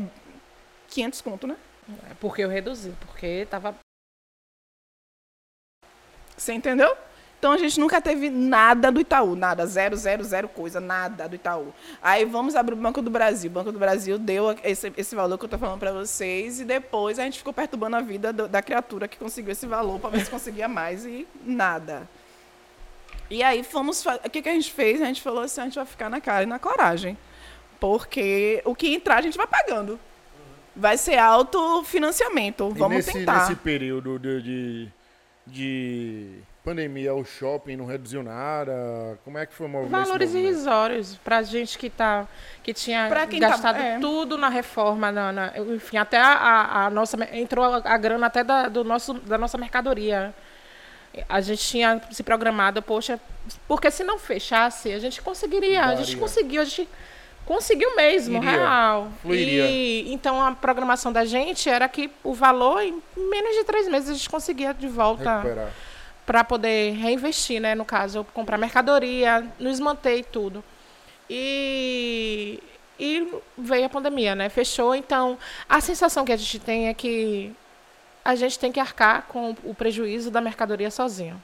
500 0.89 1.21
conto, 1.23 1.47
né? 1.47 1.57
É 2.11 2.15
Porque 2.21 2.43
eu 2.43 2.49
reduzi, 2.49 2.93
porque 3.01 3.47
tava 3.51 3.75
Você 6.37 6.53
entendeu? 6.53 6.95
Então 7.39 7.53
a 7.53 7.57
gente 7.59 7.79
nunca 7.79 8.01
teve 8.01 8.29
nada 8.31 8.91
do 8.91 9.01
Itaú, 9.01 9.37
nada, 9.37 9.65
zero, 9.65 9.97
zero, 9.97 10.25
zero 10.25 10.49
coisa, 10.49 10.81
nada 10.81 11.29
do 11.29 11.37
Itaú. 11.37 11.73
Aí 12.03 12.25
vamos 12.25 12.57
abrir 12.57 12.73
o 12.75 12.77
Banco 12.77 13.01
do 13.01 13.11
Brasil. 13.11 13.49
O 13.49 13.55
Banco 13.55 13.71
do 13.71 13.79
Brasil 13.79 14.19
deu 14.19 14.57
esse, 14.65 14.93
esse 14.97 15.15
valor 15.15 15.39
que 15.39 15.45
eu 15.45 15.47
estou 15.47 15.59
falando 15.59 15.79
para 15.79 15.93
vocês 15.93 16.59
e 16.61 16.65
depois 16.65 17.17
a 17.19 17.23
gente 17.23 17.39
ficou 17.39 17.53
perturbando 17.53 17.95
a 17.95 18.01
vida 18.01 18.33
do- 18.33 18.49
da 18.49 18.61
criatura 18.61 19.07
que 19.07 19.17
conseguiu 19.17 19.53
esse 19.53 19.67
valor 19.67 20.01
para 20.01 20.11
ver 20.11 20.25
se 20.25 20.31
conseguia 20.31 20.67
mais 20.67 21.05
e 21.07 21.29
nada. 21.45 22.09
E 23.31 23.41
aí 23.43 23.63
fomos, 23.63 24.05
o 24.05 24.31
que, 24.31 24.43
que 24.43 24.49
a 24.49 24.53
gente 24.55 24.73
fez? 24.73 25.01
A 25.01 25.05
gente 25.05 25.23
falou 25.23 25.43
assim, 25.45 25.61
a 25.61 25.65
gente 25.65 25.77
vai 25.77 25.87
ficar 25.87 26.09
na 26.11 26.21
cara 26.21 26.43
e 26.43 26.47
na 26.47 26.59
coragem, 26.59 27.17
porque 27.79 28.61
o 28.65 28.75
que 28.75 28.93
entrar 28.95 29.19
a 29.19 29.23
gente 29.23 29.37
vai 29.37 29.47
pagando. 29.47 30.01
Vai 30.75 30.97
ser 30.97 31.19
autofinanciamento. 31.19 32.73
E 32.75 32.79
Vamos 32.79 32.97
nesse, 32.99 33.13
tentar. 33.13 33.41
nesse 33.43 33.55
período 33.57 34.19
de, 34.19 34.89
de 35.47 36.39
pandemia, 36.69 37.15
o 37.15 37.25
shopping 37.25 37.77
não 37.77 37.87
reduziu 37.87 38.23
nada? 38.23 39.19
Como 39.25 39.39
é 39.39 39.47
que 39.47 39.55
foi 39.55 39.67
o 39.67 39.69
movimento? 39.71 40.05
valores 40.05 40.35
irrisórios 40.35 41.17
pra 41.25 41.43
gente 41.43 41.79
que, 41.79 41.89
tá, 41.89 42.27
que 42.63 42.75
tinha 42.75 43.09
Pra 43.09 43.27
quem 43.27 43.41
tá- 43.41 43.49
gastado 43.49 43.79
é. 43.81 43.99
tudo 43.99 44.37
na 44.37 44.49
reforma, 44.49 45.11
na, 45.11 45.33
na- 45.33 45.53
enfim, 45.75 45.97
até 45.97 46.19
a, 46.19 46.87
a- 46.87 46.91
nossa. 46.91 47.17
Entrou 47.33 47.65
a, 47.65 47.77
a 47.85 47.97
grana 47.97 48.27
até 48.27 48.45
da, 48.45 48.69
do 48.69 48.85
nosso, 48.85 49.15
da 49.15 49.39
nossa 49.39 49.57
mercadoria. 49.57 50.35
A 51.29 51.41
gente 51.41 51.63
tinha 51.67 52.01
se 52.13 52.23
programado, 52.23 52.83
poxa, 52.83 53.19
porque 53.67 53.91
se 53.91 54.05
não 54.05 54.19
fechasse, 54.19 54.93
a 54.93 54.99
gente 54.99 55.21
conseguiria. 55.23 55.83
A 55.85 55.95
gente 55.97 56.07
Daria. 56.09 56.19
conseguiu, 56.19 56.61
a 56.63 56.65
gente 56.65 56.89
conseguiu 57.47 57.97
mesmo, 57.97 58.37
Iria. 58.37 58.51
real. 58.51 59.09
Fluiria. 59.23 59.67
E 59.67 60.13
então 60.13 60.41
a 60.45 60.53
programação 60.53 61.11
da 61.13 61.25
gente 61.25 61.69
era 61.69 61.89
que 61.89 62.11
o 62.23 62.35
valor, 62.35 62.83
em 62.83 63.03
menos 63.17 63.57
de 63.57 63.65
três 63.65 63.89
meses, 63.89 64.11
a 64.11 64.13
gente 64.13 64.29
conseguia 64.29 64.75
de 64.75 64.87
volta 64.87 65.37
Recuperar. 65.41 65.71
Para 66.29 66.45
poder 66.45 66.93
reinvestir, 66.93 67.59
né? 67.59 67.75
No 67.75 67.87
caso, 67.87 68.23
comprar 68.35 68.59
mercadoria, 68.59 69.51
nos 69.59 69.81
manter 69.81 70.19
e 70.19 70.23
tudo. 70.23 70.63
E, 71.29 72.63
e 73.01 73.33
veio 73.57 73.87
a 73.87 73.89
pandemia, 73.89 74.35
né? 74.35 74.51
Fechou. 74.51 74.95
Então, 74.95 75.39
a 75.67 75.81
sensação 75.81 76.27
que 76.27 76.33
a 76.33 76.37
gente 76.37 76.59
tem 76.59 76.89
é 76.89 76.93
que 76.93 77.57
a 78.23 78.35
gente 78.35 78.59
tem 78.59 78.71
que 78.71 78.79
arcar 78.79 79.23
com 79.23 79.57
o 79.65 79.75
prejuízo 79.75 80.31
da 80.31 80.39
mercadoria 80.39 80.91
sozinho. 80.91 81.43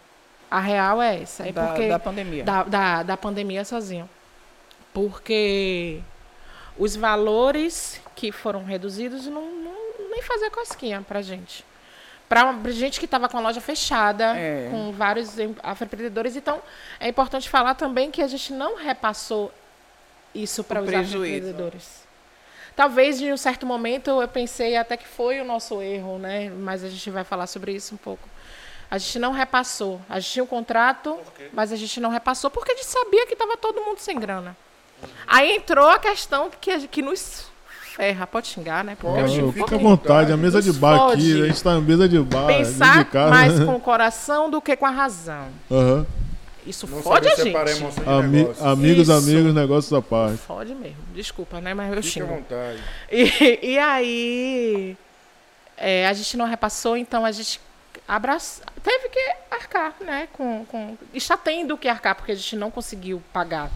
A 0.50 0.60
real 0.60 1.00
é 1.00 1.22
essa. 1.22 1.48
É 1.48 1.52
da, 1.52 1.68
porque 1.68 1.88
da 1.88 1.98
pandemia. 1.98 2.44
da, 2.44 2.62
da, 2.64 3.02
da 3.04 3.16
pandemia 3.16 3.64
sozinho. 3.64 4.06
Porque 4.92 6.02
os 6.76 6.94
valores 6.94 8.02
que 8.14 8.30
foram 8.30 8.62
reduzidos 8.62 9.26
não, 9.28 9.50
não 9.50 9.74
nem 10.10 10.20
fazer 10.20 10.50
cosquinha 10.50 11.00
pra 11.00 11.22
gente. 11.22 11.64
Pra 12.28 12.52
gente 12.70 12.98
que 12.98 13.04
estava 13.04 13.28
com 13.28 13.36
a 13.36 13.40
loja 13.40 13.60
fechada, 13.60 14.36
É. 14.36 14.68
com 14.70 14.92
vários 14.92 15.38
em- 15.38 15.54
afroempreendedores. 15.62 16.34
Então, 16.36 16.60
é 16.98 17.08
importante 17.08 17.48
falar 17.48 17.74
também 17.74 18.10
que 18.10 18.22
a 18.22 18.26
gente 18.26 18.52
não 18.52 18.76
repassou 18.76 19.52
isso 20.34 20.64
para 20.64 20.80
os 20.82 20.88
afroempreendedores. 20.88 22.02
Talvez 22.74 23.20
em 23.20 23.32
um 23.32 23.36
certo 23.36 23.64
momento 23.66 24.20
eu 24.20 24.26
pensei 24.26 24.76
até 24.76 24.96
que 24.96 25.06
foi 25.06 25.40
o 25.40 25.44
nosso 25.44 25.80
erro, 25.80 26.18
né? 26.18 26.50
Mas 26.50 26.82
a 26.82 26.88
gente 26.88 27.08
vai 27.10 27.22
falar 27.22 27.46
sobre 27.46 27.72
isso 27.72 27.94
um 27.94 27.98
pouco. 27.98 28.28
A 28.90 28.98
gente 28.98 29.18
não 29.18 29.30
repassou. 29.32 30.00
A 30.08 30.18
gente 30.18 30.32
tinha 30.32 30.42
um 30.44 30.46
contrato, 30.46 31.18
mas 31.52 31.72
a 31.72 31.76
gente 31.76 32.00
não 32.00 32.10
repassou 32.10 32.50
porque 32.50 32.72
a 32.72 32.74
gente 32.74 32.86
sabia 32.86 33.26
que 33.26 33.34
estava 33.34 33.56
todo 33.56 33.80
mundo 33.82 33.98
sem 33.98 34.18
grana. 34.18 34.56
Aí 35.26 35.52
entrou 35.56 35.88
a 35.88 35.98
questão 35.98 36.50
que, 36.60 36.88
que 36.88 37.00
nos 37.02 37.46
ferra. 37.94 38.26
Pode 38.26 38.48
xingar, 38.48 38.84
né? 38.84 38.96
Pode, 39.00 39.30
xingo 39.30 39.48
um 39.48 39.52
fica 39.52 39.76
à 39.76 39.78
vontade, 39.78 40.32
a 40.32 40.36
mesa 40.36 40.60
de 40.60 40.72
bar 40.72 41.12
aqui, 41.12 41.42
a 41.42 41.46
gente 41.46 41.62
tá 41.62 41.74
na 41.74 41.80
mesa 41.80 42.08
de 42.08 42.18
bar. 42.18 42.46
Pensar 42.46 43.04
de 43.04 43.10
casa. 43.10 43.30
mais 43.30 43.60
com 43.64 43.76
o 43.76 43.80
coração 43.80 44.50
do 44.50 44.60
que 44.60 44.76
com 44.76 44.86
a 44.86 44.90
razão. 44.90 45.48
Aham. 45.70 46.06
Isso 46.66 46.86
Não 46.86 47.02
fode 47.02 47.28
a 47.28 47.34
gente. 47.36 47.54
Ami- 48.06 48.48
amigos, 48.60 49.08
Isso. 49.08 49.12
amigos, 49.12 49.54
negócios 49.54 49.92
à 49.92 50.00
parte. 50.00 50.38
Fode 50.38 50.74
mesmo. 50.74 50.96
Desculpa, 51.14 51.60
né? 51.60 51.74
Mas 51.74 51.94
eu 51.94 52.02
Fique 52.02 52.08
à 52.08 52.10
xingo. 52.10 52.26
vontade. 52.26 52.78
E, 53.12 53.58
e 53.62 53.78
aí, 53.78 54.96
é, 55.76 56.08
a 56.08 56.12
gente 56.14 56.38
não 56.38 56.46
repassou, 56.46 56.96
então 56.96 57.22
a 57.24 57.30
gente 57.32 57.60
abraça, 58.08 58.62
teve 58.82 59.10
que 59.10 59.20
arcar, 59.50 59.94
né? 60.00 60.26
Com, 60.32 60.64
com, 60.64 60.96
está 61.12 61.36
tendo 61.36 61.76
que 61.76 61.86
arcar, 61.86 62.14
porque 62.14 62.32
a 62.32 62.34
gente 62.34 62.56
não 62.56 62.70
conseguiu 62.70 63.22
pagar. 63.30 63.70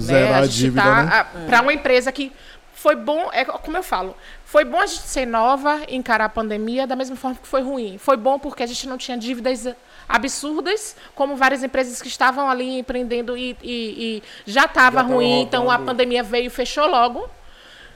Zerar 0.00 0.30
né? 0.30 0.34
a 0.34 0.38
a 0.40 0.46
gente 0.46 0.56
dívida, 0.56 0.82
tá, 0.82 1.04
né? 1.04 1.46
Para 1.46 1.62
uma 1.62 1.72
empresa 1.72 2.10
que 2.10 2.32
foi 2.78 2.94
bom, 2.94 3.28
é 3.32 3.44
como 3.44 3.76
eu 3.76 3.82
falo, 3.82 4.16
foi 4.44 4.64
bom 4.64 4.78
a 4.78 4.86
gente 4.86 5.02
ser 5.02 5.26
nova, 5.26 5.80
encarar 5.88 6.26
a 6.26 6.28
pandemia 6.28 6.86
da 6.86 6.94
mesma 6.94 7.16
forma 7.16 7.36
que 7.36 7.48
foi 7.48 7.60
ruim. 7.60 7.98
Foi 7.98 8.16
bom 8.16 8.38
porque 8.38 8.62
a 8.62 8.66
gente 8.66 8.86
não 8.86 8.96
tinha 8.96 9.18
dívidas 9.18 9.66
absurdas, 10.08 10.96
como 11.14 11.34
várias 11.34 11.62
empresas 11.64 12.00
que 12.00 12.06
estavam 12.06 12.48
ali 12.48 12.78
empreendendo 12.78 13.36
e, 13.36 13.56
e- 13.62 14.22
e 14.46 14.50
já 14.50 14.64
estava 14.66 15.02
ruim, 15.02 15.40
então 15.42 15.68
a 15.70 15.78
pandemia 15.86 16.22
veio 16.22 16.46
e 16.46 16.50
fechou 16.50 16.86
logo. 16.86 17.28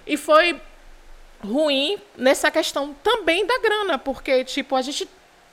E 0.05 0.17
foi 0.17 0.61
ruim 1.45 1.97
nessa 2.17 2.51
questão 2.51 2.93
também 3.05 3.47
da 3.47 3.59
grana, 3.61 3.99
porque, 3.99 4.45
tipo, 4.45 4.75
a 4.75 4.83
gente 4.83 5.09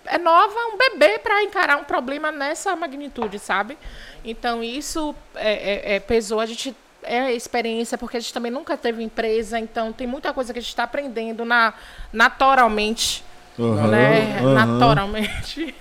é 0.06 0.18
nova, 0.18 0.56
um 0.74 0.78
bebê 0.78 1.20
para 1.20 1.44
encarar 1.44 1.78
um 1.78 1.84
problema 1.84 2.32
nessa 2.32 2.76
magnitude, 2.76 3.38
sabe? 3.38 3.78
Então, 4.26 4.64
isso 4.64 5.16
é, 5.36 5.52
é- 5.54 5.96
é, 5.96 6.00
pesou. 6.00 6.40
A 6.40 6.46
gente 6.48 6.76
é 7.04 7.32
experiência, 7.34 7.98
porque 7.98 8.18
a 8.18 8.20
gente 8.20 8.34
também 8.34 8.52
nunca 8.52 8.76
teve 8.78 9.04
empresa, 9.04 9.60
então 9.60 9.92
tem 9.94 10.06
muita 10.08 10.34
coisa 10.34 10.52
que 10.54 10.60
a 10.60 10.62
gente 10.62 10.70
está 10.70 10.84
aprendendo 10.84 11.46
na, 11.46 11.74
naturalmente, 12.12 13.24
Aham, 13.58 13.88
né? 13.88 14.38
aham. 14.40 14.54
Naturalmente. 14.54 15.76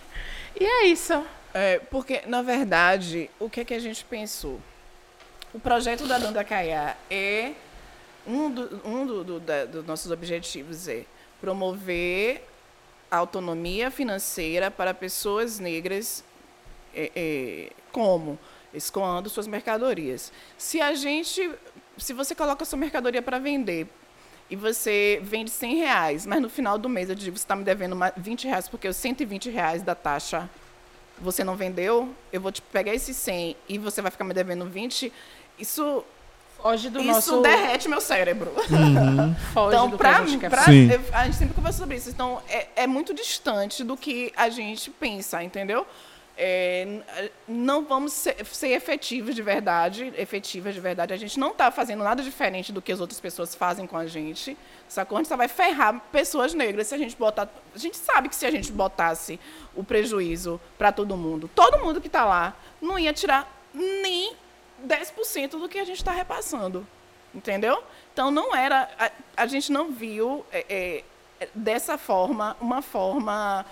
E 0.61 0.65
é 0.65 0.87
isso. 0.87 1.23
É, 1.55 1.79
porque, 1.91 2.23
na 2.27 2.43
verdade, 2.43 3.31
o 3.39 3.49
que, 3.49 3.61
é 3.61 3.65
que 3.65 3.75
a 3.75 3.79
gente 3.79 4.05
pensou? 4.05 4.61
O 5.55 5.59
projeto 5.61 6.07
da 6.07 6.19
Danda 6.19 6.45
Caiá 6.45 6.97
é 7.11 7.53
um, 8.27 8.51
do- 8.51 8.81
um 8.85 9.07
do- 9.07 9.25
do- 9.25 9.41
da- 9.41 9.65
dos 9.65 9.87
nossos 9.87 10.11
objetivos 10.11 10.87
é 10.89 11.05
promover 11.41 12.45
a 13.11 13.17
autonomia 13.17 13.91
financeira 13.91 14.71
para 14.71 14.93
pessoas 14.93 15.59
negras 15.59 16.23
é, 16.95 17.11
é, 17.17 17.71
Como? 17.93 18.39
Escoando 18.75 19.29
suas 19.31 19.47
mercadorias. 19.47 20.33
Se 20.59 20.81
a 20.81 20.95
gente, 20.95 21.51
se 21.97 22.13
você 22.13 22.35
coloca 22.35 22.63
a 22.63 22.67
sua 22.67 22.79
mercadoria 22.79 23.23
para 23.23 23.39
vender 23.39 23.87
e 24.51 24.57
você 24.57 25.21
vende 25.23 25.51
100 25.51 25.77
reais, 25.77 26.27
mas 26.27 26.41
no 26.41 26.49
final 26.51 26.77
do 26.79 26.89
mês 26.89 27.09
eu 27.09 27.15
digo, 27.15 27.37
você 27.37 27.45
está 27.45 27.57
me 27.57 27.65
devendo 27.65 27.93
uma- 27.95 28.13
20 28.17 28.47
reais 28.47 28.69
porque 28.69 28.87
os 28.89 28.97
120 28.97 29.49
reais 29.51 29.83
da 29.83 29.95
taxa 29.95 30.49
você 31.21 31.43
não 31.43 31.57
vendeu, 31.57 32.15
eu 32.33 32.41
vou 32.41 32.53
te 32.53 32.63
pegar 32.63 32.95
esses 32.95 33.17
100 33.17 33.57
e 33.69 33.77
você 33.79 34.01
vai 34.01 34.11
ficar 34.11 34.25
me 34.25 34.33
devendo 34.33 34.67
20, 34.67 35.13
isso, 35.59 36.05
Foge 36.63 36.89
do 36.91 37.01
isso 37.01 37.09
nosso... 37.11 37.41
derrete 37.43 37.89
meu 37.89 38.01
cérebro. 38.01 38.53
Foge 39.53 39.75
Então, 39.77 39.87
do 39.89 39.93
que 39.93 39.99
pra, 39.99 40.19
a 40.19 40.27
gente 40.27 40.41
quer 40.41 40.51
pra- 40.51 40.65
eu- 40.73 41.01
a 41.13 41.25
gente 41.25 41.37
sempre 41.37 41.55
conversa 41.55 41.79
sobre 41.79 41.97
isso. 41.97 42.09
Então, 42.11 42.41
é, 42.49 42.69
é 42.77 42.87
muito 42.87 43.13
distante 43.15 43.83
do 43.83 43.97
que 43.97 44.33
a 44.37 44.49
gente 44.49 44.91
pensa, 44.91 45.43
entendeu? 45.43 45.87
É, 46.41 47.31
não 47.49 47.85
vamos 47.85 48.13
ser, 48.13 48.47
ser 48.47 48.69
efetivos 48.69 49.35
de 49.35 49.43
verdade, 49.43 50.13
efetivas 50.17 50.73
de 50.73 50.81
verdade. 50.81 51.13
A 51.13 51.17
gente 51.17 51.39
não 51.39 51.51
está 51.51 51.69
fazendo 51.73 52.05
nada 52.05 52.23
diferente 52.23 52.73
do 52.73 52.81
que 52.81 52.93
as 52.93 53.01
outras 53.01 53.19
pessoas 53.19 53.57
fazem 53.57 53.89
com 53.89 53.97
a 53.97 54.07
gente. 54.07 54.57
Sacou? 54.89 55.19
A 55.19 55.21
gente 55.21 55.29
só 55.29 55.37
vai 55.37 55.49
ferrar 55.49 56.01
pessoas 56.13 56.55
negras 56.55 56.87
se 56.87 56.95
a 56.95 56.99
gente 56.99 57.17
botar. 57.17 57.49
A 57.75 57.79
gente 57.79 57.97
sabe 57.97 58.29
que 58.29 58.37
se 58.37 58.47
a 58.47 58.53
gente 58.53 58.71
botasse 58.71 59.41
o 59.75 59.83
prejuízo 59.83 60.61
para 60.79 60.93
todo 60.93 61.17
mundo, 61.17 61.51
todo 61.53 61.81
mundo 61.85 62.01
que 62.01 62.07
está 62.07 62.25
lá, 62.25 62.57
não 62.81 62.97
ia 62.97 63.13
tirar 63.13 63.53
nem 63.75 64.37
10% 64.87 65.51
do 65.59 65.69
que 65.69 65.81
a 65.81 65.85
gente 65.85 65.99
está 65.99 66.13
repassando. 66.13 66.87
Entendeu? 67.35 67.83
Então 68.13 68.31
não 68.31 68.55
era. 68.55 68.89
A, 68.99 69.11
a 69.43 69.47
gente 69.47 69.73
não 69.73 69.91
viu 69.91 70.47
é, 70.53 71.03
é, 71.41 71.49
dessa 71.55 71.99
forma, 71.99 72.57
uma 72.61 72.81
forma. 72.81 73.67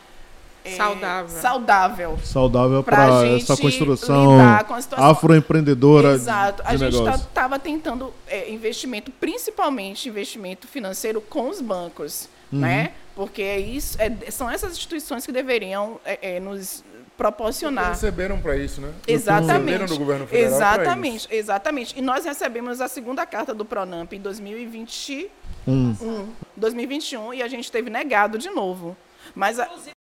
É, 0.67 0.77
Saudável. 0.77 1.41
Saudável. 1.41 2.19
Saudável 2.25 2.83
para 2.83 3.23
gente 3.25 3.43
essa 3.45 3.57
construção 3.57 4.33
lidar 4.39 4.65
com 4.65 4.75
a 4.75 4.81
situação. 4.83 5.07
afroempreendedora 5.11 6.13
Exato. 6.13 6.63
de 6.63 6.69
A 6.69 6.77
gente 6.77 6.95
negócio. 6.95 7.23
estava 7.27 7.59
tentando 7.59 8.13
é, 8.27 8.51
investimento, 8.51 9.11
principalmente 9.13 10.09
investimento 10.09 10.67
financeiro 10.67 11.21
com 11.21 11.49
os 11.49 11.61
bancos, 11.61 12.29
né? 12.51 12.93
Porque 13.15 13.41
é 13.43 13.59
isso, 13.59 13.97
é- 14.01 14.31
são 14.31 14.49
essas 14.51 14.73
instituições 14.73 15.25
que 15.25 15.33
deveriam 15.33 15.99
é, 16.05 16.37
é, 16.37 16.41
nos 16.41 16.85
proporcionar. 17.17 17.89
Receberam 17.91 18.39
para 18.39 18.57
isso, 18.59 18.79
né? 18.81 18.93
Exatamente. 19.09 19.53
Receberam 19.57 19.87
do 19.87 19.97
governo 19.99 20.27
federal 20.27 20.53
Exatamente, 20.55 21.29
exatamente. 21.31 21.99
E 21.99 22.03
nós 22.03 22.27
recebemos 22.27 22.79
a 22.83 22.89
segunda 22.89 23.25
carta 23.25 23.55
do 23.55 23.65
Pronamp 23.65 24.13
em 24.13 24.21
2021, 24.21 25.29
Hum. 25.67 26.29
2021 26.57 27.33
e 27.33 27.43
a 27.43 27.49
gente 27.49 27.73
teve 27.73 27.89
negado 27.89 28.37
de 28.39 28.51
novo. 28.51 28.95
Mas 29.35 29.59
a- 29.59 29.67
isso. 29.77 29.96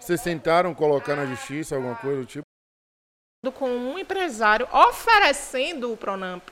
Vocês 0.00 0.20
tentaram 0.22 0.74
colocar 0.74 1.16
na 1.16 1.26
justiça 1.26 1.74
alguma 1.76 1.94
coisa 1.96 2.20
do 2.20 2.26
tipo? 2.26 2.42
com 3.54 3.68
um 3.70 3.96
empresário 3.96 4.66
oferecendo 4.72 5.92
o 5.92 5.96
Pronamp. 5.96 6.42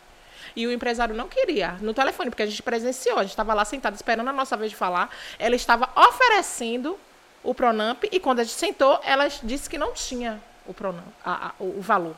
E 0.54 0.64
o 0.64 0.70
empresário 0.72 1.12
não 1.12 1.26
queria, 1.26 1.72
no 1.80 1.92
telefone, 1.92 2.30
porque 2.30 2.44
a 2.44 2.46
gente 2.46 2.62
presenciou, 2.62 3.18
a 3.18 3.22
gente 3.22 3.30
estava 3.32 3.52
lá 3.52 3.64
sentado 3.64 3.96
esperando 3.96 4.28
a 4.28 4.32
nossa 4.32 4.56
vez 4.56 4.70
de 4.70 4.76
falar. 4.76 5.10
Ela 5.36 5.56
estava 5.56 5.88
oferecendo 5.96 6.96
o 7.42 7.52
Pronamp 7.52 8.04
e 8.12 8.20
quando 8.20 8.38
a 8.38 8.44
gente 8.44 8.54
sentou, 8.54 9.00
ela 9.02 9.26
disse 9.42 9.68
que 9.68 9.76
não 9.76 9.92
tinha 9.92 10.40
o 10.66 10.72
Pronamp, 10.72 11.04
a- 11.24 11.48
a- 11.48 11.52
o 11.58 11.78
o 11.78 11.80
valor. 11.80 12.14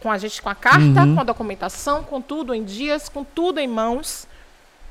Com 0.00 0.10
a 0.10 0.16
gente, 0.16 0.40
com 0.40 0.48
a 0.48 0.54
carta, 0.54 0.80
com 1.14 1.20
a 1.20 1.24
documentação, 1.24 2.02
com 2.02 2.22
tudo 2.22 2.54
em 2.54 2.64
dias, 2.64 3.10
com 3.10 3.22
tudo 3.24 3.58
em 3.60 3.66
mãos. 3.68 4.26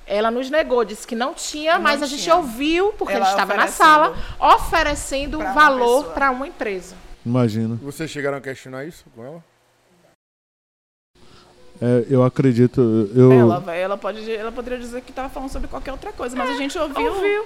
Ela 0.07 0.31
nos 0.31 0.49
negou, 0.49 0.85
disse 0.85 1.05
que 1.05 1.15
não 1.15 1.33
tinha, 1.33 1.73
Não 1.75 1.81
mas 1.81 2.01
a 2.01 2.05
gente 2.05 2.23
tinha. 2.23 2.35
ouviu, 2.35 2.93
porque 2.93 3.13
Ela 3.13 3.25
a 3.25 3.29
gente 3.29 3.39
estava 3.41 3.55
na 3.55 3.67
sala, 3.67 4.15
oferecendo 4.39 5.37
valor 5.39 6.13
para 6.13 6.31
uma 6.31 6.47
empresa. 6.47 6.95
Imagina. 7.25 7.75
Vocês 7.81 8.09
chegaram 8.09 8.37
a 8.37 8.41
questionar 8.41 8.85
isso 8.85 9.03
com 9.13 9.25
ela? 9.25 9.43
É, 11.81 12.05
eu 12.09 12.23
acredito. 12.23 12.81
Eu, 13.15 13.31
ela, 13.31 13.59
vai- 13.59 13.79
ela, 13.79 13.97
pode, 13.97 14.31
ela 14.31 14.51
poderia 14.51 14.79
dizer 14.79 15.01
que 15.01 15.11
estava 15.11 15.29
falando 15.29 15.49
sobre 15.51 15.67
qualquer 15.67 15.91
outra 15.91 16.11
coisa, 16.11 16.35
mas 16.35 16.49
a 16.49 16.53
gente 16.53 16.77
ouviu, 16.77 17.13
Ouviu? 17.13 17.45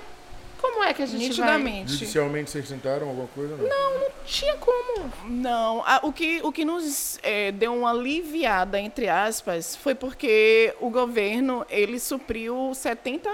Como 0.61 0.83
é 0.83 0.93
que 0.93 1.01
a 1.01 1.05
gente 1.05 1.19
vai... 1.19 1.27
nitidamente. 1.57 1.91
Judicialmente 1.93 2.51
vocês 2.51 2.67
tentaram 2.69 3.07
alguma 3.09 3.27
coisa? 3.29 3.57
Não. 3.57 4.01
Tinha 4.25 4.55
como. 4.57 5.11
Não, 5.27 5.83
a- 5.85 5.99
o, 6.03 6.13
que, 6.13 6.39
o 6.43 6.51
que 6.51 6.63
nos 6.63 7.17
eh, 7.23 7.51
deu 7.51 7.73
uma 7.75 7.89
aliviada, 7.91 8.79
entre 8.79 9.09
aspas, 9.09 9.75
foi 9.75 9.95
porque 9.95 10.73
o 10.79 10.89
governo, 10.89 11.65
ele 11.69 11.99
supriu 11.99 12.71
70, 12.75 13.29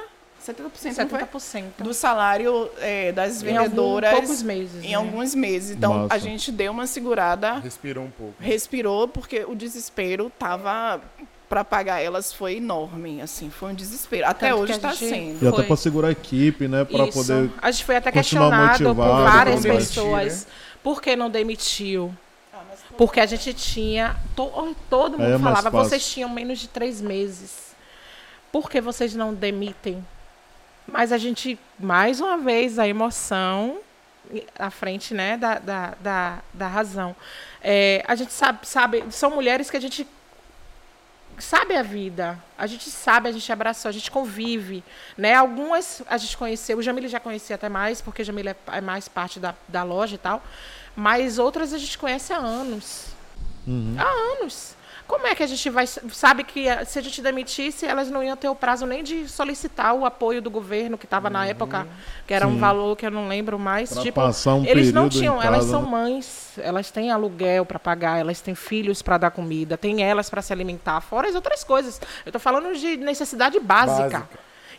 70%, 0.45 0.57
não 0.59 0.69
foi? 1.09 1.19
70%. 1.19 1.63
do 1.79 1.93
salário 1.93 2.69
eh, 2.79 3.11
das 3.11 3.43
Em 3.43 3.49
algum- 3.57 3.63
vendedoras 3.63 4.11
poucos 4.13 4.41
meses, 4.41 4.83
em 4.83 4.89
né? 4.89 4.93
alguns 4.95 5.35
meses. 5.35 5.71
Então, 5.75 5.93
Massa. 6.03 6.13
a 6.13 6.17
gente 6.17 6.51
deu 6.51 6.71
uma 6.71 6.87
segurada, 6.87 7.55
Respirou 7.55 8.05
um 8.05 8.11
pouco. 8.11 8.33
respirou, 8.39 9.07
porque 9.09 9.43
o 9.45 9.53
desespero 9.53 10.31
tava 10.39 11.01
para 11.49 11.63
pagar 11.63 12.01
elas 12.01 12.33
foi 12.33 12.57
enorme, 12.57 13.21
assim, 13.21 13.49
foi 13.49 13.71
um 13.71 13.73
desespero. 13.73 14.27
Até 14.27 14.49
Tanto 14.49 14.61
hoje 14.61 14.79
que 14.79 14.85
a 14.85 14.89
está 14.91 15.05
gente- 15.05 15.09
sendo. 15.15 15.43
E 15.45 15.47
até 15.47 15.63
para 15.63 15.75
segurar 15.75 16.07
a 16.09 16.11
equipe, 16.11 16.67
né? 16.67 16.83
Para 16.83 17.07
poder. 17.07 17.49
A 17.61 17.71
gente 17.71 17.85
foi 17.85 17.95
até 17.95 18.11
questionado 18.11 18.77
por 18.83 18.87
motivado, 18.95 19.23
várias 19.23 19.61
pra 19.61 19.73
pessoas. 19.75 20.47
Por 20.83 21.01
que 21.01 21.15
não 21.15 21.29
demitiu? 21.29 22.13
Porque 22.97 23.19
a 23.19 23.25
gente 23.25 23.53
tinha. 23.53 24.15
to- 24.35 24.75
todo 24.89 25.11
mundo 25.17 25.27
Aí 25.27 25.33
é 25.33 25.39
falava, 25.39 25.69
vocês 25.69 26.09
tinham 26.09 26.29
menos 26.29 26.59
de 26.59 26.67
três 26.67 26.99
meses. 27.01 27.67
Por 28.51 28.69
que 28.69 28.81
vocês 28.81 29.13
não 29.13 29.33
demitem? 29.33 30.05
Mas 30.87 31.11
a 31.11 31.17
gente, 31.17 31.59
mais 31.79 32.19
uma 32.21 32.37
vez, 32.37 32.79
a 32.79 32.87
emoção 32.87 33.77
à 34.57 34.69
frente 34.69 35.13
né, 35.13 35.37
da, 35.37 35.59
da, 35.59 35.93
da, 36.01 36.39
da 36.53 36.67
razão. 36.67 37.15
É, 37.61 38.03
a 38.07 38.15
gente 38.15 38.31
sabe, 38.33 38.59
sabe, 38.67 39.03
são 39.11 39.31
mulheres 39.31 39.69
que 39.69 39.77
a 39.77 39.81
gente 39.81 40.07
sabe 41.37 41.75
a 41.75 41.83
vida. 41.83 42.41
A 42.57 42.67
gente 42.67 42.89
sabe, 42.89 43.29
a 43.29 43.31
gente 43.31 43.51
abraçou, 43.51 43.89
a 43.89 43.91
gente 43.91 44.09
convive. 44.09 44.83
Né? 45.17 45.33
Algumas 45.33 46.01
a 46.07 46.17
gente 46.17 46.37
conheceu, 46.37 46.77
o 46.77 46.81
Jamile 46.81 47.07
já 47.07 47.19
conhecia 47.19 47.55
até 47.55 47.69
mais, 47.69 48.01
porque 48.01 48.21
o 48.21 48.25
Jamile 48.25 48.55
é, 48.67 48.81
mais 48.81 49.07
parte 49.07 49.39
da, 49.39 49.53
da 49.67 49.83
loja 49.83 50.15
e 50.15 50.17
tal. 50.17 50.43
Mas 50.95 51.37
outras 51.37 51.73
a 51.73 51.77
gente 51.77 51.97
conhece 51.97 52.33
há 52.33 52.37
anos. 52.37 53.07
Há 53.97 54.41
anos. 54.41 54.76
Como 55.07 55.25
é 55.25 55.33
que 55.33 55.41
a 55.41 55.47
gente 55.47 55.69
vai. 55.69 55.87
Sabe 55.87 56.43
que 56.43 56.67
eh, 56.67 56.83
se 56.83 56.99
a 56.99 57.01
gente 57.01 57.21
demitisse, 57.21 57.85
elas 57.85 58.09
não 58.09 58.21
iam 58.21 58.35
ter 58.35 58.49
o 58.49 58.55
prazo 58.55 58.85
nem 58.85 59.01
de 59.01 59.27
solicitar 59.27 59.93
o 59.93 60.05
apoio 60.05 60.41
do 60.41 60.51
governo, 60.51 60.97
que 60.97 61.05
estava 61.05 61.29
na 61.29 61.45
época, 61.45 61.87
que 62.27 62.33
era 62.33 62.45
um 62.45 62.53
Sim. 62.53 62.59
valor 62.59 62.95
que 62.97 63.05
eu 63.05 63.11
não 63.11 63.27
lembro 63.27 63.57
mais. 63.57 63.93
Pra 63.93 64.01
tipo, 64.01 64.21
passar 64.21 64.55
um 64.55 64.65
eles 64.65 64.91
não 64.91 65.07
tinham, 65.07 65.41
elas 65.41 65.65
são 65.65 65.83
né? 65.83 65.89
mães, 65.89 66.53
elas 66.57 66.91
têm 66.91 67.09
aluguel 67.09 67.65
para 67.65 67.79
pagar, 67.79 68.19
elas 68.19 68.41
têm 68.41 68.53
filhos 68.53 69.01
para 69.01 69.17
dar 69.17 69.31
comida, 69.31 69.77
têm 69.77 70.03
elas 70.03 70.29
para 70.29 70.41
se 70.41 70.51
alimentar, 70.51 70.99
fora 70.99 71.29
as 71.29 71.35
outras 71.35 71.63
coisas. 71.63 72.01
Eu 72.25 72.29
estou 72.29 72.41
falando 72.41 72.77
de 72.77 72.97
necessidade 72.97 73.59
básica. 73.59 74.19
Básica. 74.19 74.29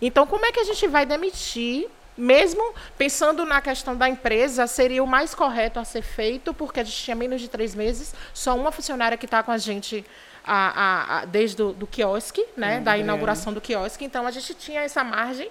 Então, 0.00 0.26
como 0.26 0.44
é 0.44 0.52
que 0.52 0.60
a 0.60 0.64
gente 0.64 0.86
vai 0.86 1.06
demitir? 1.06 1.88
Mesmo 2.20 2.74
pensando 2.98 3.44
na 3.46 3.60
questão 3.60 3.96
da 3.96 4.08
empresa, 4.08 4.66
seria 4.66 5.04
o 5.04 5.06
mais 5.06 5.34
correto 5.36 5.78
a 5.78 5.84
ser 5.84 6.02
feito, 6.02 6.52
porque 6.52 6.80
a 6.80 6.84
gente 6.84 6.96
tinha 6.96 7.14
menos 7.14 7.40
de 7.40 7.48
três 7.48 7.76
meses, 7.76 8.12
só 8.34 8.56
uma 8.56 8.72
funcionária 8.72 9.16
que 9.16 9.24
está 9.24 9.40
com 9.40 9.52
a 9.52 9.58
gente 9.58 10.04
a- 10.44 10.72
a- 10.74 11.18
a- 11.20 11.24
desde 11.26 11.62
o 11.62 11.72
do 11.72 11.86
quiosque, 11.86 12.44
né, 12.56 12.80
da 12.80 12.96
inauguração 12.98 13.52
do 13.52 13.60
quiosque. 13.60 14.04
Então, 14.04 14.26
a 14.26 14.30
gente 14.32 14.52
tinha 14.54 14.80
essa 14.80 15.04
margem, 15.04 15.48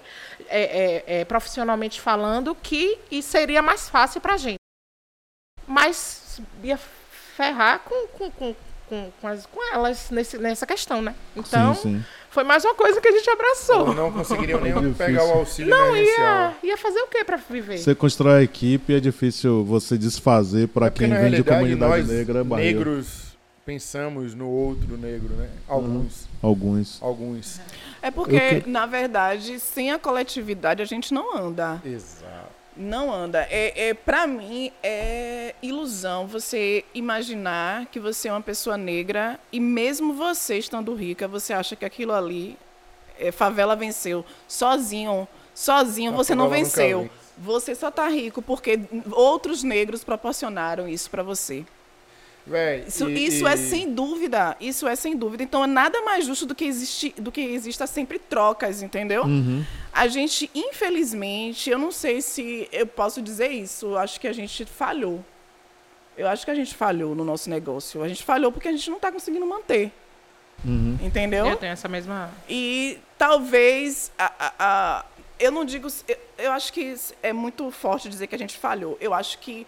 é, 0.48 1.04
é, 1.06 1.20
é, 1.20 1.24
profissionalmente 1.24 2.00
falando, 2.00 2.54
que 2.54 2.98
e 3.10 3.22
seria 3.22 3.62
mais 3.62 3.88
fácil 3.88 4.20
para 4.20 4.34
a 4.34 4.36
gente. 4.36 4.58
Mas 5.66 6.40
ia 6.62 6.78
ferrar 7.36 7.80
com, 7.80 8.08
com, 8.08 8.30
com, 8.30 8.56
com, 8.88 9.12
com, 9.20 9.28
as- 9.28 9.46
com 9.46 9.72
elas 9.74 10.10
nesse, 10.10 10.36
nessa 10.38 10.66
questão, 10.66 11.00
né? 11.00 11.14
Então, 11.36 11.74
sim, 11.74 11.82
sim. 11.98 12.04
Foi 12.38 12.44
mais 12.44 12.64
uma 12.64 12.74
coisa 12.76 13.00
que 13.00 13.08
a 13.08 13.10
gente 13.10 13.28
abraçou. 13.28 13.88
Ou 13.88 13.94
não 13.94 14.12
conseguiriam 14.12 14.60
nem 14.60 14.72
Difícil. 14.72 14.94
pegar 14.94 15.24
o 15.24 15.30
auxílio 15.32 15.70
Não, 15.74 15.96
ia, 15.96 16.54
ia 16.62 16.76
fazer 16.76 17.00
o 17.00 17.08
que 17.08 17.24
para 17.24 17.36
viver? 17.36 17.78
Você 17.78 17.96
constrói 17.96 18.38
a 18.38 18.42
equipe 18.44 18.94
é 18.94 19.00
difícil 19.00 19.64
você 19.64 19.98
desfazer 19.98 20.68
para 20.68 20.86
É 20.86 20.90
quem 20.90 21.08
vem 21.12 21.32
de 21.32 21.42
comunidade 21.42 21.76
nós, 22.02 22.06
negra. 22.08 22.38
é 22.38 22.44
barreira. 22.44 22.78
negros, 22.78 23.36
pensamos 23.66 24.34
no 24.36 24.48
outro 24.48 24.96
negro, 24.96 25.34
né? 25.34 25.48
Alguns. 25.66 26.28
Alguns. 26.40 27.02
Alguns. 27.02 27.60
É 28.00 28.08
porque, 28.12 28.60
que- 28.60 28.70
na 28.70 28.86
verdade, 28.86 29.58
sem 29.58 29.90
a 29.90 29.98
coletividade 29.98 30.80
a 30.80 30.86
gente 30.86 31.12
não 31.12 31.36
anda. 31.36 31.82
Exato. 31.84 32.57
Não 32.78 33.12
anda. 33.12 33.44
É, 33.50 33.88
é, 33.88 33.94
para 33.94 34.24
mim, 34.24 34.70
é 34.84 35.52
ilusão 35.60 36.28
você 36.28 36.84
imaginar 36.94 37.86
que 37.86 37.98
você 37.98 38.28
é 38.28 38.32
uma 38.32 38.40
pessoa 38.40 38.76
negra 38.76 39.38
e 39.50 39.58
mesmo 39.58 40.14
você 40.14 40.58
estando 40.58 40.94
rica, 40.94 41.26
você 41.26 41.52
acha 41.52 41.74
que 41.74 41.84
aquilo 41.84 42.12
ali, 42.12 42.56
é, 43.18 43.32
favela 43.32 43.74
venceu. 43.74 44.24
Sozinho, 44.46 45.26
sozinho 45.52 46.12
A 46.12 46.14
você 46.14 46.36
não 46.36 46.48
venceu. 46.48 47.00
vence. 47.02 47.10
Você 47.36 47.74
só 47.74 47.90
tá 47.90 48.08
rico 48.08 48.40
porque 48.40 48.78
outros 49.10 49.64
negros 49.64 50.04
proporcionaram 50.04 50.88
isso 50.88 51.10
para 51.10 51.24
você. 51.24 51.64
Véi, 52.48 52.84
Isso, 52.88 53.08
e- 53.10 53.26
isso 53.26 53.46
é 53.46 53.54
e- 53.54 53.58
sem 53.58 53.92
dúvida, 53.92 54.56
isso 54.58 54.88
é 54.88 54.96
sem 54.96 55.14
dúvida. 55.16 55.42
Então 55.42 55.62
é 55.62 55.66
nada 55.66 56.00
mais 56.02 56.24
justo 56.24 56.46
do 56.46 56.54
que 56.54 56.64
existir, 56.64 57.12
do 57.18 57.30
que 57.30 57.40
exista 57.40 57.86
sempre 57.86 58.18
trocas, 58.18 58.80
entendeu? 58.82 59.24
Uhum. 59.24 59.62
A 59.92 60.08
gente, 60.08 60.50
infelizmente, 60.54 61.68
eu 61.68 61.78
não 61.78 61.92
sei 61.92 62.22
se 62.22 62.66
eu 62.72 62.86
posso 62.86 63.20
dizer 63.20 63.48
isso, 63.50 63.86
eu 63.86 63.98
acho 63.98 64.18
que 64.18 64.26
a 64.26 64.32
gente 64.32 64.64
falhou. 64.64 65.22
Eu 66.16 66.26
acho 66.26 66.44
que 66.44 66.50
a 66.50 66.54
gente 66.54 66.74
falhou 66.74 67.14
no 67.14 67.24
nosso 67.24 67.48
negócio. 67.50 68.02
A 68.02 68.08
gente 68.08 68.24
falhou 68.24 68.50
porque 68.50 68.66
a 68.68 68.72
gente 68.72 68.88
não 68.88 68.96
está 68.96 69.12
conseguindo 69.12 69.46
manter. 69.46 69.92
Entendeu? 71.00 71.46
Eu 71.46 71.56
tenho 71.56 71.72
essa 71.72 71.86
mesma. 71.88 72.30
E 72.48 72.98
talvez 73.16 74.10
a, 74.18 74.32
a- 74.38 74.52
a- 74.58 75.04
eu 75.38 75.52
não 75.52 75.64
digo, 75.64 75.86
eu, 76.08 76.16
eu 76.38 76.52
acho 76.52 76.72
que 76.72 76.94
é 77.22 77.32
muito 77.32 77.70
forte 77.70 78.08
dizer 78.08 78.26
que 78.26 78.34
a 78.34 78.38
gente 78.38 78.56
falhou. 78.58 78.96
Eu 79.00 79.14
acho 79.14 79.38
que 79.38 79.64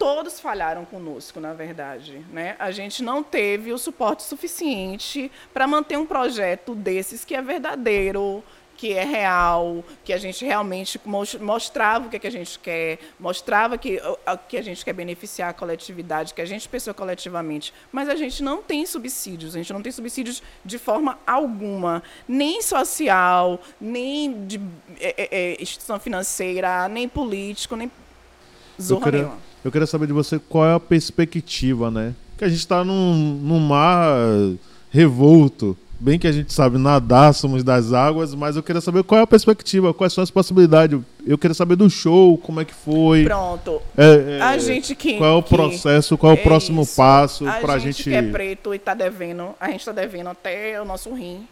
todos 0.00 0.40
falharam 0.40 0.86
conosco, 0.86 1.38
na 1.38 1.52
verdade, 1.52 2.24
né? 2.32 2.56
A 2.58 2.70
gente 2.70 3.02
não 3.02 3.22
teve 3.22 3.70
o 3.70 3.76
suporte 3.76 4.22
suficiente 4.22 5.30
para 5.52 5.66
manter 5.66 5.98
um 5.98 6.06
projeto 6.06 6.74
desses 6.74 7.22
que 7.22 7.34
é 7.34 7.42
verdadeiro, 7.42 8.42
que 8.78 8.94
é 8.94 9.04
real, 9.04 9.84
que 10.02 10.10
a 10.10 10.16
gente 10.16 10.42
realmente 10.42 10.98
mos- 11.04 11.34
mostrava 11.34 12.06
o 12.06 12.08
que, 12.08 12.16
é 12.16 12.18
que 12.18 12.26
a 12.26 12.30
gente 12.30 12.58
quer, 12.58 12.98
mostrava 13.18 13.76
que, 13.76 14.00
a- 14.24 14.38
que 14.38 14.56
a 14.56 14.62
gente 14.62 14.82
quer 14.82 14.94
beneficiar 14.94 15.50
a 15.50 15.52
coletividade, 15.52 16.32
que 16.32 16.40
a 16.40 16.46
gente 16.46 16.66
pensou 16.66 16.94
coletivamente. 16.94 17.74
Mas 17.92 18.08
a 18.08 18.16
gente 18.16 18.42
não 18.42 18.62
tem 18.62 18.86
subsídios, 18.86 19.54
a 19.54 19.58
gente 19.58 19.70
não 19.70 19.82
tem 19.82 19.92
subsídios 19.92 20.42
de 20.64 20.78
forma 20.78 21.18
alguma, 21.26 22.02
nem 22.26 22.62
social, 22.62 23.60
nem 23.78 24.46
de 24.46 24.58
é, 24.98 25.14
é, 25.24 25.28
é, 25.30 25.62
instituição 25.62 26.00
financeira, 26.00 26.88
nem 26.88 27.06
político, 27.06 27.76
nem 27.76 27.90
Eu 28.78 28.82
zorra 28.82 29.04
queria, 29.04 29.18
nenhuma. 29.24 29.49
Eu 29.64 29.70
queria 29.70 29.86
saber 29.86 30.06
de 30.06 30.12
você 30.12 30.38
qual 30.48 30.66
é 30.66 30.74
a 30.74 30.80
perspectiva, 30.80 31.90
né? 31.90 32.14
Que 32.38 32.44
a 32.44 32.48
gente 32.48 32.66
tá 32.66 32.84
num, 32.84 33.38
num 33.42 33.60
mar 33.60 34.16
revolto. 34.90 35.76
Bem 36.02 36.18
que 36.18 36.26
a 36.26 36.32
gente 36.32 36.50
sabe 36.50 36.78
nadar, 36.78 37.34
somos 37.34 37.62
das 37.62 37.92
águas, 37.92 38.34
mas 38.34 38.56
eu 38.56 38.62
queria 38.62 38.80
saber 38.80 39.02
qual 39.02 39.18
é 39.18 39.22
a 39.22 39.26
perspectiva, 39.26 39.92
quais 39.92 40.14
são 40.14 40.24
as 40.24 40.30
possibilidades. 40.30 40.98
Eu 41.26 41.36
queria 41.36 41.52
saber 41.54 41.76
do 41.76 41.90
show, 41.90 42.38
como 42.38 42.58
é 42.58 42.64
que 42.64 42.72
foi. 42.72 43.24
Pronto. 43.24 43.82
É, 43.98 44.38
é, 44.38 44.40
A 44.40 44.56
gente 44.56 44.94
que. 44.94 45.18
qual 45.18 45.34
é 45.34 45.36
o 45.36 45.42
processo, 45.42 46.16
qual 46.16 46.32
é 46.32 46.36
o 46.36 46.38
é 46.38 46.42
próximo 46.42 46.82
isso. 46.82 46.96
passo 46.96 47.46
a 47.46 47.52
pra 47.60 47.78
gente, 47.78 47.98
gente. 47.98 48.10
que 48.10 48.14
é 48.14 48.22
preto 48.22 48.74
e 48.74 48.78
tá 48.78 48.94
devendo, 48.94 49.54
a 49.60 49.70
gente 49.70 49.84
tá 49.84 49.92
devendo 49.92 50.30
até 50.30 50.80
o 50.80 50.86
nosso 50.86 51.12
rim. 51.12 51.46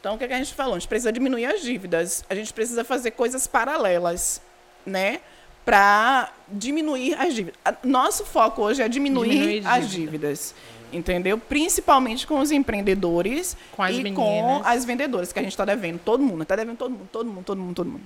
Então, 0.00 0.16
o 0.16 0.18
que, 0.18 0.24
é 0.24 0.26
que 0.26 0.34
a 0.34 0.38
gente 0.38 0.52
falou? 0.52 0.74
A 0.74 0.78
gente 0.78 0.88
precisa 0.88 1.12
diminuir 1.12 1.46
as 1.46 1.62
dívidas. 1.62 2.24
A 2.28 2.34
gente 2.34 2.52
precisa 2.52 2.82
fazer 2.82 3.12
coisas 3.12 3.46
paralelas, 3.46 4.40
né? 4.84 5.20
Para 5.64 6.32
diminuir 6.52 7.14
as 7.14 7.34
dívidas. 7.34 7.58
Nosso 7.82 8.24
foco 8.24 8.62
hoje 8.62 8.82
é 8.82 8.88
diminuir, 8.88 9.30
Diminuir 9.30 9.66
as 9.66 9.90
dívidas. 9.90 10.54
Entendeu? 10.92 11.38
Principalmente 11.38 12.26
com 12.26 12.40
os 12.40 12.50
empreendedores 12.50 13.56
Com 13.72 13.82
as 13.82 13.94
e 13.94 14.02
meninas. 14.02 14.16
com 14.16 14.62
as 14.64 14.84
vendedoras, 14.84 15.32
que 15.32 15.38
a 15.38 15.42
gente 15.42 15.52
está 15.52 15.64
devendo. 15.64 16.00
Todo 16.04 16.22
mundo. 16.22 16.42
Está 16.42 16.56
devendo 16.56 16.78
todo 16.78 16.90
mundo, 16.90 17.08
todo 17.12 17.26
mundo, 17.26 17.44
todo 17.44 17.58
mundo, 17.60 17.74
todo 17.74 17.90
mundo. 17.90 18.04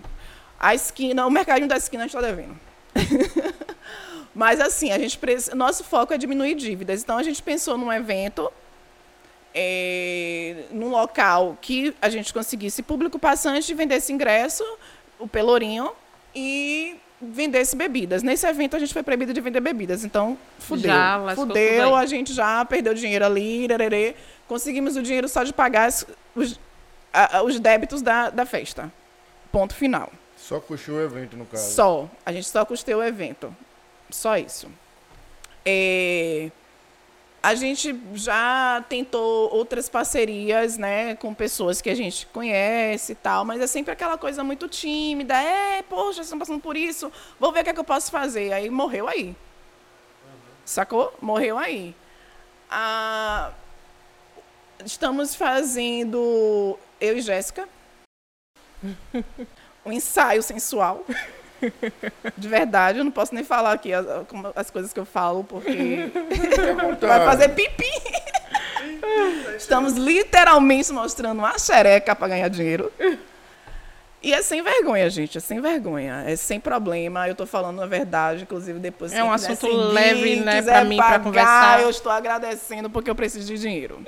A 0.60 0.74
esquina, 0.74 1.26
o 1.26 1.30
mercadinho 1.30 1.68
da 1.68 1.76
esquina 1.76 2.04
a 2.04 2.06
gente 2.06 2.16
está 2.16 2.26
devendo. 2.26 2.58
Mas 4.34 4.60
assim, 4.60 4.90
a 4.90 4.98
gente 4.98 5.18
nosso 5.54 5.84
foco 5.84 6.12
é 6.12 6.18
diminuir 6.18 6.54
dívidas. 6.54 7.02
Então 7.02 7.16
a 7.16 7.22
gente 7.22 7.42
pensou 7.42 7.78
num 7.78 7.92
evento, 7.92 8.50
é, 9.54 10.64
num 10.70 10.90
local 10.90 11.56
que 11.60 11.94
a 12.02 12.10
gente 12.10 12.34
conseguisse 12.34 12.82
público 12.82 13.18
passante, 13.18 13.72
vendesse 13.72 14.12
ingresso, 14.12 14.64
o 15.18 15.28
pelourinho, 15.28 15.90
e 16.34 16.96
vendesse 17.32 17.74
bebidas. 17.76 18.22
Nesse 18.22 18.46
evento 18.46 18.76
a 18.76 18.78
gente 18.78 18.92
foi 18.92 19.02
proibido 19.02 19.32
de 19.32 19.40
vender 19.40 19.60
bebidas, 19.60 20.04
então 20.04 20.36
fudeu. 20.58 20.90
Já 20.90 21.18
fudeu, 21.34 21.94
a 21.96 22.06
gente 22.06 22.32
já 22.32 22.64
perdeu 22.64 22.94
dinheiro 22.94 23.24
ali, 23.24 23.66
rererê. 23.66 24.14
conseguimos 24.46 24.96
o 24.96 25.02
dinheiro 25.02 25.28
só 25.28 25.42
de 25.44 25.52
pagar 25.52 25.88
os, 26.34 26.60
a- 27.12 27.42
os 27.42 27.58
débitos 27.60 28.02
da, 28.02 28.30
da 28.30 28.44
festa. 28.46 28.92
Ponto 29.50 29.74
final. 29.74 30.12
Só 30.36 30.60
puxou 30.60 30.96
o 30.96 31.00
evento, 31.02 31.36
no 31.36 31.46
caso. 31.46 31.72
Só. 31.74 32.10
A 32.26 32.32
gente 32.32 32.46
só 32.48 32.64
custeou 32.64 33.00
o 33.00 33.04
evento. 33.04 33.54
Só 34.10 34.36
isso. 34.36 34.68
É, 35.64 36.50
A 37.44 37.54
gente 37.54 37.94
já 38.14 38.82
tentou 38.88 39.52
outras 39.52 39.86
parcerias, 39.86 40.78
né, 40.78 41.14
com 41.16 41.34
pessoas 41.34 41.82
que 41.82 41.90
a 41.90 41.94
gente 41.94 42.24
conhece 42.28 43.12
e 43.12 43.14
tal, 43.14 43.44
mas 43.44 43.60
é 43.60 43.66
sempre 43.66 43.92
aquela 43.92 44.16
coisa 44.16 44.42
muito 44.42 44.66
tímida. 44.66 45.34
É, 45.34 45.82
poxa, 45.82 46.14
vocês 46.14 46.26
estão 46.28 46.38
passando 46.38 46.62
por 46.62 46.74
isso, 46.74 47.12
vou 47.38 47.52
ver 47.52 47.60
o 47.60 47.64
que, 47.64 47.68
é 47.68 47.74
que 47.74 47.80
eu 47.80 47.84
posso 47.84 48.10
fazer. 48.10 48.50
Aí 48.50 48.70
morreu 48.70 49.06
aí. 49.06 49.36
Sacou? 50.64 51.12
Morreu 51.20 51.58
aí. 51.58 51.94
Ah, 52.70 53.52
estamos 54.82 55.34
fazendo, 55.34 56.78
eu 56.98 57.18
e 57.18 57.20
Jéssica, 57.20 57.68
um 59.84 59.92
ensaio 59.92 60.42
sensual. 60.42 61.04
De 62.36 62.48
verdade, 62.48 62.98
eu 62.98 63.04
não 63.04 63.12
posso 63.12 63.34
nem 63.34 63.44
falar 63.44 63.72
aqui 63.72 63.92
as, 63.92 64.06
as 64.54 64.70
coisas 64.70 64.92
que 64.92 65.00
eu 65.00 65.04
falo, 65.04 65.44
porque 65.44 66.10
vai 67.00 67.24
fazer 67.24 67.50
pipi. 67.50 67.90
Estamos 69.56 69.94
literalmente 69.94 70.92
mostrando 70.92 71.38
uma 71.38 71.58
xereca 71.58 72.14
para 72.14 72.28
ganhar 72.28 72.48
dinheiro. 72.48 72.92
E 74.22 74.32
é 74.32 74.40
sem 74.40 74.62
vergonha, 74.62 75.08
gente, 75.10 75.36
é 75.36 75.40
sem 75.40 75.60
vergonha, 75.60 76.24
é 76.26 76.34
sem 76.34 76.58
problema. 76.58 77.28
Eu 77.28 77.34
tô 77.34 77.44
falando 77.44 77.82
a 77.82 77.86
verdade, 77.86 78.44
inclusive 78.44 78.78
depois 78.78 79.12
É 79.12 79.22
um 79.22 79.30
assunto 79.30 79.60
seguir, 79.60 79.76
leve, 79.76 80.36
né, 80.36 80.62
pra 80.62 80.82
mim, 80.82 80.96
pra 80.96 81.06
pagar, 81.06 81.22
conversar. 81.22 81.82
Eu 81.82 81.90
estou 81.90 82.10
agradecendo 82.10 82.88
porque 82.88 83.10
eu 83.10 83.14
preciso 83.14 83.46
de 83.46 83.58
dinheiro. 83.58 84.02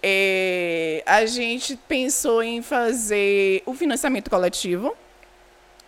É, 0.00 1.02
a 1.04 1.26
gente 1.26 1.76
pensou 1.76 2.42
em 2.42 2.62
fazer 2.62 3.62
o 3.66 3.74
financiamento 3.74 4.30
coletivo. 4.30 4.96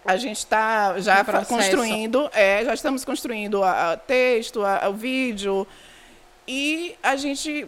A 0.04 0.16
gente 0.16 0.38
está 0.38 0.98
já 1.00 1.24
construindo, 1.48 2.30
é, 2.32 2.64
já 2.64 2.74
estamos 2.74 3.04
construindo 3.04 3.62
a, 3.62 3.92
a 3.92 3.96
texto, 3.96 4.62
a- 4.64 4.88
o 4.88 4.94
vídeo, 4.94 5.66
e 6.46 6.94
a 7.02 7.16
gente 7.16 7.66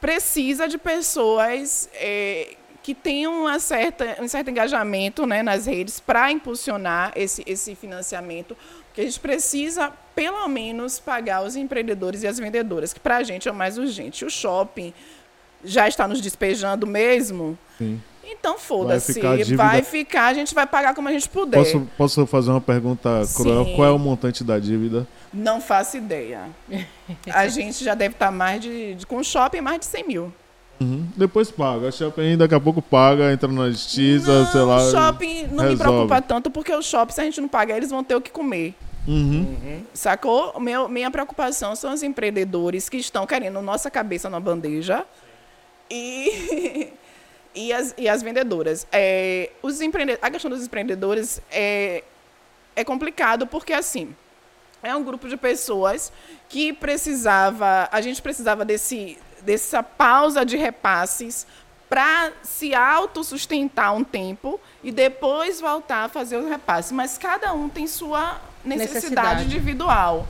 precisa 0.00 0.68
de 0.68 0.76
pessoas 0.78 1.88
é, 1.94 2.54
que 2.82 2.94
tenham 2.94 3.40
uma 3.42 3.58
certa, 3.58 4.16
um 4.20 4.28
certo 4.28 4.50
engajamento 4.50 5.26
né, 5.26 5.42
nas 5.42 5.66
redes 5.66 5.98
para 5.98 6.30
impulsionar 6.30 7.12
esse, 7.16 7.42
esse 7.46 7.74
financiamento, 7.74 8.56
porque 8.86 9.00
a 9.00 9.04
gente 9.04 9.18
precisa, 9.20 9.92
pelo 10.14 10.46
menos, 10.48 10.98
pagar 11.00 11.42
os 11.42 11.56
empreendedores 11.56 12.22
e 12.22 12.26
as 12.26 12.38
vendedoras, 12.38 12.92
que 12.92 13.00
para 13.00 13.16
a 13.16 13.22
gente 13.22 13.48
é 13.48 13.50
o 13.50 13.54
mais 13.54 13.78
urgente. 13.78 14.24
O 14.24 14.30
shopping 14.30 14.92
já 15.64 15.88
está 15.88 16.06
nos 16.06 16.20
despejando 16.20 16.86
mesmo, 16.86 17.58
Sim. 17.78 18.00
Então 18.32 18.58
foda-se, 18.58 19.14
ficar 19.14 19.32
a 19.32 19.36
dívida- 19.36 19.56
vai 19.62 19.82
ficar, 19.82 20.26
a 20.26 20.34
gente 20.34 20.54
vai 20.54 20.66
pagar 20.66 20.94
como 20.94 21.08
a 21.08 21.12
gente 21.12 21.28
puder. 21.28 21.56
Posso, 21.58 21.80
posso 21.96 22.26
fazer 22.26 22.50
uma 22.50 22.60
pergunta 22.60 23.22
cruel? 23.34 23.64
Sim. 23.64 23.74
Qual 23.76 23.88
é 23.88 23.90
o 23.90 23.98
montante 23.98 24.42
da 24.44 24.58
dívida? 24.58 25.06
Não 25.32 25.60
faço 25.60 25.96
ideia. 25.96 26.42
A 27.32 27.48
gente 27.48 27.82
já 27.84 27.94
deve 27.94 28.14
estar 28.14 28.30
mais 28.30 28.60
de, 28.60 28.94
de- 28.94 29.06
com 29.06 29.16
o 29.18 29.24
shopping 29.24 29.60
mais 29.60 29.80
de 29.80 29.86
100 29.86 30.06
mil. 30.06 30.32
Uhum. 30.80 31.06
Depois 31.16 31.50
paga. 31.50 31.88
A 31.88 31.90
shopping 31.92 32.36
daqui 32.36 32.54
a 32.54 32.60
pouco 32.60 32.80
paga, 32.80 33.32
entra 33.32 33.48
na 33.50 33.68
justiça, 33.70 34.30
não, 34.44 34.52
sei 34.52 34.60
lá. 34.60 34.76
o 34.76 34.90
shopping 34.90 35.42
não 35.48 35.64
me 35.64 35.70
resolve. 35.70 35.76
preocupa 35.82 36.22
tanto, 36.22 36.50
porque 36.50 36.72
o 36.72 36.80
shopping, 36.82 37.12
se 37.12 37.20
a 37.20 37.24
gente 37.24 37.40
não 37.40 37.48
pagar, 37.48 37.76
eles 37.76 37.90
vão 37.90 38.02
ter 38.04 38.14
o 38.14 38.20
que 38.20 38.30
comer. 38.30 38.74
Uhum. 39.06 39.82
Sacou? 39.94 40.52
O 40.54 40.60
Meu, 40.60 40.88
minha 40.88 41.10
preocupação 41.10 41.74
são 41.74 41.92
os 41.94 42.02
empreendedores 42.02 42.88
que 42.88 42.96
estão 42.98 43.26
querendo 43.26 43.60
nossa 43.62 43.90
cabeça 43.90 44.28
na 44.30 44.38
bandeja 44.38 45.04
e, 45.90 46.88
e, 47.58 47.72
as, 47.72 47.92
e 47.98 48.08
as 48.08 48.22
vendedoras. 48.22 48.86
É, 48.92 49.50
os 49.60 49.80
empreende 49.80 50.16
a 50.22 50.30
questão 50.30 50.48
dos 50.48 50.64
empreendedores 50.64 51.42
é, 51.50 52.04
é 52.76 52.84
complicado 52.84 53.46
porque, 53.48 53.72
assim, 53.72 54.14
é 54.80 54.94
um 54.94 55.02
grupo 55.02 55.28
de 55.28 55.36
pessoas 55.36 56.12
que 56.48 56.72
precisava, 56.72 57.88
a 57.90 58.00
gente 58.00 58.22
precisava 58.22 58.64
desse, 58.64 59.18
dessa 59.42 59.82
pausa 59.82 60.46
de 60.46 60.56
repasses 60.56 61.46
para 61.88 62.32
se 62.42 62.74
autossustentar 62.74 63.92
um 63.94 64.04
tempo 64.04 64.60
e 64.84 64.92
depois 64.92 65.60
voltar 65.60 66.04
a 66.04 66.08
fazer 66.08 66.36
os 66.36 66.48
repasses. 66.48 66.92
Mas 66.92 67.18
cada 67.18 67.52
um 67.52 67.68
tem 67.68 67.88
sua 67.88 68.40
necessidade, 68.64 68.94
Necessidade. 68.94 69.44
individual. 69.44 70.28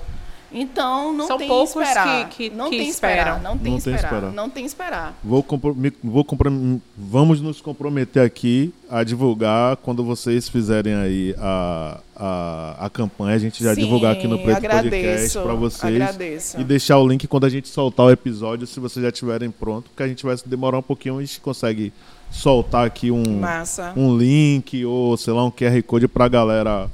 Então, 0.50 1.12
não 1.12 1.26
São 1.26 1.36
tem 1.36 1.46
poucos 1.46 1.76
esperar. 1.82 2.28
que- 2.30 2.48
que- 2.48 2.56
não 2.56 2.70
que 2.70 2.78
tem 2.78 2.88
esperar. 2.88 3.42
Não 3.42 3.58
tem 3.58 3.72
Não 3.72 3.80
tem 3.80 3.94
esperar. 3.94 3.96
esperar. 4.14 4.32
Não 4.32 4.50
tem 4.50 4.64
esperar. 4.64 5.18
Vou 5.22 5.42
compro- 5.42 5.74
me- 5.74 5.92
vou 6.02 6.24
comprom- 6.24 6.80
vamos 6.96 7.40
nos 7.40 7.60
comprometer 7.60 8.22
aqui 8.24 8.72
a 8.90 9.04
divulgar 9.04 9.76
quando 9.76 10.02
vocês 10.02 10.48
fizerem 10.48 10.94
aí 10.94 11.34
a, 11.38 12.00
a, 12.16 12.86
a 12.86 12.90
campanha. 12.90 13.36
A 13.36 13.38
gente 13.38 13.62
já 13.62 13.74
Sim, 13.74 13.82
divulgar 13.82 14.12
aqui 14.14 14.26
no 14.26 14.38
Preto 14.38 14.60
Podcast 14.62 14.76
agradeço, 14.86 15.42
para 15.42 15.54
vocês. 15.54 15.94
agradeço. 16.00 16.60
E 16.60 16.64
deixar 16.64 16.98
o 16.98 17.06
link 17.06 17.26
quando 17.26 17.44
a 17.44 17.50
gente 17.50 17.68
soltar 17.68 18.06
o 18.06 18.10
episódio, 18.10 18.66
se 18.66 18.80
vocês 18.80 19.04
já 19.04 19.12
tiverem 19.12 19.50
pronto, 19.50 19.90
porque 19.90 20.02
a 20.02 20.08
gente 20.08 20.24
vai 20.24 20.34
demorar 20.46 20.78
um 20.78 20.82
pouquinho, 20.82 21.18
a 21.18 21.20
gente 21.20 21.40
consegue 21.40 21.92
soltar 22.30 22.86
aqui 22.86 23.10
um, 23.10 23.40
Massa. 23.40 23.92
um 23.96 24.16
link 24.16 24.84
ou, 24.84 25.16
sei 25.16 25.32
lá, 25.34 25.44
um 25.44 25.50
QR 25.50 25.82
Code 25.82 26.08
pra 26.08 26.28
galera 26.28 26.88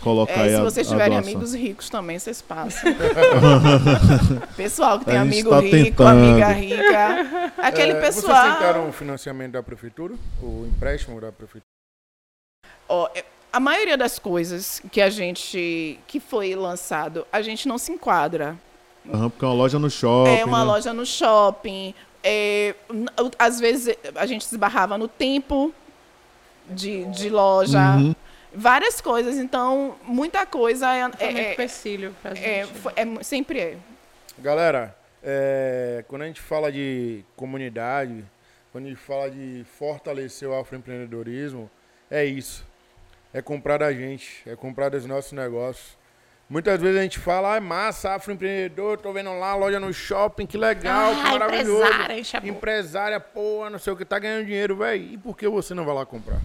colocar 0.00 0.32
É, 0.32 0.42
aí 0.42 0.50
se 0.50 0.56
a, 0.56 0.62
vocês 0.64 0.86
a 0.86 0.90
tiverem 0.90 1.12
doação. 1.18 1.32
amigos 1.32 1.54
ricos 1.54 1.88
também, 1.90 2.18
vocês 2.18 2.40
passam. 2.42 2.92
pessoal 4.56 4.98
que 4.98 5.04
tem 5.04 5.16
A 5.18 5.22
amigo 5.22 5.50
tá 5.50 5.60
rico, 5.60 5.76
tentando. 5.76 6.08
amiga 6.08 6.48
rica. 6.48 7.52
Aquele 7.58 7.92
É, 7.92 8.00
pessoal. 8.00 8.36
Vocês 8.42 8.54
tentaram 8.58 8.88
o 8.88 8.92
financiamento 8.92 9.52
da 9.52 9.62
prefeitura? 9.62 10.14
O 10.42 10.66
empréstimo 10.66 11.20
da 11.20 11.30
prefeitura? 11.32 11.64
É- 13.14 13.24
a 13.52 13.58
maioria 13.58 13.96
das 13.96 14.18
coisas 14.18 14.80
que 14.92 15.00
a 15.00 15.10
gente 15.10 15.98
que 16.06 16.20
foi 16.20 16.54
lançado, 16.54 17.26
a 17.32 17.42
gente 17.42 17.66
não 17.66 17.78
se 17.78 17.90
enquadra. 17.92 18.56
Aham, 19.12 19.28
porque 19.30 19.44
é 19.44 19.48
uma 19.48 19.54
loja 19.54 19.78
no 19.78 19.90
shopping. 19.90 20.30
é 20.30 20.44
uma 20.44 20.58
né? 20.60 20.64
loja 20.64 20.92
no 20.92 21.04
shopping. 21.06 21.94
é, 22.22 22.74
às 23.38 23.58
vezes 23.58 23.96
a 24.14 24.26
gente 24.26 24.44
se 24.44 24.54
esbarrava 24.54 24.96
no 24.98 25.08
tempo 25.08 25.72
de, 26.68 27.06
de 27.06 27.28
loja. 27.30 27.96
Uhum. 27.96 28.14
Várias 28.52 29.00
coisas. 29.00 29.36
Então, 29.36 29.96
muita 30.04 30.44
coisa 30.46 30.92
é, 30.92 31.00
Foi 31.10 31.26
muito 31.26 31.38
é, 31.38 31.52
empecilho 31.52 32.14
pra 32.22 32.34
gente. 32.34 32.46
é, 32.48 32.66
foi- 32.66 32.92
é 32.96 33.04
mu- 33.04 33.22
sempre 33.24 33.58
é. 33.60 33.76
Galera, 34.38 34.96
é, 35.22 36.04
quando 36.08 36.22
a 36.22 36.26
gente 36.26 36.40
fala 36.40 36.72
de 36.72 37.24
comunidade, 37.36 38.24
quando 38.72 38.86
a 38.86 38.88
gente 38.88 39.00
fala 39.00 39.30
de 39.30 39.64
fortalecer 39.78 40.48
o 40.48 40.54
afroempreendedorismo, 40.58 41.70
é 42.10 42.24
isso. 42.24 42.64
É 43.32 43.40
comprar 43.40 43.78
da 43.78 43.92
gente, 43.92 44.42
é 44.46 44.56
comprar 44.56 44.88
dos 44.88 45.06
nossos 45.06 45.32
negócios. 45.32 45.96
Muitas 46.48 46.80
vezes 46.80 46.98
a 46.98 47.02
gente 47.02 47.18
fala, 47.20 47.52
ah, 47.52 47.56
é 47.58 47.60
massa, 47.60 48.14
afroempreendedor, 48.14 48.98
tô 48.98 49.12
vendo 49.12 49.32
lá, 49.38 49.54
loja 49.54 49.78
no 49.78 49.92
shopping, 49.94 50.46
que 50.46 50.58
legal, 50.58 51.14
que 51.14 51.20
Ah, 51.20 51.30
maravilhoso. 51.38 51.84
empresária, 51.84 52.18
enche 52.18 52.36
a 52.36 52.40
boca. 52.40 52.52
Empresária, 52.52 53.20
porra, 53.20 53.70
não 53.70 53.78
sei 53.78 53.92
o 53.92 53.96
que, 53.96 54.04
tá 54.04 54.18
ganhando 54.18 54.46
dinheiro, 54.46 54.74
velho. 54.76 55.00
E 55.12 55.16
por 55.16 55.36
que 55.36 55.46
você 55.46 55.74
não 55.74 55.84
vai 55.84 55.94
lá 55.94 56.04
comprar? 56.04 56.40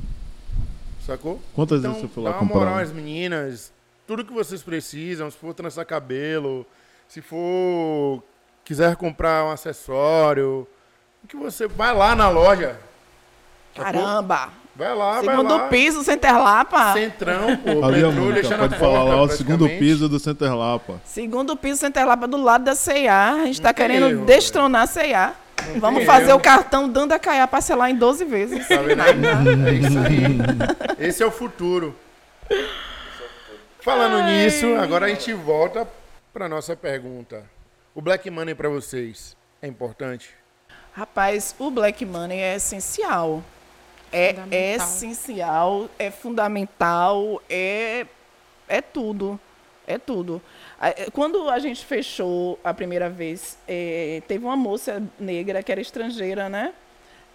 Sacou? 1.06 1.40
Quantas 1.54 1.80
Então, 1.80 1.92
vezes 1.94 2.08
você 2.08 2.14
foi 2.14 2.24
dá 2.24 2.30
lá 2.32 2.38
uma 2.40 2.46
moral 2.46 2.68
comprar? 2.70 2.82
às 2.84 2.92
meninas, 2.92 3.72
tudo 4.08 4.26
que 4.26 4.34
vocês 4.34 4.64
precisam, 4.64 5.30
se 5.30 5.38
for 5.38 5.54
trançar 5.54 5.86
cabelo, 5.86 6.66
se 7.08 7.22
for 7.22 8.24
quiser 8.64 8.96
comprar 8.96 9.46
um 9.46 9.52
acessório, 9.52 10.68
o 11.24 11.28
que 11.28 11.36
você 11.36 11.68
vai 11.68 11.94
lá 11.94 12.16
na 12.16 12.30
loja. 12.30 12.80
Sacou? 13.76 13.92
Caramba! 13.94 14.50
Vai 14.78 14.94
lá, 14.94 15.22
Segundo 15.22 15.48
vai 15.48 15.58
lá. 15.58 15.68
piso, 15.70 16.04
Centerlapa. 16.04 16.92
Centrão, 16.94 17.56
pô, 17.56 17.86
Ali, 17.86 18.02
deixa 18.34 18.58
na 18.58 18.64
pode 18.68 18.78
falar 18.78 19.04
lá, 19.04 19.22
o 19.22 19.30
segundo 19.30 19.70
piso 19.70 20.10
do 20.10 20.20
Center 20.20 20.54
Lapa. 20.54 21.00
Segundo 21.06 21.56
piso, 21.56 21.80
Centerlapa 21.80 22.28
do 22.28 22.36
lado 22.36 22.66
da 22.66 22.76
C&A. 22.76 23.36
A 23.44 23.46
gente 23.46 23.62
tá 23.62 23.70
Não 23.70 23.74
tem 23.74 23.88
querendo 23.88 24.10
erro, 24.10 24.26
destronar 24.26 24.82
a 24.82 24.88
C&A. 24.88 25.34
Vamos 25.78 26.06
fazer 26.06 26.34
o 26.34 26.40
cartão 26.40 26.88
dando 26.90 27.12
a 27.12 27.20
Caiá 27.20 27.48
parcelar 27.48 27.90
em 27.90 27.96
12 27.96 28.26
vezes. 28.26 28.68
Tá 28.68 28.82
vendo 28.82 29.02
aí? 29.02 29.14
É 29.68 29.74
isso 29.74 30.00
aí. 30.00 31.08
Esse 31.08 31.24
é 31.24 31.26
o 31.26 31.32
futuro. 31.32 31.96
Falando 33.80 34.24
nisso, 34.24 34.76
agora 34.76 35.06
a 35.06 35.10
gente 35.10 35.32
volta 35.34 35.88
para 36.34 36.50
nossa 36.50 36.76
pergunta. 36.76 37.44
O 37.94 38.02
Black 38.02 38.30
Money 38.30 38.56
para 38.56 38.68
vocês 38.68 39.38
é 39.62 39.68
importante? 39.68 40.32
Rapaz, 40.94 41.56
o 41.60 41.70
Black 41.70 42.06
Money 42.06 42.40
é 42.40 42.56
essencial. 42.56 43.44
É, 44.12 44.36
é 44.50 44.76
essencial, 44.76 45.90
é 46.00 46.10
fundamental, 46.10 47.42
é, 47.50 48.06
é 48.68 48.82
tudo. 48.82 49.40
É 49.88 49.98
tudo. 49.98 50.42
É, 50.82 51.10
Quando 51.12 51.50
a 51.50 51.60
gente 51.60 51.86
fechou 51.86 52.60
a 52.64 52.74
primeira 52.74 53.10
vez, 53.10 53.58
é, 53.68 54.22
teve 54.28 54.44
uma 54.46 54.58
moça 54.58 55.02
negra 55.20 55.64
que 55.64 55.72
era 55.72 55.82
estrangeira, 55.82 56.50
né? 56.50 56.74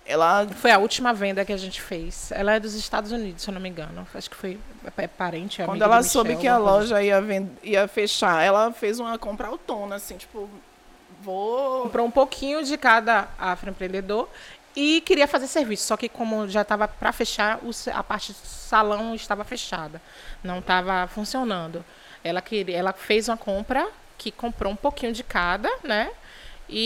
Ela 0.06 0.46
Foi 0.48 0.70
a 0.70 0.78
última 0.78 1.12
venda 1.12 1.44
que 1.44 1.52
a 1.52 1.56
gente 1.56 1.80
fez. 1.80 2.32
Ela 2.32 2.54
é 2.54 2.60
dos 2.60 2.74
Estados 2.74 3.12
Unidos, 3.12 3.42
se 3.42 3.50
eu 3.50 3.54
não 3.54 3.60
me 3.60 3.68
engano. 3.68 4.06
Acho 4.14 4.28
que 4.30 4.36
foi 4.36 4.58
é 4.96 5.06
parente, 5.06 5.58
Quando 5.58 5.70
amiga 5.82 5.84
ela 5.84 6.02
soube 6.02 6.36
que 6.36 6.48
a 6.48 6.58
loja 6.58 7.02
ia, 7.02 7.20
vend- 7.20 7.50
ia 7.62 7.86
fechar, 7.86 8.42
ela 8.42 8.72
fez 8.72 8.98
uma 8.98 9.18
compra 9.18 9.48
autona, 9.48 9.96
assim, 9.96 10.16
tipo, 10.16 10.48
vou. 11.22 11.82
comprou 11.82 12.06
um 12.06 12.10
pouquinho 12.10 12.64
de 12.64 12.76
cada 12.76 13.28
afroempreendedor 13.38 14.28
e 14.74 15.00
queria 15.02 15.28
fazer 15.28 15.46
serviço. 15.46 15.84
Só 15.86 15.96
que 15.96 16.08
como 16.08 16.48
já 16.48 16.62
estava 16.62 16.88
para 16.88 17.12
fechar, 17.12 17.60
a 17.94 18.02
parte 18.02 18.32
do 18.32 18.38
salão 18.38 19.14
estava 19.14 19.44
fechada, 19.44 20.00
não 20.42 20.58
estava 20.58 21.06
funcionando. 21.08 21.84
Ela 22.22 22.40
queria, 22.42 22.76
ela 22.76 22.92
fez 22.92 23.28
uma 23.28 23.36
compra 23.36 23.88
que 24.18 24.30
comprou 24.30 24.72
um 24.72 24.76
pouquinho 24.76 25.12
de 25.12 25.22
cada, 25.24 25.70
né? 25.82 26.10
E, 26.68 26.76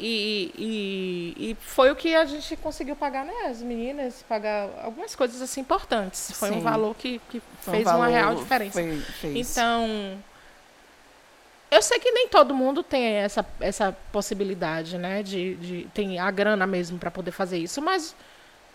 e, 0.00 0.52
e, 0.58 1.50
e, 1.50 1.54
foi 1.60 1.90
o 1.90 1.96
que 1.96 2.14
a 2.14 2.24
gente 2.24 2.56
conseguiu 2.56 2.96
pagar, 2.96 3.24
né? 3.24 3.34
As 3.50 3.60
meninas, 3.60 4.24
pagar 4.26 4.68
algumas 4.82 5.14
coisas 5.14 5.42
assim 5.42 5.60
importantes. 5.60 6.30
Foi 6.32 6.48
Sim. 6.48 6.56
um 6.56 6.60
valor 6.60 6.94
que, 6.96 7.20
que 7.28 7.42
Foi 7.60 7.72
um 7.72 7.76
fez 7.76 7.86
uma 7.86 7.98
valor- 7.98 8.10
real 8.10 8.34
diferença. 8.34 8.72
foi- 8.72 9.00
fez. 9.00 9.36
Então, 9.50 10.16
eu 11.70 11.82
sei 11.82 11.98
que 11.98 12.10
nem 12.12 12.28
todo 12.28 12.54
mundo 12.54 12.82
tem 12.82 13.04
essa, 13.04 13.44
essa 13.60 13.94
possibilidade, 14.12 14.96
né? 14.96 15.22
De, 15.22 15.54
de 15.56 15.88
tem 15.92 16.18
a 16.18 16.30
grana 16.30 16.66
mesmo 16.66 16.98
para 16.98 17.10
poder 17.10 17.32
fazer 17.32 17.58
isso, 17.58 17.82
mas 17.82 18.14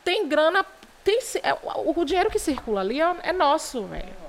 tem 0.04 0.28
grana, 0.28 0.64
tem 1.04 1.20
é, 1.42 1.54
o, 1.54 2.00
o 2.00 2.06
dinheiro 2.06 2.30
que 2.30 2.38
circula 2.38 2.82
ali 2.82 3.02
é, 3.02 3.16
é 3.24 3.34
nosso, 3.34 3.84
velho. 3.86 4.22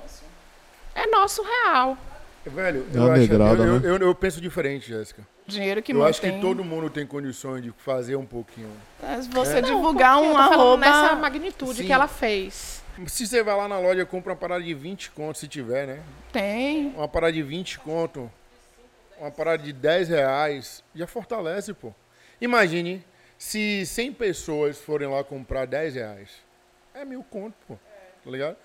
É 0.95 1.07
nosso 1.07 1.41
real. 1.43 1.97
Velho, 2.45 2.85
É 2.93 2.97
eu, 2.97 3.11
acho, 3.11 3.21
negrada, 3.21 3.63
eu, 3.63 3.79
né? 3.79 3.89
eu, 3.89 3.97
eu 3.97 4.15
penso 4.15 4.41
diferente, 4.41 4.89
Jéssica. 4.89 5.25
dinheiro 5.47 5.81
que 5.81 5.93
Eu 5.93 5.97
mantém. 5.99 6.09
acho 6.09 6.21
que 6.21 6.31
todo 6.41 6.63
mundo 6.63 6.89
tem 6.89 7.05
condições 7.07 7.61
de 7.63 7.71
fazer 7.77 8.15
um 8.17 8.25
pouquinho. 8.25 8.69
É, 9.01 9.21
Se 9.21 9.29
você 9.29 9.61
Não, 9.61 9.69
divulgar 9.69 10.17
eu 10.21 10.29
um 10.29 10.33
falando 10.33 10.53
arroba. 10.53 10.77
nessa 10.77 11.15
magnitude 11.15 11.75
Sim. 11.79 11.85
que 11.85 11.93
ela 11.93 12.07
fez. 12.07 12.83
Se 13.07 13.25
você 13.25 13.41
vai 13.41 13.55
lá 13.55 13.67
na 13.67 13.79
loja 13.79 14.01
e 14.01 14.05
compra 14.05 14.33
uma 14.33 14.37
parada 14.37 14.61
de 14.63 14.73
20 14.73 15.11
conto, 15.11 15.37
se 15.39 15.47
tiver, 15.47 15.87
né? 15.87 16.01
Tem. 16.33 16.87
Uma 16.95 17.07
parada 17.07 17.31
de 17.33 17.41
20 17.41 17.79
conto, 17.79 18.29
uma 19.17 19.31
parada 19.31 19.63
de 19.63 19.71
10 19.71 20.09
reais, 20.09 20.83
já 20.93 21.07
fortalece, 21.07 21.73
pô. 21.73 21.93
Imagine 22.41 23.03
se 23.37 23.85
100 23.85 24.13
pessoas 24.13 24.77
forem 24.77 25.07
lá 25.07 25.23
comprar 25.23 25.65
10 25.65 25.95
reais. 25.95 26.29
É 26.93 27.05
mil 27.05 27.23
conto, 27.23 27.55
pô. 27.67 27.75
Tá 28.23 28.29
ligado? 28.29 28.57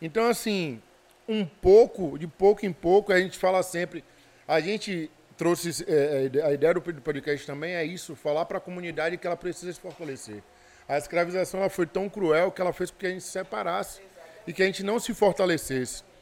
Então, 0.00 0.26
assim, 0.26 0.80
um 1.28 1.44
pouco, 1.44 2.18
de 2.18 2.26
pouco 2.26 2.64
em 2.64 2.72
pouco, 2.72 3.12
a 3.12 3.18
gente 3.18 3.38
fala 3.38 3.62
sempre. 3.62 4.04
A 4.46 4.60
gente 4.60 5.10
trouxe 5.36 5.84
é, 5.86 6.30
é, 6.32 6.42
a 6.42 6.52
ideia 6.52 6.74
do 6.74 6.80
podcast 6.80 7.46
também 7.46 7.74
é 7.74 7.84
isso, 7.84 8.16
falar 8.16 8.44
para 8.46 8.58
a 8.58 8.60
comunidade 8.60 9.16
que 9.16 9.26
ela 9.26 9.36
precisa 9.36 9.72
se 9.72 9.80
fortalecer. 9.80 10.42
A 10.88 10.96
escravização 10.96 11.60
ela 11.60 11.68
foi 11.68 11.86
tão 11.86 12.08
cruel 12.08 12.50
que 12.50 12.60
ela 12.60 12.72
fez 12.72 12.90
com 12.90 12.98
que 12.98 13.06
a 13.06 13.10
gente 13.10 13.24
se 13.24 13.30
separasse 13.30 14.00
e 14.46 14.52
que 14.52 14.62
a 14.62 14.66
gente 14.66 14.82
não 14.82 14.98
se 14.98 15.14
fortalecesse. 15.14 16.04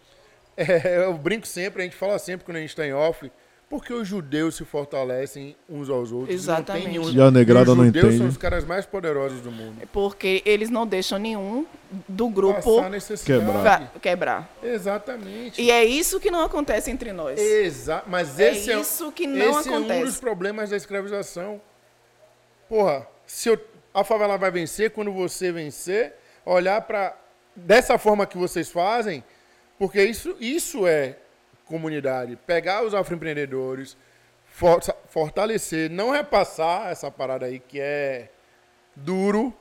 É, 0.56 0.98
eu 0.98 1.14
brinco 1.14 1.48
sempre, 1.48 1.82
a 1.82 1.84
gente 1.84 1.96
fala 1.96 2.16
sempre 2.16 2.46
quando 2.46 2.58
a 2.58 2.60
gente 2.60 2.70
está 2.70 2.86
em 2.86 2.92
off, 2.92 3.28
porque 3.74 3.92
os 3.92 4.06
judeus 4.06 4.54
se 4.54 4.64
fortalecem 4.64 5.56
uns 5.68 5.90
aos 5.90 6.12
outros. 6.12 6.28
e 6.30 6.32
Não 6.34 6.54
Exatamente. 6.54 6.82
tem 6.84 6.92
nenhum... 6.92 7.10
E 7.12 7.20
a 7.20 7.28
negrada 7.28 7.72
os 7.72 7.76
não 7.76 7.84
judeus 7.86 8.04
entende. 8.04 8.18
são 8.18 8.28
os 8.28 8.36
caras 8.36 8.64
mais 8.64 8.86
poderosos 8.86 9.40
do 9.40 9.50
mundo. 9.50 9.82
Porque 9.92 10.40
eles 10.46 10.70
não 10.70 10.86
deixam 10.86 11.18
nenhum 11.18 11.66
do 12.08 12.28
grupo. 12.28 12.80
Quebrar. 13.26 13.92
quebrar. 14.00 14.48
Exatamente. 14.62 15.60
E 15.60 15.72
é 15.72 15.84
isso 15.84 16.20
que 16.20 16.30
não 16.30 16.44
acontece 16.44 16.88
entre 16.92 17.12
nós. 17.12 17.36
Exa 17.36 18.04
mas 18.06 18.38
É 18.38 18.52
esse 18.52 18.70
é, 18.70 18.78
isso 18.78 19.10
que 19.10 19.26
não 19.26 19.58
esse 19.58 19.68
é 19.68 19.72
um 19.72 19.82
dos 19.82 19.90
acontece. 19.90 20.20
problemas 20.20 20.70
da 20.70 20.76
escravização. 20.76 21.60
Porra, 22.68 23.08
se 23.26 23.48
eu- 23.48 23.58
a 23.92 24.04
favela 24.04 24.38
vai 24.38 24.52
vencer 24.52 24.92
quando 24.92 25.10
você 25.12 25.50
vencer, 25.50 26.14
olhar 26.46 26.80
para 26.82 27.16
dessa 27.56 27.98
forma 27.98 28.24
que 28.24 28.38
vocês 28.38 28.70
fazem, 28.70 29.24
porque 29.80 30.00
isso, 30.00 30.36
isso 30.38 30.86
é 30.86 31.16
comunidade. 31.66 32.36
Pegar 32.46 32.84
os 32.84 32.94
afroempreendedores, 32.94 33.96
for- 34.46 34.80
fortalecer, 35.08 35.90
não 35.90 36.10
repassar 36.10 36.88
essa 36.90 37.10
parada 37.10 37.46
aí 37.46 37.58
que 37.58 37.80
é 37.80 38.28
duro. 38.94 39.52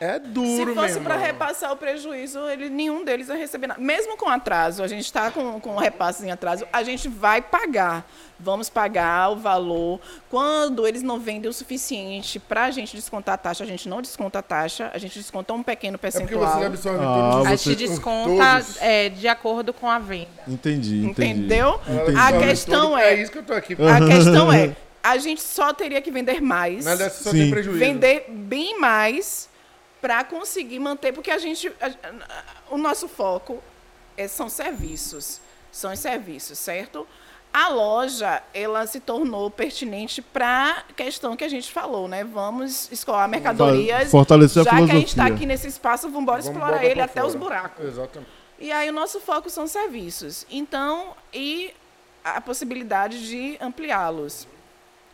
É 0.00 0.18
duro, 0.20 0.70
Se 0.72 0.74
fosse 0.74 1.00
para 1.00 1.16
repassar 1.16 1.72
o 1.72 1.76
prejuízo, 1.76 2.38
ele, 2.48 2.68
nenhum 2.70 3.04
deles 3.04 3.26
vai 3.26 3.36
receber 3.36 3.66
nada. 3.66 3.80
Mesmo 3.80 4.16
com 4.16 4.28
atraso, 4.28 4.82
a 4.82 4.86
gente 4.86 5.04
está 5.04 5.28
com, 5.30 5.58
com 5.58 5.74
repasse 5.76 6.24
em 6.24 6.30
atraso, 6.30 6.64
a 6.72 6.84
gente 6.84 7.08
vai 7.08 7.42
pagar. 7.42 8.08
Vamos 8.38 8.68
pagar 8.68 9.30
o 9.32 9.36
valor. 9.36 10.00
Quando 10.30 10.86
eles 10.86 11.02
não 11.02 11.18
vendem 11.18 11.50
o 11.50 11.52
suficiente 11.52 12.38
para 12.38 12.66
a 12.66 12.70
gente 12.70 12.94
descontar 12.94 13.34
a 13.34 13.38
taxa, 13.38 13.64
a 13.64 13.66
gente 13.66 13.88
não 13.88 14.00
desconta 14.00 14.38
a 14.38 14.42
taxa, 14.42 14.88
a 14.94 14.98
gente 14.98 15.18
desconta 15.18 15.52
um 15.52 15.64
pequeno 15.64 15.96
É 15.96 15.98
porque 15.98 16.12
percentual. 16.18 16.52
vocês 16.52 16.66
absorvem 16.66 17.04
Ah, 17.04 17.30
todos 17.32 17.46
A 17.48 17.56
você- 17.56 17.70
gente 17.70 17.88
desconta 17.88 18.64
é, 18.80 19.08
de 19.08 19.26
acordo 19.26 19.72
com 19.72 19.90
a 19.90 19.98
venda. 19.98 20.28
Entendi, 20.46 21.04
entendi. 21.04 21.30
Entendeu? 21.40 21.80
Entendi. 21.88 22.16
A 22.16 22.26
absorve 22.28 22.46
questão 22.46 22.96
é- 22.96 23.14
É 23.14 23.20
isso 23.20 23.32
que 23.32 23.38
eu 23.38 23.42
tô 23.42 23.52
aqui. 23.52 23.72
A 23.74 24.06
questão 24.06 24.52
é, 24.52 24.76
a 25.02 25.18
gente 25.18 25.42
só 25.42 25.74
teria 25.74 26.00
que 26.00 26.12
vender 26.12 26.40
mais. 26.40 26.84
Nada 26.84 27.10
só 27.10 27.30
Sim. 27.32 27.38
tem 27.38 27.50
prejuízo. 27.50 27.80
vender 27.80 28.26
bem 28.28 28.78
mais 28.78 29.48
para 30.00 30.22
conseguir 30.24 30.78
manter, 30.78 31.12
porque 31.12 31.30
a 31.30 31.38
gente, 31.38 31.68
a- 31.80 31.86
a- 31.86 32.14
o 32.70 32.78
nosso 32.78 33.08
foco 33.08 33.62
é- 34.16 34.28
são 34.28 34.48
serviços, 34.48 35.40
são 35.72 35.92
os 35.92 35.98
serviços, 35.98 36.58
certo? 36.58 37.06
A 37.52 37.68
loja, 37.68 38.42
ela 38.52 38.86
se 38.86 39.00
tornou 39.00 39.50
pertinente 39.50 40.20
para 40.20 40.84
a 40.88 40.92
questão 40.92 41.34
que 41.34 41.42
a 41.44 41.48
gente 41.48 41.72
falou, 41.72 42.06
né? 42.06 42.22
Vamos 42.22 42.90
escoar 42.92 43.26
mercadorias. 43.28 44.10
fortalecer 44.10 44.60
a 44.60 44.64
já 44.64 44.70
que 44.76 44.82
a 44.82 44.86
gente 44.86 45.08
está 45.08 45.26
aqui 45.26 45.46
nesse 45.46 45.66
espaço, 45.66 46.02
vamos 46.08 46.22
embora 46.22 46.42
Vamos 46.42 46.56
explorar 46.56 46.84
ele 46.84 47.00
até 47.00 47.14
fora. 47.20 47.26
os 47.26 47.34
buracos. 47.34 47.84
Exatamente. 47.86 48.30
E 48.60 48.70
aí 48.70 48.90
o 48.90 48.92
nosso 48.92 49.18
foco 49.20 49.48
são 49.48 49.66
serviços. 49.66 50.44
Então, 50.50 51.14
e 51.32 51.72
a 52.22 52.40
possibilidade 52.40 53.26
de 53.26 53.56
ampliá-los. 53.60 54.46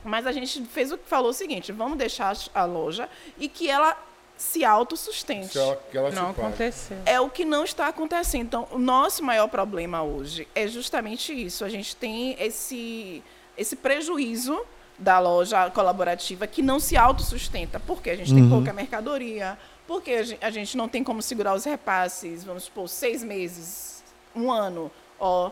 Mas 0.03 0.26
a 0.26 0.32
gente 0.32 0.62
fez 0.66 0.91
o 0.93 0.99
que 0.99 1.09
falou 1.09 1.30
o 1.30 1.32
seguinte: 1.35 1.70
vamos 1.72 1.97
deixar 1.97 2.37
a 2.55 2.64
loja 2.64 3.09
e 3.39 3.49
que 3.49 3.70
ela 3.70 3.97
se 4.37 4.64
autossustente. 4.64 5.51
Que 5.51 5.59
ela, 5.59 5.76
que 5.91 5.99
ela 5.99 6.11
se 6.11 6.16
Não 6.16 6.30
aconteceu. 6.30 6.97
É 7.07 7.20
o 7.20 7.30
que 7.30 7.45
não 7.45 7.64
está 7.64 7.89
acontecendo. 7.89 8.43
Então, 8.43 8.68
o 8.70 8.78
nosso 8.78 9.22
maior 9.22 9.49
problema 9.49 10.03
hoje 10.03 10.49
é 10.55 10.66
justamente 10.66 11.32
isso. 11.32 11.64
A 11.64 11.68
gente 11.68 11.95
tem 11.95 12.37
esse, 12.39 13.22
esse 13.57 13.76
prejuízo 13.76 14.61
da 14.99 15.18
loja 15.18 15.70
colaborativa 15.70 16.47
que 16.47 16.62
não 16.62 16.78
se 16.78 16.97
autossustenta. 16.97 17.80
Porque 17.80 18.11
a 18.11 18.16
gente 18.16 18.35
tem 18.35 18.49
pouca 18.49 18.72
mercadoria, 18.72 19.59
porque 19.87 20.37
a 20.41 20.51
gente 20.51 20.76
não 20.76 20.89
tem 20.89 21.03
como 21.03 21.22
segurar 21.22 21.55
os 21.55 21.64
repasses, 21.64 22.45
vamos 22.45 22.64
supor, 22.64 22.89
seis 22.89 23.22
meses, 23.22 24.03
um 24.35 24.51
ano. 24.51 24.91
Ó, 25.18 25.51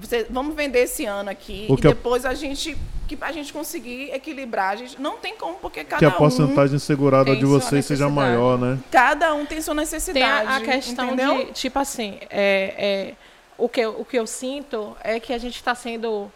você- 0.00 0.26
vamos 0.30 0.54
vender 0.54 0.80
esse 0.80 1.04
ano 1.04 1.30
aqui 1.30 1.66
O 1.68 1.74
e 1.74 1.76
que 1.80 1.86
a- 1.86 1.90
depois 1.90 2.24
a 2.24 2.34
gente 2.34 2.76
que 3.06 3.16
a 3.22 3.32
gente 3.32 3.54
conseguir 3.54 4.10
equilibrar. 4.12 4.72
A 4.74 4.76
gente 4.76 5.00
não 5.00 5.16
tem 5.16 5.34
como, 5.34 5.54
porque 5.54 5.82
cada 5.82 5.98
que 5.98 6.04
a 6.04 6.08
um 6.10 6.12
porcentagem 6.12 6.78
segurada 6.78 7.30
tem 7.30 7.38
de 7.38 7.46
vocês 7.46 7.86
seja 7.86 8.06
maior, 8.06 8.58
né? 8.58 8.78
cada 8.90 9.32
um 9.34 9.46
tem 9.46 9.62
sua 9.62 9.74
Tem 9.74 9.80
necessidade. 9.80 10.46
a, 10.46 10.56
a 10.56 10.60
questão 10.60 11.06
entendeu? 11.14 11.46
de, 11.46 11.52
tipo 11.52 11.78
assim, 11.78 12.18
é, 12.28 12.74
é, 13.08 13.14
o, 13.56 13.66
que 13.66 13.80
eu, 13.80 13.98
o 13.98 14.04
que 14.04 14.18
eu 14.18 14.26
sinto 14.26 14.94
é 15.02 15.18
que 15.18 15.32
a 15.32 15.38
gente 15.38 15.54
está 15.56 15.74
sendo 15.74 16.30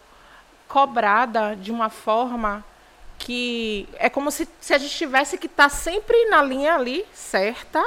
cobrada 0.67 1.55
de 1.55 1.71
uma 1.71 1.89
forma 1.89 2.65
que 3.19 3.87
é 3.99 4.09
como 4.09 4.31
se, 4.31 4.47
se 4.59 4.73
a 4.73 4.77
gente 4.79 4.95
tivesse 4.95 5.37
que 5.37 5.45
estar 5.45 5.69
sempre 5.69 6.25
na 6.25 6.41
linha 6.41 6.73
ali 6.75 7.05
certa, 7.13 7.83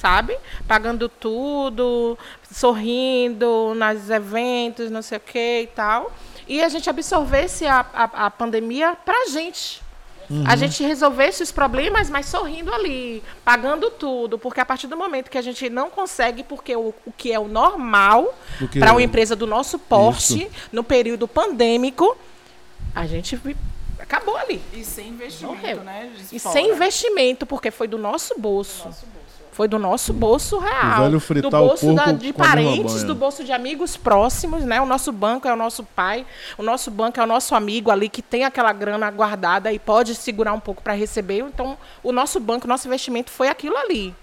sabe? 0.00 0.36
Pagando 0.66 1.08
tudo, 1.08 2.18
sorrindo 2.50 3.74
nos 3.74 4.08
eventos, 4.08 4.90
não 4.90 5.02
sei 5.02 5.18
o 5.18 5.20
que 5.20 5.60
e 5.62 5.66
tal. 5.68 6.12
E 6.48 6.62
a 6.62 6.68
gente 6.68 6.88
absorvesse 6.88 7.66
a, 7.66 7.84
a, 7.92 8.26
a 8.26 8.30
pandemia 8.30 8.96
pra 9.04 9.26
gente. 9.26 9.82
A 10.46 10.54
gente 10.54 10.84
resolvesse 10.84 11.42
os 11.42 11.50
problemas, 11.50 12.08
mas 12.08 12.26
sorrindo 12.26 12.72
ali, 12.72 13.20
pagando 13.44 13.90
tudo, 13.90 14.38
porque 14.38 14.60
a 14.60 14.64
partir 14.64 14.86
do 14.86 14.96
momento 14.96 15.28
que 15.28 15.36
a 15.36 15.42
gente 15.42 15.68
não 15.68 15.90
consegue, 15.90 16.44
porque 16.44 16.76
o, 16.76 16.94
o 17.04 17.12
que 17.12 17.32
é 17.32 17.38
o 17.40 17.48
normal 17.48 18.32
Do 18.60 18.68
para 18.68 18.92
uma 18.92 19.02
empresa 19.02 19.34
do 19.34 19.44
nosso 19.44 19.76
porte, 19.76 20.48
no 20.70 20.84
período 20.84 21.26
pandêmico, 21.26 22.16
a 22.94 23.06
gente 23.08 23.40
acabou 23.98 24.36
ali. 24.36 24.62
E 24.72 24.84
sem 24.84 25.08
investimento, 25.08 25.56
Morreu. 25.56 25.82
né? 25.82 26.12
E 26.30 26.38
fora. 26.38 26.52
sem 26.52 26.70
investimento, 26.70 27.44
porque 27.44 27.72
foi 27.72 27.88
do 27.88 27.98
nosso 27.98 28.38
bolso. 28.38 28.88
Foi 29.60 29.68
do 29.68 29.78
nosso 29.78 30.14
bolso 30.14 30.58
real. 30.58 31.02
O 31.02 31.04
velho 31.04 31.20
fritar 31.20 31.50
do 31.50 31.66
bolso 31.66 31.94
porco 31.94 32.12
de 32.14 32.32
parentes, 32.32 33.04
do 33.04 33.14
bolso 33.14 33.44
de 33.44 33.52
amigos 33.52 33.94
próximos, 33.94 34.64
né? 34.64 34.80
O 34.80 34.86
nosso 34.86 35.12
banco 35.12 35.46
é 35.46 35.52
o 35.52 35.56
nosso 35.56 35.84
pai, 35.84 36.24
o 36.56 36.62
nosso 36.62 36.90
banco 36.90 37.20
é 37.20 37.22
o 37.22 37.26
nosso 37.26 37.54
amigo 37.54 37.90
ali 37.90 38.08
que 38.08 38.22
tem 38.22 38.46
aquela 38.46 38.72
grana 38.72 39.10
guardada 39.10 39.70
e 39.70 39.78
pode 39.78 40.14
segurar 40.14 40.54
um 40.54 40.60
pouco 40.60 40.82
para 40.82 40.94
receber. 40.94 41.40
Então, 41.40 41.76
o 42.02 42.10
nosso 42.10 42.40
banco, 42.40 42.64
o 42.64 42.68
nosso 42.70 42.88
investimento 42.88 43.30
foi 43.30 43.48
aquilo 43.48 43.76
ali. 43.76 44.14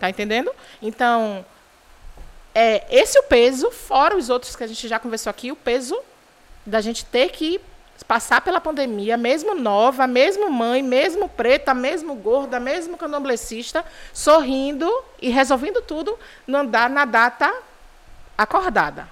Tá 0.00 0.08
entendendo? 0.08 0.50
Então, 0.80 1.44
é 2.54 2.86
esse 2.90 3.18
o 3.18 3.24
peso, 3.24 3.70
fora 3.70 4.16
os 4.16 4.30
outros 4.30 4.56
que 4.56 4.64
a 4.64 4.66
gente 4.66 4.88
já 4.88 4.98
conversou 4.98 5.28
aqui, 5.28 5.52
o 5.52 5.56
peso 5.56 6.00
da 6.64 6.80
gente 6.80 7.04
ter 7.04 7.28
que 7.28 7.60
passar 8.02 8.40
pela 8.40 8.60
pandemia, 8.60 9.16
mesmo 9.16 9.54
nova, 9.54 10.06
mesmo 10.06 10.50
mãe, 10.50 10.82
mesmo 10.82 11.28
preta, 11.28 11.72
mesmo 11.74 12.14
gorda, 12.14 12.58
mesmo 12.60 12.96
candomblessista, 12.96 13.84
sorrindo 14.12 14.90
e 15.20 15.28
resolvendo 15.30 15.80
tudo 15.82 16.18
no 16.46 16.58
andar 16.58 16.90
na 16.90 17.04
data 17.04 17.52
acordada. 18.36 19.08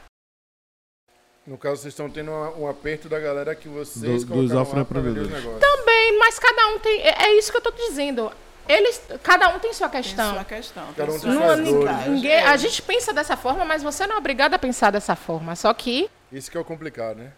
No 1.46 1.56
caso, 1.58 1.82
vocês 1.82 1.92
estão 1.92 2.08
tendo 2.10 2.30
um 2.30 2.68
aperto 2.68 3.08
da 3.08 3.18
galera 3.18 3.54
que 3.54 3.68
vocês 3.68 4.24
Do- 4.24 4.34
dos 4.34 4.54
afroempreendedores. 4.54 5.30
Também, 5.58 6.18
mas 6.18 6.38
cada 6.38 6.68
um 6.68 6.78
tem. 6.78 7.00
É, 7.00 7.24
é 7.24 7.38
isso 7.38 7.50
que 7.50 7.56
eu 7.56 7.62
estou 7.70 7.72
dizendo. 7.88 8.30
Eles, 8.68 9.00
cada 9.22 9.48
um 9.48 9.58
tem 9.58 9.72
sua 9.72 9.88
Tem 9.88 10.00
questão. 10.00 10.34
sua 10.34 10.44
questão. 10.44 10.84
Cada 10.96 11.10
um 11.10 11.18
tem 11.18 11.28
tem 11.30 11.32
suas 11.40 11.58
dores, 11.58 12.06
ninguém, 12.06 12.38
a 12.40 12.56
gente 12.56 12.80
pensa 12.82 13.12
dessa 13.12 13.36
forma, 13.36 13.64
mas 13.64 13.82
você 13.82 14.06
não 14.06 14.14
é 14.14 14.18
obrigado 14.18 14.54
a 14.54 14.58
pensar 14.58 14.92
dessa 14.92 15.16
forma. 15.16 15.56
Só 15.56 15.72
que 15.74 16.08
Isso 16.30 16.48
que 16.50 16.56
é 16.56 16.60
o 16.60 16.64
complicado, 16.64 17.16
né? 17.16 17.32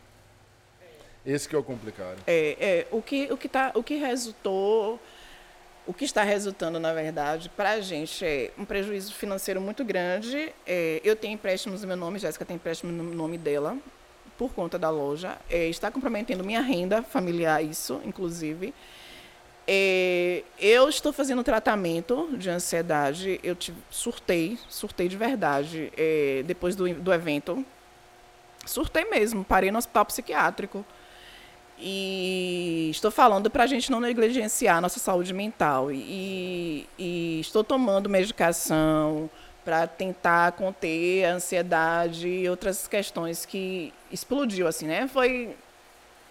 Esse 1.24 1.48
que 1.48 1.54
é 1.54 1.58
o 1.58 1.62
complicado. 1.62 2.18
É, 2.26 2.56
é, 2.60 2.86
o, 2.90 3.00
que, 3.00 3.28
o, 3.30 3.36
que 3.36 3.48
tá, 3.48 3.70
o 3.74 3.82
que 3.82 3.94
resultou, 3.94 5.00
o 5.86 5.92
que 5.92 6.04
está 6.04 6.22
resultando, 6.22 6.80
na 6.80 6.92
verdade, 6.92 7.48
para 7.48 7.70
a 7.70 7.80
gente 7.80 8.24
é 8.24 8.50
um 8.58 8.64
prejuízo 8.64 9.14
financeiro 9.14 9.60
muito 9.60 9.84
grande. 9.84 10.52
É, 10.66 11.00
eu 11.04 11.14
tenho 11.14 11.34
empréstimos 11.34 11.82
no 11.82 11.88
meu 11.88 11.96
nome, 11.96 12.18
Jéssica 12.18 12.44
tem 12.44 12.56
empréstimo 12.56 12.90
no 12.90 13.04
nome 13.14 13.38
dela, 13.38 13.78
por 14.36 14.52
conta 14.52 14.78
da 14.78 14.90
loja. 14.90 15.38
É, 15.48 15.68
está 15.68 15.90
comprometendo 15.90 16.42
minha 16.42 16.60
renda 16.60 17.02
familiar, 17.02 17.64
isso, 17.64 18.00
inclusive. 18.04 18.74
É, 19.66 20.42
eu 20.58 20.88
estou 20.88 21.12
fazendo 21.12 21.44
tratamento 21.44 22.28
de 22.36 22.50
ansiedade. 22.50 23.38
Eu 23.44 23.56
surtei, 23.90 24.58
surtei 24.68 25.06
de 25.06 25.16
verdade 25.16 25.92
é, 25.96 26.42
depois 26.44 26.74
do, 26.74 26.92
do 26.94 27.12
evento. 27.12 27.64
Surtei 28.66 29.04
mesmo, 29.04 29.44
parei 29.44 29.70
no 29.70 29.78
hospital 29.78 30.04
psiquiátrico. 30.06 30.84
E 31.84 32.90
estou 32.92 33.10
falando 33.10 33.50
para 33.50 33.64
a 33.64 33.66
gente 33.66 33.90
não 33.90 33.98
negligenciar 33.98 34.76
a 34.76 34.80
nossa 34.80 35.00
saúde 35.00 35.34
mental. 35.34 35.90
E, 35.90 36.88
e 36.96 37.40
estou 37.40 37.64
tomando 37.64 38.08
medicação 38.08 39.28
para 39.64 39.88
tentar 39.88 40.52
conter 40.52 41.24
a 41.24 41.34
ansiedade 41.34 42.28
e 42.28 42.48
outras 42.48 42.86
questões 42.86 43.44
que 43.44 43.92
explodiu 44.12 44.68
assim, 44.68 44.86
né? 44.86 45.08
Foi 45.08 45.56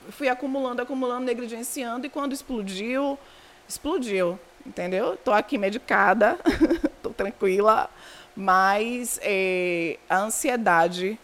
fui 0.09 0.29
acumulando, 0.29 0.81
acumulando, 0.81 1.25
negligenciando 1.25 2.07
e 2.07 2.09
quando 2.09 2.33
explodiu, 2.33 3.19
explodiu, 3.67 4.39
entendeu? 4.65 5.17
Tô 5.17 5.31
aqui 5.31 5.57
medicada, 5.57 6.39
tô 7.03 7.11
tranquila, 7.11 7.89
mas 8.35 9.19
eh, 9.21 9.99
a 10.09 10.17
ansiedade, 10.17 11.19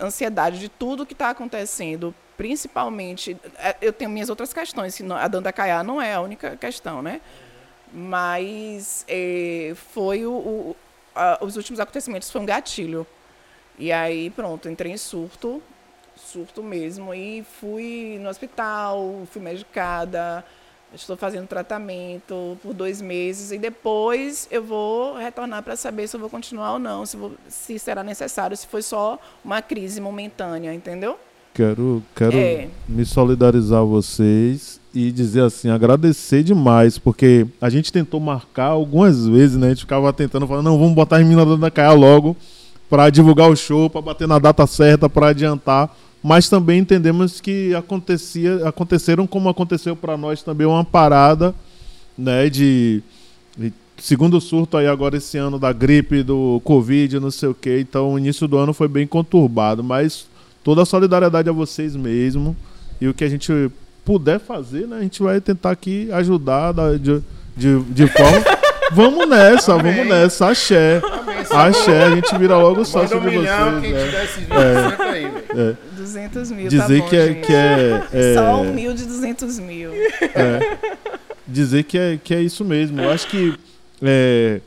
ansiedade 0.00 0.58
de 0.58 0.68
tudo 0.68 1.04
que 1.04 1.12
está 1.12 1.30
acontecendo, 1.30 2.14
principalmente, 2.36 3.36
eh, 3.58 3.76
eu 3.80 3.92
tenho 3.92 4.10
minhas 4.10 4.28
outras 4.28 4.52
questões, 4.52 5.00
a 5.12 5.28
Danda 5.28 5.52
Caiá 5.52 5.82
não 5.82 6.00
é 6.00 6.14
a 6.14 6.20
única 6.20 6.56
questão, 6.56 7.02
né? 7.02 7.20
Mas 7.92 9.04
eh, 9.08 9.72
foi 9.92 10.26
o, 10.26 10.32
o- 10.32 10.76
a- 11.14 11.38
os 11.40 11.56
últimos 11.56 11.80
acontecimentos 11.80 12.30
foi 12.30 12.40
um 12.40 12.46
gatilho. 12.46 13.06
E 13.78 13.92
aí, 13.92 14.30
pronto, 14.30 14.68
entrei 14.68 14.92
em 14.92 14.96
surto, 14.96 15.62
surto 16.16 16.62
mesmo, 16.62 17.14
e 17.14 17.44
fui 17.60 18.18
no 18.20 18.28
hospital, 18.28 19.22
fui 19.30 19.40
medicada, 19.42 20.44
estou 20.94 21.16
fazendo 21.16 21.46
tratamento 21.46 22.58
por 22.62 22.72
dois 22.72 23.00
meses, 23.02 23.52
e 23.52 23.58
depois 23.58 24.48
eu 24.50 24.62
vou 24.64 25.14
retornar 25.16 25.62
para 25.62 25.76
saber 25.76 26.08
se 26.08 26.16
eu 26.16 26.20
vou 26.20 26.30
continuar 26.30 26.74
ou 26.74 26.78
não, 26.78 27.04
se, 27.04 27.16
vou- 27.16 27.32
se 27.48 27.78
será 27.78 28.02
necessário, 28.02 28.56
se 28.56 28.66
foi 28.66 28.82
só 28.82 29.18
uma 29.44 29.60
crise 29.60 30.00
momentânea, 30.00 30.72
entendeu? 30.72 31.18
Quero, 31.56 32.02
quero 32.14 32.36
É. 32.36 32.68
me 32.86 33.06
solidarizar 33.06 33.80
a 33.80 33.84
vocês 33.84 34.78
e 34.94 35.10
dizer 35.10 35.42
assim, 35.42 35.70
agradecer 35.70 36.42
demais, 36.42 36.98
porque 36.98 37.46
a 37.58 37.70
gente 37.70 37.90
tentou 37.90 38.20
marcar 38.20 38.66
algumas 38.66 39.26
vezes, 39.26 39.56
né? 39.56 39.68
A 39.68 39.70
gente 39.70 39.80
ficava 39.80 40.12
tentando 40.12 40.46
falar, 40.46 40.60
não, 40.62 40.78
vamos 40.78 40.94
botar 40.94 41.16
as 41.16 41.22
meninas 41.22 41.58
da 41.58 41.70
Caia 41.70 41.92
logo 41.92 42.36
para 42.90 43.08
divulgar 43.08 43.48
o 43.48 43.56
show, 43.56 43.88
para 43.88 44.02
bater 44.02 44.28
na 44.28 44.38
data 44.38 44.66
certa, 44.66 45.08
para 45.08 45.28
adiantar. 45.28 45.96
Mas 46.22 46.46
também 46.48 46.80
entendemos 46.80 47.40
que 47.40 47.74
acontecia, 47.74 48.68
aconteceram 48.68 49.26
como 49.26 49.48
aconteceu 49.48 49.96
para 49.96 50.14
nós 50.16 50.42
também 50.42 50.66
uma 50.66 50.84
parada, 50.84 51.54
né? 52.18 52.50
De, 52.50 53.02
de 53.56 53.72
segundo 53.96 54.38
surto 54.42 54.76
aí 54.76 54.86
agora 54.86 55.16
esse 55.16 55.38
ano 55.38 55.58
da 55.58 55.72
gripe, 55.72 56.22
do 56.22 56.60
Covid, 56.64 57.18
não 57.18 57.30
sei 57.30 57.48
o 57.48 57.54
que. 57.54 57.80
Então 57.80 58.12
o 58.12 58.18
início 58.18 58.46
do 58.46 58.58
ano 58.58 58.74
foi 58.74 58.88
bem 58.88 59.06
conturbado, 59.06 59.82
mas 59.82 60.26
toda 60.66 60.82
a 60.82 60.84
solidariedade 60.84 61.48
a 61.48 61.52
vocês 61.52 61.94
mesmo. 61.94 62.56
E 63.00 63.06
o 63.06 63.14
que 63.14 63.22
a 63.22 63.28
gente 63.28 63.70
puder 64.04 64.40
fazer, 64.40 64.84
né? 64.88 64.96
A 64.98 65.02
gente 65.02 65.22
vai 65.22 65.40
tentar 65.40 65.70
aqui 65.70 66.08
ajudar 66.10 66.72
da- 66.72 66.96
de, 66.96 67.22
de, 67.56 67.78
de 67.84 68.06
forma. 68.08 68.42
vamos 68.90 69.28
nessa, 69.28 69.74
Amém. 69.74 69.94
vamos 69.94 70.08
nessa, 70.08 70.48
axé. 70.48 71.00
Axé, 71.52 72.02
a 72.02 72.10
gente 72.16 72.36
vira 72.36 72.56
logo 72.58 72.84
sócio 72.84 73.16
um 73.16 73.20
de 73.20 73.28
vocês. 73.36 73.44
né? 73.44 73.80
der 74.10 74.24
esses 74.24 74.44
20% 74.48 75.00
aí, 75.00 75.30
velho. 75.54 75.78
200 75.98 76.50
mil, 76.50 76.62
tá 76.64 76.68
Dizer 76.68 77.00
bom, 77.00 77.08
que 77.08 77.16
é, 77.16 77.26
gente. 77.28 77.46
que 77.46 77.52
é, 77.52 78.04
é- 78.12 78.34
Só 78.34 78.60
um 78.60 78.72
mil 78.74 78.92
de 78.92 79.04
200 79.04 79.58
mil. 79.60 79.90
dizer 81.46 81.84
que 81.84 81.96
é, 81.96 82.18
que 82.22 82.34
é 82.34 82.40
isso 82.42 82.64
mesmo. 82.64 83.00
Eu 83.00 83.10
acho 83.10 83.28
que 83.28 83.54
é, 84.02 84.60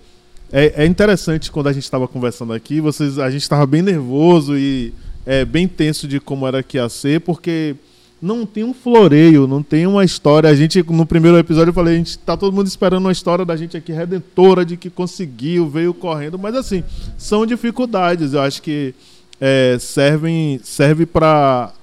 é, 0.52 0.84
é 0.84 0.86
interessante 0.86 1.52
quando 1.52 1.68
a 1.68 1.74
gente 1.74 1.84
estava 1.84 2.08
conversando 2.08 2.54
aqui, 2.54 2.80
vocês, 2.80 3.20
a 3.20 3.30
gente 3.30 3.42
estava 3.42 3.66
bem 3.66 3.82
nervoso 3.82 4.58
e 4.58 4.94
é, 5.30 5.46
bem 5.46 5.68
tenso 5.68 6.08
de 6.08 6.20
como 6.20 6.48
era 6.48 6.64
que 6.64 6.78
ia 6.78 6.90
ser, 6.90 7.22
porque 7.22 7.76
não 8.20 8.48
tem 8.48 8.64
um 8.64 8.74
floreio, 8.74 9.46
não 9.46 9.62
tem 9.62 9.86
uma 9.86 10.04
história. 10.04 10.50
A 10.50 10.56
gente, 10.56 10.84
no 10.90 11.06
primeiro 11.06 11.38
episódio, 11.38 11.70
eu 11.70 11.74
falei, 11.74 11.94
a 11.94 11.98
gente 12.00 12.18
tá 12.18 12.36
todo 12.36 12.52
mundo 12.52 12.66
esperando 12.66 13.06
uma 13.06 13.12
história 13.12 13.46
da 13.46 13.56
gente 13.56 13.78
aqui 13.78 13.92
redentora, 13.92 14.66
de 14.66 14.76
que 14.76 14.90
conseguiu, 14.90 15.70
veio 15.70 15.94
correndo, 15.94 16.40
mas 16.40 16.56
assim, 16.56 16.84
são 17.16 17.46
dificuldades. 17.46 18.34
Eu 18.34 18.42
acho 18.42 18.60
que 18.60 18.96
é, 19.40 19.78
servem 19.80 20.60
serve 20.64 21.06
para 21.06 21.74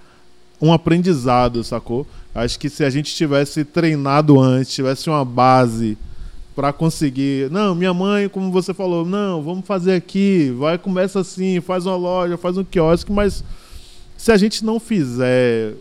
um 0.60 0.72
aprendizado, 0.72 1.62
sacou? 1.62 2.04
Acho 2.34 2.58
que 2.58 2.68
se 2.68 2.82
a 2.82 2.90
gente 2.90 3.14
tivesse 3.14 3.64
treinado 3.64 4.40
antes, 4.40 4.74
tivesse 4.74 5.08
uma 5.08 5.24
base 5.24 5.96
para 6.56 6.72
conseguir. 6.72 7.50
Não, 7.50 7.74
minha 7.74 7.92
mãe, 7.92 8.30
como 8.30 8.50
você 8.50 8.72
falou, 8.72 9.04
não, 9.04 9.42
vamos 9.42 9.66
fazer 9.66 9.92
aqui, 9.92 10.50
vai, 10.58 10.78
começa 10.78 11.20
assim, 11.20 11.60
faz 11.60 11.84
uma 11.84 11.96
loja, 11.96 12.38
faz 12.38 12.56
um 12.56 12.64
quiosque, 12.64 13.12
mas 13.12 13.44
se 14.16 14.32
a 14.32 14.38
gente 14.38 14.64
não 14.64 14.80
fizer, 14.80 15.74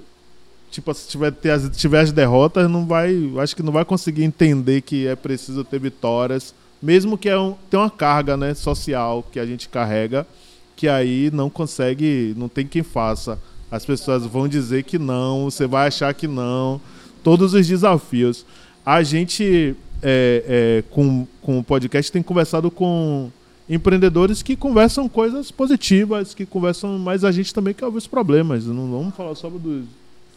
tipo, 0.69 0.93
se 0.93 1.07
tiver, 1.07 1.31
ter 1.31 1.51
as, 1.51 1.69
tiver 1.69 2.01
as 2.01 2.11
derrotas, 2.11 2.69
não 2.69 2.85
vai, 2.85 3.15
acho 3.39 3.55
que 3.55 3.63
não 3.63 3.71
vai 3.71 3.85
conseguir 3.85 4.25
entender 4.25 4.81
que 4.81 5.07
é 5.07 5.15
preciso 5.15 5.63
ter 5.63 5.79
vitórias, 5.79 6.53
mesmo 6.81 7.17
que 7.17 7.29
é 7.29 7.39
um, 7.39 7.55
tem 7.69 7.79
uma 7.79 7.89
carga, 7.89 8.35
né, 8.35 8.53
social 8.53 9.25
que 9.31 9.39
a 9.39 9.45
gente 9.45 9.69
carrega, 9.69 10.27
que 10.75 10.89
aí 10.89 11.31
não 11.31 11.49
consegue, 11.49 12.33
não 12.35 12.49
tem 12.49 12.67
quem 12.67 12.83
faça. 12.83 13.39
As 13.71 13.85
pessoas 13.85 14.25
vão 14.25 14.45
dizer 14.45 14.83
que 14.83 14.99
não, 14.99 15.45
você 15.45 15.65
vai 15.65 15.87
achar 15.87 16.13
que 16.13 16.27
não, 16.27 16.81
todos 17.23 17.53
os 17.53 17.65
desafios. 17.65 18.45
A 18.85 19.01
gente 19.01 19.75
é, 20.07 20.43
é, 20.47 20.83
com, 20.91 21.25
com 21.41 21.57
o 21.57 21.63
podcast 21.63 22.11
tem 22.11 22.21
conversado 22.21 22.69
com 22.69 23.31
empreendedores 23.67 24.43
que 24.43 24.55
conversam 24.55 25.09
coisas 25.09 25.49
positivas, 25.49 26.35
que 26.35 26.45
conversam, 26.45 26.99
mas 26.99 27.23
a 27.23 27.31
gente 27.31 27.51
também 27.51 27.73
quer 27.73 27.85
ouvir 27.85 27.97
os 27.97 28.05
problemas. 28.05 28.67
Não 28.67 28.91
vamos 28.91 29.15
falar 29.15 29.33
só 29.33 29.49
do. 29.49 29.83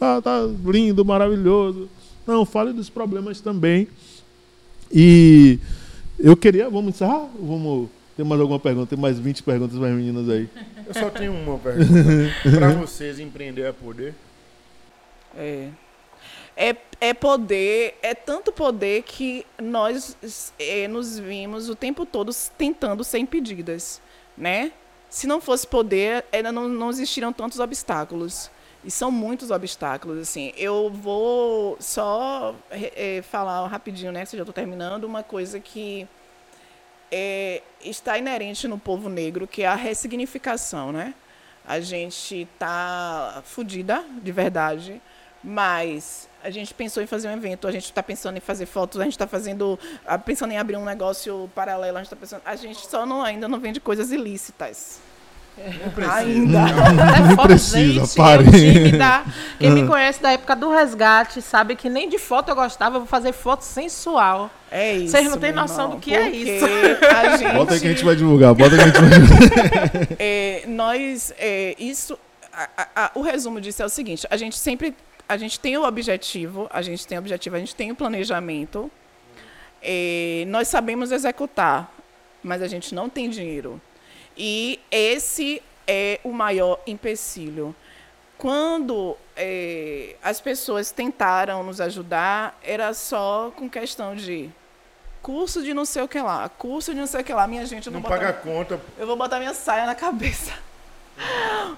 Ah, 0.01 0.19
tá 0.23 0.39
lindo, 0.65 1.05
maravilhoso. 1.05 1.87
Não, 2.25 2.45
fale 2.45 2.73
dos 2.73 2.89
problemas 2.89 3.41
também. 3.41 3.87
E 4.91 5.59
eu 6.17 6.35
queria. 6.35 6.67
Vamos 6.67 6.95
encerrar? 6.95 7.29
Vamos. 7.39 7.89
Tem 8.17 8.25
mais 8.25 8.41
alguma 8.41 8.59
pergunta? 8.59 8.87
Tem 8.87 8.99
mais 8.99 9.19
20 9.19 9.43
perguntas 9.43 9.77
para 9.77 9.87
as 9.87 9.93
meninas 9.93 10.27
aí. 10.27 10.49
Eu 10.87 10.93
só 10.95 11.11
tenho 11.11 11.31
uma 11.31 11.59
pergunta. 11.59 11.93
para 12.57 12.73
vocês, 12.73 13.19
empreender 13.19 13.61
é 13.61 13.71
poder? 13.71 14.15
É. 15.37 15.69
É, 16.61 16.75
é 16.99 17.13
poder, 17.13 17.97
é 18.01 18.13
tanto 18.13 18.51
poder 18.51 19.03
que 19.03 19.45
nós 19.57 20.17
é, 20.59 20.89
nos 20.89 21.17
vimos 21.17 21.69
o 21.69 21.75
tempo 21.75 22.05
todo 22.05 22.33
tentando 22.57 23.01
ser 23.01 23.19
impedidas, 23.19 24.01
né? 24.37 24.73
Se 25.09 25.25
não 25.25 25.39
fosse 25.39 25.65
poder, 25.65 26.25
não, 26.53 26.67
não 26.67 26.89
existiriam 26.89 27.31
tantos 27.31 27.59
obstáculos. 27.59 28.51
E 28.83 28.91
são 28.91 29.09
muitos 29.09 29.51
obstáculos, 29.51 30.19
assim. 30.19 30.51
Eu 30.57 30.89
vou 30.89 31.77
só 31.79 32.53
é, 32.69 33.21
falar 33.21 33.65
rapidinho, 33.67 34.11
né? 34.11 34.25
Se 34.25 34.35
já 34.35 34.43
estou 34.43 34.53
terminando, 34.53 35.05
uma 35.05 35.23
coisa 35.23 35.61
que 35.61 36.05
é, 37.09 37.61
está 37.83 38.17
inerente 38.17 38.67
no 38.67 38.77
povo 38.77 39.07
negro, 39.07 39.47
que 39.47 39.63
é 39.63 39.67
a 39.67 39.75
ressignificação, 39.75 40.91
né? 40.91 41.13
A 41.65 41.79
gente 41.79 42.47
tá 42.57 43.41
fodida, 43.45 44.03
de 44.21 44.31
verdade, 44.31 45.01
mas 45.43 46.27
a 46.43 46.49
gente 46.49 46.73
pensou 46.73 47.01
em 47.03 47.07
fazer 47.07 47.27
um 47.27 47.33
evento, 47.33 47.67
a 47.67 47.71
gente 47.71 47.85
está 47.85 48.01
pensando 48.03 48.37
em 48.37 48.41
fazer 48.41 48.65
fotos, 48.65 48.99
a 48.99 49.03
gente 49.03 49.13
está 49.13 49.27
fazendo, 49.27 49.77
ah, 50.05 50.17
pensando 50.17 50.51
em 50.53 50.57
abrir 50.57 50.77
um 50.77 50.85
negócio 50.85 51.49
paralelo, 51.53 51.97
a 51.97 51.99
gente 51.99 52.07
está 52.07 52.15
pensando, 52.15 52.41
a 52.45 52.55
gente 52.55 52.85
só 52.89 53.05
não 53.05 53.21
ainda 53.23 53.47
não 53.47 53.59
vende 53.59 53.79
coisas 53.79 54.11
ilícitas. 54.11 54.99
Não 55.83 55.91
precisa. 55.91 56.15
Ainda. 56.15 56.59
É 57.17 57.19
Não 57.19 57.35
foto, 57.35 57.47
precisa, 57.49 58.05
gente, 58.05 58.15
pare. 58.15 58.45
eu 58.45 58.51
tímida. 58.53 59.23
Quem 59.59 59.71
me 59.71 59.85
conhece 59.85 60.21
da 60.21 60.31
época 60.31 60.55
do 60.55 60.69
resgate 60.69 61.41
sabe 61.41 61.75
que 61.75 61.89
nem 61.89 62.07
de 62.07 62.17
foto 62.17 62.47
eu 62.47 62.55
gostava, 62.55 62.95
eu 62.95 62.99
vou 63.01 63.07
fazer 63.07 63.33
foto 63.33 63.63
sensual. 63.63 64.49
É 64.71 64.93
isso. 64.93 65.11
Vocês 65.11 65.29
não 65.29 65.37
têm 65.37 65.51
noção 65.51 65.85
irmão, 65.85 65.97
do 65.97 66.01
que 66.01 66.15
é 66.15 66.29
isso. 66.29 66.65
Gente, 67.37 67.53
Bota 67.55 67.73
aí 67.73 67.79
que 67.81 67.87
a 67.87 67.89
gente 67.89 68.05
vai 68.05 68.15
divulgar, 68.15 68.53
bota 68.53 68.69
que 68.77 68.81
a 68.81 68.85
gente 68.85 69.01
vai 69.01 69.09
divulgar. 69.09 70.07
é, 70.17 70.63
nós, 70.65 71.33
é, 71.37 71.75
isso, 71.77 72.17
a- 72.53 72.69
a- 72.77 72.87
a- 73.05 73.11
o 73.15 73.21
resumo 73.21 73.59
disso 73.59 73.81
é 73.81 73.85
o 73.85 73.89
seguinte: 73.89 74.25
a 74.29 74.37
gente 74.37 74.57
sempre, 74.57 74.95
a 75.29 75.37
gente 75.37 75.59
tem 75.59 75.77
o 75.77 75.83
objetivo, 75.83 76.67
a 76.71 76.81
gente 76.81 77.05
tem 77.07 77.17
o 77.17 77.21
objetivo, 77.21 77.55
a 77.55 77.59
gente 77.59 77.75
tem 77.75 77.91
o 77.91 77.95
planejamento, 77.95 78.91
nós 80.47 80.67
sabemos 80.67 81.11
executar, 81.11 81.89
mas 82.43 82.61
a 82.61 82.67
gente 82.67 82.93
não 82.95 83.07
tem 83.09 83.29
dinheiro. 83.29 83.79
E 84.37 84.79
esse 84.91 85.61
é 85.87 86.19
o 86.23 86.31
maior 86.31 86.79
empecilho. 86.87 87.75
Quando 88.37 89.17
é, 89.35 90.15
as 90.23 90.39
pessoas 90.39 90.91
tentaram 90.91 91.61
nos 91.63 91.81
ajudar, 91.81 92.57
era 92.63 92.93
só 92.93 93.51
com 93.55 93.69
questão 93.69 94.15
de 94.15 94.49
curso 95.21 95.61
de 95.61 95.73
não 95.73 95.83
sei 95.83 96.03
o 96.03 96.07
que 96.07 96.21
lá, 96.21 96.47
curso 96.47 96.93
de 96.93 96.99
não 97.01 97.07
sei 97.07 97.19
o 97.19 97.23
que 97.23 97.33
lá. 97.33 97.45
Minha 97.47 97.65
gente, 97.65 97.87
eu 97.87 97.91
Não 97.93 97.99
botar- 98.01 98.17
paga 98.17 98.33
conta. 98.33 98.79
eu 98.97 99.05
vou 99.05 99.17
botar 99.17 99.39
minha 99.39 99.53
saia 99.53 99.85
na 99.85 99.93
cabeça. 99.95 100.53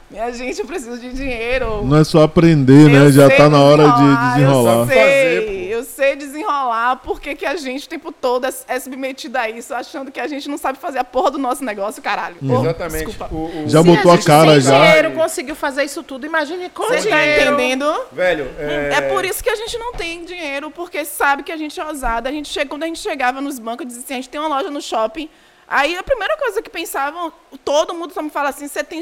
Minha 0.09 0.31
gente, 0.33 0.59
eu 0.59 0.65
preciso 0.65 0.99
de 0.99 1.11
dinheiro. 1.13 1.83
Não 1.85 1.97
é 1.97 2.03
só 2.03 2.23
aprender, 2.23 2.89
né? 2.89 3.05
Eu 3.05 3.11
Já 3.11 3.29
tá 3.29 3.49
na 3.49 3.59
hora 3.61 3.83
de 3.89 4.33
desenrolar. 4.33 4.79
Eu 4.81 4.87
sei, 4.87 5.73
eu 5.73 5.83
sei 5.83 6.15
desenrolar. 6.15 6.97
Por 6.97 7.19
que 7.21 7.33
que 7.35 7.45
a 7.45 7.55
gente 7.55 7.85
o 7.85 7.89
tempo 7.89 8.11
todo 8.11 8.45
é, 8.45 8.49
é 8.67 8.79
submetido 8.79 9.37
a 9.37 9.49
isso, 9.49 9.73
achando 9.73 10.11
que 10.11 10.19
a 10.19 10.27
gente 10.27 10.49
não 10.49 10.57
sabe 10.57 10.77
fazer 10.77 10.99
a 10.99 11.03
porra 11.03 11.31
do 11.31 11.37
nosso 11.37 11.63
negócio, 11.63 12.01
caralho? 12.01 12.35
Ô, 12.43 12.61
Exatamente. 12.61 13.05
Desculpa. 13.05 13.33
O- 13.33 13.63
o- 13.65 13.69
Já 13.69 13.81
Se 13.81 13.87
botou 13.87 14.11
a 14.11 14.15
gente 14.15 14.25
cara 14.25 14.51
sem 14.51 14.61
já. 14.61 14.85
dinheiro 14.85 15.11
conseguiu 15.11 15.55
fazer 15.55 15.83
isso 15.85 16.03
tudo, 16.03 16.25
imagine 16.25 16.69
com 16.69 16.83
Você 16.83 17.09
tá 17.09 17.25
entendendo? 17.25 17.85
Velho, 18.11 18.47
é... 18.59 18.89
É 18.97 19.01
por 19.01 19.23
isso 19.25 19.41
que 19.43 19.49
a 19.49 19.55
gente 19.55 19.77
não 19.77 19.93
tem 19.93 20.25
dinheiro, 20.25 20.69
porque 20.71 21.05
sabe 21.05 21.41
que 21.43 21.51
a 21.51 21.57
gente 21.57 21.79
é 21.79 21.85
ousada. 21.85 22.29
A 22.29 22.31
gente 22.31 22.49
chega, 22.49 22.69
quando 22.69 22.83
a 22.83 22.87
gente 22.87 22.99
chegava 22.99 23.39
nos 23.41 23.57
bancos, 23.59 23.87
dizia 23.87 24.03
assim, 24.03 24.13
a 24.13 24.17
gente 24.17 24.29
tem 24.29 24.39
uma 24.39 24.49
loja 24.49 24.69
no 24.69 24.81
shopping. 24.81 25.29
Aí 25.73 25.95
a 25.97 26.03
primeira 26.03 26.35
coisa 26.35 26.61
que 26.61 26.69
pensavam, 26.69 27.31
todo 27.63 27.93
mundo 27.93 28.13
só 28.13 28.21
me 28.21 28.29
fala 28.29 28.49
assim, 28.49 28.67
você 28.67 28.83
tem 28.83 29.01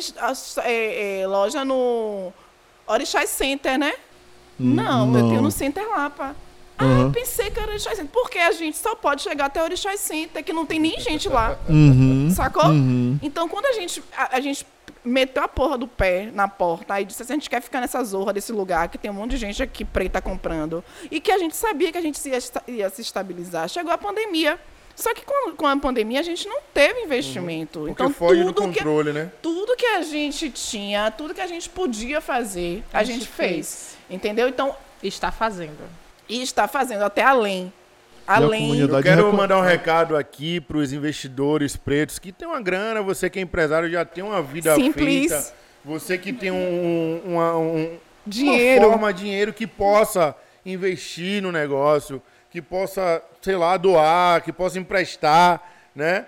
é, 0.64 1.22
é, 1.22 1.28
loja 1.28 1.66
no 1.66 2.32
Orixás 2.86 3.32
Center, 3.32 3.76
né? 3.80 3.92
não, 4.60 5.00
eu 5.02 5.06
Hum, 5.06 5.12
não. 5.12 5.30
tenho 5.30 5.42
no 5.42 5.50
Center 5.52 5.90
Lapa. 5.90 6.36
Ah, 6.78 6.84
Uhum. 6.86 7.02
eu 7.08 7.12
pensei 7.12 7.50
que 7.50 7.60
era 7.60 7.72
Orixás 7.72 7.98
Center. 7.98 8.12
Porque 8.14 8.38
a 8.38 8.52
gente 8.52 8.78
só 8.78 8.94
pode 8.94 9.24
chegar 9.24 9.46
até 9.46 9.64
Orixás 9.64 10.00
Center, 10.00 10.44
que 10.44 10.54
não 10.54 10.64
tem 10.66 10.80
nem 10.80 11.00
gente 11.00 11.28
lá. 11.28 11.58
Uhum. 11.68 12.30
Sacou? 12.30 12.68
Uhum. 12.68 13.18
Então, 13.24 13.50
quando 13.50 13.66
a 13.66 13.74
gente, 13.74 14.04
a, 14.16 14.38
a 14.38 14.40
gente 14.40 14.64
meteu 15.04 15.42
a 15.44 15.48
porra 15.48 15.76
do 15.76 15.88
pé 15.88 16.30
na 16.32 16.48
porta, 16.48 16.94
aí 16.94 17.04
disse 17.04 17.24
assim, 17.24 17.34
a 17.34 17.36
gente 17.38 17.50
quer 17.50 17.62
ficar 17.64 17.82
nessa 17.82 18.04
zorra 18.04 18.32
desse 18.32 18.52
lugar, 18.52 18.90
que 18.90 18.98
tem 19.00 19.10
um 19.10 19.14
monte 19.16 19.32
de 19.32 19.38
gente 19.38 19.64
aqui 19.64 19.84
preta 19.84 20.22
comprando, 20.22 20.84
e 21.10 21.20
que 21.20 21.32
a 21.32 21.38
gente 21.40 21.56
sabia 21.56 21.92
que 21.92 21.98
a 21.98 22.02
gente 22.02 22.20
ia, 22.30 22.38
ia 22.68 22.90
se 22.92 23.02
estabilizar. 23.02 23.68
Chegou 23.68 23.92
a 23.92 23.98
pandemia. 23.98 24.60
Só 25.00 25.14
que 25.14 25.24
com, 25.24 25.56
com 25.56 25.66
a 25.66 25.78
pandemia 25.78 26.20
a 26.20 26.24
gente 26.24 26.46
não 26.48 26.60
teve 26.74 27.02
investimento. 27.04 27.80
Porque 27.80 27.92
então, 27.92 28.12
foge 28.14 28.44
do 28.44 28.52
tudo 28.52 28.70
que, 28.74 28.80
controle, 28.80 29.14
né? 29.14 29.32
tudo 29.42 29.76
que 29.78 29.86
a 29.86 30.02
gente 30.02 30.50
tinha, 30.52 31.10
tudo 31.10 31.34
que 31.34 31.40
a 31.40 31.48
gente 31.48 31.70
podia 31.70 32.20
fazer, 32.20 32.84
a, 32.94 33.00
A 33.00 33.04
gente, 33.04 33.20
gente 33.20 33.28
fez. 33.30 33.98
Entendeu? 34.10 34.50
Então, 34.50 34.76
Está 35.02 35.32
fazendo. 35.32 35.78
e 36.28 36.42
está 36.42 36.68
fazendo 36.68 37.04
até 37.04 37.24
além. 37.24 37.72
Além. 38.28 38.78
Eu 38.80 39.02
quero 39.02 39.24
recom- 39.28 39.38
mandar 39.38 39.58
um 39.58 39.62
recado 39.62 40.18
aqui 40.18 40.60
para 40.60 40.78
os 40.78 40.92
investidores 40.92 41.78
pretos 41.78 42.20
que 42.20 42.32
tem 42.34 42.46
uma 42.48 42.62
grana, 42.62 43.02
você 43.02 43.30
que 43.30 43.40
é 43.40 43.42
empresário 43.42 43.90
já 43.90 44.04
tem 44.04 44.22
uma 44.24 44.42
vida 44.42 44.76
Simples. 44.76 45.32
feita, 45.32 45.54
você 45.86 46.18
que 46.18 46.34
tem 46.34 46.52
um, 46.52 47.22
uma, 47.26 47.58
um- 47.58 47.98
Dinheiro. 48.28 48.82
uma 48.88 48.92
forma, 48.92 49.14
dinheiro 49.14 49.54
que 49.54 49.66
possa 49.66 50.36
investir 50.66 51.42
no 51.42 51.52
negócio, 51.52 52.22
que 52.52 52.62
possa, 52.62 53.22
sei 53.42 53.56
lá, 53.56 53.78
doar, 53.78 54.42
que 54.44 54.52
possa 54.52 54.80
emprestar, 54.80 55.62
né? 55.96 56.26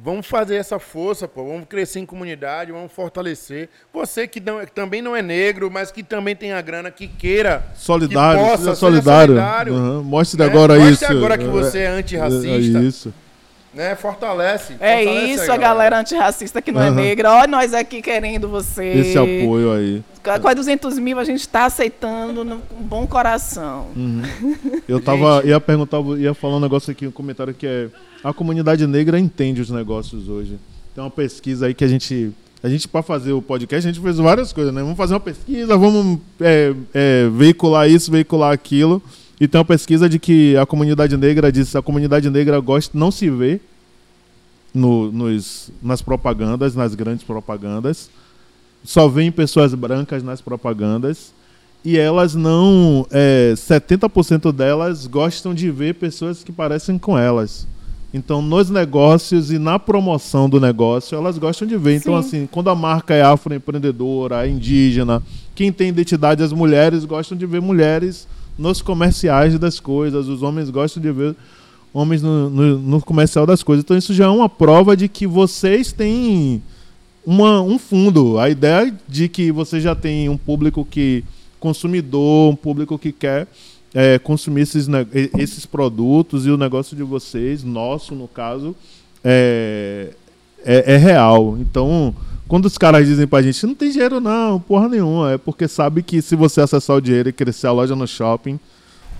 Vamos 0.00 0.26
fazer 0.26 0.56
essa 0.56 0.78
força, 0.78 1.26
pô. 1.26 1.44
Vamos 1.44 1.66
crescer 1.68 1.98
em 1.98 2.06
comunidade, 2.06 2.70
vamos 2.70 2.92
fortalecer. 2.92 3.68
Você 3.92 4.28
que, 4.28 4.38
não- 4.38 4.60
que 4.64 4.70
também 4.70 5.02
não 5.02 5.16
é 5.16 5.22
negro, 5.22 5.70
mas 5.70 5.90
que 5.90 6.02
também 6.04 6.36
tem 6.36 6.52
a 6.52 6.60
grana, 6.60 6.90
que 6.90 7.08
queira. 7.08 7.64
Solidário, 7.74 8.40
que 8.44 8.48
possa, 8.50 8.74
solidário. 8.76 9.34
Solidário 9.34 9.74
Uhum. 9.74 10.02
Mostre 10.04 10.38
né? 10.38 10.46
agora 10.46 10.74
Mostre 10.78 10.92
isso. 10.92 11.06
agora 11.06 11.38
que 11.38 11.46
você 11.46 11.78
é 11.80 11.86
antirracista. 11.88 12.78
É 12.78 12.82
isso. 12.82 13.14
Né? 13.78 13.94
Fortalece. 13.94 14.74
É 14.80 15.04
fortalece 15.04 15.32
isso, 15.34 15.52
a 15.52 15.56
galera 15.56 16.00
antirracista 16.00 16.60
que 16.60 16.72
não 16.72 16.82
é 16.82 16.88
Aham. 16.88 16.96
negra. 16.96 17.30
Olha 17.32 17.46
nós 17.46 17.72
aqui 17.72 18.02
querendo 18.02 18.48
você. 18.48 18.84
Esse 18.84 19.16
apoio 19.16 19.72
aí. 19.72 20.02
Com 20.42 20.48
a 20.48 20.52
200 20.52 20.98
mil 20.98 21.16
a 21.18 21.24
gente 21.24 21.40
está 21.40 21.64
aceitando 21.64 22.44
no- 22.44 22.58
com 22.58 22.82
bom 22.82 23.06
coração. 23.06 23.86
Uhum. 23.96 24.22
Eu 24.88 25.00
tava, 25.00 25.42
ia 25.46 25.60
perguntar, 25.60 26.00
ia 26.18 26.34
falar 26.34 26.56
um 26.56 26.60
negócio 26.60 26.90
aqui, 26.90 27.06
um 27.06 27.12
comentário 27.12 27.54
que 27.54 27.66
é 27.66 27.88
a 28.24 28.32
comunidade 28.32 28.84
negra 28.84 29.16
entende 29.18 29.60
os 29.60 29.70
negócios 29.70 30.28
hoje. 30.28 30.58
Tem 30.92 31.02
uma 31.02 31.10
pesquisa 31.10 31.66
aí 31.66 31.72
que 31.72 31.84
a 31.84 31.88
gente, 31.88 32.32
a 32.60 32.68
gente 32.68 32.88
para 32.88 33.00
fazer 33.00 33.32
o 33.32 33.40
podcast, 33.40 33.88
a 33.88 33.92
gente 33.92 34.02
fez 34.02 34.16
várias 34.16 34.52
coisas, 34.52 34.74
né? 34.74 34.82
Vamos 34.82 34.96
fazer 34.96 35.14
uma 35.14 35.20
pesquisa, 35.20 35.78
vamos 35.78 36.18
é, 36.40 36.74
é, 36.92 37.28
veicular 37.32 37.88
isso, 37.88 38.10
veicular 38.10 38.52
aquilo. 38.52 39.00
E 39.40 39.46
tem 39.46 39.58
uma 39.58 39.64
pesquisa 39.64 40.08
de 40.08 40.18
que 40.18 40.56
a 40.56 40.66
comunidade 40.66 41.16
negra 41.16 41.52
diz 41.52 41.74
a 41.76 41.82
comunidade 41.82 42.28
negra 42.28 42.58
gosta, 42.58 42.96
não 42.98 43.10
se 43.10 43.30
vê 43.30 43.60
no, 44.74 45.12
nos, 45.12 45.70
nas 45.82 46.02
propagandas, 46.02 46.74
nas 46.74 46.94
grandes 46.94 47.24
propagandas. 47.24 48.10
Só 48.82 49.08
vêem 49.08 49.30
pessoas 49.30 49.74
brancas 49.74 50.22
nas 50.22 50.40
propagandas 50.40 51.32
e 51.84 51.96
elas 51.96 52.34
não. 52.34 53.06
É, 53.10 53.52
70% 53.56 54.52
delas 54.52 55.06
gostam 55.06 55.54
de 55.54 55.70
ver 55.70 55.94
pessoas 55.94 56.42
que 56.42 56.52
parecem 56.52 56.98
com 56.98 57.16
elas. 57.16 57.66
Então, 58.12 58.40
nos 58.40 58.70
negócios 58.70 59.52
e 59.52 59.58
na 59.58 59.78
promoção 59.78 60.48
do 60.48 60.58
negócio, 60.58 61.14
elas 61.14 61.36
gostam 61.36 61.68
de 61.68 61.76
ver. 61.76 61.96
Então, 61.96 62.20
Sim. 62.22 62.28
assim, 62.28 62.48
quando 62.50 62.70
a 62.70 62.74
marca 62.74 63.14
é 63.14 63.22
afroempreendedora, 63.22 64.46
é 64.46 64.50
indígena, 64.50 65.22
quem 65.54 65.70
tem 65.70 65.90
identidade, 65.90 66.42
as 66.42 66.52
mulheres 66.52 67.04
gostam 67.04 67.36
de 67.36 67.44
ver 67.44 67.60
mulheres 67.60 68.26
nos 68.58 68.82
comerciais 68.82 69.58
das 69.58 69.78
coisas, 69.78 70.26
os 70.26 70.42
homens 70.42 70.68
gostam 70.68 71.02
de 71.02 71.12
ver 71.12 71.36
homens 71.92 72.22
no, 72.22 72.50
no, 72.50 72.78
no 72.78 73.00
comercial 73.00 73.46
das 73.46 73.62
coisas. 73.62 73.84
Então 73.84 73.96
isso 73.96 74.12
já 74.12 74.24
é 74.24 74.28
uma 74.28 74.48
prova 74.48 74.96
de 74.96 75.08
que 75.08 75.26
vocês 75.26 75.92
têm 75.92 76.62
uma, 77.24 77.62
um 77.62 77.78
fundo. 77.78 78.38
A 78.38 78.50
ideia 78.50 78.94
de 79.08 79.28
que 79.28 79.52
você 79.52 79.80
já 79.80 79.94
tem 79.94 80.28
um 80.28 80.36
público 80.36 80.84
que 80.84 81.24
consumidor, 81.60 82.52
um 82.52 82.56
público 82.56 82.98
que 82.98 83.12
quer 83.12 83.46
é, 83.94 84.18
consumir 84.18 84.62
esses, 84.62 84.86
esses 85.36 85.66
produtos 85.66 86.46
e 86.46 86.50
o 86.50 86.56
negócio 86.56 86.96
de 86.96 87.02
vocês, 87.02 87.64
nosso 87.64 88.14
no 88.14 88.28
caso, 88.28 88.74
é, 89.24 90.10
é, 90.64 90.94
é 90.94 90.96
real. 90.96 91.56
Então, 91.58 92.14
quando 92.48 92.64
os 92.64 92.78
caras 92.78 93.06
dizem 93.06 93.26
pra 93.26 93.42
gente, 93.42 93.66
não 93.66 93.74
tem 93.74 93.90
dinheiro 93.90 94.18
não, 94.20 94.58
porra 94.58 94.88
nenhuma, 94.88 95.32
é 95.32 95.38
porque 95.38 95.68
sabe 95.68 96.02
que 96.02 96.22
se 96.22 96.34
você 96.34 96.62
acessar 96.62 96.96
o 96.96 97.00
dinheiro 97.00 97.28
e 97.28 97.32
crescer 97.32 97.66
a 97.66 97.72
loja 97.72 97.94
no 97.94 98.08
shopping, 98.08 98.58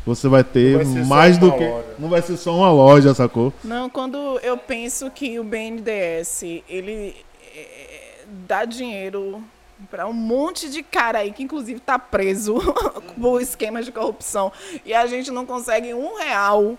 você 0.06 0.26
vai 0.26 0.42
ter 0.42 0.82
vai 0.82 1.04
mais 1.04 1.36
do 1.36 1.52
que. 1.52 1.64
loja. 1.64 1.84
Não 1.98 2.08
vai 2.08 2.22
ser 2.22 2.36
só 2.38 2.56
uma 2.56 2.72
loja, 2.72 3.12
sacou? 3.12 3.52
Não, 3.62 3.90
quando 3.90 4.16
eu 4.42 4.56
penso 4.56 5.10
que 5.10 5.38
o 5.38 5.44
BNDES, 5.44 6.42
ele 6.68 7.14
é, 7.54 8.24
dá 8.46 8.64
dinheiro 8.64 9.42
para 9.90 10.06
um 10.08 10.12
monte 10.12 10.68
de 10.70 10.82
cara 10.82 11.18
aí 11.18 11.30
que 11.30 11.42
inclusive 11.42 11.78
tá 11.78 11.98
preso 11.98 12.56
por 13.20 13.40
esquemas 13.40 13.84
de 13.84 13.92
corrupção 13.92 14.50
e 14.84 14.92
a 14.92 15.06
gente 15.06 15.30
não 15.30 15.46
consegue 15.46 15.94
um 15.94 16.16
real. 16.16 16.76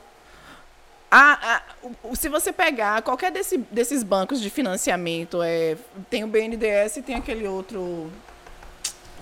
Ah, 1.12 1.40
ah, 1.42 1.62
o- 2.04 2.16
se 2.16 2.30
você 2.30 2.52
pegar 2.54 3.02
qualquer 3.02 3.32
desse- 3.32 3.58
desses 3.72 4.04
bancos 4.04 4.40
de 4.40 4.50
financiamento, 4.50 5.42
é, 5.42 5.76
tem 6.10 6.24
o 6.24 6.28
BNDES 6.28 6.98
e 6.98 7.02
tem 7.02 7.16
aquele 7.16 7.48
outro 7.48 8.12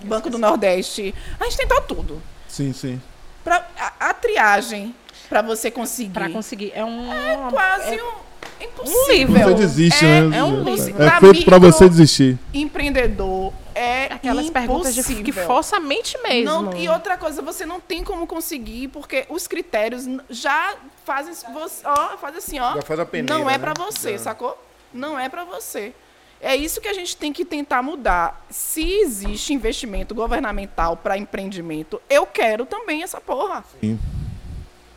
Banco 0.02 0.28
do 0.30 0.38
Nordeste. 0.38 1.14
A 1.40 1.44
gente 1.44 1.56
tentou 1.56 1.80
tudo. 1.80 2.22
Sim, 2.46 2.72
sim. 2.72 3.00
Pra, 3.42 3.66
a, 3.78 4.10
a 4.10 4.14
triagem 4.14 4.94
para 5.28 5.42
você 5.42 5.70
conseguir 5.70 6.10
Pra 6.12 6.28
conseguir. 6.30 6.72
É 6.74 6.84
um. 6.84 7.12
é 7.12 7.36
quase 7.50 7.94
é- 7.94 8.02
um 8.04 8.28
impossível. 8.60 9.48
Você 9.48 9.54
desiste, 9.54 10.04
é, 10.04 10.20
né? 10.22 10.38
É, 10.38 10.44
um. 10.44 10.60
É 10.60 10.64
pra 11.08 11.20
feito 11.20 11.44
pra 11.44 11.58
micro 11.58 11.60
você 11.72 11.88
desistir. 11.88 12.38
Empreendedor 12.52 13.52
é 13.78 14.12
Aquelas 14.12 14.50
perguntas 14.50 14.94
de, 14.94 15.02
que 15.04 15.12
impossível. 15.12 15.46
força 15.46 15.76
a 15.76 15.80
mente 15.80 16.18
mesmo. 16.22 16.62
Não, 16.62 16.76
e 16.76 16.88
outra 16.88 17.16
coisa, 17.16 17.40
você 17.40 17.64
não 17.64 17.80
tem 17.80 18.02
como 18.02 18.26
conseguir, 18.26 18.88
porque 18.88 19.24
os 19.28 19.46
critérios 19.46 20.04
já 20.28 20.74
fazem 21.04 21.34
você, 21.52 21.82
ó, 21.86 22.16
faz 22.16 22.36
assim, 22.36 22.58
ó. 22.58 22.74
Já 22.74 22.82
faz 22.82 23.00
a 23.00 23.06
peneira, 23.06 23.38
Não 23.38 23.48
é 23.48 23.52
né? 23.52 23.58
pra 23.58 23.72
você, 23.74 24.12
Já. 24.12 24.18
sacou? 24.18 24.56
Não 24.92 25.18
é 25.18 25.28
pra 25.28 25.44
você. 25.44 25.92
É 26.40 26.54
isso 26.54 26.80
que 26.80 26.86
a 26.88 26.92
gente 26.94 27.16
tem 27.16 27.32
que 27.32 27.44
tentar 27.44 27.82
mudar. 27.82 28.44
Se 28.48 28.82
existe 29.00 29.52
investimento 29.52 30.14
governamental 30.14 30.96
para 30.96 31.18
empreendimento, 31.18 32.00
eu 32.08 32.24
quero 32.26 32.64
também 32.64 33.02
essa 33.02 33.20
porra. 33.20 33.64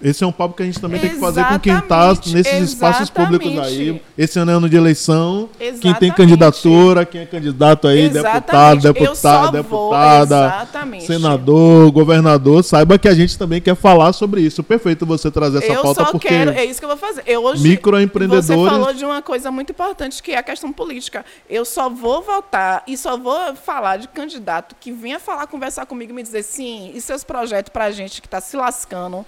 Esse 0.03 0.23
é 0.23 0.28
um 0.28 0.32
papo 0.32 0.56
que 0.56 0.64
a 0.64 0.65
gente 0.65 0.80
também 0.80 0.99
tem 0.99 1.11
que 1.11 1.19
fazer 1.19 1.44
com 1.45 1.60
quem 1.60 1.80
tá 1.82 2.10
Exatamente, 2.11 2.34
nesses 2.34 2.69
espaços 2.69 3.10
públicos 3.10 3.48
exatamente. 3.52 3.80
aí. 3.91 4.02
Esse 4.18 4.40
ano 4.40 4.52
é 4.52 4.53
ano 4.56 4.68
de 4.69 4.76
eleição. 4.76 5.49
Quem 5.60 5.68
tem 5.72 5.78
Exatamente. 5.80 6.15
candidatura, 6.15 7.06
quem 7.06 7.22
é 7.22 7.26
candidato 7.26 7.88
aí, 7.88 8.10
deputado, 8.10 8.80
Exatamente. 8.88 9.15
Só 9.18 9.48
deputada, 9.52 9.61
vou- 9.61 10.57
exatamente. 10.57 11.06
senador, 11.06 11.91
governador, 11.91 12.64
saiba 12.64 12.98
que 12.98 13.07
a 13.07 13.14
gente 13.14 13.38
também 13.38 13.61
quer 13.61 13.76
falar 13.76 14.11
sobre 14.14 14.41
isso. 14.41 14.64
Perfeito 14.64 15.06
você 15.06 15.30
trazer 15.30 15.60
essa 15.60 15.72
eu 15.73 15.82
pauta 15.84 16.06
só 16.06 16.11
porque 16.11 16.28
quero, 16.28 16.52
é 16.52 16.65
isso 16.65 16.80
que 16.80 16.86
eu 16.86 16.90
vou 16.90 16.98
fazer. 16.98 17.23
Eu 17.28 17.44
hoje 17.44 17.61
Microempreendedores- 17.61 18.45
Você 18.48 18.69
falou 18.69 18.94
de 18.94 19.06
uma 19.06 19.22
coisa 19.22 19.52
muito 19.52 19.72
importante 19.72 20.22
que 20.23 20.32
é 20.32 20.38
a 20.38 20.44
questão 20.44 20.72
política. 20.73 21.23
Eu 21.49 21.64
só 21.65 21.90
vou 21.90 22.22
votar 22.22 22.84
e 22.88 22.98
só 22.98 23.18
vou 23.18 23.56
falar 23.56 23.98
de 23.98 24.07
candidato 24.07 24.76
que 24.80 24.91
venha 24.91 25.19
falar, 25.19 25.45
conversar 25.48 25.86
comigo 25.86 26.11
e 26.11 26.15
me 26.15 26.23
dizer 26.23 26.44
sim, 26.44 26.91
e 26.95 27.02
seus 27.02 27.23
projetos 27.23 27.72
pra 27.72 27.91
gente 27.91 28.22
que 28.22 28.28
tá 28.30 28.41
se 28.41 28.56
lascando, 28.57 29.26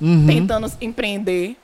Uhum. 0.00 0.26
tentando 0.26 0.70
empreender. 0.80 1.56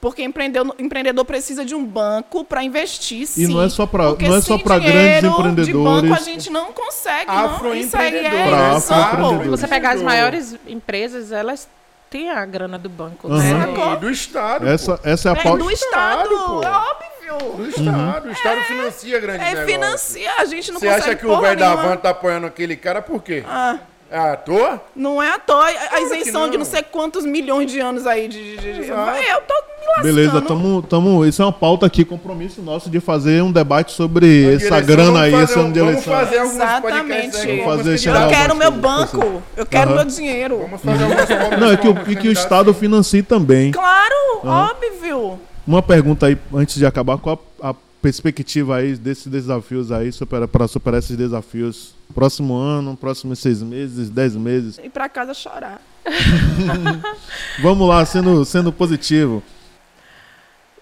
Porque 0.00 0.20
empreendedor, 0.24 0.74
empreendedor 0.80 1.24
precisa 1.24 1.64
de 1.64 1.76
um 1.76 1.84
banco 1.84 2.44
para 2.44 2.64
investir, 2.64 3.24
sim. 3.24 3.46
não 3.46 3.62
é 3.62 3.68
só 3.68 3.86
Porque 3.86 4.26
não 4.26 4.34
é 4.36 4.40
só 4.40 4.58
pra 4.58 4.76
grandes 4.78 5.22
empreendedores. 5.22 5.66
De 5.66 5.72
banco 5.72 6.12
a 6.12 6.18
gente 6.24 6.50
não 6.50 6.72
consegue, 6.72 7.26
não. 7.30 7.72
Isso 7.74 7.96
aí 7.96 8.16
é. 8.16 8.80
Se 8.80 9.48
você 9.48 9.68
pegar 9.68 9.92
as 9.92 10.02
maiores 10.02 10.56
empresas, 10.66 11.30
elas 11.30 11.68
têm 12.10 12.30
a 12.30 12.44
grana 12.44 12.78
do 12.78 12.88
banco, 12.88 13.28
Uhum. 13.28 13.38
né? 13.38 13.94
E 13.94 13.96
do 14.00 14.10
Estado. 14.10 14.66
essa, 14.68 14.98
essa 15.04 15.28
é 15.28 15.32
a 15.32 15.38
É 15.38 15.42
pauta. 15.42 15.62
do 15.62 15.70
Estado, 15.70 16.28
pô. 16.28 16.62
é 16.64 16.70
óbvio. 16.70 17.56
Do 17.56 17.68
Estado. 17.70 18.28
O 18.28 18.32
Estado 18.32 18.60
financia 18.62 19.18
grandes 19.20 19.46
É 19.46 19.50
negócios. 19.54 19.72
financia, 19.72 20.32
a 20.38 20.44
gente 20.44 20.72
não 20.72 20.80
Você 20.80 20.86
consegue 20.86 21.08
acha 21.10 21.14
que 21.16 21.26
o 21.26 21.40
velho 21.40 21.58
da 21.58 21.74
van 21.76 21.96
tá 21.96 22.10
apoiando 22.10 22.46
aquele 22.46 22.76
cara 22.76 23.00
por 23.00 23.22
quê? 23.22 23.42
Ah, 23.46 23.78
É 24.12 24.18
à 24.18 24.36
toa? 24.36 24.80
não 24.94 25.22
é 25.22 25.30
à 25.32 25.38
toa. 25.38 25.64
A- 25.66 25.88
que 25.96 26.00
isenção 26.02 26.48
de 26.50 26.58
não. 26.58 26.64
sei 26.66 26.82
quantos 26.82 27.24
milhões 27.24 27.70
de 27.70 27.80
anos 27.80 28.06
aí 28.06 28.28
de... 28.28 28.56
de- 28.58 28.72
de-. 28.74 28.90
Eu 28.90 29.40
tô 29.40 29.54
me 29.54 29.86
lascando. 29.86 30.02
Beleza, 30.02 30.42
tamo, 30.42 30.82
tamo, 30.82 31.24
isso 31.24 31.40
é 31.40 31.44
uma 31.46 31.52
pauta 31.52 31.86
aqui, 31.86 32.04
compromisso 32.04 32.60
nosso 32.60 32.90
de 32.90 33.00
fazer 33.00 33.42
um 33.42 33.50
debate 33.50 33.92
sobre 33.92 34.54
essa 34.54 34.80
grana 34.82 35.04
vamos 35.12 35.20
aí, 35.22 35.34
esse 35.42 35.58
ano 35.58 35.68
um- 35.68 35.72
de 35.72 35.78
Vamos 35.80 35.92
eleição. 35.94 36.14
fazer 36.14 36.38
alguns 36.38 36.54
Exatamente. 36.54 36.82
podcasts. 36.82 37.44
Vamos 37.44 37.64
vamos 37.64 37.76
fazer 37.86 38.08
Eu 38.08 38.14
Não, 38.14 38.28
quero 38.28 38.54
meu 38.56 38.70
banco. 38.70 39.42
Eu 39.56 39.66
quero 39.66 39.90
Aham. 39.90 39.96
meu 39.96 40.04
dinheiro. 40.04 40.58
Vamos 40.58 40.80
fazer 40.82 41.04
algumas 41.04 41.58
Não, 41.60 41.70
é 41.72 41.76
que, 41.78 41.88
o, 41.88 42.10
e 42.10 42.16
que 42.16 42.28
o. 42.28 42.32
Estado 42.32 42.74
financie 42.74 43.22
também. 43.22 43.70
Claro, 43.72 44.14
óbvio. 44.44 45.38
Uma 45.66 45.80
pergunta 45.82 46.26
aí, 46.26 46.36
antes 46.54 46.74
de 46.76 46.84
acabar, 46.84 47.16
qual 47.18 47.42
a, 47.62 47.70
a 47.70 47.74
perspectiva 48.02 48.76
aí 48.76 48.96
desses 48.96 49.28
desafios 49.28 49.92
aí, 49.92 50.12
supera, 50.12 50.48
para 50.48 50.66
superar 50.66 50.98
esses 50.98 51.16
desafios? 51.16 51.94
Próximo 52.12 52.54
ano, 52.54 52.96
próximos 52.96 53.38
seis 53.38 53.62
meses, 53.62 54.10
dez 54.10 54.34
meses? 54.36 54.78
Ir 54.82 54.90
pra 54.90 55.08
casa 55.08 55.32
chorar. 55.32 55.80
Vamos 57.62 57.88
lá, 57.88 58.04
sendo, 58.04 58.44
sendo 58.44 58.72
positivo. 58.72 59.42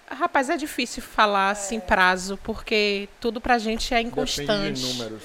Rapaz, 0.09 0.49
é 0.49 0.57
difícil 0.57 1.01
falar 1.01 1.51
assim 1.51 1.79
prazo, 1.79 2.37
porque 2.43 3.07
tudo 3.21 3.39
pra 3.39 3.57
gente 3.57 3.93
é 3.93 3.97
Depende 3.97 4.09
inconstante. 4.11 4.81
de 4.81 4.93
números. 4.97 5.21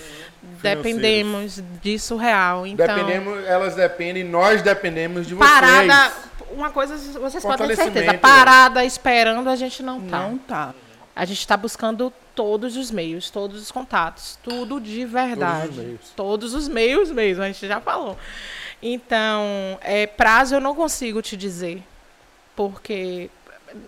Dependemos 0.63 1.63
disso 1.83 2.17
real. 2.17 2.67
Então, 2.67 2.87
Dependemos, 2.87 3.45
elas 3.47 3.75
dependem, 3.75 4.23
nós 4.23 4.63
dependemos 4.63 5.27
de 5.27 5.35
vocês. 5.35 5.51
parada. 5.51 6.13
Uma 6.53 6.71
coisa 6.71 6.97
vocês 6.97 7.43
podem 7.43 7.67
ter 7.67 7.77
certeza. 7.77 8.05
Fortalecimento, 8.07 8.21
Parada 8.21 8.85
esperando 8.85 9.51
a 9.51 9.57
gente 9.57 9.83
não 9.83 10.01
tá. 10.01 10.21
Não 10.21 10.39
tá. 10.39 10.75
A 11.17 11.25
gente 11.25 11.41
está 11.41 11.57
buscando 11.57 12.13
todos 12.35 12.77
os 12.77 12.91
meios, 12.91 13.31
todos 13.31 13.61
os 13.63 13.71
contatos, 13.73 14.39
tudo 14.43 14.79
de 14.79 15.07
verdade. 15.07 15.63
Todos 15.69 15.79
os 15.79 15.85
meios. 15.85 16.01
Todos 16.15 16.55
os 16.55 16.69
meios 16.69 17.11
mesmo, 17.11 17.43
a 17.43 17.47
gente 17.47 17.67
já 17.67 17.81
falou. 17.81 18.19
Então, 18.83 19.79
é, 19.83 20.07
prazo 20.07 20.55
eu 20.57 20.61
não 20.61 20.75
consigo 20.75 21.23
te 21.23 21.35
dizer, 21.35 21.83
porque 22.55 23.31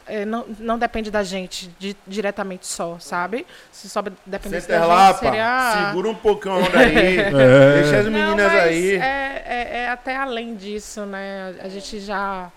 é, 0.06 0.24
não, 0.24 0.46
não 0.58 0.78
depende 0.78 1.10
da 1.10 1.22
gente 1.22 1.70
di- 1.78 1.96
diretamente 2.06 2.66
só, 2.66 2.98
sabe? 2.98 3.46
Se 3.70 3.88
só 3.90 4.02
dependesse 4.24 4.66
da 4.68 4.86
lá, 4.86 5.08
gente, 5.12 5.18
seria... 5.20 5.86
Segura 5.88 6.08
um 6.08 6.14
pouquinho 6.14 6.54
a 6.54 6.58
onda 6.66 6.78
aí. 6.78 7.18
É. 7.18 7.82
Deixa 7.82 7.98
as 7.98 8.04
Não, 8.06 8.12
meninas 8.12 8.52
mas 8.52 8.62
aí. 8.62 8.96
É, 8.96 9.42
é- 9.46 9.76
é 9.84 9.88
até 9.90 10.16
além 10.16 10.56
disso, 10.56 11.04
né? 11.04 11.54
A 11.60 11.68
gente 11.68 12.00
já. 12.00 12.50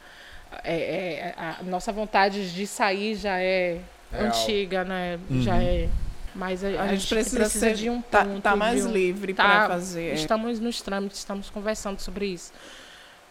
é- 0.64 0.80
é- 0.80 1.36
a 1.38 1.64
nossa 1.64 1.92
vontade 1.92 2.54
de 2.54 2.66
sair 2.66 3.16
já 3.16 3.38
é 3.40 3.78
Real. 4.12 4.26
antiga, 4.28 4.84
né? 4.84 5.20
Já 5.42 5.62
é. 5.62 5.90
Mas 6.34 6.64
a, 6.64 6.68
A, 6.68 6.82
a 6.84 6.88
gente 6.96 7.08
precisa, 7.08 7.50
ser, 7.50 7.74
de 7.76 7.90
um 7.90 8.02
tá, 8.02 8.24
ponto, 8.24 8.42
tá 8.42 8.56
mais 8.56 8.86
um- 8.86 8.92
livre 8.92 9.34
tá, 9.34 9.44
pra 9.44 9.68
fazer. 9.68 10.12
é. 10.12 10.14
Estamos 10.14 10.60
nos 10.60 10.82
trâmites, 10.82 11.20
estamos 11.20 11.50
conversando 11.50 12.00
sobre 12.00 12.26
isso. 12.28 12.54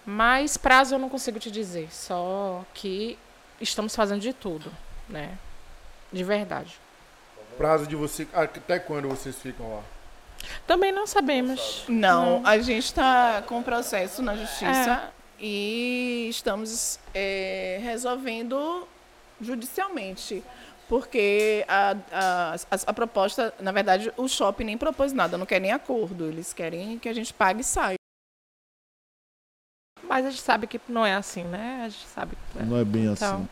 Mas 0.05 0.57
prazo 0.57 0.95
eu 0.95 0.99
não 0.99 1.09
consigo 1.09 1.39
te 1.39 1.51
dizer. 1.51 1.89
Só 1.93 2.65
que 2.75 3.19
estamos 3.61 3.95
fazendo 3.97 4.21
de 4.21 4.33
tudo, 4.33 4.71
né? 5.09 5.39
De 6.13 6.23
verdade. 6.25 6.79
Prazo 7.57 7.87
de 7.87 7.97
você. 7.97 8.27
Até 8.33 8.79
quando 8.79 9.09
vocês 9.09 9.37
ficam 9.37 9.77
lá? 9.77 9.83
Também 10.67 10.91
não 10.93 11.07
sabemos. 11.07 11.85
Não, 11.89 12.41
a 12.47 12.59
gente 12.59 12.85
está 12.87 13.43
com 13.47 13.63
processo 13.63 14.23
na 14.23 14.35
justiça 14.37 15.11
e 15.39 16.27
estamos 16.31 16.99
é, 17.15 17.79
resolvendo 17.83 18.87
judicialmente. 19.41 20.43
Porque 20.91 21.65
a, 21.69 21.93
a, 22.11 22.55
a, 22.57 22.57
a 22.89 22.93
proposta, 22.93 23.55
na 23.61 23.71
verdade, 23.71 24.13
o 24.17 24.27
shopping 24.27 24.65
nem 24.65 24.77
propôs 24.77 25.13
nada, 25.13 25.39
não 25.39 25.47
quer 25.47 25.61
nem 25.61 25.71
acordo. 25.71 26.27
Eles 26.27 26.53
querem 26.53 26.99
que 26.99 27.09
a 27.09 27.13
gente 27.13 27.33
pague 27.33 27.61
e 27.61 27.65
saia. 27.65 27.95
Mas 30.03 30.27
a 30.27 30.31
gente 30.31 30.43
sabe 30.43 30.67
que 30.67 30.81
não 30.89 31.07
é 31.07 31.15
assim, 31.15 31.45
né? 31.45 31.83
A 31.85 31.89
gente 31.89 32.07
sabe. 32.09 32.37
que- 32.53 32.63
Não 32.65 32.77
é 32.77 32.85
bem 32.85 33.05
Então, 33.07 33.49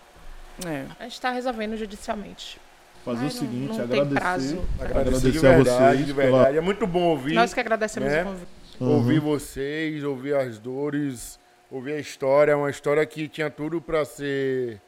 assim. 0.60 0.68
É. 0.68 0.86
a 0.98 1.04
gente 1.04 1.12
está 1.12 1.30
resolvendo 1.30 1.76
judicialmente. 1.76 2.60
Fazer 3.04 3.22
Mas 3.22 3.38
o 3.38 3.44
não- 3.44 3.48
seguinte, 3.52 3.78
não 3.78 3.88
tem 3.88 4.00
agradecer. 4.00 4.18
prazo. 4.20 4.68
Agradecer, 4.80 5.30
de 5.30 5.38
Agradecer 5.38 5.46
a 5.46 5.50
verdade, 5.52 5.94
vocês 5.94 6.06
de 6.08 6.14
pela- 6.14 6.30
verdade. 6.38 6.56
É 6.58 6.60
muito 6.60 6.86
bom 6.88 7.02
ouvir. 7.04 7.34
Nós 7.34 7.54
que 7.54 7.60
agradecemos 7.60 8.10
né? 8.12 8.22
o 8.22 8.24
convite. 8.24 8.48
Uhum. 8.80 8.88
Ouvir 8.96 9.20
vocês, 9.20 10.02
ouvir 10.02 10.34
as 10.34 10.58
dores, 10.58 11.38
ouvir 11.70 11.92
a 11.92 11.98
história. 12.00 12.50
É 12.50 12.56
uma 12.56 12.68
história 12.70 13.06
que 13.06 13.28
tinha 13.28 13.48
tudo 13.48 13.80
pra 13.80 14.04
ser 14.04 14.80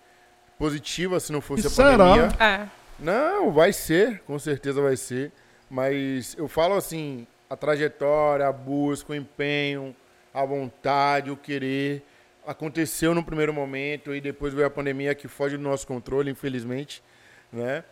positiva 0.61 1.19
se 1.19 1.33
não 1.33 1.41
fosse 1.41 1.65
E 1.65 1.67
a 1.67 1.71
será? 1.71 1.97
pandemia. 1.97 2.29
É. 2.39 2.69
Não, 2.99 3.51
vai 3.51 3.73
ser, 3.73 4.21
com 4.27 4.39
certeza 4.39 4.83
vai 4.83 4.95
ser. 4.95 5.33
Mas 5.71 6.37
eu 6.37 6.47
falo 6.47 6.75
assim, 6.75 7.27
a 7.49 7.57
trajetória, 7.57 8.47
a 8.47 8.53
busca, 8.53 9.13
o 9.13 9.17
empenho, 9.17 9.97
a 10.35 10.45
vontade, 10.45 11.31
o 11.31 11.37
querer, 11.37 12.05
aconteceu 12.47 13.15
no 13.15 13.25
primeiro 13.25 13.55
momento 13.55 14.15
e 14.15 14.21
depois 14.21 14.53
veio 14.53 14.67
a 14.67 14.71
pandemia 14.71 15.15
que 15.15 15.27
foge 15.29 15.57
do 15.57 15.63
nosso 15.63 15.87
controle, 15.87 16.31
infelizmente, 16.31 17.03
né? 17.51 17.83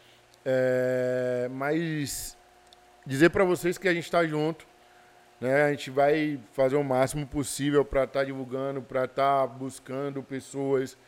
É, 0.45 1.49
mas 1.51 2.36
dizer 3.07 3.31
para 3.31 3.45
vocês 3.45 3.78
que 3.78 3.89
a 3.89 3.95
gente 3.95 4.05
está 4.05 4.27
junto, 4.27 4.66
né? 5.40 5.62
A 5.62 5.70
gente 5.70 5.90
vai 5.90 6.39
fazer 6.53 6.77
o 6.77 6.85
máximo 6.85 7.27
possível 7.27 7.82
para 7.82 8.05
estar 8.05 8.20
tá 8.20 8.24
divulgando, 8.27 8.82
para 8.82 9.05
estar 9.05 9.40
tá 9.40 9.47
buscando 9.47 10.23
pessoas, 10.23 10.99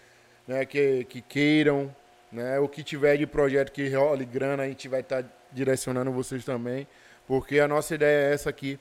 né? 0.47 0.65
Que, 0.65 1.05
que 1.05 1.21
queiram, 1.21 1.95
né? 2.31 2.59
O 2.59 2.69
que 2.69 2.83
tiver 2.83 3.17
de 3.17 3.27
projeto 3.27 3.73
que 3.73 3.89
role 3.89 4.25
grana, 4.25 4.65
a 4.65 4.69
gente 4.69 4.89
vai 4.89 5.01
estar 5.01 5.23
tá 5.23 5.29
direcionando 5.53 6.12
vocês 6.12 6.45
também, 6.45 6.87
porque 7.27 7.61
a 7.61 7.69
nossa 7.69 7.95
ideia 7.95 8.31
é 8.31 8.35
essa 8.35 8.51
aqui. 8.51 8.79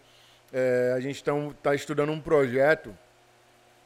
É, 0.51 0.93
a 0.95 0.99
gente 0.99 1.15
está 1.15 1.31
tá 1.61 1.75
estudando 1.75 2.11
um 2.11 2.19
projeto 2.19 2.95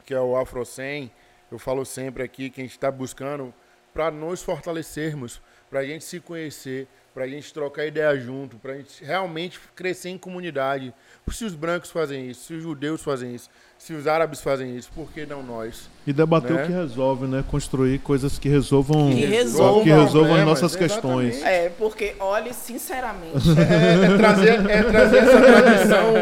que 0.04 0.14
é 0.14 0.20
o 0.20 0.36
Afro 0.36 0.64
100. 0.64 1.10
Eu 1.50 1.58
falo 1.58 1.84
sempre 1.84 2.22
aqui 2.22 2.50
que 2.50 2.60
a 2.60 2.64
gente 2.64 2.72
está 2.72 2.90
buscando 2.90 3.54
para 3.92 4.10
nos 4.10 4.42
fortalecermos, 4.42 5.40
para 5.70 5.80
a 5.80 5.84
gente 5.84 6.04
se 6.04 6.20
conhecer, 6.20 6.88
para 7.14 7.24
a 7.24 7.28
gente 7.28 7.54
trocar 7.54 7.86
ideia 7.86 8.18
junto, 8.18 8.56
para 8.56 8.72
a 8.72 8.76
gente 8.76 9.04
realmente 9.04 9.60
crescer 9.76 10.08
em 10.08 10.18
comunidade. 10.18 10.92
Se 11.30 11.44
os 11.44 11.54
brancos 11.54 11.90
fazem 11.90 12.28
isso, 12.28 12.46
se 12.46 12.54
os 12.54 12.62
judeus 12.62 13.02
fazem 13.02 13.34
isso, 13.34 13.48
se 13.78 13.92
os 13.92 14.06
árabes 14.06 14.40
fazem 14.40 14.76
isso, 14.76 14.90
por 14.94 15.10
que 15.12 15.26
não 15.26 15.42
nós? 15.42 15.90
E 16.06 16.12
debater 16.12 16.52
né? 16.52 16.62
o 16.62 16.66
que 16.66 16.72
resolve, 16.72 17.26
né? 17.26 17.44
Construir 17.50 17.98
coisas 17.98 18.38
que 18.38 18.48
resolvam, 18.48 19.10
que 19.10 19.26
resolvam, 19.26 19.82
que 19.82 19.90
resolvam 19.90 20.36
as 20.36 20.44
nossas 20.44 20.76
questões. 20.76 21.42
É, 21.42 21.68
porque, 21.68 22.14
olha, 22.18 22.52
sinceramente. 22.52 23.36
É, 23.58 24.12
é, 24.12 24.16
trazer, 24.16 24.70
é 24.70 24.82
trazer 24.82 25.18
essa 25.18 25.40
tradição 25.40 26.14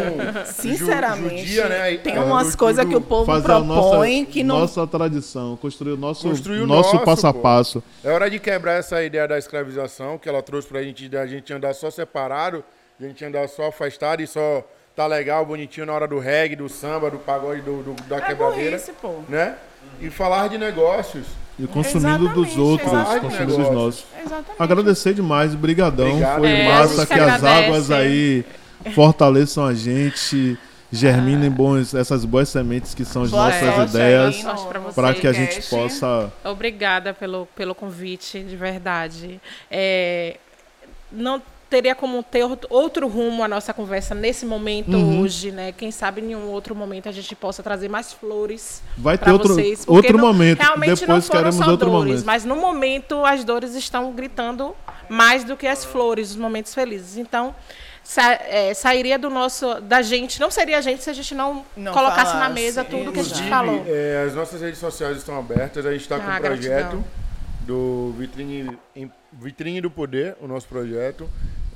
sinceramente, 0.45 1.47
judia, 1.47 1.69
né? 1.69 1.97
Tem 1.99 2.19
umas 2.19 2.57
coisas 2.57 2.85
que 2.85 2.97
o 2.97 3.01
povo 3.01 3.27
propõe 3.43 3.67
nossa, 3.67 4.33
que 4.33 4.43
não. 4.43 4.61
Nossa 4.61 4.87
tradição, 4.87 5.57
construir 5.57 5.93
o 5.93 5.97
nosso, 5.97 6.29
Construir 6.29 6.63
o 6.63 6.67
nosso, 6.67 6.95
nosso 6.95 7.05
passo 7.05 7.27
a 7.27 7.35
passo. 7.35 7.83
É 8.03 8.11
hora 8.11 8.29
de 8.29 8.39
quebrar 8.39 8.75
essa 8.75 9.03
ideia 9.03 9.29
da 9.29 9.39
escravização 9.39 10.19
que 10.19 10.29
ela 10.29 10.43
trouxe 10.43 10.69
gente, 10.83 11.09
da 11.09 11.27
gente 11.27 11.53
andar 11.53 11.75
só 11.75 11.91
separado, 11.91 12.65
a 13.01 13.05
gente 13.05 13.25
andar 13.25 13.49
só 13.49 13.69
afastado 13.69 14.23
e 14.23 14.27
só 14.27 14.63
tá 14.95 15.07
legal, 15.07 15.45
bonitinho 15.47 15.87
na 15.87 15.93
hora 15.93 16.07
do 16.07 16.19
reggae, 16.19 16.55
do 16.57 16.69
samba, 16.69 17.11
do 17.11 17.19
pagode, 17.19 17.63
do, 17.63 17.83
do 17.83 18.03
da 18.05 18.19
É 18.19 18.21
quebradeira. 18.21 18.71
burrice, 18.73 18.93
pô. 19.01 19.21
Né? 19.29 19.57
E 20.01 20.11
falar 20.11 20.49
de 20.49 20.59
negócios. 20.59 21.27
E 21.59 21.67
consumindo 21.67 22.29
dos 22.29 22.49
Exatamente, 22.49 22.61
outros, 22.61 22.93
exatamente. 22.93 23.21
consumindo 23.23 23.57
dos 23.57 23.71
nossos. 23.71 24.05
Exatamente. 24.19 24.55
Agradecer 24.59 25.15
demais, 25.15 25.55
brigadão. 25.55 26.09
Obrigado. 26.11 26.39
Foi 26.41 26.49
É, 26.51 26.67
a 26.67 26.79
massa 26.79 27.07
que 27.07 27.15
que 27.15 27.21
as 27.21 27.33
agradece. 27.35 27.65
águas 27.67 27.91
aí 27.91 28.45
fortaleçam 28.95 29.67
a 29.67 29.75
gente, 29.75 30.59
germinem 30.91 31.51
bons, 31.51 31.95
essas 31.95 32.25
boas 32.25 32.49
sementes 32.49 32.95
que 32.95 33.05
são 33.05 33.23
as 33.23 33.31
Boa 33.31 33.45
nossas 33.47 33.91
ideias, 33.91 34.45
para 34.95 35.15
que 35.15 35.27
a 35.27 35.33
gente 35.33 35.63
possa 35.69 36.33
Obrigada 36.45 37.13
pelo, 37.15 37.47
pelo 37.57 37.75
convite, 37.75 38.41
de 38.43 38.57
verdade. 38.57 39.41
É, 39.71 40.37
não 41.13 41.41
teria 41.71 41.95
como 41.95 42.23
ter 42.23 42.45
outro- 42.69 43.09
rumo 43.09 43.43
a 43.43 43.49
nossa 43.49 43.73
conversa 43.73 44.15
nesse 44.15 44.45
momento 44.45 44.93
Uhum. 44.95 45.23
hoje, 45.23 45.51
né? 45.51 45.73
Quem 45.73 45.91
sabe 45.91 46.21
em 46.21 46.37
um 46.37 46.51
outro 46.51 46.75
momento 46.75 47.09
a 47.09 47.13
gente 47.13 47.35
possa 47.35 47.63
trazer 47.63 47.89
mais 47.89 48.13
flores 48.13 48.83
Vai 48.99 49.17
ter 49.17 49.25
para 49.25 49.33
outro, 49.33 49.55
vocês. 49.55 49.79
porque 49.85 49.93
outro 50.09 50.19
não- 50.19 50.27
momento. 50.27 50.59
Realmente 50.61 50.89
não 50.89 50.97
Depois 50.97 51.27
foram 51.27 51.41
queremos 51.45 51.65
só 51.65 51.71
outro 51.71 51.91
dores, 51.91 52.09
momento. 52.11 52.27
mas 52.27 52.45
no 52.45 52.57
momento 52.57 53.25
as 53.25 53.43
dores 53.43 53.75
estão 53.75 54.13
gritando 54.13 54.77
mais 55.09 55.45
do 55.45 55.57
que 55.57 55.67
as 55.67 55.83
flores, 55.83 56.31
os 56.33 56.37
momentos 56.37 56.75
felizes. 56.75 57.17
Então 57.17 57.55
sa- 58.05 58.33
é, 58.35 58.75
sairia 58.75 59.19
do 59.19 59.31
nosso, 59.31 59.81
da 59.81 60.03
gente, 60.03 60.39
não 60.41 60.51
seria 60.51 60.77
a 60.77 60.81
gente 60.83 61.03
se 61.03 61.09
a 61.09 61.15
gente 61.15 61.35
não, 61.35 61.65
Não 61.75 61.93
colocasse 61.95 62.35
na 62.35 62.41
falasse, 62.43 62.53
mesa 62.53 62.85
tudo 62.85 63.13
que 63.13 63.21
a 63.21 63.23
gente 63.23 63.33
Inclusive, 63.43 63.49
falou. 63.49 63.83
é, 63.87 64.25
as 64.27 64.35
nossas 64.35 64.61
redes 64.61 64.79
sociais 64.79 65.17
estão 65.17 65.39
abertas. 65.39 65.87
A 65.87 65.93
gente 65.93 66.03
está 66.03 66.19
com 66.19 66.31
Ah, 66.31 66.37
um 66.37 66.41
projeto 66.41 67.03
do 67.61 68.13
Vitrine, 68.19 68.77
em- 68.95 69.11
Vitrine 69.33 69.81
do 69.81 69.91
Poder, 69.91 70.37
o 70.41 70.47
nosso 70.47 70.69
projeto. 70.69 71.29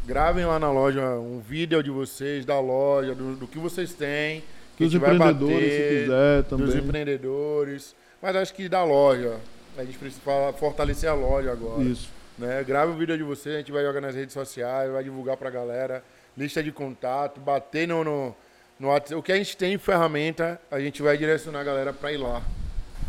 Gravem 0.05 0.45
lá 0.45 0.59
na 0.59 0.71
loja 0.71 1.03
um 1.19 1.41
vídeo 1.41 1.83
de 1.83 1.91
vocês, 1.91 2.45
da 2.45 2.61
loja, 2.61 3.15
do, 3.15 3.35
do 3.37 3.47
que 3.47 3.59
vocês 3.59 3.93
têm. 3.93 4.43
Que 4.77 4.85
a 4.85 4.87
dos 4.87 4.93
gente 4.93 5.01
vai 5.01 5.15
empreendedores, 5.15 5.55
bater, 5.57 5.71
se 5.71 6.01
quiser 6.01 6.43
dos 6.43 6.49
também. 6.49 6.79
empreendedores. 6.85 7.97
Mas 8.23 8.37
acho 8.37 8.55
que 8.55 8.69
da 8.69 8.85
loja. 8.85 9.37
A 9.77 9.85
gente 9.85 9.99
precisa 9.99 10.23
fortalecer 10.59 11.09
a 11.11 11.15
loja 11.15 11.51
agora. 11.53 11.83
Isso. 11.83 12.09
Né? 12.39 12.63
Grave 12.65 12.93
o 12.93 12.95
vídeo 12.95 13.17
de 13.17 13.23
vocês, 13.23 13.55
a 13.55 13.59
gente 13.59 13.73
vai 13.73 13.83
jogar 13.83 14.01
nas 14.01 14.15
redes 14.15 14.33
sociais, 14.33 14.91
vai 14.91 15.03
divulgar 15.03 15.37
pra 15.37 15.51
galera, 15.51 16.05
lista 16.37 16.63
de 16.63 16.71
contato, 16.71 17.41
bater 17.41 17.89
no, 17.89 18.05
no, 18.05 18.37
no 18.79 18.89
WhatsApp. 18.89 19.15
O 19.15 19.23
que 19.23 19.33
a 19.33 19.37
gente 19.37 19.57
tem 19.57 19.73
de 19.73 19.79
ferramenta, 19.79 20.61
a 20.71 20.79
gente 20.79 21.03
vai 21.03 21.17
direcionar 21.17 21.61
a 21.61 21.65
galera 21.65 21.93
pra 21.93 22.13
ir 22.13 22.19
lá. 22.19 22.43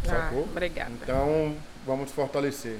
Ah, 0.03 0.07
Sacou? 0.07 0.43
obrigada. 0.43 0.91
Então, 1.01 1.55
vamos 1.85 2.11
fortalecer. 2.11 2.77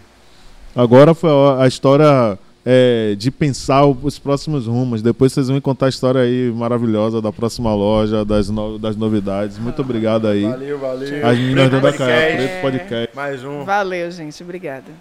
Agora 0.76 1.14
foi 1.16 1.30
a 1.60 1.68
história 1.68 2.38
é, 2.66 3.16
de 3.16 3.32
pensar 3.32 3.86
os 3.86 4.20
próximos 4.20 4.68
rumos. 4.68 5.02
Depois 5.02 5.34
vocês 5.34 5.48
vão 5.48 5.60
contar 5.62 5.88
a 5.88 5.90
história 5.90 6.22
aí 6.22 6.52
maravilhosa 6.52 7.22
da 7.22 7.32
próxima 7.32 7.74
loja, 7.74 8.24
das, 8.24 8.50
no- 8.50 8.78
das 8.78 8.96
novidades. 8.96 9.58
Muito 9.58 9.82
obrigado 9.82 10.28
aí. 10.28 10.44
Valeu, 10.44 10.78
valeu. 10.80 11.26
As 11.28 11.38
meninas 11.38 11.82
da 11.82 11.94
Caia, 11.94 12.36
Preto 12.38 12.62
Podcast. 12.62 13.16
Mais 13.16 13.44
um. 13.44 13.64
Valeu, 13.64 14.12
gente. 14.12 14.44
Obrigada. 14.44 14.92